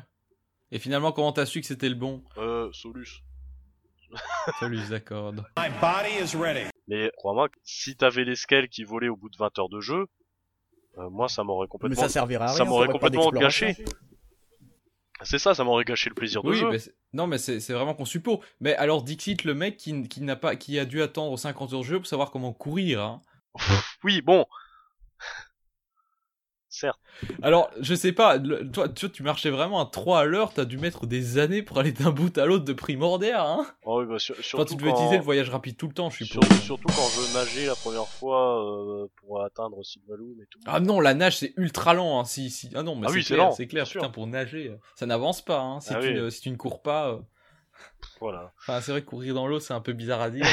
[0.72, 2.24] Et finalement, comment t'as su que c'était le bon?
[2.38, 3.24] Euh, Solus.
[4.60, 5.34] Solus, d'accord.
[6.88, 9.80] Mais crois-moi, que si t'avais les scales qui volaient au bout de 20 heures de
[9.80, 10.06] jeu,
[11.00, 13.76] euh, moi ça m'aurait complètement, ça servirait à ça m'aurait complètement gâché.
[15.24, 16.70] C'est ça, ça m'aurait gâché le plaisir de Oui, jeu.
[16.70, 16.78] mais
[17.14, 18.40] non, mais c'est vraiment qu'on suppose.
[18.62, 21.86] Mais alors, Dixit, le mec qui, n'a pas, qui a dû attendre 50 heures de
[21.86, 23.02] jeu pour savoir comment courir.
[23.02, 23.22] Hein.
[24.04, 24.46] Oui, bon.
[26.80, 27.00] Certes.
[27.42, 30.78] Alors, je sais pas, le- toi, tu marchais vraiment à 3 à l'heure, t'as dû
[30.78, 34.20] mettre des années pour aller d'un bout à l'autre de primordiaire, hein Oh oui, bah,
[34.20, 36.46] sur- Quand surtout tu devais quand- utiliser le voyage rapide tout le temps, je Surtout,
[36.48, 36.62] suppose.
[36.64, 38.64] surtout quand je nageais la première fois
[39.04, 40.60] euh, pour atteindre Silvaloon et tout.
[40.66, 42.20] Ah non, la nage c'est ultra lent.
[42.20, 42.24] Hein.
[42.26, 42.70] Si, si...
[42.76, 43.86] Ah non, mais Ah c'est oui, c'est clair, lent, c'est clair.
[43.86, 45.60] Putain, pour nager, ça n'avance pas.
[45.60, 45.80] Hein.
[45.82, 46.14] Si, Ah tu oui.
[46.14, 47.10] ne, si tu ne cours pas.
[47.10, 47.18] euh,
[48.20, 48.52] Voilà.
[48.62, 50.46] Enfin, c'est vrai que courir dans l'eau, c'est un peu bizarre à dire,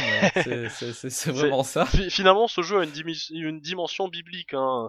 [0.45, 1.85] mais c'est- vraiment ça.
[1.87, 4.55] Fi- Finalement, ce jeu a une dimension biblique.
[4.55, 4.89] Hein.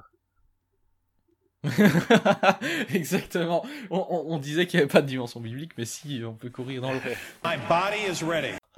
[2.94, 3.66] Exactement.
[3.90, 6.50] On, on- on disait qu'il n'y avait pas de dimension biblique, mais si, on peut
[6.50, 7.00] courir dans l'eau.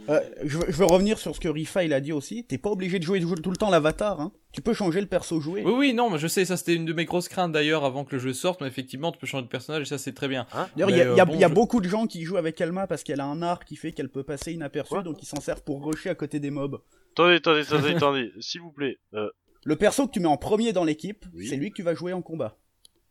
[0.07, 2.45] Euh, je, veux, je veux revenir sur ce que Rifa il a dit aussi.
[2.45, 4.21] T'es pas obligé de jouer tout le temps l'avatar.
[4.21, 4.31] Hein.
[4.53, 5.61] Tu peux changer le perso joué.
[5.65, 8.05] Oui, oui, non, mais je sais, ça c'était une de mes grosses craintes d'ailleurs avant
[8.05, 10.29] que le jeu sorte, mais effectivement, tu peux changer de personnage et ça c'est très
[10.29, 10.47] bien.
[10.77, 11.89] D'ailleurs, il y a, il y a- euh, bon, il y a je- beaucoup de
[11.89, 14.53] gens qui jouent avec Alma parce qu'elle a un art qui fait qu'elle peut passer
[14.53, 16.79] inaperçue, donc ils s'en servent pour rusher à côté des mobs.
[17.11, 18.97] Attendez, attendez, attendez, attendez, s'il vous plaît.
[19.13, 19.29] Euh,
[19.65, 22.13] Le perso que tu mets en premier dans l'équipe, c'est lui que tu vas jouer
[22.13, 22.57] en combat.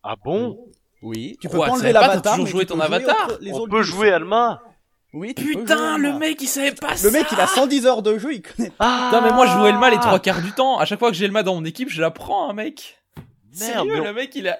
[0.02, 0.58] Ah bon?
[1.02, 1.36] Oui.
[1.40, 2.36] Tu peux Quoi, pas tu enlever l'avatar.
[2.36, 4.60] toujours tu ton peux jouer avatar les On peut jouer Alma
[5.12, 7.46] Oui, tu peux jouer Putain, le mec il savait pas ça Le mec il a
[7.46, 9.06] 110 heures de jeu, il connaît pas.
[9.10, 10.78] Putain, mais moi je joue Elma les trois quarts du temps.
[10.78, 12.98] À chaque fois que j'ai Elma dans mon équipe, je la prends, un mec.
[13.52, 14.58] Sérieux, mais on- le mec il a.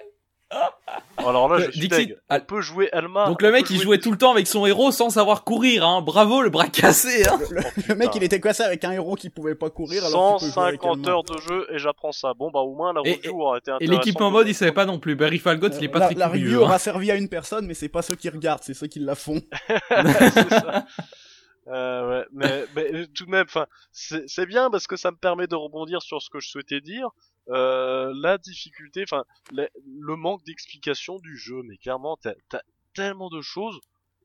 [1.18, 3.26] Alors là, Euh, je suis Dixit, peut jouer Alma.
[3.26, 6.00] Donc le mec il jouait tout le temps avec son héros sans savoir courir, hein.
[6.00, 7.38] Bravo le bras cassé, hein.
[7.86, 10.46] Le mec il était coincé avec un héros qui pouvait pas courir alors que tu
[10.46, 11.10] peux jouer avec 150 Alma.
[11.10, 12.32] heures de jeu et j'apprends ça.
[12.34, 14.04] Bon bah au moins la review aurait été Et intéressante.
[14.04, 15.16] l'équipement mode il savait pas non plus.
[15.16, 16.62] Barry Falgot il est pas la, très la review hein.
[16.62, 19.14] aura servi à une personne, mais c'est pas ceux qui regardent, c'est ceux qui la
[19.16, 19.42] font.
[19.68, 20.86] C'est ça.
[21.70, 25.46] Euh, ouais, mais, mais tout de même, enfin, c'est bien parce que ça me permet
[25.46, 27.10] de rebondir sur ce que je souhaitais dire.
[27.50, 32.62] Euh, la difficulté, enfin, le, manque d'explication du jeu, mais clairement, t'as as
[32.94, 33.80] tellement de choses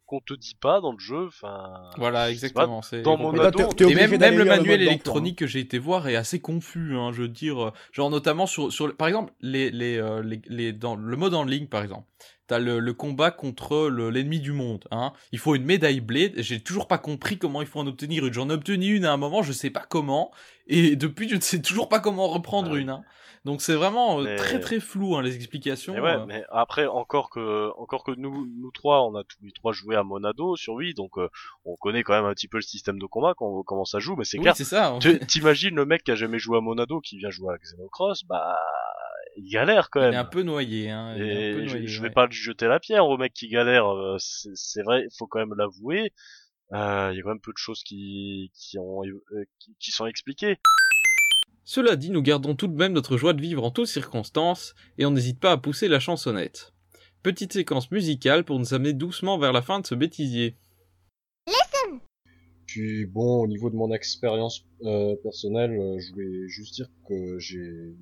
[0.06, 1.28] qu'on te dit pas dans le jeu.
[1.28, 2.82] Enfin, Voilà, exactement.
[2.82, 6.96] c'est Dans mon Et même, le manuel électronique que j'ai été voir est assez confus,
[6.96, 7.72] hein, je veux dire.
[7.92, 11.44] Genre notamment sur, sur, par exemple, les, les, euh, les, les- dans le mode en
[11.44, 12.08] ligne, par exemple.
[12.48, 14.86] T'as le, le combat contre le- l'ennemi du monde.
[14.92, 15.14] Hein.
[15.32, 16.34] Il faut une médaille Blade.
[16.38, 18.34] J'ai toujours pas compris comment il faut en obtenir une.
[18.34, 20.32] J'en ai obtenu une à un moment, je sais pas comment.
[20.68, 22.90] Et depuis, je ne sais toujours pas comment reprendre une.
[22.90, 23.04] Hein.
[23.46, 25.94] Donc c'est vraiment euh, Mais- très très flou hein, les explications.
[25.94, 26.26] Mais ouais, euh.
[26.26, 29.98] mais après encore que encore que nous nous trois, on a tous les trois joué
[29.98, 31.28] à Monado sur Wii, donc euh,
[31.66, 34.16] on connaît quand même un petit peu le système de combat, quand, comment ça joue.
[34.16, 34.56] Mais c'est Oui, clair.
[34.56, 35.20] c'est ça, fait.
[35.28, 38.58] T'imagines le mec qui a jamais joué à Monado qui vient jouer à Xenocross, bah
[39.38, 40.14] il galère quand Il même.
[40.14, 40.90] est un peu noyé.
[40.90, 41.16] Hein.
[41.18, 42.08] Il est un peu Et je, noyé, je ouais.
[42.10, 43.88] vais pas lui jeter la pierre au mec qui galère.
[43.88, 46.12] euh, C'est vrai, il faut quand même l'avouer.
[46.74, 49.92] Euh, Il y a quand même peu de choses qui qui ont euh, qui, qui
[49.92, 50.58] sont expliquées.
[51.66, 55.06] Cela dit, nous gardons tout de même notre joie de vivre en toutes circonstances, et
[55.06, 56.74] on n'hésite pas à pousser la chansonnette.
[57.22, 60.58] Petite séquence musicale pour nous amener doucement vers la fin de ce bêtisier.
[62.66, 67.38] Puis bon, au niveau de mon expérience euh, personnelle, euh, je voulais juste dire que
[67.40, 67.94] j'ai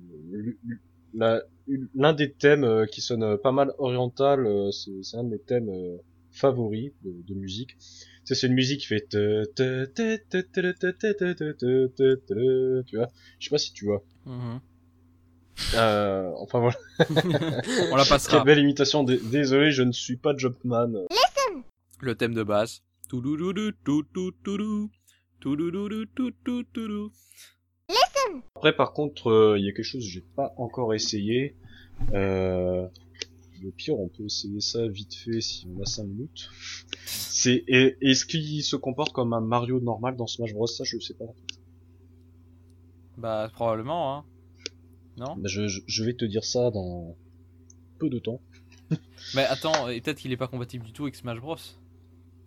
[1.14, 5.70] l'un des thèmes qui sonne pas mal oriental, c'est un de mes thèmes
[6.30, 7.76] favoris de, de musique.
[8.24, 9.16] C'est une musique qui fait tu
[12.96, 13.08] vois.
[13.38, 14.02] Je sais pas si tu vois.
[15.74, 16.76] Euh, enfin voilà.
[17.90, 18.38] On la passera.
[18.38, 19.04] Quelle belle imitation.
[19.04, 21.06] Désolé, je ne suis pas Jobman.
[21.10, 21.62] Listen.
[22.00, 22.82] Le thème de base.
[28.54, 31.56] Après, par contre, euh, il y a quelque chose que j'ai pas encore essayé.
[32.12, 32.86] Euh,
[33.62, 36.48] le pire, on peut essayer ça vite fait si on a 5 minutes.
[37.04, 41.14] C'est est-ce qu'il se comporte comme un Mario normal dans Smash Bros Ça, je sais
[41.14, 41.26] pas.
[43.18, 44.24] Bah, probablement, hein.
[45.18, 45.36] Non?
[45.36, 47.16] Bah, je, je, je vais te dire ça dans
[47.98, 48.40] peu de temps.
[49.34, 51.56] Mais attends, et peut-être qu'il est pas compatible du tout avec Smash Bros.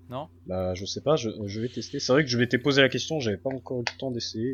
[0.09, 0.27] Non?
[0.48, 1.15] Bah, je sais pas.
[1.15, 1.99] Je, je vais tester.
[1.99, 3.19] C'est vrai que je vais te poser la question.
[3.19, 4.53] J'avais pas encore eu le temps d'essayer.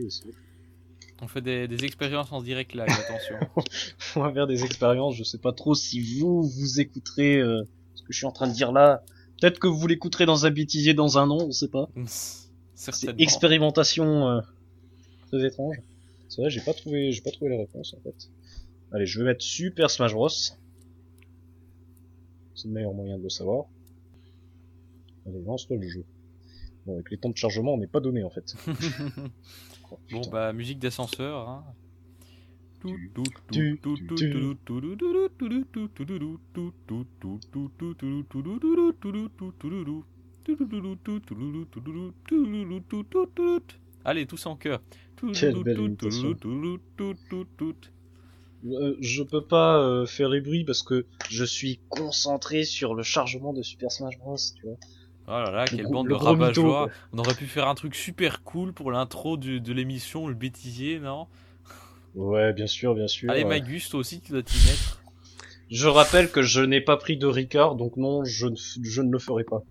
[1.21, 3.35] C'est- On fait des, des expériences en direct live, attention.
[4.15, 5.15] on va faire des expériences.
[5.15, 7.63] Je sais pas trop si vous vous écouterez euh,
[7.95, 9.03] ce que je suis en train de dire là.
[9.39, 11.89] Peut-être que vous l'écouterez dans un bêtisier dans un an, on sait pas.
[12.05, 13.15] C'est Certainement.
[13.19, 14.41] expérimentation euh,
[15.27, 15.77] très étrange.
[16.29, 18.29] C'est vrai, j'ai pas trouvé, j'ai pas trouvé la réponse en fait.
[18.91, 20.29] Allez, je vais mettre Super Smash Bros.
[20.29, 20.55] C'est
[22.67, 23.65] le meilleur moyen de le savoir.
[25.25, 26.03] Allez, lance-toi le jeu.
[26.85, 28.55] Bon, avec les temps de chargement, on n'est pas donné en fait.
[30.11, 31.65] Bon, bah, musique d'ascenseur, hein.
[44.03, 44.57] Allez, tous en.
[48.63, 53.03] Euh, je peux pas euh, faire les bruits parce que je suis concentré sur le
[53.03, 54.37] chargement de Super Smash Bros.
[54.55, 54.77] Tu vois.
[55.33, 56.19] Oh là là, Le quelle bande le de
[56.59, 56.89] quoi.
[57.13, 61.27] On aurait pu faire un truc super cool pour l'intro de l'émission, le bêtisier, non?
[62.15, 63.31] Ouais, bien sûr, bien sûr.
[63.31, 63.45] Allez.
[63.45, 65.01] Magus, toi aussi, tu dois t'y mettre.
[65.69, 69.01] Je rappelle que je n'ai pas pris de Ricard, donc non, je ne, f- je
[69.01, 69.63] ne le ferai pas.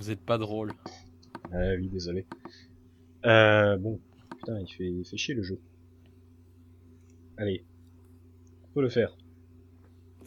[0.00, 0.72] Vous êtes pas drôle.
[1.52, 2.26] Ah oui, désolé.
[3.24, 4.00] Euh, bon,
[4.36, 5.60] putain, il fait, il fait chier le jeu.
[7.36, 7.64] Allez,
[8.64, 9.16] on peut le faire.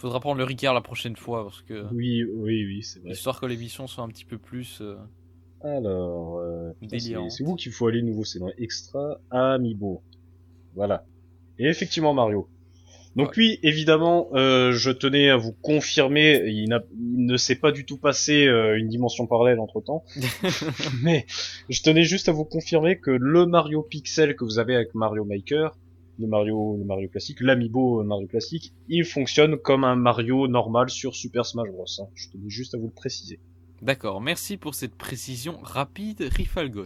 [0.01, 1.85] Faudra prendre le Ricard la prochaine fois, parce que...
[1.93, 3.11] Oui, oui, oui, c'est vrai.
[3.11, 4.79] Histoire que l'émission soit un petit peu plus...
[4.81, 4.95] euh,
[5.63, 6.71] Alors, euh,
[7.29, 10.01] c'est où qu'il faut aller nouveau C'est dans Extra Amiibo.
[10.73, 11.05] Voilà.
[11.59, 12.49] Et effectivement, Mario.
[13.15, 17.85] Donc oui, évidemment, euh, je tenais à vous confirmer, il, il ne s'est pas du
[17.85, 20.03] tout passé euh, une dimension parallèle entre temps,
[21.03, 21.27] mais
[21.69, 25.25] je tenais juste à vous confirmer que le Mario Pixel que vous avez avec Mario
[25.25, 25.77] Maker,
[26.19, 31.15] le Mario, le Mario classique, l'Amiibo Mario classique, il fonctionne comme un Mario normal sur
[31.15, 31.85] Super Smash Bros.
[31.99, 32.07] hein.
[32.15, 33.39] Je tenais juste à vous le préciser.
[33.81, 36.85] D'accord, merci pour cette précision rapide, Rifalgot.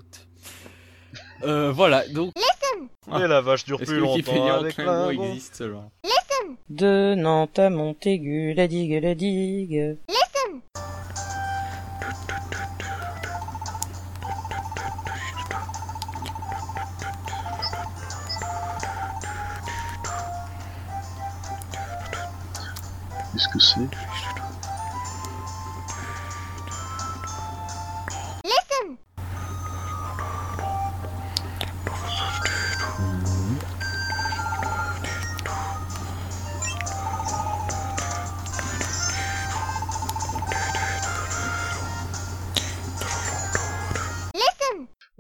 [1.44, 2.34] Euh, voilà, donc...
[3.08, 5.64] Et la vache dure plus longtemps Wikipédia avec Lingon existe,
[6.70, 9.98] De Nantes à Montaigu, la digue, la digue.
[23.36, 23.90] Qu'est-ce que c'est?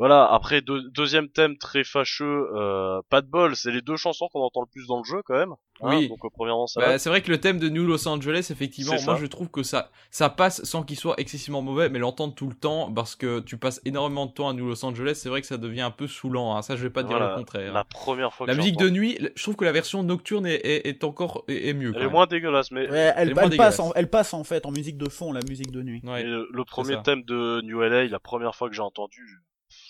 [0.07, 4.27] Voilà, après deux- deuxième thème très fâcheux, euh, pas de bol, c'est les deux chansons
[4.31, 5.53] qu'on entend le plus dans le jeu quand même.
[5.81, 6.07] hein, Oui.
[6.09, 6.99] donc euh, premièrement ça Bah, va.
[6.99, 9.17] c'est vrai que le thème de New Los Angeles, effectivement, moi ça.
[9.17, 12.53] je trouve que ça, ça passe sans qu'il soit excessivement mauvais, mais l'entendre tout le
[12.53, 15.47] temps, parce que tu passes énormément de temps à New Los Angeles, c'est vrai que
[15.47, 16.55] ça devient un peu saoulant.
[16.55, 16.61] Hein.
[16.61, 17.73] Ça, je vais pas te dire le contraire.
[17.73, 20.61] La première fois que La musique de nuit, je trouve que la version nocturne est,
[20.63, 21.91] est, est encore est, est mieux.
[21.95, 22.11] Elle est même.
[22.11, 24.65] moins dégueulasse, mais Ouais, elle, Elle est moins elle passe en, elle passe en fait
[24.65, 26.01] en musique de fond, la musique de nuit.
[26.03, 29.39] Ouais, le, le premier thème de New LA, la première fois que j'ai entendu,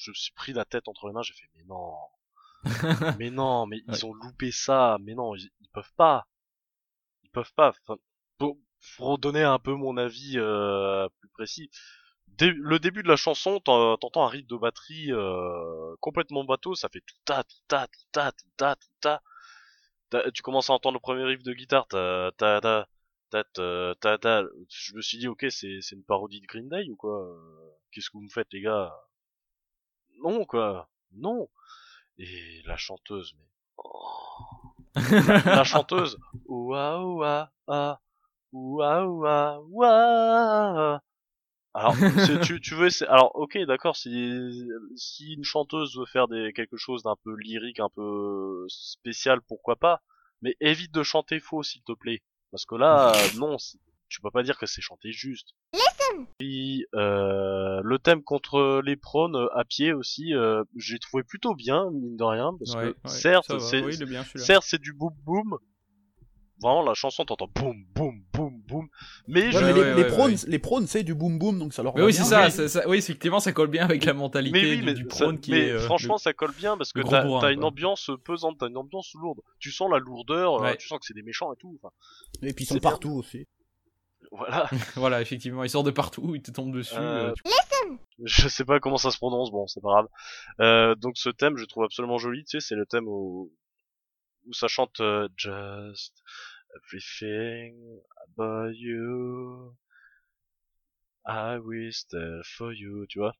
[0.05, 1.93] je, me suis pris la tête entre les mains, j'ai fait mais non,
[3.13, 6.27] mais non, mais ils ont loupé ça, mais non, ils, ils peuvent pas,
[7.23, 7.69] ils peuvent pas.
[7.83, 7.97] Enfin,
[8.37, 8.57] pour,
[8.97, 11.69] pour donner un peu mon avis euh, plus précis,
[12.27, 16.75] dès le début de la chanson, t'en- t'entends un rythme de batterie euh, complètement bateau,
[16.75, 19.21] ça fait tout ta, tout ta, tout ta, tout ta, tout ta.
[20.33, 22.87] Tu commences à entendre le premier riff de guitare, ta ta ta
[23.29, 24.43] ta ta ta ta.
[24.69, 27.27] Je me suis dit ok, c'est une parodie de Green Day ou quoi?
[27.91, 28.93] Qu'est-ce que vous me faites les gars?
[30.23, 31.49] Non quoi, non.
[32.17, 34.73] Et la chanteuse, mais oh.
[34.95, 37.99] la, la chanteuse, ouah ouah ah,
[38.53, 41.01] ouah ouah ouah.
[41.73, 41.93] Alors,
[42.45, 47.03] tu, tu veux, alors, ok, d'accord, si, si une chanteuse veut faire des, quelque chose
[47.03, 50.01] d'un peu lyrique, un peu spécial, pourquoi pas,
[50.41, 52.23] mais évite de chanter faux, s'il te plaît.
[52.51, 53.57] Parce que là, non,
[54.09, 55.49] tu peux pas dire que c'est chanté juste.
[56.39, 61.55] Puis, euh, le thème contre les prônes euh, à pied aussi, euh, j'ai trouvé plutôt
[61.55, 63.97] bien, mine de rien, parce Ouais, que ouais, certes, c'est, oui,
[64.35, 65.57] certes, c'est du boom boom.
[66.61, 68.87] Vraiment, la chanson, t'entends boum, boum, boum, boum.
[69.27, 70.37] Mais Ouais, je, mais les, ouais, les prônes, ouais.
[70.47, 72.69] les prônes, c'est du boom boom, donc ça leur Mais va oui, c'est ça, ça,
[72.69, 75.07] ça- oui, effectivement, ça colle bien avec la mentalité mais oui, du, mais, du ça-
[75.25, 75.71] prône qui mais est.
[75.71, 79.11] euh, franchement, le- ça colle bien parce que t'as une ambiance pesante, t'as une ambiance
[79.15, 79.41] lourde.
[79.59, 80.77] Tu sens la lourdeur, Ouais.
[80.77, 81.77] tu sens que c'est des méchants et tout.
[82.41, 83.45] Et puis ils c'est sont partout aussi.
[84.37, 84.69] Voilà.
[84.95, 86.95] voilà, effectivement, il sort de partout, il te tombe dessus.
[86.97, 90.07] Euh, euh, tu- Je sais pas comment ça se prononce, bon, c'est pas grave.
[90.61, 92.43] Euh, donc ce thème, je trouve absolument joli.
[92.45, 93.51] Tu sais, c'est le thème où,
[94.47, 96.13] où ça chante euh, Just
[96.75, 97.75] everything
[98.37, 99.73] about you.
[101.27, 103.33] I wish there for you, tu vois.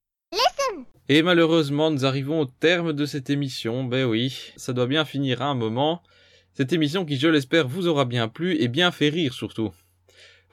[1.07, 3.83] Et malheureusement, nous arrivons au terme de cette émission.
[3.83, 6.01] Ben oui, ça doit bien finir à un moment.
[6.53, 9.71] Cette émission qui, je l'espère, vous aura bien plu et bien fait rire surtout.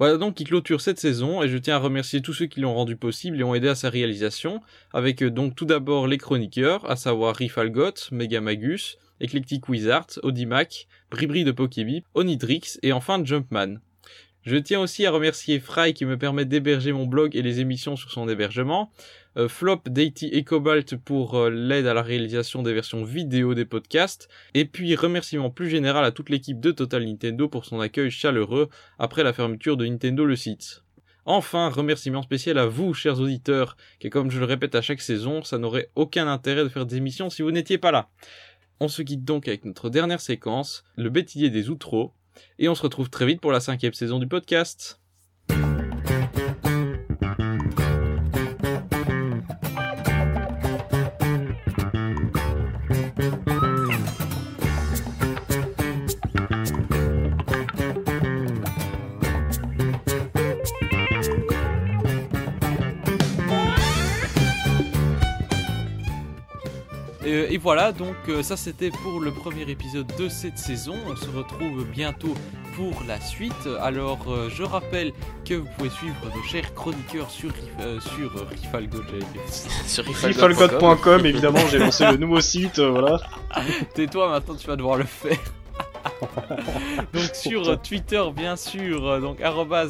[0.02, 2.74] Voilà donc qui clôture cette saison et je tiens à remercier tous ceux qui l'ont
[2.74, 4.60] rendu possible et ont aidé à sa réalisation,
[4.92, 11.44] avec euh, donc tout d'abord les chroniqueurs, à savoir Rifalgot, Megamagus, Eclectic Wizard, Audimac, Bribri
[11.44, 13.76] de Pokébip, Onidrix et enfin Jumpman.
[14.42, 17.94] Je tiens aussi à remercier Fry qui me permet d'héberger mon blog et les émissions
[17.94, 18.90] sur son hébergement,
[19.36, 23.64] euh, Flop, Deity et Cobalt pour euh, l'aide à la réalisation des versions vidéo des
[23.64, 28.10] podcasts, et puis remerciement plus général à toute l'équipe de Total Nintendo pour son accueil
[28.10, 30.82] chaleureux après la fermeture de Nintendo le site.
[31.24, 35.42] Enfin, remerciement spécial à vous, chers auditeurs, qui comme je le répète à chaque saison,
[35.42, 38.08] ça n'aurait aucun intérêt de faire des émissions si vous n'étiez pas là.
[38.80, 42.12] On se quitte donc avec notre dernière séquence, le bêtisier des outros,
[42.58, 45.01] et on se retrouve très vite pour la cinquième saison du podcast.
[67.52, 70.94] Et, voilà, donc euh, ça c'était pour le premier épisode de cette saison.
[71.06, 72.34] On se retrouve bientôt
[72.76, 73.68] pour la suite.
[73.80, 75.12] Alors euh, je rappelle
[75.44, 77.50] que vous pouvez suivre nos chers chroniqueurs sur,
[77.80, 78.98] euh, sur euh, Rifalgo.
[79.06, 79.42] j'allais dire.
[79.86, 83.20] Sur Rifalgod.com, évidemment, j'ai lancé le nouveau site, euh, voilà.
[83.94, 85.38] Tais-toi maintenant, tu vas devoir le faire.
[87.12, 89.38] donc sur Twitter bien sûr, donc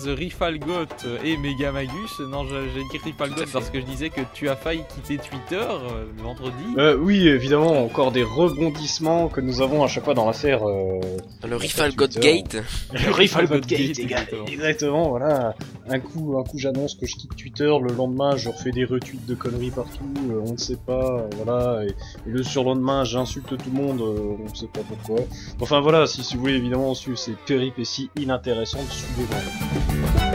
[0.07, 0.87] Rifalgot
[1.25, 2.21] et Megamagus.
[2.29, 5.57] Non, je- j'ai dit Rifalgot parce que je disais que tu as failli quitter Twitter
[5.63, 6.53] euh, le vendredi.
[6.79, 10.67] Euh, oui, évidemment, encore des rebondissements que nous avons à chaque fois dans l'affaire.
[10.69, 11.01] Euh,
[11.47, 12.57] Le Rifalgot Gate.
[12.93, 14.47] Le Rifalgot Gate, exactement.
[14.47, 15.55] exactement, voilà.
[15.89, 19.27] Un coup, un coup j'annonce que je quitte Twitter, le lendemain je refais des retweets
[19.27, 20.01] de conneries partout,
[20.31, 21.85] euh, on ne sait pas, voilà.
[21.85, 21.93] Et, et
[22.27, 25.25] le surlendemain j'insulte tout le monde, euh, on ne sait pas pourquoi.
[25.61, 30.32] Enfin voilà, si, vous voulez évidemment suivre ces péripéties inintéressantes, suivez-moi.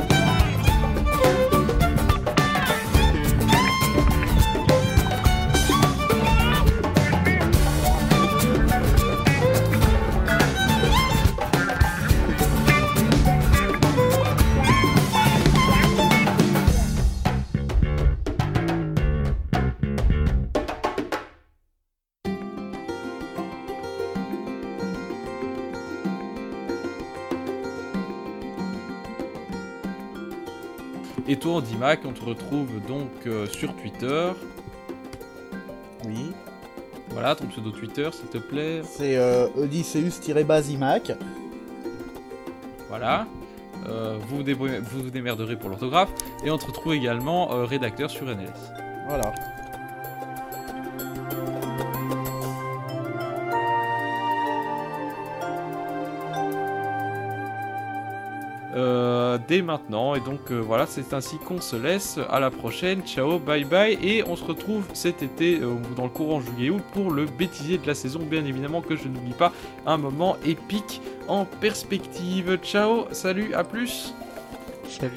[32.05, 34.31] On te retrouve donc euh, sur Twitter.
[36.05, 36.31] Oui.
[37.09, 38.81] Voilà, ton pseudo Twitter, s'il te plaît.
[38.83, 41.13] C'est euh, Odysseus-Basimac.
[42.89, 43.25] Voilà.
[43.89, 46.09] Euh, vous, vous, démerderez pour l'orthographe.
[46.43, 48.51] Et on te retrouve également rédacteur sur NLS.
[49.07, 49.33] Voilà.
[59.47, 60.15] Dès maintenant.
[60.15, 62.19] Et donc euh, voilà, c'est ainsi qu'on se laisse.
[62.29, 63.01] À la prochaine.
[63.05, 63.97] Ciao, bye bye.
[64.01, 67.87] Et on se retrouve cet été, euh, dans le courant juillet-août, pour le bêtisier de
[67.87, 68.19] la saison.
[68.19, 69.51] Bien évidemment que je n'oublie pas
[69.85, 72.57] un moment épique en perspective.
[72.63, 74.13] Ciao, salut, à plus.
[74.87, 75.11] Salut.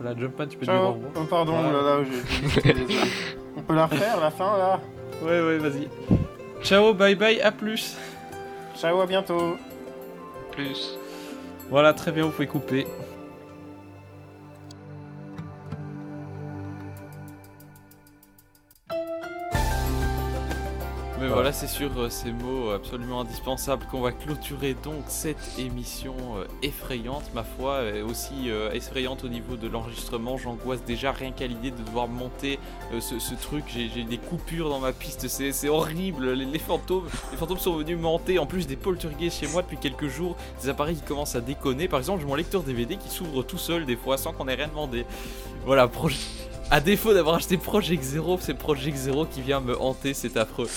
[0.00, 0.92] Voilà, Jumpman, tu peux dire au Ciao.
[0.92, 1.10] revoir.
[1.16, 1.72] Oh, pardon, Voilà.
[1.72, 2.94] là, là, j'ai- désolé.
[3.56, 4.80] On peut la refaire, la fin, là
[5.22, 5.88] Ouais, ouais, vas-y.
[6.62, 7.96] Ciao, bye bye, à plus.
[8.76, 9.56] Ciao, à bientôt.
[10.52, 10.96] Plus.
[11.70, 12.86] Voilà, très bien, vous pouvez couper.
[21.32, 26.44] Voilà, c'est sur euh, ces mots absolument indispensables qu'on va clôturer donc cette émission euh,
[26.62, 30.36] effrayante, ma foi, aussi euh, effrayante au niveau de l'enregistrement.
[30.36, 32.58] J'angoisse déjà rien qu'à l'idée de devoir monter
[32.92, 33.64] euh, ce, truc.
[33.68, 36.32] J'ai des coupures dans ma piste, c'est horrible.
[36.32, 40.08] Les, fantômes, les fantômes sont venus monter en plus des poltergeists chez moi depuis quelques
[40.08, 40.36] jours.
[40.62, 41.88] Des appareils qui commencent à déconner.
[41.88, 44.54] Par exemple, j'ai mon lecteur DVD qui s'ouvre tout seul des fois sans qu'on ait
[44.54, 45.04] rien demandé.
[45.64, 46.47] Voilà, projet.
[46.70, 50.68] À défaut d'avoir acheté Project Zero, c'est Project Zero qui vient me hanter, c'est affreux.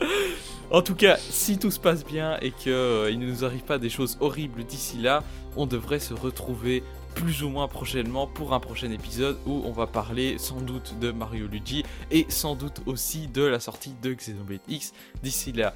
[0.70, 3.88] en tout cas, si tout se passe bien et qu'il ne nous arrive pas des
[3.88, 5.22] choses horribles d'ici là,
[5.56, 6.82] on devrait se retrouver
[7.14, 11.10] plus ou moins prochainement pour un prochain épisode où on va parler sans doute de
[11.12, 14.92] Mario Luigi et sans doute aussi de la sortie de Xenoblade X.
[15.22, 15.74] D'ici là,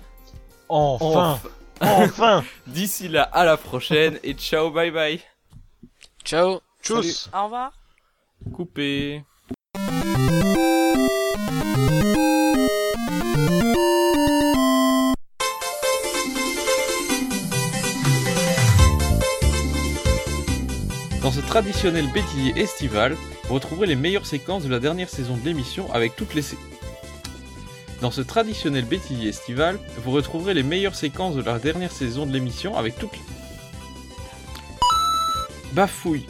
[0.69, 1.39] Enfin.
[1.43, 1.49] Enf-
[1.81, 2.45] Enfin.
[2.67, 5.21] D'ici là, à la prochaine et ciao, bye bye.
[6.25, 6.61] Ciao.
[6.83, 7.31] Tchuss.
[7.33, 7.73] Au revoir.
[8.53, 9.25] Coupé.
[21.23, 25.45] Dans ce traditionnel bêtisier estival, vous retrouverez les meilleures séquences de la dernière saison de
[25.45, 26.43] l'émission avec toutes les
[28.01, 32.33] Dans ce traditionnel bêtisier estival, vous retrouverez les meilleures séquences de la dernière saison de
[32.33, 33.23] l'émission avec toutes les...
[35.75, 36.27] Bafouille,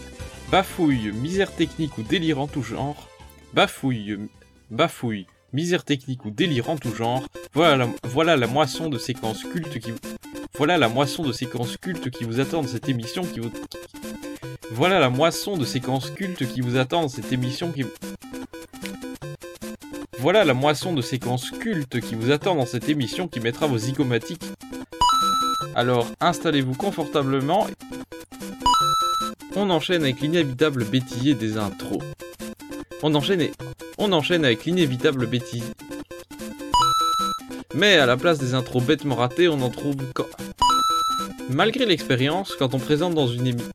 [0.50, 3.08] bafouille, misère technique ou délire en tout genre.
[3.52, 4.18] Bafouille,
[4.70, 7.24] bafouille, misère technique ou délire en tout genre.
[7.52, 9.92] Voilà la, moisson de séquences cultes qui
[10.56, 13.52] voilà la moisson de séquences cultes qui vous attend de cette émission qui vous
[14.72, 17.84] voilà la moisson de séquences cultes qui vous attend dans cette émission qui
[20.18, 23.78] voilà la moisson de séquences cultes qui vous attend dans cette émission qui mettra vos
[23.78, 24.44] zygomatiques.
[25.76, 27.68] Alors installez-vous confortablement
[29.56, 32.02] on enchaîne avec l'inévitable bêtisier des intros.
[33.02, 33.52] On enchaîne, et-
[33.98, 35.62] on enchaîne avec l'inévitable bêtisier.
[37.74, 40.26] Mais à la place des intros bêtement ratées, on en trouve quand...
[41.50, 43.70] Malgré l'expérience, quand on présente dans une émission...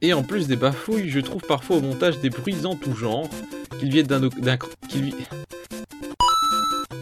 [0.00, 3.28] Et en plus des bafouilles, je trouve parfois au montage des bruits en tout genre,
[3.78, 4.20] qu'ils viennent d'un...
[4.20, 5.14] vi-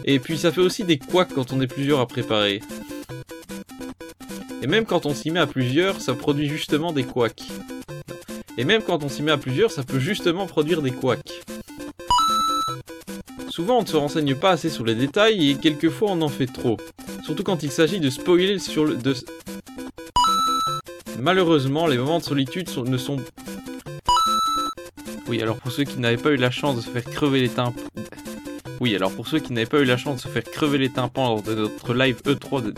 [0.05, 2.61] Et puis ça fait aussi des couacs quand on est plusieurs à préparer.
[4.61, 7.47] Et même quand on s'y met à plusieurs, ça produit justement des couacs.
[8.57, 11.41] Et même quand on s'y met à plusieurs, ça peut justement produire des couacs.
[13.49, 16.45] Souvent on ne se renseigne pas assez sur les détails et quelquefois on en fait
[16.45, 16.77] trop.
[17.23, 18.95] Surtout quand il s'agit de spoiler sur le...
[18.95, 19.15] De...
[21.19, 23.17] Malheureusement, les moments de solitude ne sont...
[25.27, 27.49] Oui, alors pour ceux qui n'avaient pas eu la chance de se faire crever les
[27.49, 27.81] tympans...
[28.79, 30.89] Oui, alors pour ceux qui n'avaient pas eu la chance de se faire crever les
[30.89, 32.73] tympans lors de notre live E3 de...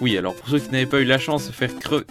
[0.00, 2.04] Oui, alors pour ceux qui n'avaient pas eu la chance de faire crever...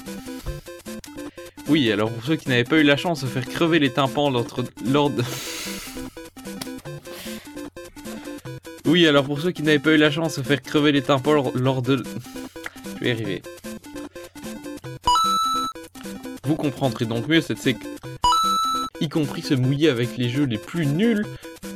[1.70, 4.30] Oui, alors pour ceux qui n'avaient pas eu la chance de faire crever les tympans
[4.30, 5.24] lors, de...
[8.86, 11.52] Oui, alors pour ceux qui n'avaient pas eu la chance de faire crever les tympans
[11.56, 12.04] lors de...
[12.96, 13.42] Je vais y arriver.
[16.46, 17.88] Vous comprendrez donc mieux cette séquence.
[19.02, 21.26] Y compris se mouiller avec les jeux les plus nuls,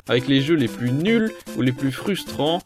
[0.08, 2.62] avec les jeux les plus nuls ou les plus frustrants.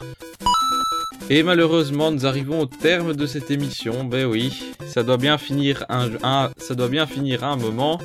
[1.33, 4.03] Et malheureusement, nous arrivons au terme de cette émission.
[4.03, 7.99] Ben oui, ça doit bien finir un, un- ça doit bien finir un moment.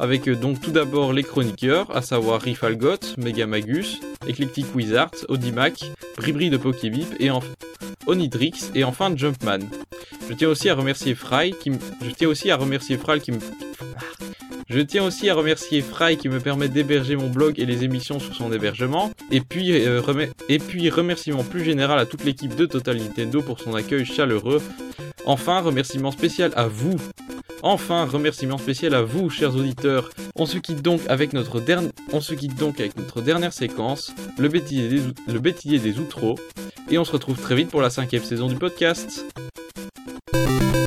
[0.00, 5.84] Avec euh, donc tout d'abord les chroniqueurs, à savoir Rifalgot, Megamagus, Eclectic Wizards, Audimac,
[6.16, 7.46] Bribri de Pokébip et enfin
[8.08, 9.60] Onidrix et enfin Jumpman.
[10.28, 11.78] Je tiens aussi à remercier Fry qui me
[14.74, 18.18] je tiens aussi à remercier Fry qui me permet d'héberger mon blog et les émissions
[18.18, 19.10] sur son hébergement.
[19.30, 20.00] Et puis, euh,
[20.48, 24.62] et puis remerciement plus général à toute l'équipe de Total Nintendo pour son accueil chaleureux.
[25.26, 26.96] Enfin, remerciement spécial à vous.
[27.62, 30.10] Enfin, remerciement spécial à vous, chers auditeurs.
[30.34, 36.34] On se quitte donc avec notre, dernière séquence, le bêtisier des, des outros.
[36.90, 39.24] Et on se retrouve très vite pour la cinquième saison du podcast.
[40.34, 40.83] Thank you.